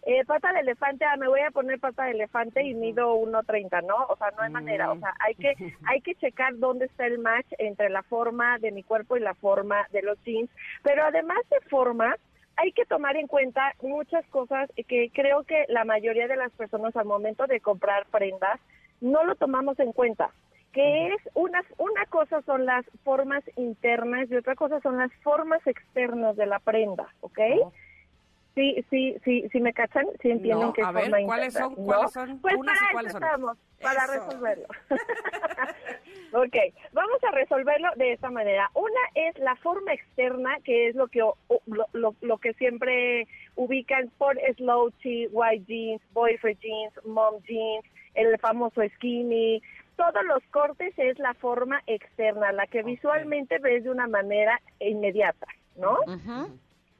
eh, 0.02 0.24
pata 0.26 0.52
de 0.52 0.60
elefante, 0.60 1.04
ah, 1.06 1.16
me 1.16 1.28
voy 1.28 1.40
a 1.40 1.50
poner 1.50 1.80
pata 1.80 2.04
de 2.04 2.10
elefante 2.10 2.62
y 2.62 2.74
mido 2.74 3.16
1.30, 3.16 3.86
¿no? 3.86 3.96
O 4.08 4.16
sea, 4.16 4.30
no 4.36 4.42
hay 4.42 4.50
manera, 4.50 4.92
o 4.92 4.98
sea, 4.98 5.14
hay 5.20 5.34
que, 5.34 5.54
hay 5.86 6.00
que 6.02 6.14
checar 6.16 6.58
dónde 6.58 6.86
está 6.86 7.06
el 7.06 7.18
match 7.18 7.46
entre 7.58 7.88
la 7.88 8.02
forma 8.02 8.58
de 8.58 8.70
mi 8.70 8.82
cuerpo 8.82 9.16
y 9.16 9.20
la 9.20 9.34
forma 9.34 9.86
de 9.92 10.02
los 10.02 10.22
jeans, 10.24 10.50
pero 10.82 11.04
además 11.04 11.38
de 11.50 11.60
forma, 11.70 12.16
hay 12.56 12.72
que 12.72 12.86
tomar 12.86 13.16
en 13.16 13.26
cuenta 13.26 13.74
muchas 13.82 14.26
cosas 14.26 14.70
que 14.88 15.10
creo 15.12 15.44
que 15.44 15.64
la 15.68 15.84
mayoría 15.84 16.26
de 16.26 16.36
las 16.36 16.52
personas 16.52 16.96
al 16.96 17.04
momento 17.04 17.46
de 17.46 17.60
comprar 17.60 18.06
prendas 18.06 18.60
no 19.00 19.24
lo 19.24 19.34
tomamos 19.34 19.78
en 19.78 19.92
cuenta 19.92 20.30
que 20.76 21.06
es 21.06 21.22
una, 21.32 21.64
una 21.78 22.04
cosa 22.04 22.42
son 22.42 22.66
las 22.66 22.84
formas 23.02 23.42
internas 23.56 24.30
y 24.30 24.36
otra 24.36 24.54
cosa 24.54 24.78
son 24.80 24.98
las 24.98 25.10
formas 25.22 25.66
externas 25.66 26.36
de 26.36 26.44
la 26.44 26.58
prenda, 26.58 27.08
¿ok? 27.20 27.38
Oh. 27.62 27.72
Sí, 28.56 28.82
sí, 28.88 29.14
sí, 29.22 29.46
sí 29.52 29.60
me 29.60 29.74
cachan, 29.74 30.06
sí 30.22 30.30
entienden 30.30 30.72
que 30.72 30.80
es 30.80 30.86
forma 30.86 31.18
¿cuáles 31.26 31.52
son, 31.52 31.74
¿cuáles 31.74 32.10
son? 32.10 32.38
Pues 32.40 32.56
para 32.56 33.06
eso 33.06 33.18
estamos, 33.18 33.58
para 33.82 34.06
resolverlo. 34.06 34.66
ok, 36.32 36.56
vamos 36.94 37.18
a 37.28 37.32
resolverlo 37.32 37.88
de 37.96 38.14
esta 38.14 38.30
manera. 38.30 38.70
Una 38.72 39.00
es 39.14 39.38
la 39.40 39.56
forma 39.56 39.92
externa, 39.92 40.56
que 40.64 40.88
es 40.88 40.96
lo 40.96 41.08
que 41.08 41.18
lo, 41.18 42.14
lo, 42.22 42.38
que 42.38 42.54
siempre 42.54 43.28
ubican 43.56 44.10
por 44.16 44.40
slouchy, 44.56 45.26
white 45.32 45.66
jeans, 45.66 46.00
boyfriend 46.14 46.58
jeans, 46.58 46.94
mom 47.04 47.42
jeans, 47.42 47.84
el 48.14 48.38
famoso 48.38 48.80
skinny, 48.94 49.62
todos 49.96 50.24
los 50.24 50.42
cortes 50.50 50.94
es 50.96 51.18
la 51.18 51.34
forma 51.34 51.82
externa, 51.86 52.52
la 52.52 52.66
que 52.66 52.82
visualmente 52.82 53.58
ves 53.58 53.84
de 53.84 53.90
una 53.90 54.06
manera 54.06 54.62
inmediata, 54.80 55.46
¿no? 55.76 55.98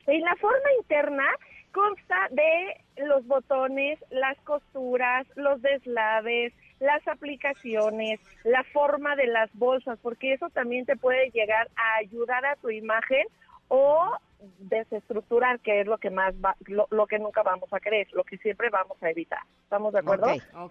Y 0.07 0.19
la 0.21 0.37
forma 0.37 0.73
interna 0.79 1.27
consta 1.73 2.29
de 2.31 3.05
los 3.05 3.27
botones, 3.27 3.99
las 4.11 4.39
costuras, 4.39 5.27
los 5.37 5.61
deslaves, 5.61 6.53
las 6.81 7.07
aplicaciones, 7.09 8.21
la 8.45 8.63
forma 8.65 9.17
de 9.17 9.27
las 9.27 9.51
bolsas, 9.55 9.99
porque 10.03 10.33
eso 10.33 10.49
también 10.51 10.87
te 10.87 10.97
puede 10.97 11.31
llegar 11.31 11.69
a 11.77 11.97
ayudar 11.99 12.45
a 12.47 12.57
tu 12.57 12.71
imagen 12.71 13.27
o 13.69 14.17
desestructurar, 14.59 15.61
que 15.61 15.81
es 15.81 15.87
lo 15.87 15.99
que 15.99 16.11
más 16.11 16.35
va, 16.35 16.57
lo, 16.67 17.07
que 17.07 17.19
nunca 17.19 17.43
vamos 17.43 17.73
a 17.73 17.81
querer, 17.81 18.09
lo 18.13 18.25
que 18.25 18.39
siempre 18.39 18.69
vamos 18.71 19.01
a 19.03 19.11
evitar. 19.11 19.41
¿Estamos 19.63 19.93
de 19.93 20.01
acuerdo? 20.01 20.29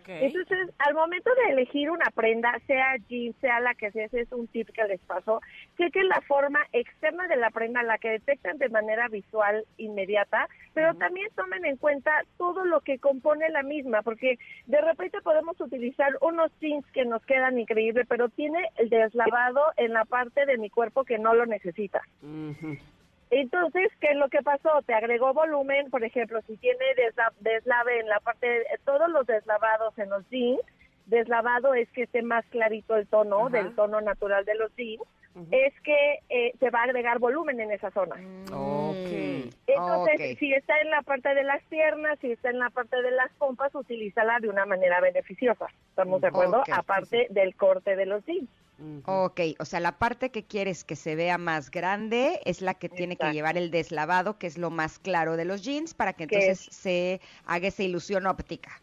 Entonces, 0.07 0.69
al 0.79 0.93
momento 0.93 1.29
de 1.35 1.53
elegir 1.53 1.89
una 1.89 2.05
prenda, 2.13 2.59
sea 2.67 2.95
jeans, 3.09 3.35
sea 3.41 3.59
la 3.59 3.73
que 3.75 3.91
sea, 3.91 4.05
ese 4.05 4.21
es 4.21 4.31
un 4.31 4.47
tip 4.47 4.69
que 4.69 4.83
les 4.85 4.99
paso, 5.01 5.41
chequen 5.77 6.07
la 6.07 6.21
forma 6.21 6.59
externa 6.73 7.27
de 7.27 7.35
la 7.35 7.49
prenda, 7.49 7.83
la 7.83 7.97
que 7.97 8.09
detectan 8.09 8.57
de 8.57 8.69
manera 8.69 9.07
visual 9.07 9.65
inmediata, 9.77 10.47
pero 10.73 10.93
también 10.95 11.27
tomen 11.35 11.65
en 11.65 11.77
cuenta 11.77 12.11
todo 12.37 12.65
lo 12.65 12.81
que 12.81 12.99
compone 12.99 13.49
la 13.49 13.63
misma, 13.63 14.01
porque 14.01 14.37
de 14.67 14.81
repente 14.81 15.21
podemos 15.21 15.59
utilizar 15.59 16.17
unos 16.21 16.51
jeans 16.59 16.85
que 16.93 17.05
nos 17.05 17.23
quedan 17.25 17.59
increíbles, 17.59 18.05
pero 18.07 18.29
tiene 18.29 18.59
el 18.77 18.89
deslavado 18.89 19.61
en 19.77 19.93
la 19.93 20.05
parte 20.05 20.45
de 20.45 20.57
mi 20.57 20.69
cuerpo 20.69 21.03
que 21.03 21.17
no 21.17 21.33
lo 21.33 21.45
necesita. 21.45 22.01
Entonces, 23.31 23.91
¿qué 23.99 24.11
es 24.11 24.17
lo 24.17 24.29
que 24.29 24.41
pasó? 24.43 24.81
Te 24.85 24.93
agregó 24.93 25.33
volumen, 25.33 25.89
por 25.89 26.03
ejemplo, 26.03 26.41
si 26.47 26.57
tiene 26.57 26.85
deslave 27.39 27.99
en 27.99 28.07
la 28.07 28.19
parte, 28.19 28.47
de, 28.47 28.65
todos 28.85 29.09
los 29.09 29.25
deslavados 29.25 29.97
en 29.97 30.09
los 30.09 30.27
jeans, 30.29 30.61
deslavado 31.07 31.73
es 31.73 31.89
que 31.91 32.03
esté 32.03 32.21
más 32.21 32.45
clarito 32.47 32.95
el 32.95 33.07
tono 33.07 33.49
del 33.49 33.75
tono 33.75 34.01
natural 34.01 34.45
de 34.45 34.55
los 34.55 34.75
jeans, 34.75 35.01
es 35.51 35.73
que 35.81 36.19
eh, 36.29 36.53
se 36.59 36.69
va 36.69 36.79
a 36.79 36.83
agregar 36.83 37.19
volumen 37.19 37.59
en 37.59 37.71
esa 37.71 37.91
zona. 37.91 38.15
Okay. 38.51 39.49
Entonces, 39.67 40.37
si 40.39 40.53
está 40.53 40.79
en 40.79 40.89
la 40.89 41.01
parte 41.01 41.33
de 41.35 41.43
las 41.43 41.61
piernas, 41.63 42.17
si 42.21 42.31
está 42.31 42.49
en 42.49 42.59
la 42.59 42.69
parte 42.69 43.01
de 43.01 43.11
las 43.11 43.31
pompas, 43.33 43.75
utilízala 43.75 44.39
de 44.39 44.47
una 44.47 44.65
manera 44.65 45.01
beneficiosa. 45.01 45.67
¿Estamos 45.89 46.21
de 46.21 46.27
acuerdo? 46.27 46.63
Aparte 46.71 47.27
del 47.31 47.55
corte 47.55 47.95
de 47.95 48.05
los 48.05 48.23
jeans. 48.25 48.49
Ok, 49.05 49.41
o 49.59 49.65
sea, 49.65 49.79
la 49.79 49.97
parte 49.97 50.31
que 50.31 50.43
quieres 50.43 50.83
que 50.83 50.95
se 50.95 51.15
vea 51.15 51.37
más 51.37 51.71
grande 51.71 52.39
es 52.45 52.61
la 52.61 52.73
que 52.73 52.89
tiene 52.89 53.15
que 53.15 53.31
llevar 53.31 53.57
el 53.57 53.71
deslavado, 53.71 54.37
que 54.37 54.47
es 54.47 54.57
lo 54.57 54.69
más 54.69 54.99
claro 54.99 55.37
de 55.37 55.45
los 55.45 55.63
jeans, 55.63 55.93
para 55.93 56.13
que 56.13 56.23
entonces 56.23 56.67
se 56.71 57.21
haga 57.45 57.67
esa 57.67 57.83
ilusión 57.83 58.27
óptica. 58.27 58.81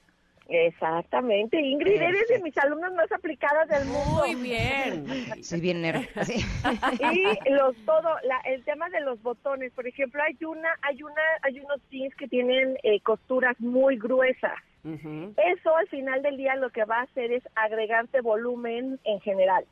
Exactamente, 0.48 1.58
Ingrid, 1.58 2.02
eres 2.02 2.28
de 2.28 2.42
mis 2.42 2.56
alumnas 2.58 2.92
más 2.92 3.10
aplicadas 3.12 3.68
del 3.68 3.86
mundo. 3.86 4.22
Muy 4.26 4.34
bien. 4.34 5.06
Soy 5.42 5.60
bien 5.60 5.82
Y 7.00 7.50
los 7.50 7.76
todo, 7.86 8.16
la, 8.24 8.38
el 8.44 8.62
tema 8.64 8.88
de 8.90 9.00
los 9.00 9.22
botones, 9.22 9.72
por 9.72 9.86
ejemplo, 9.86 10.22
hay 10.22 10.36
una, 10.44 10.68
hay 10.82 11.02
una, 11.02 11.22
hay 11.42 11.60
unos 11.60 11.80
jeans 11.90 12.14
que 12.16 12.28
tienen 12.28 12.76
eh, 12.82 13.00
costuras 13.00 13.58
muy 13.60 13.96
gruesas. 13.96 14.58
Eso 14.84 15.76
al 15.76 15.86
final 15.86 16.22
del 16.22 16.36
día 16.36 16.56
lo 16.56 16.70
que 16.70 16.84
va 16.84 16.98
a 16.98 17.02
hacer 17.02 17.30
es 17.30 17.44
agregarte 17.54 18.20
volumen 18.20 18.98
en 19.04 19.20
general. 19.20 19.64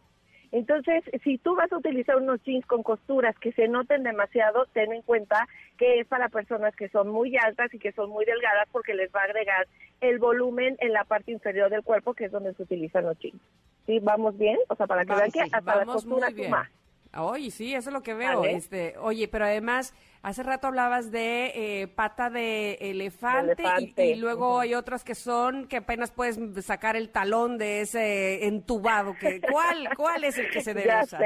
Entonces, 0.53 1.05
si 1.23 1.39
tú 1.39 1.55
vas 1.55 1.71
a 1.73 1.77
utilizar 1.77 2.17
unos 2.17 2.43
jeans 2.43 2.67
con 2.67 2.83
costuras 2.83 3.39
que 3.39 3.53
se 3.53 3.69
noten 3.69 4.03
demasiado, 4.03 4.67
ten 4.73 4.93
en 4.93 5.03
cuenta 5.03 5.49
que 5.79 6.01
es 6.01 6.07
para 6.09 6.29
personas 6.29 6.75
que 6.75 6.89
son 6.89 7.09
muy 7.09 7.37
altas 7.37 7.73
y 7.73 7.79
que 7.79 7.93
son 7.93 8.11
muy 8.11 8.25
delgadas 8.25 8.69
porque 8.73 8.95
les 8.95 9.15
va 9.15 9.21
a 9.21 9.25
agregar 9.25 9.69
el 10.01 10.19
volumen 10.19 10.77
en 10.81 10.93
la 10.93 11.05
parte 11.05 11.31
inferior 11.31 11.71
del 11.71 11.83
cuerpo, 11.83 12.15
que 12.15 12.25
es 12.25 12.33
donde 12.33 12.53
se 12.55 12.65
utilizan 12.65 13.05
los 13.05 13.19
jeans. 13.19 13.41
¿Sí? 13.87 14.01
¿Vamos 14.01 14.37
bien? 14.37 14.59
O 14.69 14.75
sea, 14.75 14.87
para 14.87 15.05
que 15.05 15.15
vean 15.15 15.31
que 15.31 15.41
hasta 15.41 15.77
la 15.77 15.85
costura 15.85 16.31
suma. 16.31 16.71
Oye, 17.17 17.51
sí, 17.51 17.75
eso 17.75 17.91
es 17.91 17.93
lo 17.93 18.03
que 18.03 18.15
veo. 18.15 18.45
Este, 18.45 18.97
oye, 18.99 19.27
pero 19.27 19.45
además, 19.45 19.95
hace 20.23 20.45
rato 20.45 20.69
hablabas 20.69 21.11
de 21.11 21.83
eh, 21.83 21.89
pata 21.89 22.31
de 22.31 22.75
elefante, 22.75 23.65
Y, 23.97 24.15
luego 24.15 24.61
hay 24.61 24.75
otras 24.75 25.03
que 25.03 25.17
son 25.17 25.67
que 25.67 25.79
apenas 25.79 26.13
puedes 26.13 26.39
sacar 26.65 26.95
el 26.95 27.11
talón 27.11 27.59
de 27.59 27.81
ese 27.81 28.47
entubado. 28.47 29.15
Que, 29.19 29.41
¿Cuál 29.41 29.89
cuál 29.97 30.23
es 30.23 30.39
el 30.39 30.51
que 30.51 30.61
se 30.61 30.73
debe 30.75 31.03
usar? 31.03 31.21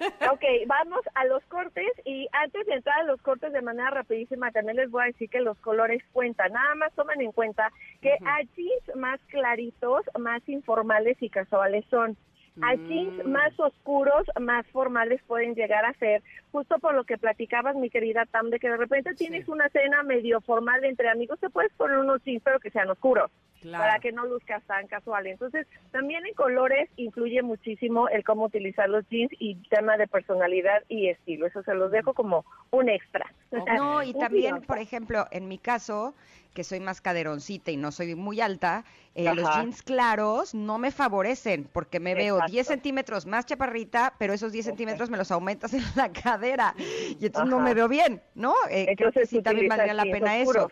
ok, 0.30 0.44
vamos 0.66 1.00
a 1.14 1.24
los 1.24 1.42
cortes 1.44 1.90
y 2.04 2.28
antes 2.32 2.66
de 2.66 2.74
entrar 2.74 3.00
a 3.00 3.04
los 3.04 3.20
cortes 3.22 3.50
de 3.52 3.62
manera 3.62 3.90
rapidísima, 3.90 4.50
también 4.50 4.76
les 4.76 4.90
voy 4.90 5.04
a 5.04 5.06
decir 5.06 5.30
que 5.30 5.40
los 5.40 5.58
colores 5.58 6.02
cuentan. 6.12 6.52
Nada 6.52 6.74
más 6.74 6.92
tomen 6.94 7.22
en 7.22 7.32
cuenta 7.32 7.72
que 8.02 8.16
jeans 8.56 8.96
más 8.96 9.20
claritos, 9.28 10.04
más 10.18 10.46
informales 10.48 11.16
y 11.20 11.30
casuales 11.30 11.84
son. 11.88 12.16
A 12.62 12.74
jeans 12.74 13.24
mm. 13.24 13.30
más 13.30 13.58
oscuros, 13.58 14.26
más 14.40 14.66
formales 14.68 15.20
pueden 15.26 15.54
llegar 15.54 15.84
a 15.84 15.94
ser, 15.94 16.22
justo 16.52 16.78
por 16.78 16.94
lo 16.94 17.04
que 17.04 17.16
platicabas, 17.16 17.76
mi 17.76 17.90
querida 17.90 18.26
Tam, 18.26 18.50
de 18.50 18.58
que 18.58 18.68
de 18.68 18.76
repente 18.76 19.14
tienes 19.14 19.48
una 19.48 19.68
cena 19.68 20.02
medio 20.02 20.40
formal 20.40 20.84
entre 20.84 21.08
amigos, 21.08 21.38
te 21.40 21.50
puedes 21.50 21.72
poner 21.74 21.98
unos 21.98 22.22
jeans, 22.24 22.42
pero 22.42 22.60
que 22.60 22.70
sean 22.70 22.90
oscuros, 22.90 23.30
para 23.70 23.98
que 24.00 24.12
no 24.12 24.26
luzcas 24.26 24.62
tan 24.64 24.86
casual. 24.88 25.26
Entonces, 25.26 25.66
también 25.92 26.26
en 26.26 26.34
colores 26.34 26.90
influye 26.96 27.42
muchísimo 27.42 28.08
el 28.08 28.24
cómo 28.24 28.44
utilizar 28.44 28.88
los 28.88 29.08
jeans 29.08 29.30
y 29.38 29.54
tema 29.68 29.96
de 29.96 30.08
personalidad 30.08 30.82
y 30.88 31.08
estilo. 31.08 31.46
Eso 31.46 31.62
se 31.62 31.74
los 31.74 31.90
dejo 31.90 32.14
como 32.14 32.44
un 32.70 32.88
extra. 32.88 33.32
No, 33.50 34.02
y 34.02 34.12
también, 34.18 34.62
por 34.62 34.78
ejemplo, 34.78 35.26
en 35.30 35.48
mi 35.48 35.58
caso, 35.58 36.14
que 36.54 36.64
soy 36.64 36.80
más 36.80 37.00
caderoncita 37.00 37.70
y 37.70 37.76
no 37.76 37.92
soy 37.92 38.14
muy 38.14 38.40
alta, 38.40 38.84
eh, 39.14 39.32
los 39.34 39.48
jeans 39.54 39.82
claros 39.82 40.54
no 40.54 40.78
me 40.78 40.90
favorecen 40.90 41.68
porque 41.72 42.00
me 42.00 42.14
veo 42.14 42.40
10 42.46 42.66
centímetros 42.66 43.26
más 43.26 43.46
chaparrita, 43.46 44.14
pero 44.18 44.32
esos 44.32 44.52
10 44.52 44.66
centímetros 44.66 45.10
me 45.10 45.16
los 45.16 45.30
aumentas 45.30 45.74
en 45.74 45.82
la 45.96 46.10
cadera 46.12 46.74
y 46.78 47.26
entonces 47.26 47.50
no 47.50 47.60
me 47.60 47.74
veo 47.74 47.88
bien, 47.88 48.20
¿no? 48.34 48.54
Eh, 48.70 48.94
creo 48.96 49.12
que 49.12 49.26
sí 49.26 49.42
también 49.42 49.68
valdría 49.68 49.94
la 49.94 50.04
pena 50.04 50.38
eso. 50.38 50.70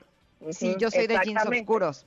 Sí, 0.51 0.77
yo 0.79 0.91
soy 0.91 1.07
de 1.07 1.19
jeans 1.25 1.45
oscuros. 1.45 2.07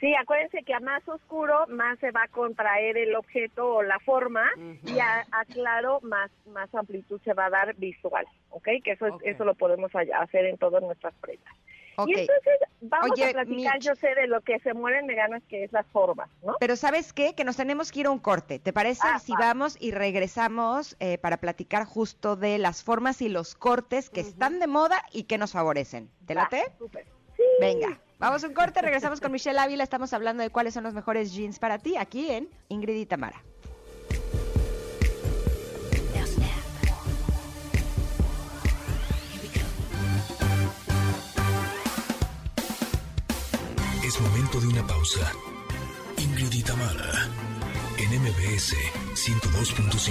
Sí, 0.00 0.14
acuérdense 0.14 0.62
que 0.62 0.72
a 0.72 0.80
más 0.80 1.06
oscuro 1.06 1.66
más 1.68 1.98
se 1.98 2.10
va 2.10 2.22
a 2.22 2.28
contraer 2.28 2.96
el 2.96 3.14
objeto 3.14 3.74
o 3.74 3.82
la 3.82 3.98
forma 3.98 4.50
y 4.56 4.98
a, 4.98 5.26
claro 5.52 6.00
más 6.02 6.30
más 6.46 6.74
amplitud 6.74 7.20
se 7.22 7.34
va 7.34 7.46
a 7.46 7.50
dar 7.50 7.74
visual, 7.74 8.26
¿ok? 8.50 8.68
Que 8.82 8.92
eso 8.92 9.18
eso 9.22 9.44
lo 9.44 9.54
podemos 9.54 9.90
hacer 9.94 10.46
en 10.46 10.56
todas 10.56 10.82
nuestras 10.82 11.12
prendas. 11.20 11.54
Y 12.06 12.12
entonces 12.12 12.58
vamos 12.80 13.20
a 13.20 13.30
platicar, 13.30 13.78
yo 13.80 13.94
sé, 13.96 14.14
de 14.14 14.26
lo 14.26 14.40
que 14.40 14.58
se 14.60 14.74
mueren 14.74 15.06
de 15.06 15.14
ganas, 15.14 15.42
que 15.48 15.64
es 15.64 15.72
las 15.72 15.86
formas, 15.88 16.28
¿no? 16.42 16.56
Pero 16.60 16.76
¿sabes 16.76 17.12
qué? 17.12 17.34
Que 17.34 17.44
nos 17.44 17.56
tenemos 17.56 17.90
que 17.90 18.00
ir 18.00 18.06
a 18.06 18.10
un 18.10 18.18
corte. 18.18 18.58
¿Te 18.58 18.72
parece 18.72 19.02
ah, 19.04 19.18
si 19.18 19.32
vamos 19.32 19.76
y 19.80 19.90
regresamos 19.90 20.96
eh, 21.00 21.18
para 21.18 21.38
platicar 21.38 21.84
justo 21.84 22.36
de 22.36 22.58
las 22.58 22.82
formas 22.82 23.20
y 23.22 23.28
los 23.28 23.54
cortes 23.54 24.10
que 24.10 24.20
están 24.20 24.60
de 24.60 24.66
moda 24.66 25.02
y 25.12 25.24
que 25.24 25.38
nos 25.38 25.52
favorecen? 25.52 26.10
¿Te 26.26 26.34
late? 26.34 26.72
Sí. 27.36 27.42
Venga, 27.60 28.00
vamos 28.18 28.44
a 28.44 28.48
un 28.48 28.54
corte, 28.54 28.82
regresamos 28.82 29.20
con 29.20 29.32
Michelle 29.32 29.58
Ávila, 29.58 29.84
estamos 29.84 30.12
hablando 30.12 30.42
de 30.42 30.50
cuáles 30.50 30.74
son 30.74 30.84
los 30.84 30.94
mejores 30.94 31.32
jeans 31.32 31.58
para 31.58 31.78
ti 31.78 31.96
aquí 31.96 32.30
en 32.30 32.48
Ingrid 32.68 32.96
y 32.96 33.06
Tamara. 33.06 33.42
De 44.60 44.66
una 44.66 44.84
pausa. 44.84 45.32
Ingrid 46.16 46.52
y 46.52 46.62
Tamara, 46.64 47.28
en 47.96 48.22
MBS 48.22 48.74
102.5. 49.14 50.10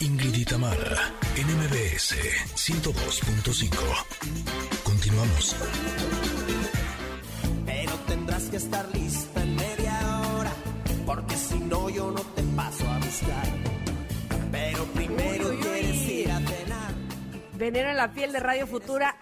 Ingrid 0.00 0.34
y 0.34 0.44
Tamara, 0.44 1.14
en 1.34 1.46
MBS 1.46 2.14
102.5. 2.56 3.70
Continuamos. 4.84 5.56
Pero 7.64 7.94
tendrás 8.06 8.42
que 8.50 8.56
estar 8.58 8.86
lista 8.94 9.42
en 9.42 9.56
media 9.56 10.20
hora, 10.34 10.52
porque 11.06 11.36
si 11.36 11.58
no 11.60 11.88
yo 11.88 12.10
no 12.10 12.20
te 12.20 12.42
paso 12.42 12.86
a 12.86 12.98
buscar. 12.98 13.48
Pero 14.52 14.84
primero 14.92 15.58
quieres 15.60 16.08
Veneno 17.58 17.90
en 17.90 17.96
la 17.96 18.12
piel 18.12 18.30
de 18.30 18.38
Radio 18.38 18.68
Futura. 18.68 19.17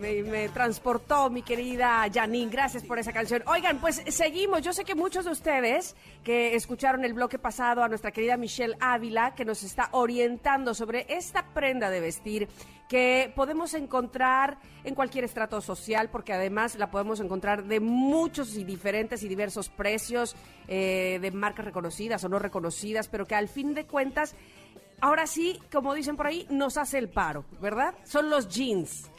¡Ah! 0.00 0.30
Me, 0.30 0.48
transportó 0.48 1.28
mi 1.28 1.42
querida 1.42 2.06
Janine. 2.12 2.50
Gracias 2.50 2.82
por 2.84 2.98
esa 2.98 3.12
canción. 3.12 3.42
Oigan, 3.46 3.78
pues 3.80 4.02
seguimos. 4.08 4.62
Yo 4.62 4.72
sé 4.72 4.84
que 4.84 4.94
muchos 4.94 5.26
de 5.26 5.30
ustedes 5.30 5.94
que 6.24 6.54
escucharon 6.54 7.04
el 7.04 7.12
bloque 7.12 7.38
pasado 7.38 7.82
a 7.82 7.88
nuestra 7.88 8.10
querida 8.10 8.38
Michelle 8.38 8.76
Ávila, 8.80 9.34
que 9.34 9.44
nos 9.44 9.62
está 9.62 9.90
orientando 9.92 10.72
sobre 10.72 11.06
esta 11.08 11.48
prenda 11.52 11.90
de 11.90 12.00
vestir 12.00 12.48
que 12.88 13.30
podemos 13.36 13.74
encontrar 13.74 14.58
en 14.84 14.94
cualquier 14.94 15.24
estrato 15.24 15.60
social, 15.60 16.08
porque 16.10 16.32
además 16.32 16.76
la 16.76 16.90
podemos 16.90 17.20
encontrar 17.20 17.64
de 17.64 17.78
muchos 17.78 18.56
y 18.56 18.64
diferentes 18.64 19.22
y 19.22 19.28
diversos 19.28 19.68
precios, 19.68 20.34
eh, 20.66 21.18
de 21.20 21.30
marcas 21.30 21.66
reconocidas 21.66 22.24
o 22.24 22.28
no 22.28 22.38
reconocidas, 22.38 23.06
pero 23.08 23.26
que 23.26 23.34
al 23.34 23.48
fin 23.48 23.74
de 23.74 23.84
cuentas 23.84 24.34
ahora 25.00 25.26
sí, 25.26 25.60
como 25.72 25.94
dicen 25.94 26.16
por 26.16 26.26
ahí, 26.26 26.46
nos 26.50 26.76
hace 26.76 26.98
el 26.98 27.08
paro, 27.08 27.44
¿verdad? 27.60 27.94
Son 28.04 28.30
los 28.30 28.48
jeans. 28.48 29.09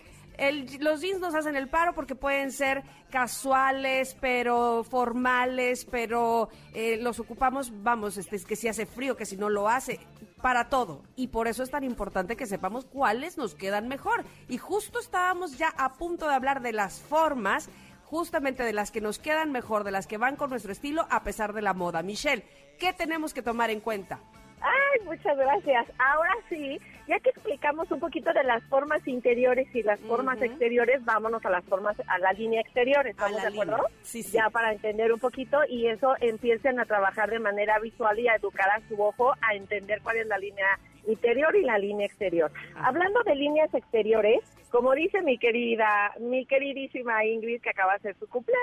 Los 0.79 1.01
jeans 1.01 1.19
nos 1.19 1.35
hacen 1.35 1.55
el 1.55 1.69
paro 1.69 1.93
porque 1.93 2.15
pueden 2.15 2.51
ser 2.51 2.83
casuales, 3.11 4.17
pero 4.19 4.83
formales, 4.83 5.85
pero 5.85 6.49
eh, 6.73 6.97
los 6.97 7.19
ocupamos, 7.19 7.71
vamos, 7.83 8.17
este, 8.17 8.39
que 8.39 8.55
si 8.55 8.67
hace 8.67 8.85
frío, 8.85 9.15
que 9.15 9.25
si 9.25 9.37
no 9.37 9.49
lo 9.49 9.69
hace, 9.69 9.99
para 10.41 10.69
todo. 10.69 11.03
Y 11.15 11.27
por 11.27 11.47
eso 11.47 11.61
es 11.61 11.69
tan 11.69 11.83
importante 11.83 12.35
que 12.35 12.47
sepamos 12.47 12.85
cuáles 12.85 13.37
nos 13.37 13.53
quedan 13.53 13.87
mejor. 13.87 14.23
Y 14.47 14.57
justo 14.57 14.99
estábamos 14.99 15.57
ya 15.57 15.69
a 15.77 15.93
punto 15.93 16.27
de 16.27 16.33
hablar 16.33 16.61
de 16.61 16.73
las 16.73 16.99
formas, 16.99 17.69
justamente 18.05 18.63
de 18.63 18.73
las 18.73 18.91
que 18.91 19.01
nos 19.01 19.19
quedan 19.19 19.51
mejor, 19.51 19.83
de 19.83 19.91
las 19.91 20.07
que 20.07 20.17
van 20.17 20.35
con 20.35 20.49
nuestro 20.49 20.71
estilo 20.71 21.05
a 21.11 21.23
pesar 21.23 21.53
de 21.53 21.61
la 21.61 21.73
moda. 21.73 22.01
Michelle, 22.01 22.45
¿qué 22.79 22.93
tenemos 22.93 23.33
que 23.33 23.43
tomar 23.43 23.69
en 23.69 23.79
cuenta? 23.79 24.19
Ay, 24.61 25.05
muchas 25.05 25.37
gracias. 25.37 25.87
Ahora 25.97 26.33
sí, 26.49 26.79
ya 27.07 27.19
que 27.19 27.31
explicamos 27.31 27.91
un 27.91 27.99
poquito 27.99 28.31
de 28.31 28.43
las 28.43 28.63
formas 28.65 29.05
interiores 29.07 29.67
y 29.75 29.83
las 29.83 29.99
formas 30.01 30.41
exteriores, 30.41 31.03
vámonos 31.03 31.43
a 31.45 31.49
las 31.49 31.65
formas, 31.65 31.97
a 32.07 32.19
la 32.19 32.31
línea 32.33 32.61
exterior, 32.61 33.05
¿estamos 33.07 33.41
de 33.41 33.47
acuerdo? 33.47 33.77
Sí, 34.03 34.23
sí. 34.23 34.33
Ya 34.33 34.49
para 34.49 34.71
entender 34.71 35.11
un 35.11 35.19
poquito 35.19 35.59
y 35.67 35.87
eso 35.87 36.15
empiecen 36.21 36.79
a 36.79 36.85
trabajar 36.85 37.29
de 37.29 37.39
manera 37.39 37.79
visual 37.79 38.17
y 38.19 38.27
a 38.27 38.35
educar 38.35 38.69
a 38.69 38.87
su 38.87 39.01
ojo 39.01 39.33
a 39.41 39.55
entender 39.55 40.01
cuál 40.01 40.17
es 40.17 40.27
la 40.27 40.37
línea 40.37 40.79
interior 41.07 41.55
y 41.55 41.63
la 41.63 41.79
línea 41.79 42.05
exterior. 42.05 42.51
Hablando 42.75 43.23
de 43.23 43.35
líneas 43.35 43.73
exteriores, 43.73 44.41
como 44.69 44.93
dice 44.93 45.21
mi 45.21 45.37
querida, 45.37 46.13
mi 46.19 46.45
queridísima 46.45 47.25
Ingrid, 47.25 47.61
que 47.61 47.71
acaba 47.71 47.95
de 47.95 47.99
ser 47.99 48.15
su 48.17 48.29
cumpleaños. 48.29 48.61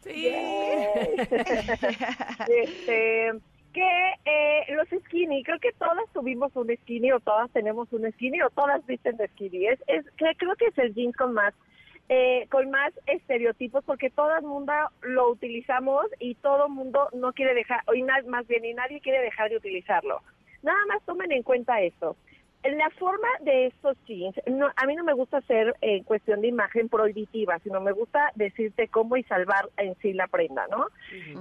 Sí. 0.00 0.28
este, 2.48 3.32
que 3.74 4.12
eh, 4.24 4.74
los 4.74 4.88
skinny, 4.88 5.42
creo 5.42 5.58
que 5.58 5.72
todas 5.72 6.08
tuvimos 6.14 6.54
un 6.56 6.74
skinny 6.74 7.12
o 7.12 7.20
todas 7.20 7.50
tenemos 7.50 7.92
un 7.92 8.10
skinny 8.12 8.40
o 8.40 8.50
todas 8.50 8.86
visten 8.86 9.16
de 9.18 9.28
skinny. 9.28 9.66
Es, 9.66 9.80
es 9.86 10.06
creo 10.16 10.56
que 10.56 10.66
es 10.66 10.78
el 10.78 10.94
jeans 10.94 11.16
con 11.16 11.34
más 11.34 11.52
eh, 12.08 12.46
con 12.50 12.70
más 12.70 12.92
estereotipos 13.06 13.82
porque 13.84 14.10
todo 14.10 14.36
el 14.36 14.44
mundo 14.44 14.72
lo 15.02 15.30
utilizamos 15.30 16.06
y 16.18 16.34
todo 16.36 16.66
el 16.66 16.72
mundo 16.72 17.08
no 17.14 17.32
quiere 17.32 17.54
dejar, 17.54 17.80
o 17.86 17.92
más 18.28 18.46
bien 18.46 18.64
y 18.64 18.74
nadie 18.74 19.00
quiere 19.00 19.20
dejar 19.20 19.50
de 19.50 19.56
utilizarlo. 19.56 20.22
Nada 20.62 20.78
más 20.86 21.02
tomen 21.04 21.32
en 21.32 21.42
cuenta 21.42 21.80
esto 21.80 22.16
la 22.72 22.88
forma 22.90 23.28
de 23.40 23.66
estos 23.66 23.96
jeans, 24.06 24.34
no, 24.46 24.70
a 24.74 24.86
mí 24.86 24.96
no 24.96 25.04
me 25.04 25.12
gusta 25.12 25.38
hacer 25.38 25.76
en 25.82 26.00
eh, 26.00 26.04
cuestión 26.04 26.40
de 26.40 26.48
imagen 26.48 26.88
prohibitiva, 26.88 27.58
sino 27.58 27.80
me 27.80 27.92
gusta 27.92 28.32
decirte 28.34 28.88
cómo 28.88 29.16
y 29.16 29.22
salvar 29.24 29.68
en 29.76 29.94
sí 29.96 30.14
la 30.14 30.26
prenda, 30.28 30.66
¿no? 30.68 30.86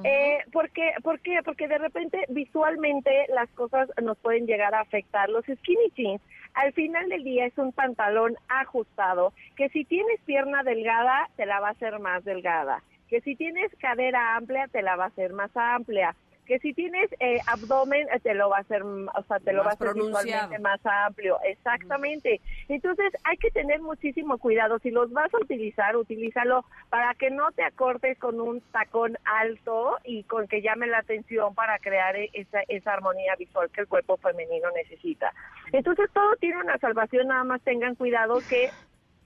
eh, 0.03 0.39
porque, 0.51 0.91
¿Por 1.01 1.19
qué? 1.21 1.39
Porque 1.43 1.67
de 1.67 1.77
repente 1.77 2.25
visualmente 2.27 3.25
las 3.29 3.49
cosas 3.51 3.89
nos 4.01 4.17
pueden 4.17 4.47
llegar 4.47 4.75
a 4.75 4.81
afectar. 4.81 5.29
Los 5.29 5.45
skinny 5.45 5.91
jeans, 5.95 6.21
al 6.55 6.73
final 6.73 7.07
del 7.07 7.23
día 7.23 7.45
es 7.45 7.57
un 7.57 7.71
pantalón 7.71 8.35
ajustado, 8.49 9.31
que 9.55 9.69
si 9.69 9.85
tienes 9.85 10.19
pierna 10.25 10.63
delgada, 10.63 11.29
te 11.37 11.45
la 11.45 11.59
va 11.61 11.69
a 11.69 11.71
hacer 11.71 11.99
más 11.99 12.25
delgada 12.25 12.83
que 13.13 13.21
si 13.21 13.35
tienes 13.35 13.71
cadera 13.77 14.35
amplia, 14.35 14.67
te 14.71 14.81
la 14.81 14.95
va 14.95 15.03
a 15.03 15.07
hacer 15.09 15.33
más 15.33 15.55
amplia 15.55 16.15
que 16.45 16.59
si 16.59 16.73
tienes 16.73 17.09
eh, 17.19 17.39
abdomen 17.47 18.07
eh, 18.13 18.19
te 18.19 18.33
lo 18.33 18.49
va 18.49 18.57
a 18.57 18.61
hacer, 18.61 18.83
o 18.83 19.23
sea, 19.27 19.39
te 19.39 19.53
lo 19.53 19.63
va 19.63 19.71
a 19.71 19.73
hacer 19.73 19.93
visualmente 19.93 20.59
más 20.59 20.79
amplio, 20.85 21.37
exactamente. 21.43 22.41
Entonces 22.67 23.13
hay 23.23 23.37
que 23.37 23.51
tener 23.51 23.81
muchísimo 23.81 24.37
cuidado. 24.37 24.79
Si 24.79 24.91
los 24.91 25.11
vas 25.11 25.33
a 25.33 25.37
utilizar, 25.37 25.95
utilízalo 25.95 26.65
para 26.89 27.13
que 27.15 27.29
no 27.29 27.51
te 27.51 27.63
acortes 27.63 28.17
con 28.19 28.39
un 28.39 28.61
tacón 28.71 29.17
alto 29.25 29.97
y 30.03 30.23
con 30.23 30.47
que 30.47 30.61
llame 30.61 30.87
la 30.87 30.99
atención 30.99 31.55
para 31.55 31.79
crear 31.79 32.15
esa, 32.33 32.61
esa 32.67 32.93
armonía 32.93 33.35
visual 33.37 33.69
que 33.69 33.81
el 33.81 33.87
cuerpo 33.87 34.17
femenino 34.17 34.69
necesita. 34.75 35.33
Entonces 35.71 36.09
todo 36.13 36.35
tiene 36.37 36.61
una 36.61 36.77
salvación, 36.77 37.27
nada 37.27 37.43
más 37.43 37.61
tengan 37.61 37.95
cuidado 37.95 38.39
que 38.49 38.69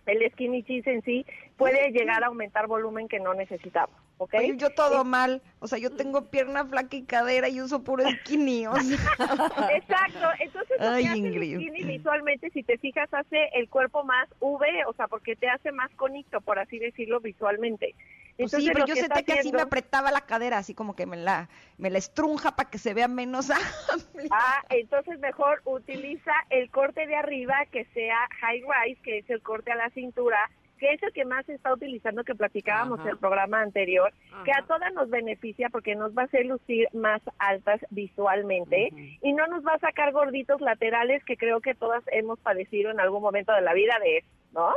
el 0.08 0.32
skinny 0.32 0.64
cheese 0.64 0.88
en 0.88 1.01
sí 1.03 1.26
puede 1.58 1.91
llegar 1.91 2.24
a 2.24 2.28
aumentar 2.28 2.68
volumen 2.68 3.08
que 3.08 3.20
no 3.20 3.34
necesitamos. 3.34 3.95
¿okay? 4.18 4.55
yo 4.58 4.72
todo 4.72 5.03
mal, 5.03 5.41
o 5.60 5.68
sea, 5.68 5.78
yo 5.78 5.91
tengo 5.91 6.26
pierna 6.30 6.66
flaca 6.66 6.95
y 6.95 7.03
cadera 7.03 7.49
y 7.49 7.62
uso 7.62 7.84
puro 7.84 8.03
skinny, 8.22 8.66
Exacto, 8.66 10.28
entonces 10.39 10.78
lo 10.80 10.97
que 10.97 11.08
hace 11.08 11.28
el 11.28 11.55
skinny 11.55 11.84
visualmente, 11.84 12.49
si 12.51 12.64
te 12.64 12.78
fijas, 12.78 13.14
hace 13.14 13.49
el 13.53 13.70
cuerpo 13.70 14.03
más 14.03 14.28
V, 14.39 14.68
o 14.88 14.93
sea, 14.93 15.08
porque 15.08 15.36
te 15.36 15.49
hace 15.49 15.72
más 15.72 15.91
conito, 15.91 16.41
por 16.41 16.60
así 16.60 16.80
decirlo, 16.80 17.20
visualmente. 17.20 17.95
Pues 18.38 18.51
sí, 18.51 18.69
pero 18.71 18.85
yo 18.85 18.95
sentí 18.95 19.23
que 19.23 19.33
así 19.33 19.51
me 19.51 19.61
apretaba 19.61 20.11
la 20.11 20.21
cadera, 20.21 20.59
así 20.59 20.75
como 20.75 20.95
que 20.95 21.05
me 21.05 21.17
la, 21.17 21.49
me 21.77 21.89
la 21.89 21.97
estrunja 21.97 22.55
para 22.55 22.69
que 22.69 22.77
se 22.77 22.93
vea 22.93 23.07
menos 23.07 23.49
amplia. 23.91 24.29
Ah, 24.31 24.63
entonces 24.69 25.19
mejor 25.19 25.61
utiliza 25.65 26.31
el 26.49 26.69
corte 26.69 27.07
de 27.07 27.15
arriba 27.15 27.55
que 27.71 27.85
sea 27.85 28.17
high 28.41 28.61
rise, 28.61 29.01
que 29.01 29.17
es 29.19 29.29
el 29.29 29.41
corte 29.41 29.71
a 29.71 29.75
la 29.75 29.89
cintura, 29.89 30.38
que 30.77 30.93
es 30.93 31.01
el 31.01 31.11
que 31.11 31.25
más 31.25 31.45
se 31.45 31.55
está 31.55 31.73
utilizando, 31.73 32.23
que 32.23 32.35
platicábamos 32.35 32.99
en 33.01 33.07
el 33.07 33.17
programa 33.17 33.61
anterior, 33.61 34.13
que 34.45 34.51
a 34.51 34.63
todas 34.67 34.93
nos 34.93 35.09
beneficia 35.09 35.69
porque 35.69 35.95
nos 35.95 36.15
va 36.15 36.23
a 36.23 36.25
hacer 36.25 36.45
lucir 36.45 36.88
más 36.93 37.21
altas 37.39 37.81
visualmente 37.89 38.89
y 39.21 39.33
no 39.33 39.47
nos 39.47 39.65
va 39.65 39.73
a 39.73 39.79
sacar 39.79 40.11
gorditos 40.11 40.61
laterales 40.61 41.23
que 41.25 41.38
creo 41.38 41.61
que 41.61 41.73
todas 41.73 42.03
hemos 42.11 42.39
padecido 42.39 42.91
en 42.91 42.99
algún 42.99 43.21
momento 43.21 43.51
de 43.53 43.61
la 43.61 43.73
vida 43.73 43.97
de 43.99 44.17
eso, 44.17 44.27
¿no? 44.53 44.73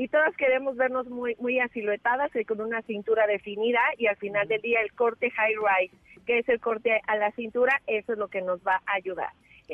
Y 0.00 0.08
todas 0.08 0.34
queremos 0.36 0.76
vernos 0.76 1.06
muy 1.10 1.36
muy 1.40 1.60
asiluetadas 1.60 2.34
y 2.34 2.46
con 2.46 2.62
una 2.62 2.80
cintura 2.82 3.26
definida 3.26 3.80
y 3.98 4.06
al 4.06 4.16
final 4.16 4.48
del 4.48 4.62
día 4.62 4.80
el 4.80 4.94
corte 4.94 5.30
high 5.30 5.54
rise, 5.54 5.94
que 6.24 6.38
es 6.38 6.48
el 6.48 6.58
corte 6.58 7.02
a 7.06 7.16
la 7.16 7.30
cintura, 7.32 7.82
eso 7.86 8.14
es 8.14 8.18
lo 8.18 8.28
que 8.28 8.40
nos 8.40 8.60
va 8.60 8.80
a 8.86 8.94
ayudar. 8.94 9.28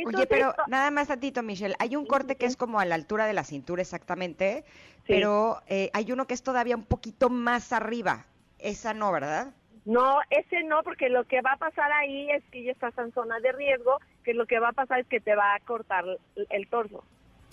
Oye, 0.04 0.26
pero 0.26 0.52
nada 0.66 0.90
más 0.90 1.10
a 1.10 1.16
Tito, 1.16 1.44
Michelle, 1.44 1.76
hay 1.78 1.94
un 1.94 2.06
corte 2.06 2.34
que 2.34 2.46
es 2.46 2.56
como 2.56 2.80
a 2.80 2.84
la 2.84 2.96
altura 2.96 3.26
de 3.26 3.34
la 3.34 3.44
cintura 3.44 3.82
exactamente, 3.82 4.64
pero 5.06 5.60
eh, 5.68 5.90
hay 5.94 6.10
uno 6.10 6.26
que 6.26 6.34
es 6.34 6.42
todavía 6.42 6.74
un 6.74 6.84
poquito 6.86 7.30
más 7.30 7.72
arriba. 7.72 8.26
Esa 8.58 8.94
no, 8.94 9.12
¿verdad? 9.12 9.54
No, 9.84 10.18
ese 10.30 10.64
no, 10.64 10.82
porque 10.82 11.08
lo 11.08 11.22
que 11.22 11.40
va 11.40 11.52
a 11.52 11.56
pasar 11.56 11.92
ahí 11.92 12.28
es 12.32 12.42
que 12.50 12.64
ya 12.64 12.72
estás 12.72 12.98
en 12.98 13.12
zona 13.12 13.38
de 13.38 13.52
riesgo, 13.52 14.00
que 14.24 14.34
lo 14.34 14.46
que 14.46 14.58
va 14.58 14.70
a 14.70 14.72
pasar 14.72 14.98
es 14.98 15.06
que 15.06 15.20
te 15.20 15.36
va 15.36 15.54
a 15.54 15.60
cortar 15.60 16.04
el 16.50 16.68
torso. 16.68 17.04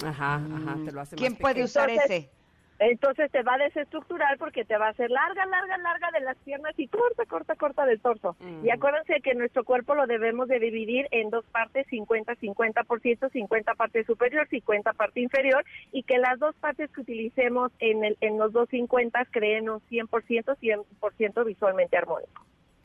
Ajá, 0.03 0.35
ajá, 0.35 0.77
te 0.83 0.91
lo 0.91 1.01
hace 1.01 1.15
¿Quién 1.15 1.35
puede 1.35 1.63
usar 1.63 1.91
ese? 1.91 2.31
Entonces 2.79 3.31
te 3.31 3.43
va 3.43 3.55
a 3.55 3.57
desestructurar 3.57 4.37
porque 4.37 4.65
te 4.65 4.77
va 4.77 4.87
a 4.87 4.89
hacer 4.89 5.09
larga, 5.09 5.45
larga, 5.45 5.77
larga 5.77 6.11
de 6.11 6.21
las 6.21 6.37
piernas 6.37 6.73
y 6.77 6.87
corta, 6.87 7.25
corta, 7.25 7.55
corta 7.55 7.85
del 7.85 7.99
torso. 8.01 8.35
Y 8.63 8.69
acuérdense 8.71 9.21
que 9.21 9.35
nuestro 9.35 9.63
cuerpo 9.63 9.95
lo 9.95 10.07
debemos 10.07 10.47
de 10.47 10.59
dividir 10.59 11.07
en 11.11 11.29
dos 11.29 11.45
partes, 11.45 11.85
50, 11.87 12.35
50%, 12.35 13.31
50 13.31 13.73
parte 13.75 14.03
superior, 14.03 14.47
50 14.49 14.93
parte 14.93 15.21
inferior, 15.21 15.63
y 15.91 16.03
que 16.03 16.17
las 16.17 16.39
dos 16.39 16.55
partes 16.55 16.89
que 16.91 17.01
utilicemos 17.01 17.71
en, 17.79 18.03
el, 18.03 18.17
en 18.21 18.37
los 18.37 18.51
dos 18.51 18.67
50 18.69 19.25
creen 19.25 19.69
un 19.69 19.79
100%, 19.89 20.57
100% 20.57 21.45
visualmente 21.45 21.97
armónico. 21.97 22.43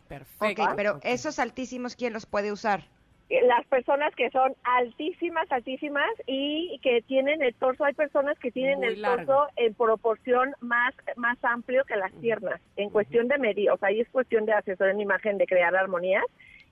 Perfecto. 0.09 0.65
pero 0.75 1.01
esos 1.03 1.39
altísimos, 1.39 1.95
¿quién 1.95 2.13
los 2.13 2.25
puede 2.25 2.51
usar? 2.51 2.85
Las 3.29 3.67
personas 3.67 4.15
que 4.15 4.31
son 4.31 4.55
altísimas, 4.65 5.51
altísimas 5.53 6.11
y 6.27 6.79
que 6.83 7.03
tienen 7.03 7.43
el 7.43 7.55
torso, 7.55 7.85
hay 7.85 7.93
personas 7.93 8.39
que 8.39 8.51
tienen 8.51 8.83
el 8.83 9.03
torso 9.03 9.49
en 9.57 9.75
proporción 9.75 10.55
más, 10.61 10.95
más 11.17 11.37
amplio 11.43 11.85
que 11.85 11.97
las 11.97 12.13
piernas, 12.13 12.61
en 12.77 12.89
cuestión 12.89 13.29
de 13.29 13.39
medir, 13.39 13.71
o 13.71 13.77
sea, 13.77 13.89
ahí 13.89 14.01
es 14.01 14.09
cuestión 14.09 14.47
de 14.47 14.55
asesorar 14.55 14.95
en 14.95 15.01
imagen, 15.01 15.37
de 15.37 15.47
crear 15.47 15.77
armonías. 15.77 16.25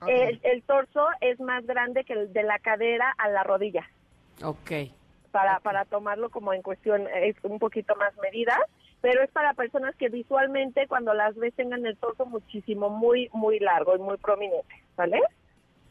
El, 0.07 0.63
torso 0.63 1.07
es 1.21 1.41
más 1.41 1.67
grande 1.67 2.05
que 2.05 2.13
el 2.13 2.33
de 2.33 2.43
la 2.43 2.59
cadera 2.59 3.15
a 3.19 3.29
la 3.29 3.43
rodilla. 3.43 3.89
Ok. 4.43 4.91
Para, 5.31 5.61
para 5.61 5.85
tomarlo 5.85 6.31
como 6.31 6.53
en 6.53 6.63
cuestión, 6.63 7.07
es 7.15 7.37
un 7.43 7.59
poquito 7.59 7.95
más 7.97 8.15
medida, 8.19 8.59
pero 9.01 9.23
es 9.23 9.31
para 9.31 9.55
personas 9.55 9.95
que 9.97 10.09
visualmente 10.09 10.87
cuando 10.87 11.13
las 11.13 11.35
ves 11.37 11.55
tengan 11.55 11.85
el 11.85 11.97
torso 11.97 12.25
muchísimo, 12.27 12.89
muy, 12.89 13.29
muy 13.33 13.59
largo 13.59 13.95
y 13.97 13.99
muy 13.99 14.17
prominente, 14.17 14.83
¿vale? 14.97 15.21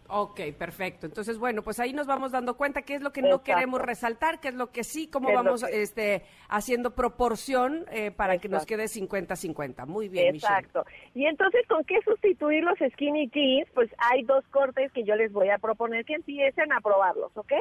Ok, 0.07 0.39
perfecto. 0.57 1.07
Entonces, 1.07 1.39
bueno, 1.39 1.63
pues 1.63 1.79
ahí 1.79 1.91
nos 1.91 2.05
vamos 2.05 2.31
dando 2.31 2.55
cuenta 2.55 2.83
qué 2.83 2.95
es 2.95 3.01
lo 3.01 3.11
que 3.11 3.21
no 3.21 3.41
queremos 3.41 3.81
resaltar, 3.81 4.39
qué 4.39 4.49
es 4.49 4.53
lo 4.53 4.71
que 4.71 4.83
sí, 4.83 5.07
cómo 5.07 5.33
vamos 5.33 5.63
este, 5.63 6.23
haciendo 6.47 6.93
proporción 6.93 7.85
eh, 7.91 8.11
para 8.11 8.37
que 8.37 8.47
nos 8.47 8.65
quede 8.65 8.85
50-50. 8.85 9.87
Muy 9.87 10.07
bien, 10.07 10.35
Exacto. 10.35 10.85
Y 11.15 11.25
entonces, 11.25 11.65
¿con 11.67 11.83
qué 11.85 11.99
sustituir 12.03 12.63
los 12.63 12.77
skinny 12.93 13.29
jeans? 13.29 13.67
Pues 13.73 13.89
hay 13.97 14.23
dos 14.23 14.45
cortes 14.51 14.91
que 14.91 15.03
yo 15.03 15.15
les 15.15 15.31
voy 15.31 15.49
a 15.49 15.57
proponer 15.57 16.05
que 16.05 16.13
empiecen 16.13 16.71
a 16.71 16.81
probarlos, 16.81 17.31
¿ok? 17.35 17.53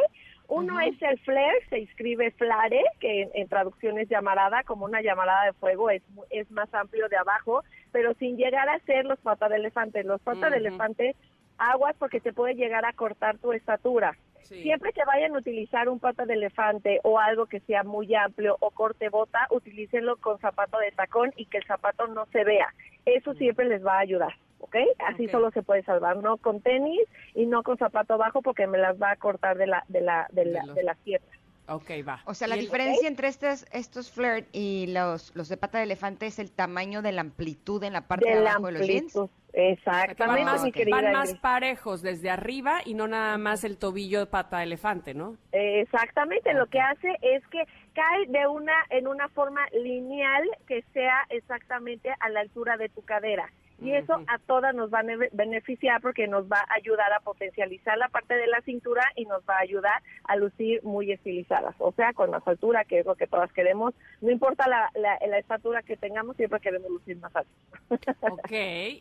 Uno 0.48 0.78
es 0.80 1.00
el 1.00 1.18
flare, 1.20 1.66
se 1.70 1.78
escribe 1.78 2.30
flare, 2.32 2.82
que 3.00 3.30
en, 3.32 3.48
traducción 3.48 3.98
es 3.98 4.08
llamarada, 4.10 4.62
como 4.64 4.84
una 4.84 5.00
llamarada 5.00 5.46
de 5.46 5.52
fuego, 5.54 5.88
es, 5.88 6.02
es 6.28 6.50
más 6.50 6.72
amplio 6.74 7.08
de 7.08 7.16
abajo, 7.16 7.64
pero 7.92 8.12
sin 8.14 8.36
llegar 8.36 8.68
a 8.68 8.78
ser 8.80 9.06
los 9.06 9.18
patas 9.20 9.48
de 9.48 9.56
elefante. 9.56 10.04
Los 10.04 10.20
patas 10.20 10.50
de 10.50 10.58
elefante 10.58 11.16
aguas 11.58 11.94
porque 11.98 12.20
te 12.20 12.32
puede 12.32 12.54
llegar 12.54 12.84
a 12.84 12.92
cortar 12.92 13.38
tu 13.38 13.52
estatura. 13.52 14.16
Siempre 14.42 14.92
que 14.92 15.04
vayan 15.06 15.34
a 15.34 15.38
utilizar 15.38 15.88
un 15.88 15.98
pata 15.98 16.26
de 16.26 16.34
elefante 16.34 17.00
o 17.02 17.18
algo 17.18 17.46
que 17.46 17.60
sea 17.60 17.82
muy 17.82 18.14
amplio 18.14 18.58
o 18.60 18.70
corte 18.70 19.08
bota, 19.08 19.46
utilícenlo 19.50 20.16
con 20.18 20.38
zapato 20.38 20.78
de 20.78 20.90
tacón 20.92 21.32
y 21.36 21.46
que 21.46 21.58
el 21.58 21.64
zapato 21.64 22.06
no 22.08 22.26
se 22.26 22.44
vea. 22.44 22.68
Eso 23.06 23.32
siempre 23.34 23.66
les 23.66 23.84
va 23.84 23.94
a 23.94 24.00
ayudar. 24.00 24.34
¿ok? 24.58 24.76
Así 24.98 25.28
solo 25.28 25.50
se 25.50 25.62
puede 25.62 25.82
salvar, 25.82 26.16
no 26.18 26.36
con 26.38 26.60
tenis 26.60 27.00
y 27.34 27.46
no 27.46 27.62
con 27.62 27.78
zapato 27.78 28.18
bajo 28.18 28.42
porque 28.42 28.66
me 28.66 28.78
las 28.78 29.00
va 29.00 29.12
a 29.12 29.16
cortar 29.16 29.56
de 29.56 29.66
la 29.66 29.84
de 29.88 30.00
la 30.00 30.26
de, 30.32 30.44
la, 30.46 30.62
de 30.74 30.82
las 30.82 30.96
piernas. 30.98 31.43
Ok, 31.66 31.90
va. 32.06 32.20
O 32.26 32.34
sea, 32.34 32.46
la 32.46 32.56
diferencia 32.56 33.08
entre 33.08 33.28
estos, 33.28 33.64
estos 33.72 34.10
flirt 34.10 34.46
y 34.52 34.86
los, 34.88 35.34
los 35.34 35.48
de 35.48 35.56
pata 35.56 35.78
de 35.78 35.84
elefante 35.84 36.26
es 36.26 36.38
el 36.38 36.50
tamaño 36.50 37.00
de 37.00 37.12
la 37.12 37.22
amplitud 37.22 37.82
en 37.84 37.94
la 37.94 38.02
parte 38.02 38.28
de, 38.28 38.38
abajo 38.38 38.66
de 38.66 38.72
los 38.72 38.86
jeans. 38.86 39.18
Exactamente, 39.56 40.24
van 40.24 40.44
más, 40.44 40.62
van 40.90 41.12
más 41.12 41.34
parejos 41.34 42.02
desde 42.02 42.28
arriba 42.28 42.80
y 42.84 42.94
no 42.94 43.06
nada 43.06 43.38
más 43.38 43.62
el 43.62 43.78
tobillo 43.78 44.18
de 44.18 44.26
pata 44.26 44.58
de 44.58 44.64
elefante, 44.64 45.14
¿no? 45.14 45.36
Exactamente, 45.52 46.52
lo 46.54 46.66
que 46.66 46.80
hace 46.80 47.16
es 47.22 47.46
que 47.46 47.62
cae 47.94 48.26
de 48.26 48.48
una 48.48 48.74
en 48.90 49.06
una 49.06 49.28
forma 49.28 49.60
lineal 49.72 50.42
que 50.66 50.82
sea 50.92 51.24
exactamente 51.30 52.12
a 52.18 52.28
la 52.30 52.40
altura 52.40 52.76
de 52.76 52.88
tu 52.88 53.02
cadera 53.02 53.48
y 53.80 53.92
eso 53.92 54.14
a 54.26 54.38
todas 54.38 54.74
nos 54.74 54.92
va 54.92 55.00
a 55.00 55.04
beneficiar 55.32 56.00
porque 56.00 56.26
nos 56.26 56.46
va 56.50 56.58
a 56.58 56.74
ayudar 56.74 57.12
a 57.12 57.20
potencializar 57.20 57.98
la 57.98 58.08
parte 58.08 58.34
de 58.34 58.46
la 58.46 58.60
cintura 58.62 59.02
y 59.16 59.24
nos 59.24 59.42
va 59.42 59.56
a 59.56 59.62
ayudar 59.62 60.02
a 60.24 60.36
lucir 60.36 60.82
muy 60.84 61.12
estilizadas, 61.12 61.74
o 61.78 61.92
sea, 61.92 62.12
con 62.12 62.30
más 62.30 62.46
altura, 62.46 62.84
que 62.84 63.00
es 63.00 63.06
lo 63.06 63.14
que 63.14 63.26
todas 63.26 63.52
queremos, 63.52 63.94
no 64.20 64.30
importa 64.30 64.68
la, 64.68 64.90
la, 64.94 65.38
estatura 65.38 65.82
que 65.82 65.96
tengamos, 65.96 66.36
siempre 66.36 66.60
queremos 66.60 66.90
lucir 66.90 67.16
más 67.18 67.34
alto. 67.34 67.50
Ok, 68.20 68.50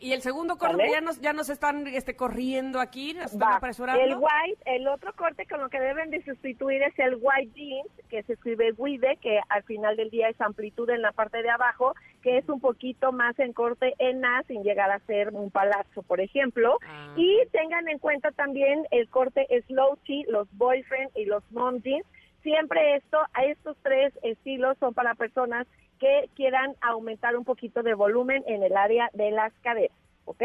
y 0.00 0.12
el 0.12 0.22
segundo 0.22 0.56
corte, 0.56 0.88
ya 0.90 1.00
nos, 1.00 1.20
ya 1.20 1.32
nos 1.32 1.48
están 1.48 1.86
este, 1.86 2.16
corriendo 2.16 2.80
aquí, 2.80 3.14
nos 3.14 3.32
están 3.32 3.52
apresurando. 3.54 4.02
El 4.02 4.16
white, 4.16 4.62
el 4.66 4.86
otro 4.88 5.12
corte 5.14 5.46
con 5.46 5.60
lo 5.60 5.68
que 5.68 5.80
deben 5.80 6.10
de 6.10 6.22
sustituir 6.24 6.82
es 6.82 6.98
el 6.98 7.18
white 7.20 7.52
jeans, 7.54 7.88
que 8.08 8.22
se 8.22 8.34
escribe 8.34 8.72
guide, 8.72 9.16
que 9.20 9.40
al 9.48 9.62
final 9.64 9.96
del 9.96 10.10
día 10.10 10.28
es 10.28 10.40
amplitud 10.40 10.88
en 10.90 11.02
la 11.02 11.12
parte 11.12 11.42
de 11.42 11.50
abajo, 11.50 11.94
que 12.24 12.38
es 12.38 12.48
un 12.48 12.58
poquito 12.58 13.12
más 13.12 13.38
en 13.38 13.52
corte 13.52 13.94
en 13.98 14.24
A, 14.24 14.42
sin 14.44 14.62
llegar 14.62 14.90
a 14.90 14.98
ser 15.00 15.28
un 15.34 15.50
palazzo, 15.50 16.02
por 16.02 16.22
ejemplo. 16.22 16.78
Ah. 16.82 17.12
Y 17.16 17.46
tengan 17.52 17.86
en 17.86 17.98
cuenta 17.98 18.30
también 18.30 18.86
el 18.90 19.10
corte 19.10 19.46
slow 19.66 19.98
los 20.28 20.48
boyfriend 20.56 21.10
y 21.14 21.26
los 21.26 21.44
mom 21.52 21.82
jeans. 21.82 22.06
Siempre 22.42 22.96
esto, 22.96 23.18
a 23.34 23.44
estos 23.44 23.76
tres 23.82 24.14
estilos 24.22 24.78
son 24.78 24.94
para 24.94 25.14
personas 25.14 25.66
que 26.00 26.30
quieran 26.34 26.74
aumentar 26.80 27.36
un 27.36 27.44
poquito 27.44 27.82
de 27.82 27.92
volumen 27.92 28.42
en 28.46 28.62
el 28.62 28.74
área 28.74 29.10
de 29.12 29.30
las 29.30 29.52
caderas, 29.62 29.96
¿ok? 30.24 30.44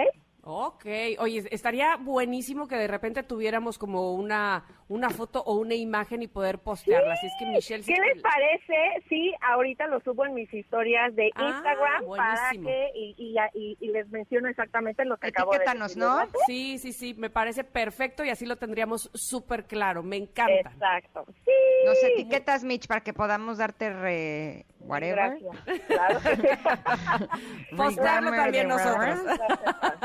Ok, 0.52 0.86
oye, 1.20 1.44
estaría 1.52 1.96
buenísimo 1.98 2.68
que 2.68 2.76
de 2.76 2.88
repente 2.88 3.22
tuviéramos 3.22 3.78
como 3.78 4.16
una, 4.16 4.66
una 4.88 5.12
foto 5.12 5.44
o 5.44 5.54
una 5.54 5.76
imagen 5.76 6.24
y 6.24 6.28
poder 6.28 6.58
postearla. 6.58 7.14
Así 7.14 7.28
es 7.28 7.34
que 7.38 7.46
Michelle... 7.46 7.84
¿Qué 7.84 7.94
les 7.94 8.20
parece? 8.20 9.06
Sí, 9.10 9.32
ahorita 9.42 9.86
lo 9.86 10.00
subo 10.00 10.26
en 10.26 10.34
mis 10.34 10.52
historias 10.52 11.16
de 11.16 11.30
ah, 11.36 11.50
Instagram 11.50 12.18
para 12.18 12.50
que, 12.50 12.90
y, 12.96 13.36
y, 13.80 13.88
les 13.90 14.10
menciono 14.10 14.50
exactamente 14.50 15.06
lo 15.06 15.18
que 15.18 15.28
acabo 15.28 15.52
de 15.52 15.60
decir. 15.60 15.98
¿no? 15.98 16.18
Sí, 16.48 16.80
sí, 16.80 16.94
sí, 16.94 17.14
me 17.14 17.30
parece 17.30 17.64
perfecto 17.64 18.26
y 18.26 18.32
así 18.32 18.48
lo 18.48 18.56
tendríamos 18.56 19.12
súper 19.14 19.66
claro. 19.66 20.02
Me 20.02 20.18
encanta. 20.18 20.72
Exacto, 20.72 21.26
sí. 21.46 21.52
Nos 21.86 22.04
etiquetas, 22.04 22.64
Mitch, 22.64 22.88
para 22.88 23.02
que 23.02 23.14
podamos 23.14 23.60
darte 23.60 23.92
re... 23.92 24.66
whatever. 24.80 25.38
Gracias, 25.40 25.82
claro. 25.88 26.20
Postearlo 27.78 28.32
también 28.32 28.68
nosotros. 28.68 29.20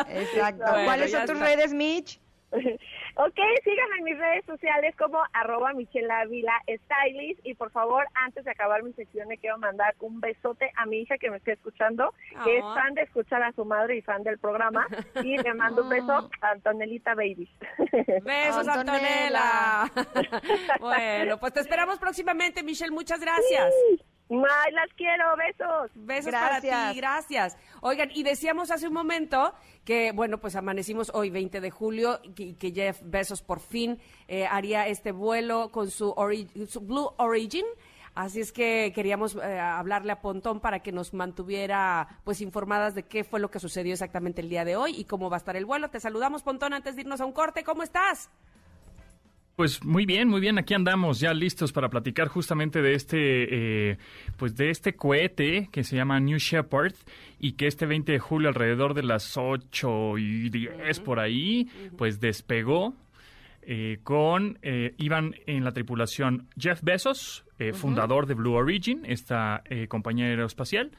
Exacto. 0.08 0.64
¿Cuáles 0.84 1.10
son 1.10 1.26
tus 1.26 1.38
redes, 1.38 1.72
Mitch? 1.72 2.20
ok, 3.16 3.38
síganme 3.64 3.96
en 3.98 4.04
mis 4.04 4.18
redes 4.18 4.44
sociales 4.44 4.94
como 4.96 5.18
arroba 5.32 5.72
Michelle 5.72 6.08
Stylist 6.66 7.40
y 7.44 7.54
por 7.54 7.70
favor, 7.70 8.06
antes 8.14 8.44
de 8.44 8.50
acabar 8.50 8.82
mi 8.82 8.92
sección, 8.92 9.28
le 9.28 9.38
quiero 9.38 9.58
mandar 9.58 9.94
un 10.00 10.20
besote 10.20 10.70
a 10.76 10.86
mi 10.86 11.00
hija 11.00 11.18
que 11.18 11.30
me 11.30 11.38
está 11.38 11.52
escuchando, 11.52 12.14
que 12.44 12.58
es 12.58 12.62
fan 12.62 12.94
de 12.94 13.02
escuchar 13.02 13.42
a 13.42 13.52
su 13.52 13.64
madre 13.64 13.96
y 13.96 14.02
fan 14.02 14.22
del 14.22 14.38
programa 14.38 14.86
y 15.22 15.36
le 15.36 15.54
mando 15.54 15.82
un 15.82 15.88
beso 15.88 16.30
a 16.40 16.50
Antonelita 16.50 17.14
Baby. 17.14 17.48
Besos, 18.22 18.68
Antonella. 18.68 19.90
bueno, 20.80 21.38
pues 21.38 21.52
te 21.52 21.60
esperamos 21.60 21.98
próximamente, 21.98 22.62
Michelle, 22.62 22.92
muchas 22.92 23.20
gracias. 23.20 23.74
May, 24.30 24.72
las 24.72 24.90
quiero, 24.96 25.24
besos. 25.36 25.90
Besos 25.94 26.32
para 26.32 26.60
ti, 26.60 26.68
gracias. 26.96 27.56
Oigan, 27.82 28.10
y 28.14 28.22
decíamos 28.22 28.70
hace 28.70 28.88
un 28.88 28.94
momento 28.94 29.52
que, 29.84 30.12
bueno, 30.12 30.38
pues 30.38 30.56
amanecimos 30.56 31.10
hoy 31.14 31.28
20 31.28 31.60
de 31.60 31.70
julio 31.70 32.20
y 32.22 32.54
que 32.54 32.72
Jeff 32.72 33.00
Besos 33.04 33.42
por 33.42 33.60
fin 33.60 33.98
eh, 34.26 34.46
haría 34.46 34.86
este 34.88 35.12
vuelo 35.12 35.70
con 35.70 35.90
su, 35.90 36.14
Blue 36.80 37.10
Origin. 37.18 37.66
Así 38.14 38.40
es 38.40 38.52
que 38.52 38.92
queríamos 38.94 39.34
eh, 39.36 39.58
hablarle 39.58 40.12
a 40.12 40.20
Pontón 40.20 40.60
para 40.60 40.80
que 40.80 40.92
nos 40.92 41.12
mantuviera 41.12 42.20
pues 42.24 42.40
informadas 42.40 42.94
de 42.94 43.02
qué 43.02 43.24
fue 43.24 43.40
lo 43.40 43.50
que 43.50 43.58
sucedió 43.58 43.92
exactamente 43.92 44.40
el 44.40 44.48
día 44.48 44.64
de 44.64 44.76
hoy 44.76 44.94
y 44.96 45.04
cómo 45.04 45.28
va 45.28 45.36
a 45.36 45.38
estar 45.38 45.56
el 45.56 45.66
vuelo. 45.66 45.90
Te 45.90 46.00
saludamos, 46.00 46.42
Pontón, 46.42 46.72
antes 46.72 46.94
de 46.94 47.02
irnos 47.02 47.20
a 47.20 47.26
un 47.26 47.32
corte. 47.32 47.64
¿Cómo 47.64 47.82
estás? 47.82 48.30
Pues 49.56 49.84
muy 49.84 50.04
bien, 50.04 50.28
muy 50.28 50.40
bien. 50.40 50.58
Aquí 50.58 50.74
andamos 50.74 51.20
ya 51.20 51.32
listos 51.32 51.70
para 51.70 51.88
platicar 51.88 52.26
justamente 52.26 52.82
de 52.82 52.94
este, 52.94 53.90
eh, 53.90 53.98
pues 54.36 54.56
de 54.56 54.70
este 54.70 54.96
cohete 54.96 55.68
que 55.70 55.84
se 55.84 55.94
llama 55.94 56.18
New 56.18 56.38
Shepard 56.38 56.94
y 57.38 57.52
que 57.52 57.68
este 57.68 57.86
20 57.86 58.10
de 58.10 58.18
julio 58.18 58.48
alrededor 58.48 58.94
de 58.94 59.04
las 59.04 59.36
8 59.36 60.18
y 60.18 60.50
10 60.50 60.98
por 61.00 61.20
ahí, 61.20 61.68
pues 61.96 62.18
despegó 62.18 62.94
eh, 63.62 64.00
con, 64.02 64.58
eh, 64.62 64.94
iban 64.98 65.36
en 65.46 65.62
la 65.62 65.70
tripulación 65.70 66.48
Jeff 66.58 66.82
Bezos, 66.82 67.44
fundador 67.74 68.26
de 68.26 68.34
Blue 68.34 68.54
Origin, 68.54 69.02
esta 69.04 69.62
compañía 69.88 70.26
aeroespacial, 70.26 70.90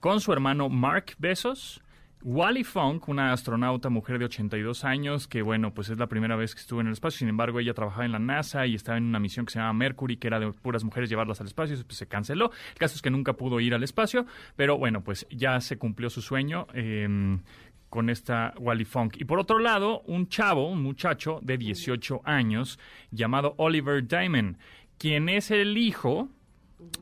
con 0.00 0.20
su 0.20 0.32
hermano 0.32 0.70
Mark 0.70 1.14
Bezos, 1.18 1.82
Wally 2.24 2.62
Funk, 2.62 3.08
una 3.08 3.32
astronauta 3.32 3.88
mujer 3.88 4.18
de 4.18 4.26
82 4.26 4.84
años, 4.84 5.26
que 5.26 5.42
bueno, 5.42 5.74
pues 5.74 5.88
es 5.88 5.98
la 5.98 6.06
primera 6.06 6.36
vez 6.36 6.54
que 6.54 6.60
estuvo 6.60 6.80
en 6.80 6.86
el 6.86 6.92
espacio, 6.92 7.18
sin 7.18 7.28
embargo 7.28 7.58
ella 7.58 7.74
trabajaba 7.74 8.04
en 8.04 8.12
la 8.12 8.20
NASA 8.20 8.64
y 8.66 8.76
estaba 8.76 8.96
en 8.96 9.04
una 9.04 9.18
misión 9.18 9.44
que 9.44 9.52
se 9.52 9.58
llama 9.58 9.72
Mercury, 9.72 10.16
que 10.18 10.28
era 10.28 10.38
de 10.38 10.52
puras 10.52 10.84
mujeres 10.84 11.10
llevarlas 11.10 11.40
al 11.40 11.48
espacio, 11.48 11.76
pues 11.84 11.96
se 11.96 12.06
canceló. 12.06 12.52
El 12.72 12.78
caso 12.78 12.94
es 12.94 13.02
que 13.02 13.10
nunca 13.10 13.32
pudo 13.32 13.58
ir 13.58 13.74
al 13.74 13.82
espacio, 13.82 14.24
pero 14.54 14.78
bueno, 14.78 15.02
pues 15.02 15.26
ya 15.30 15.60
se 15.60 15.78
cumplió 15.78 16.10
su 16.10 16.22
sueño. 16.22 16.66
Em, 16.74 17.40
con 17.88 18.08
esta 18.08 18.54
Wally 18.58 18.86
Funk. 18.86 19.16
Y 19.18 19.26
por 19.26 19.38
otro 19.38 19.58
lado, 19.58 20.00
un 20.06 20.26
chavo, 20.26 20.66
un 20.66 20.82
muchacho 20.82 21.40
de 21.42 21.58
18 21.58 22.22
años, 22.24 22.78
llamado 23.10 23.54
Oliver 23.58 24.08
Diamond, 24.08 24.56
quien 24.96 25.28
es 25.28 25.50
el 25.50 25.76
hijo 25.76 26.30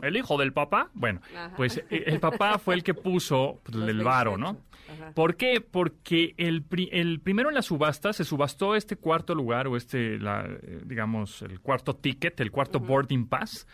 el 0.02 0.16
hijo 0.16 0.36
del 0.36 0.52
papá, 0.52 0.90
bueno, 0.94 1.20
pues 1.56 1.78
eh, 1.78 2.04
el 2.06 2.20
papá 2.20 2.58
fue 2.58 2.74
el 2.74 2.82
que 2.82 2.94
puso 2.94 3.60
pues, 3.62 3.76
el 3.88 4.02
varo, 4.02 4.36
¿no? 4.36 4.56
¿Por 5.14 5.36
qué? 5.36 5.60
Porque 5.60 6.34
el, 6.36 6.64
el, 6.90 7.20
primero 7.20 7.48
en 7.48 7.54
la 7.54 7.62
subasta 7.62 8.12
se 8.12 8.24
subastó 8.24 8.74
este 8.74 8.96
cuarto 8.96 9.32
lugar 9.34 9.68
o 9.68 9.76
este, 9.76 10.18
la, 10.18 10.46
eh, 10.46 10.80
digamos, 10.84 11.42
el 11.42 11.60
cuarto 11.60 11.94
ticket, 11.96 12.40
el 12.40 12.50
cuarto 12.50 12.80
boarding 12.80 13.26
pass, 13.26 13.68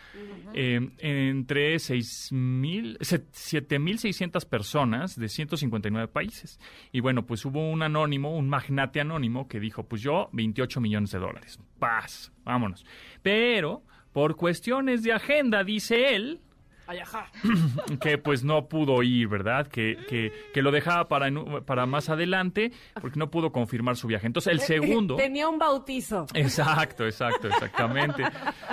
eh, 0.53 0.91
entre 0.99 1.75
7.600 1.75 4.45
personas 4.45 5.19
de 5.19 5.27
159 5.29 6.07
países. 6.07 6.59
Y 6.91 6.99
bueno, 6.99 7.25
pues 7.25 7.43
hubo 7.45 7.67
un 7.69 7.81
anónimo, 7.83 8.35
un 8.35 8.49
magnate 8.49 8.99
anónimo 9.01 9.47
que 9.47 9.59
dijo, 9.59 9.83
pues 9.83 10.01
yo 10.01 10.29
28 10.33 10.81
millones 10.81 11.11
de 11.11 11.19
dólares. 11.19 11.59
Paz, 11.79 12.31
vámonos. 12.43 12.87
Pero 13.21 13.83
por 14.13 14.35
cuestiones 14.35 15.03
de 15.03 15.13
agenda, 15.13 15.63
dice 15.63 16.15
él, 16.15 16.41
que 18.01 18.17
pues 18.17 18.43
no 18.43 18.67
pudo 18.67 19.03
ir, 19.03 19.27
¿verdad? 19.27 19.67
Que, 19.67 19.97
que, 20.07 20.31
que 20.53 20.61
lo 20.61 20.71
dejaba 20.71 21.07
para, 21.07 21.29
para 21.65 21.85
más 21.85 22.09
adelante 22.09 22.71
porque 23.01 23.19
no 23.19 23.29
pudo 23.29 23.51
confirmar 23.51 23.95
su 23.97 24.07
viaje. 24.07 24.27
Entonces 24.27 24.53
el 24.53 24.61
segundo... 24.61 25.15
Tenía 25.17 25.49
un 25.49 25.59
bautizo. 25.59 26.27
Exacto, 26.33 27.05
exacto, 27.05 27.47
exactamente. 27.47 28.23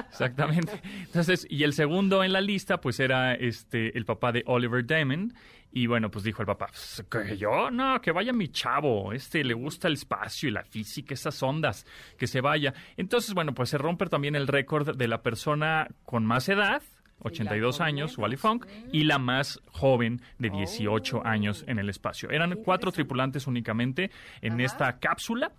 Exactamente. 0.09 0.81
Entonces, 1.07 1.47
y 1.51 1.65
el 1.65 1.73
segundo 1.73 2.23
en 2.23 2.33
la 2.33 2.41
lista 2.41 2.81
pues 2.81 3.01
era 3.01 3.35
este 3.35 3.97
el 3.97 4.05
papá 4.05 4.33
de 4.33 4.43
Oliver 4.47 4.87
Damon 4.87 5.33
y 5.77 5.89
bueno, 5.89 6.09
pues 6.09 6.25
dijo 6.25 6.41
el 6.41 6.47
papá, 6.47 6.69
pues, 6.69 7.05
que 7.11 7.37
yo, 7.37 7.69
no, 7.69 8.01
que 8.01 8.13
vaya 8.13 8.33
mi 8.33 8.47
chavo, 8.47 9.13
este 9.13 9.43
le 9.43 9.55
gusta 9.55 9.89
el 9.89 9.95
espacio 9.95 10.49
y 10.49 10.53
la 10.53 10.63
física, 10.63 11.15
esas 11.15 11.43
ondas, 11.43 11.85
que 12.17 12.29
se 12.29 12.41
vaya. 12.41 12.73
Entonces, 12.97 13.35
bueno, 13.35 13.55
pues 13.55 13.71
se 13.71 13.79
rompe 13.79 14.07
también 14.07 14.37
el 14.37 14.47
récord 14.47 14.97
de 14.97 15.09
la 15.09 15.23
persona 15.23 15.89
con 16.05 16.25
más 16.25 16.49
edad, 16.49 16.81
82 17.25 17.81
años, 17.81 18.19
Wally 18.19 18.37
Funk, 18.37 18.67
y 18.93 19.05
la 19.05 19.19
más 19.19 19.61
joven 19.73 20.21
de 20.39 20.51
18 20.51 21.27
años 21.27 21.65
en 21.67 21.79
el 21.79 21.89
espacio. 21.89 22.31
Eran 22.31 22.55
cuatro 22.65 22.93
tripulantes 22.93 23.47
únicamente 23.47 24.11
en 24.41 24.61
esta 24.61 24.99
cápsula 24.99 25.53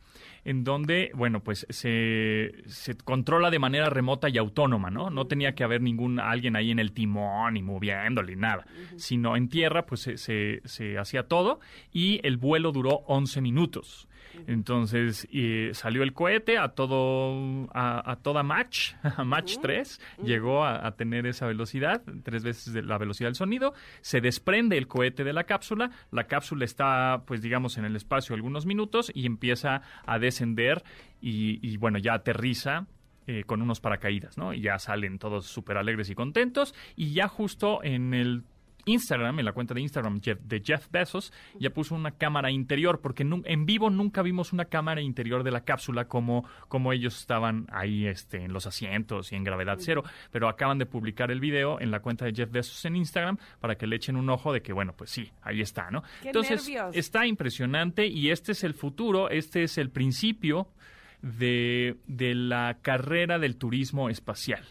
en 0.45 0.63
donde, 0.63 1.11
bueno, 1.15 1.41
pues 1.41 1.65
se, 1.69 2.53
se, 2.67 2.95
controla 2.95 3.49
de 3.49 3.57
manera 3.57 3.89
remota 3.89 4.29
y 4.29 4.37
autónoma, 4.37 4.91
¿no? 4.91 5.09
No 5.09 5.25
tenía 5.25 5.55
que 5.55 5.63
haber 5.63 5.81
ningún 5.81 6.19
alguien 6.19 6.55
ahí 6.55 6.69
en 6.69 6.77
el 6.77 6.91
timón 6.91 7.57
y 7.57 7.63
moviéndole, 7.63 8.35
nada, 8.35 8.65
sino 8.95 9.35
en 9.35 9.49
tierra, 9.49 9.87
pues 9.87 10.01
se, 10.01 10.17
se, 10.17 10.61
se 10.63 10.99
hacía 10.99 11.27
todo 11.27 11.59
y 11.91 12.19
el 12.23 12.37
vuelo 12.37 12.71
duró 12.71 13.03
11 13.07 13.41
minutos. 13.41 14.07
Entonces 14.47 15.27
salió 15.73 16.03
el 16.03 16.13
cohete 16.13 16.57
a 16.57 16.69
todo 16.69 17.67
a, 17.73 18.17
toda 18.21 18.43
Mach, 18.43 18.93
a 19.03 19.23
Mach 19.23 19.57
3, 19.61 19.99
llegó 20.23 20.65
a, 20.65 20.91
tener 20.95 21.25
esa 21.25 21.47
velocidad, 21.47 22.01
tres 22.23 22.43
veces 22.43 22.73
la 22.85 22.97
velocidad 22.97 23.27
del 23.27 23.35
sonido, 23.35 23.73
se 24.01 24.21
desprende 24.21 24.77
el 24.77 24.87
cohete 24.87 25.23
de 25.23 25.33
la 25.33 25.43
cápsula, 25.43 25.91
la 26.11 26.25
cápsula 26.25 26.65
está 26.65 27.23
pues 27.25 27.41
digamos 27.41 27.77
en 27.77 27.85
el 27.85 27.95
espacio 27.95 28.35
algunos 28.35 28.65
minutos 28.65 29.11
y 29.13 29.25
empieza 29.25 29.81
a 30.05 30.19
descender 30.19 30.83
y, 31.21 31.77
bueno, 31.77 31.97
ya 31.97 32.13
aterriza 32.13 32.85
eh, 33.27 33.43
con 33.45 33.61
unos 33.61 33.79
paracaídas, 33.79 34.37
¿no? 34.37 34.53
Y 34.53 34.61
ya 34.61 34.77
salen 34.77 35.17
todos 35.17 35.47
súper 35.47 35.77
alegres 35.77 36.09
y 36.11 36.15
contentos. 36.15 36.75
Y 36.95 37.13
ya 37.13 37.27
justo 37.27 37.83
en 37.83 38.13
el 38.13 38.43
Instagram, 38.85 39.39
en 39.39 39.45
la 39.45 39.53
cuenta 39.53 39.73
de 39.73 39.81
Instagram 39.81 40.19
de 40.21 40.61
Jeff 40.63 40.89
Bezos, 40.91 41.33
ya 41.59 41.71
puso 41.71 41.95
una 41.95 42.11
cámara 42.11 42.51
interior, 42.51 43.01
porque 43.01 43.23
en 43.23 43.65
vivo 43.65 43.89
nunca 43.89 44.21
vimos 44.21 44.53
una 44.53 44.65
cámara 44.65 45.01
interior 45.01 45.43
de 45.43 45.51
la 45.51 45.61
cápsula 45.61 46.05
como, 46.07 46.45
como 46.67 46.93
ellos 46.93 47.19
estaban 47.19 47.67
ahí 47.71 48.05
este, 48.05 48.43
en 48.43 48.53
los 48.53 48.65
asientos 48.67 49.31
y 49.31 49.35
en 49.35 49.43
gravedad 49.43 49.77
cero. 49.79 50.03
Pero 50.31 50.47
acaban 50.47 50.77
de 50.77 50.85
publicar 50.85 51.31
el 51.31 51.39
video 51.39 51.79
en 51.81 51.91
la 51.91 51.99
cuenta 51.99 52.25
de 52.25 52.33
Jeff 52.33 52.51
Bezos 52.51 52.85
en 52.85 52.95
Instagram 52.95 53.37
para 53.59 53.75
que 53.75 53.87
le 53.87 53.95
echen 53.95 54.15
un 54.15 54.29
ojo 54.29 54.53
de 54.53 54.61
que, 54.61 54.73
bueno, 54.73 54.93
pues 54.93 55.09
sí, 55.09 55.31
ahí 55.41 55.61
está, 55.61 55.89
¿no? 55.91 56.03
Entonces, 56.23 56.69
está 56.93 57.25
impresionante 57.25 58.07
y 58.07 58.29
este 58.29 58.51
es 58.51 58.63
el 58.63 58.73
futuro, 58.73 59.29
este 59.29 59.63
es 59.63 59.77
el 59.77 59.89
principio 59.89 60.67
de, 61.21 61.97
de 62.07 62.35
la 62.35 62.77
carrera 62.81 63.39
del 63.39 63.57
turismo 63.57 64.09
espacial 64.09 64.63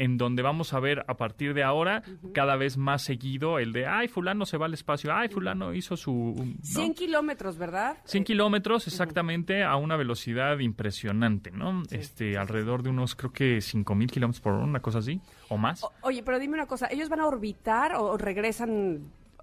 en 0.00 0.16
donde 0.16 0.42
vamos 0.42 0.72
a 0.72 0.80
ver 0.80 1.04
a 1.08 1.18
partir 1.18 1.52
de 1.52 1.62
ahora 1.62 2.02
cada 2.32 2.56
vez 2.56 2.78
más 2.78 3.02
seguido 3.02 3.58
el 3.58 3.72
de, 3.72 3.86
ay, 3.86 4.08
fulano 4.08 4.46
se 4.46 4.56
va 4.56 4.64
al 4.64 4.72
espacio, 4.72 5.14
ay, 5.14 5.28
fulano 5.28 5.74
hizo 5.74 5.94
su... 5.94 6.34
100 6.62 6.94
kilómetros, 6.94 7.58
¿verdad? 7.58 7.98
100 8.04 8.24
kilómetros 8.24 8.86
exactamente 8.86 9.62
a 9.62 9.76
una 9.76 9.96
velocidad 9.96 10.58
impresionante, 10.60 11.50
¿no? 11.50 11.82
este, 11.90 12.38
alrededor 12.38 12.82
de 12.82 12.88
unos, 12.88 13.14
creo 13.14 13.30
que 13.30 13.60
5 13.60 13.94
mil 13.94 14.10
kilómetros 14.10 14.40
por 14.40 14.54
hora, 14.54 14.64
una 14.64 14.80
cosa 14.80 15.00
así, 15.00 15.20
o 15.50 15.58
más. 15.58 15.84
oye, 16.00 16.22
pero 16.22 16.38
dime 16.38 16.54
una 16.54 16.66
cosa, 16.66 16.86
¿ellos 16.86 17.10
van 17.10 17.20
a 17.20 17.26
orbitar 17.26 17.94
o 17.94 18.16
regresan 18.16 19.02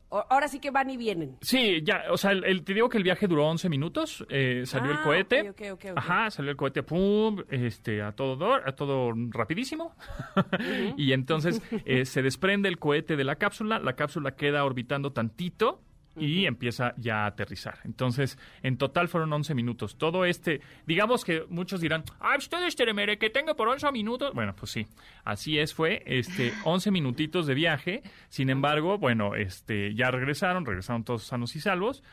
Ahora 0.10 0.48
sí 0.48 0.60
que 0.60 0.72
van 0.72 0.90
y 0.90 0.98
vienen. 0.98 1.38
Sí, 1.42 1.82
ya, 1.84 2.04
o 2.10 2.18
sea, 2.18 2.32
el, 2.32 2.64
te 2.64 2.74
digo 2.74 2.88
que 2.88 2.98
el 2.98 3.04
viaje 3.04 3.28
duró 3.28 3.46
11 3.48 3.68
minutos, 3.68 4.26
eh, 4.30 4.64
salió 4.66 4.92
el 4.92 4.98
ah, 4.98 5.04
cohete. 5.04 5.54
Ajá, 5.96 6.32
salió 6.32 6.52
el 6.52 6.58
cohete, 6.58 6.82
pum, 6.84 7.44
este, 7.50 8.02
a 8.02 8.14
todo, 8.14 8.56
a 8.56 8.72
todo 8.74 9.12
rapidísimo. 9.32 9.96
y 10.98 11.12
entonces 11.12 11.62
eh, 11.86 12.06
se 12.06 12.22
desprende 12.22 12.70
el 12.70 12.80
cohete 12.80 13.18
de 13.18 13.26
la 13.26 13.36
cápsula, 13.36 13.80
la 13.80 13.94
cápsula 13.94 14.36
queda 14.36 14.64
orbitando 14.64 15.12
tantito 15.12 15.82
y 16.20 16.46
empieza 16.46 16.94
ya 16.98 17.24
a 17.24 17.28
aterrizar. 17.28 17.80
Entonces, 17.84 18.38
en 18.64 18.78
total 18.78 19.08
fueron 19.08 19.32
11 19.34 19.54
minutos. 19.54 19.98
Todo 19.98 20.26
este, 20.26 20.62
digamos 20.86 21.24
que 21.24 21.46
muchos 21.50 21.82
dirán, 21.82 22.04
ah, 22.20 22.36
ustedes 22.38 22.76
mere 22.94 23.18
que 23.18 23.30
tengo 23.30 23.56
por 23.56 23.68
11 23.68 23.92
minutos. 23.92 24.34
Bueno, 24.34 24.56
pues 24.56 24.72
sí, 24.72 24.88
así 25.24 25.60
es, 25.60 25.74
fue 25.74 26.04
este 26.06 26.54
11 26.64 26.92
minutitos 26.92 27.48
de 27.48 27.54
viaje. 27.54 28.04
Sin 28.30 28.50
embargo, 28.50 28.98
bueno, 28.98 29.36
este 29.36 29.94
ya 29.94 30.12
regresaron, 30.12 30.66
regresaron 30.66 31.04
todos 31.04 31.24
sanos 31.24 31.56
y 31.56 31.60
salvos. 31.60 32.04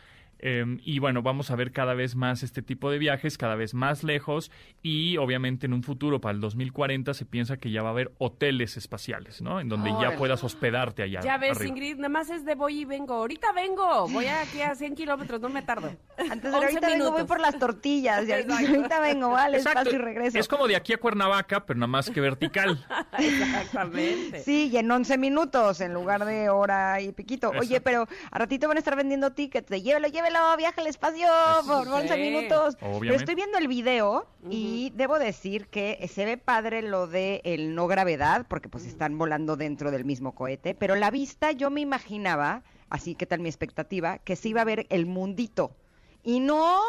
Em, 0.47 0.79
y 0.85 0.99
bueno, 0.99 1.23
vamos 1.23 1.51
a 1.51 1.57
ver 1.57 1.73
cada 1.73 1.95
vez 1.95 2.17
más 2.17 2.43
este 2.43 2.61
tipo 2.61 2.91
de 2.91 2.99
viajes, 2.99 3.39
cada 3.39 3.55
vez 3.55 3.73
más 3.73 4.05
lejos 4.05 4.51
y 4.83 5.17
obviamente 5.17 5.65
en 5.65 5.73
un 5.73 5.83
futuro, 5.83 6.21
para 6.21 6.35
el 6.35 6.43
2040, 6.43 7.15
se 7.15 7.25
piensa 7.25 7.57
que 7.57 7.71
ya 7.71 7.81
va 7.81 7.89
a 7.89 7.93
haber 7.93 8.13
hoteles 8.19 8.77
espaciales, 8.77 9.41
¿no? 9.41 9.59
En 9.59 9.71
donde 9.71 9.91
ya 10.03 10.19
puedas 10.19 10.45
hospedarte 10.45 11.03
allá. 11.03 11.23
Ya 11.23 11.39
ves, 11.39 11.65
Ingrid, 11.65 11.97
nada 11.97 12.11
más 12.11 12.29
es 12.29 12.45
de 12.45 12.57
voy 12.57 12.81
y 12.81 12.85
vengo. 12.85 13.15
Ahorita 13.15 13.53
vengo, 13.53 14.07
voy 14.09 14.27
aquí 14.27 14.61
a 14.61 14.75
100 14.75 14.95
kilómetros, 14.95 15.41
no 15.41 15.49
me 15.49 15.63
tardo. 15.63 15.97
Antes 16.19 16.51
de 16.51 16.57
ahorita 16.59 16.89
vengo, 16.91 17.13
voy 17.13 17.25
por 17.25 17.41
las 17.41 17.59
tortillas. 17.59 18.29
ahorita 18.29 19.01
vengo, 19.01 19.31
vale, 19.31 19.57
espacio 19.57 19.95
y 19.95 19.99
regreso. 19.99 20.39
Es 20.39 20.47
como 20.47 20.69
de 20.69 20.77
aquí 20.77 20.93
a 20.93 20.99
Cuernavaca, 20.99 21.65
pero 21.65 21.79
nada 21.79 21.87
más 21.87 22.11
que 22.11 22.21
vertical. 22.21 22.85
Exactamente. 23.19 24.43
Sí, 24.43 24.69
y 24.71 24.77
en 24.77 24.91
11 24.91 25.17
minutos 25.17 25.81
en 25.81 25.95
lugar 25.95 26.27
de 26.27 26.51
hora 26.51 27.01
y 27.01 27.13
piquito. 27.13 27.51
Oye, 27.59 27.81
pero 27.81 28.07
a 28.31 28.39
ratito 28.39 28.69
van 28.69 28.77
a 28.77 28.81
estar 28.81 28.95
vendiendo 28.95 29.33
tickets 29.33 29.71
de 29.71 29.81
llévelo, 29.81 30.09
llévelo 30.09 30.34
viaje 30.57 30.81
al 30.81 30.87
espacio 30.87 31.27
por 31.67 31.89
11 31.89 32.17
minutos. 32.17 32.77
Pero 32.81 33.15
estoy 33.15 33.35
viendo 33.35 33.59
el 33.59 33.69
video 33.69 34.27
y 34.51 34.93
debo 34.95 35.19
decir 35.19 35.69
que 35.69 36.09
se 36.13 36.25
ve 36.25 36.37
padre 36.37 36.83
lo 36.83 37.07
de 37.07 37.41
el 37.45 37.75
no 37.75 37.87
gravedad, 37.87 38.47
porque 38.49 38.69
pues 38.69 38.87
están 38.87 39.19
volando 39.19 39.57
dentro 39.57 39.91
del 39.91 40.05
mismo 40.05 40.35
cohete, 40.35 40.75
pero 40.75 40.95
la 40.97 41.11
vista 41.11 41.53
yo 41.53 41.71
me 41.71 41.81
imaginaba, 41.81 42.63
así 42.91 43.15
que 43.15 43.27
tal 43.27 43.41
mi 43.41 43.49
expectativa, 43.49 44.19
que 44.19 44.37
se 44.37 44.49
iba 44.49 44.61
a 44.61 44.65
ver 44.65 44.87
el 44.91 45.07
mundito. 45.07 45.77
Y 46.23 46.41
no, 46.41 46.81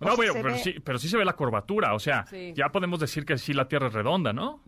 no, 0.00 0.16
pero, 0.16 0.56
sí, 0.58 0.74
pero 0.84 0.98
sí 0.98 1.08
se 1.08 1.16
ve 1.16 1.24
la 1.24 1.34
curvatura, 1.34 1.94
o 1.94 1.98
sea, 1.98 2.26
ya 2.54 2.68
podemos 2.68 3.00
decir 3.00 3.24
que 3.24 3.38
sí 3.38 3.52
la 3.52 3.66
Tierra 3.68 3.88
es 3.88 3.94
redonda, 3.94 4.32
¿no? 4.32 4.60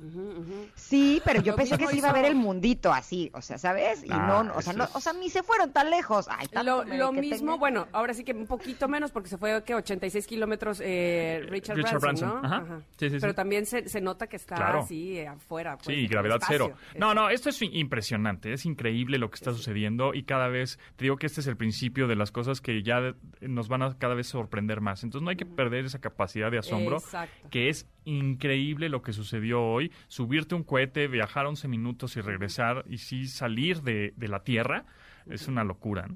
Sí, 0.74 1.20
pero 1.24 1.42
yo 1.42 1.54
pensé 1.54 1.76
que 1.76 1.86
se 1.86 1.98
iba 1.98 2.10
a 2.10 2.12
ver 2.12 2.24
el 2.24 2.34
mundito 2.34 2.92
así, 2.92 3.30
o 3.34 3.42
sea, 3.42 3.58
¿sabes? 3.58 4.04
Y 4.04 4.08
no, 4.08 4.16
ah, 4.16 4.52
o 4.56 4.62
sea, 4.62 4.72
no, 4.72 4.88
o 4.94 5.00
sea, 5.00 5.12
ni 5.12 5.28
se 5.30 5.42
fueron 5.42 5.72
tan 5.72 5.90
lejos. 5.90 6.28
lo, 6.64 7.12
mismo, 7.12 7.58
bueno, 7.58 7.88
ahora 7.92 8.14
sí 8.14 8.24
que 8.24 8.32
un 8.32 8.46
poquito 8.46 8.88
menos 8.88 9.10
porque 9.10 9.28
se 9.28 9.38
fue, 9.38 9.62
que 9.64 9.74
86 9.74 10.26
kilómetros 10.26 10.80
eh, 10.84 11.44
Richard, 11.48 11.76
Branson, 12.00 12.28
¿no? 12.28 12.36
Ajá. 12.44 12.80
Sí, 12.96 13.10
sí, 13.10 13.16
pero 13.20 13.34
también 13.34 13.66
se, 13.66 14.00
nota 14.00 14.26
que 14.26 14.36
está 14.36 14.78
así 14.78 15.18
eh, 15.18 15.28
afuera. 15.28 15.76
Pues, 15.76 15.96
sí, 15.96 16.06
gravedad 16.06 16.38
cero. 16.46 16.72
No, 16.96 17.14
no, 17.14 17.28
esto 17.30 17.50
es 17.50 17.60
impresionante, 17.62 18.52
es 18.52 18.64
increíble 18.64 19.18
lo 19.18 19.30
que 19.30 19.36
está 19.36 19.52
sucediendo 19.52 20.14
y 20.14 20.22
cada 20.22 20.48
vez, 20.48 20.78
te 20.96 21.04
digo 21.04 21.16
que 21.16 21.26
este 21.26 21.40
es 21.40 21.46
el 21.46 21.56
principio 21.56 22.06
de 22.06 22.16
las 22.16 22.30
cosas 22.30 22.60
que 22.60 22.82
ya 22.82 23.14
nos 23.40 23.68
van 23.68 23.82
a 23.82 23.98
cada 23.98 24.14
vez 24.14 24.28
sorprender 24.28 24.80
más. 24.80 25.04
Entonces, 25.04 25.17
no 25.20 25.30
hay 25.30 25.36
que 25.36 25.46
perder 25.46 25.84
esa 25.84 26.00
capacidad 26.00 26.50
de 26.50 26.58
asombro, 26.58 27.02
que 27.50 27.68
es 27.68 27.86
increíble 28.04 28.88
lo 28.88 29.02
que 29.02 29.12
sucedió 29.12 29.62
hoy. 29.62 29.92
Subirte 30.08 30.54
un 30.54 30.64
cohete, 30.64 31.08
viajar 31.08 31.46
11 31.46 31.68
minutos 31.68 32.16
y 32.16 32.20
regresar 32.20 32.84
y 32.88 32.98
sí 32.98 33.26
salir 33.26 33.82
de, 33.82 34.12
la 34.18 34.42
Tierra, 34.42 34.84
es 35.28 35.48
una 35.48 35.64
locura. 35.64 36.08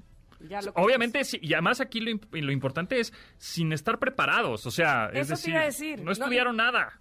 Obviamente, 0.75 1.21
y 1.41 1.53
además 1.53 1.79
aquí 1.79 2.01
lo, 2.01 2.19
lo, 2.31 2.51
importante 2.51 2.99
es 2.99 3.13
sin 3.37 3.71
estar 3.71 3.97
preparados, 3.97 4.65
o 4.65 4.71
sea, 4.71 5.09
es 5.13 5.29
decir, 5.29 6.01
no 6.01 6.11
estudiaron 6.11 6.57
nada 6.57 6.99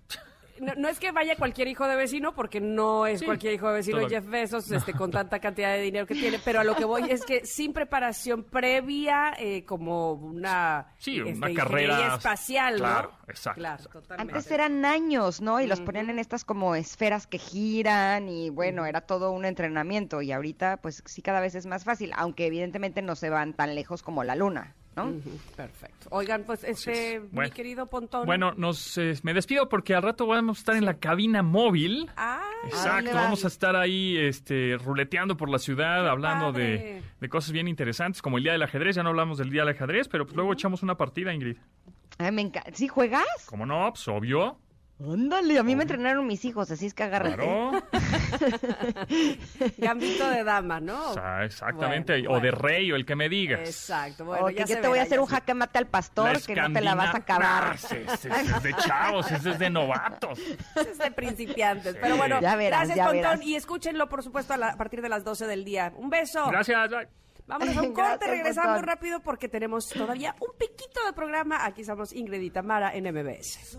no, 0.76 0.88
es 0.88 0.98
que 1.00 1.10
vaya 1.10 1.36
cualquier 1.36 1.68
hijo 1.68 1.86
de 1.86 1.96
vecino, 1.96 2.34
porque 2.34 2.60
no 2.60 3.06
es 3.06 3.22
cualquier 3.22 3.54
hijo 3.54 3.68
de 3.68 3.74
vecino 3.74 4.08
Jeff 4.08 4.26
Bezos 4.26 4.70
este, 4.70 4.92
con 4.92 5.10
tanta 5.10 5.40
cantidad 5.40 5.72
de 5.72 5.82
dinero 5.82 6.06
que 6.06 6.14
tiene, 6.14 6.38
pero 6.44 6.60
a 6.60 6.64
lo 6.64 6.76
que 6.76 6.84
voy 6.84 7.10
es 7.10 7.24
que 7.24 7.44
sin 7.44 7.72
preparación 7.72 8.44
previa, 8.44 9.34
eh, 9.38 9.64
como 9.64 10.12
una, 10.12 10.94
sí, 10.98 11.20
una 11.20 11.48
este, 11.48 11.54
carrera 11.54 12.14
espacial, 12.14 12.76
claro, 12.76 13.12
Exacto. 13.28 13.60
Claro, 13.60 13.84
totalmente. 13.84 14.34
Antes 14.34 14.50
eran 14.50 14.84
años, 14.84 15.40
¿no? 15.40 15.60
Y 15.60 15.66
los 15.66 15.80
ponían 15.80 16.10
en 16.10 16.18
estas 16.18 16.44
como 16.44 16.74
esferas 16.74 17.26
que 17.26 17.38
giran 17.38 18.28
y 18.28 18.50
bueno, 18.50 18.86
era 18.86 19.00
todo 19.00 19.32
un 19.32 19.44
entrenamiento 19.44 20.22
y 20.22 20.32
ahorita 20.32 20.78
pues 20.78 21.02
sí 21.06 21.22
cada 21.22 21.40
vez 21.40 21.54
es 21.54 21.66
más 21.66 21.84
fácil, 21.84 22.12
aunque 22.16 22.46
evidentemente 22.46 23.02
no 23.02 23.16
se 23.16 23.30
van 23.30 23.54
tan 23.54 23.74
lejos 23.74 24.02
como 24.02 24.24
la 24.24 24.36
luna. 24.36 24.74
¿No? 24.96 25.12
Perfecto. 25.56 26.08
Oigan, 26.10 26.44
pues 26.44 26.64
este, 26.64 27.20
mi 27.30 27.50
querido 27.50 27.86
Pontón. 27.86 28.26
Bueno, 28.26 28.52
nos, 28.56 28.98
eh, 28.98 29.14
me 29.22 29.34
despido 29.34 29.68
porque 29.68 29.94
al 29.94 30.02
rato 30.02 30.26
vamos 30.26 30.58
a 30.58 30.60
estar 30.60 30.76
en 30.76 30.84
la 30.84 30.94
cabina 30.94 31.42
móvil. 31.42 32.10
Ah, 32.16 32.42
Exacto, 32.64 33.10
vamos 33.14 33.44
a 33.44 33.48
estar 33.48 33.76
ahí 33.76 34.16
este, 34.16 34.76
ruleteando 34.76 35.36
por 35.36 35.48
la 35.48 35.58
ciudad, 35.58 36.08
hablando 36.08 36.52
de, 36.52 37.02
cosas 37.28 37.52
bien 37.52 37.68
interesantes, 37.68 38.22
como 38.22 38.38
el 38.38 38.44
Día 38.44 38.52
del 38.52 38.62
Ajedrez. 38.62 38.96
Ya 38.96 39.02
no 39.02 39.10
hablamos 39.10 39.38
del 39.38 39.50
Día 39.50 39.62
del 39.62 39.74
Ajedrez, 39.74 40.08
pero 40.08 40.24
pues 40.24 40.36
luego 40.36 40.52
echamos 40.52 40.82
una 40.82 40.96
partida, 40.96 41.32
Ingrid. 41.32 41.56
Ay, 42.18 42.32
me 42.32 42.42
encanta. 42.42 42.70
¿Sí 42.74 42.88
juegas? 42.88 43.24
¿Cómo 43.46 43.66
no? 43.66 43.90
Pues 43.92 44.06
obvio. 44.08 44.58
Ándale, 45.04 45.58
a 45.58 45.62
mí 45.62 45.74
me 45.74 45.82
entrenaron 45.82 46.26
mis 46.26 46.44
hijos, 46.44 46.70
así 46.70 46.86
es 46.86 46.94
que 46.94 47.02
agárrate. 47.02 47.36
Claro. 47.36 47.82
Gambito 49.78 50.30
de 50.30 50.44
dama, 50.44 50.80
¿no? 50.80 51.14
exactamente, 51.42 52.26
o 52.28 52.38
de 52.40 52.50
rey, 52.50 52.92
o 52.92 52.96
el 52.96 53.04
que 53.04 53.16
me 53.16 53.28
digas. 53.28 53.60
Exacto, 53.60 54.24
bueno, 54.24 54.50
ya 54.50 54.64
yo 54.64 54.80
te 54.80 54.88
voy 54.88 55.00
a 55.00 55.02
hacer 55.02 55.18
un 55.18 55.26
jaque 55.26 55.54
mate 55.54 55.78
al 55.78 55.86
pastor 55.86 56.40
que 56.42 56.54
no 56.54 56.72
te 56.72 56.80
la 56.80 56.94
vas 56.94 57.14
a 57.14 57.18
acabar. 57.18 57.74
es, 57.74 58.62
de 58.62 58.74
chavos, 58.74 59.30
es 59.30 59.58
de 59.58 59.70
novatos. 59.70 60.38
Es 60.92 60.98
de 60.98 61.10
principiantes, 61.10 61.96
pero 62.00 62.16
bueno, 62.16 62.38
gracias, 62.40 62.98
Pontón, 62.98 63.42
y 63.42 63.54
escúchenlo, 63.54 64.08
por 64.08 64.22
supuesto, 64.22 64.54
a, 64.54 64.76
partir 64.76 65.00
de 65.02 65.08
las 65.08 65.24
12 65.24 65.46
del 65.46 65.64
día. 65.64 65.92
Un 65.96 66.10
beso. 66.10 66.46
Gracias, 66.50 66.90
Vámonos 67.46 67.76
a 67.76 67.82
un 67.82 67.92
corte, 67.94 68.26
regresamos 68.26 68.82
rápido 68.82 69.20
porque 69.20 69.48
tenemos 69.48 69.88
todavía 69.88 70.34
un 70.40 70.56
piquito 70.56 71.04
de 71.04 71.12
programa. 71.12 71.64
Aquí 71.64 71.82
estamos 71.82 72.12
Ingrid 72.12 72.40
y 72.40 72.50
Tamara 72.50 72.94
en 72.94 73.04
MBS. 73.12 73.78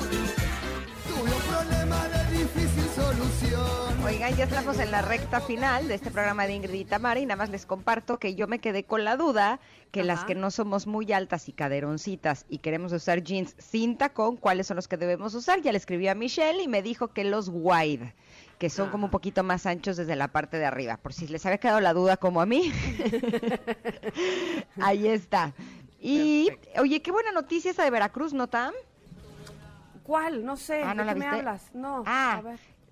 Oigan, 4.03 4.35
ya 4.35 4.45
estamos 4.45 4.79
en 4.79 4.91
la 4.91 5.01
recta 5.01 5.41
final 5.41 5.87
de 5.87 5.93
este 5.93 6.11
programa 6.11 6.47
de 6.47 6.55
Ingrid 6.55 6.79
y 6.81 6.85
Tamara 6.85 7.19
y 7.19 7.25
nada 7.25 7.37
más 7.37 7.49
les 7.49 7.65
comparto 7.65 8.17
que 8.17 8.35
yo 8.35 8.47
me 8.47 8.59
quedé 8.59 8.83
con 8.83 9.03
la 9.03 9.15
duda 9.15 9.59
que 9.91 10.03
las 10.03 10.25
que 10.25 10.35
no 10.35 10.49
somos 10.49 10.87
muy 10.87 11.11
altas 11.13 11.47
y 11.47 11.53
caderoncitas 11.53 12.45
y 12.49 12.57
queremos 12.57 12.91
usar 12.93 13.23
jeans 13.23 13.55
sin 13.57 13.97
tacón, 13.97 14.37
¿cuáles 14.37 14.67
son 14.67 14.75
los 14.75 14.87
que 14.87 14.97
debemos 14.97 15.35
usar? 15.35 15.61
Ya 15.61 15.71
le 15.71 15.77
escribí 15.77 16.07
a 16.07 16.15
Michelle 16.15 16.63
y 16.63 16.67
me 16.67 16.81
dijo 16.81 17.09
que 17.09 17.23
los 17.23 17.49
wide 17.51 18.13
que 18.57 18.69
son 18.69 18.89
como 18.89 19.05
un 19.05 19.11
poquito 19.11 19.43
más 19.43 19.65
anchos 19.65 19.97
desde 19.97 20.15
la 20.15 20.27
parte 20.27 20.57
de 20.57 20.65
arriba, 20.65 20.97
por 20.97 21.13
si 21.13 21.27
les 21.27 21.43
había 21.47 21.57
quedado 21.57 21.79
la 21.79 21.93
duda 21.93 22.17
como 22.17 22.41
a 22.41 22.45
mí. 22.45 22.71
Ahí 24.81 25.07
está. 25.07 25.53
Y, 25.99 26.47
oye, 26.77 27.01
qué 27.01 27.11
buena 27.11 27.31
noticia 27.31 27.71
esa 27.71 27.83
de 27.83 27.89
Veracruz, 27.89 28.33
¿no, 28.33 28.47
Tam? 28.47 28.71
¿Cuál? 30.03 30.45
No 30.45 30.57
sé. 30.57 30.83
Ah, 30.83 30.93
¿De 30.93 31.05
qué 31.05 31.15
me 31.15 31.25
hablas? 31.25 31.73
No. 31.73 32.03
Ah, 32.05 32.43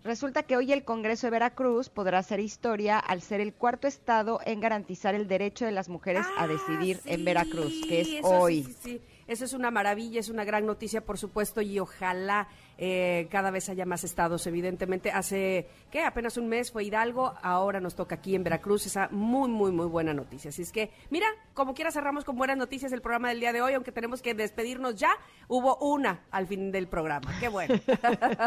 Resulta 0.03 0.43
que 0.43 0.55
hoy 0.55 0.71
el 0.71 0.85
Congreso 0.85 1.27
de 1.27 1.31
Veracruz 1.31 1.89
podrá 1.89 2.19
hacer 2.19 2.39
historia 2.39 2.97
al 2.99 3.21
ser 3.21 3.41
el 3.41 3.53
cuarto 3.53 3.85
estado 3.85 4.39
en 4.45 4.61
garantizar 4.61 5.13
el 5.13 5.27
derecho 5.27 5.65
de 5.65 5.71
las 5.71 5.89
mujeres 5.89 6.25
a 6.37 6.47
decidir 6.47 7.01
en 7.03 7.25
Veracruz, 7.25 7.73
que 7.85 8.01
es 8.01 8.09
hoy. 8.23 8.63
Sí, 8.63 8.75
sí, 8.81 9.01
Eso 9.27 9.43
es 9.43 9.53
una 9.53 9.71
maravilla, 9.71 10.21
es 10.21 10.29
una 10.29 10.45
gran 10.45 10.65
noticia, 10.65 11.01
por 11.01 11.17
supuesto, 11.17 11.61
y 11.61 11.79
ojalá 11.79 12.47
eh, 12.81 13.27
cada 13.29 13.51
vez 13.51 13.67
haya 13.67 13.85
más 13.85 14.05
estados, 14.05 14.47
evidentemente. 14.47 15.11
Hace, 15.11 15.67
¿qué? 15.91 16.01
Apenas 16.03 16.37
un 16.37 16.47
mes 16.47 16.71
fue 16.71 16.85
Hidalgo, 16.85 17.33
ahora 17.41 17.81
nos 17.81 17.93
toca 17.93 18.15
aquí 18.15 18.35
en 18.35 18.43
Veracruz, 18.45 18.85
esa 18.85 19.09
muy, 19.11 19.49
muy, 19.49 19.73
muy 19.73 19.87
buena 19.87 20.13
noticia. 20.13 20.47
Así 20.47 20.61
es 20.61 20.71
que, 20.71 20.89
mira, 21.09 21.27
como 21.53 21.73
quiera 21.73 21.91
cerramos 21.91 22.23
con 22.23 22.37
buenas 22.37 22.55
noticias 22.55 22.93
el 22.93 23.01
programa 23.01 23.27
del 23.29 23.41
día 23.41 23.51
de 23.51 23.61
hoy, 23.61 23.73
aunque 23.73 23.91
tenemos 23.91 24.21
que 24.21 24.33
despedirnos 24.33 24.95
ya, 24.95 25.09
hubo 25.49 25.75
una 25.79 26.21
al 26.31 26.47
fin 26.47 26.71
del 26.71 26.87
programa. 26.87 27.29
Qué 27.41 27.49
bueno. 27.49 27.75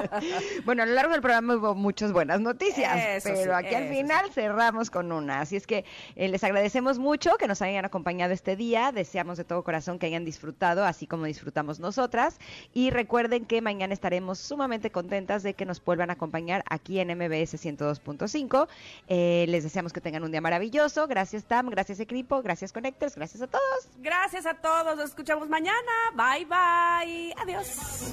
bueno, 0.64 0.84
a 0.84 0.86
lo 0.86 0.94
largo 0.94 1.12
del 1.12 1.20
programa 1.20 1.56
hubo 1.56 1.74
muchas 1.74 2.10
buenas 2.10 2.40
noticias, 2.40 3.22
pero 3.22 3.54
aquí 3.54 3.74
al 3.74 3.90
final 3.90 4.30
cerramos 4.30 4.90
con 4.90 5.12
una. 5.12 5.42
Así 5.42 5.56
es 5.56 5.66
que 5.66 5.84
eh, 6.16 6.28
les 6.28 6.42
agradecemos 6.42 6.98
mucho 6.98 7.36
que 7.36 7.48
nos 7.48 7.60
hayan 7.60 7.84
acompañado 7.84 8.32
este 8.32 8.56
día, 8.56 8.92
deseamos 8.92 9.36
de 9.36 9.44
todo 9.44 9.62
corazón 9.62 9.98
que 9.98 10.06
hayan 10.06 10.24
disfrutado, 10.24 10.86
así 10.86 11.06
como 11.06 11.26
disfrutamos 11.26 11.80
nosotras, 11.80 12.38
y 12.72 12.88
recuerden 12.88 13.44
que 13.44 13.60
mañana 13.60 13.92
estaremos 13.92 14.21
sumamente 14.34 14.90
contentas 14.90 15.42
de 15.42 15.54
que 15.54 15.64
nos 15.64 15.84
vuelvan 15.84 16.10
a 16.10 16.14
acompañar 16.14 16.64
aquí 16.68 16.98
en 17.00 17.08
MBS 17.08 17.54
102.5. 17.54 18.68
Eh, 19.08 19.46
les 19.48 19.64
deseamos 19.64 19.92
que 19.92 20.00
tengan 20.00 20.24
un 20.24 20.30
día 20.30 20.40
maravilloso. 20.40 21.06
Gracias 21.06 21.44
Tam, 21.44 21.68
gracias 21.68 22.00
equipo, 22.00 22.42
gracias 22.42 22.72
Connectors, 22.72 23.16
gracias 23.16 23.42
a 23.42 23.46
todos. 23.46 23.88
Gracias 23.98 24.46
a 24.46 24.54
todos, 24.54 24.96
nos 24.96 25.10
escuchamos 25.10 25.48
mañana. 25.48 25.92
Bye 26.14 26.46
bye. 26.46 27.34
Adiós. 27.36 28.12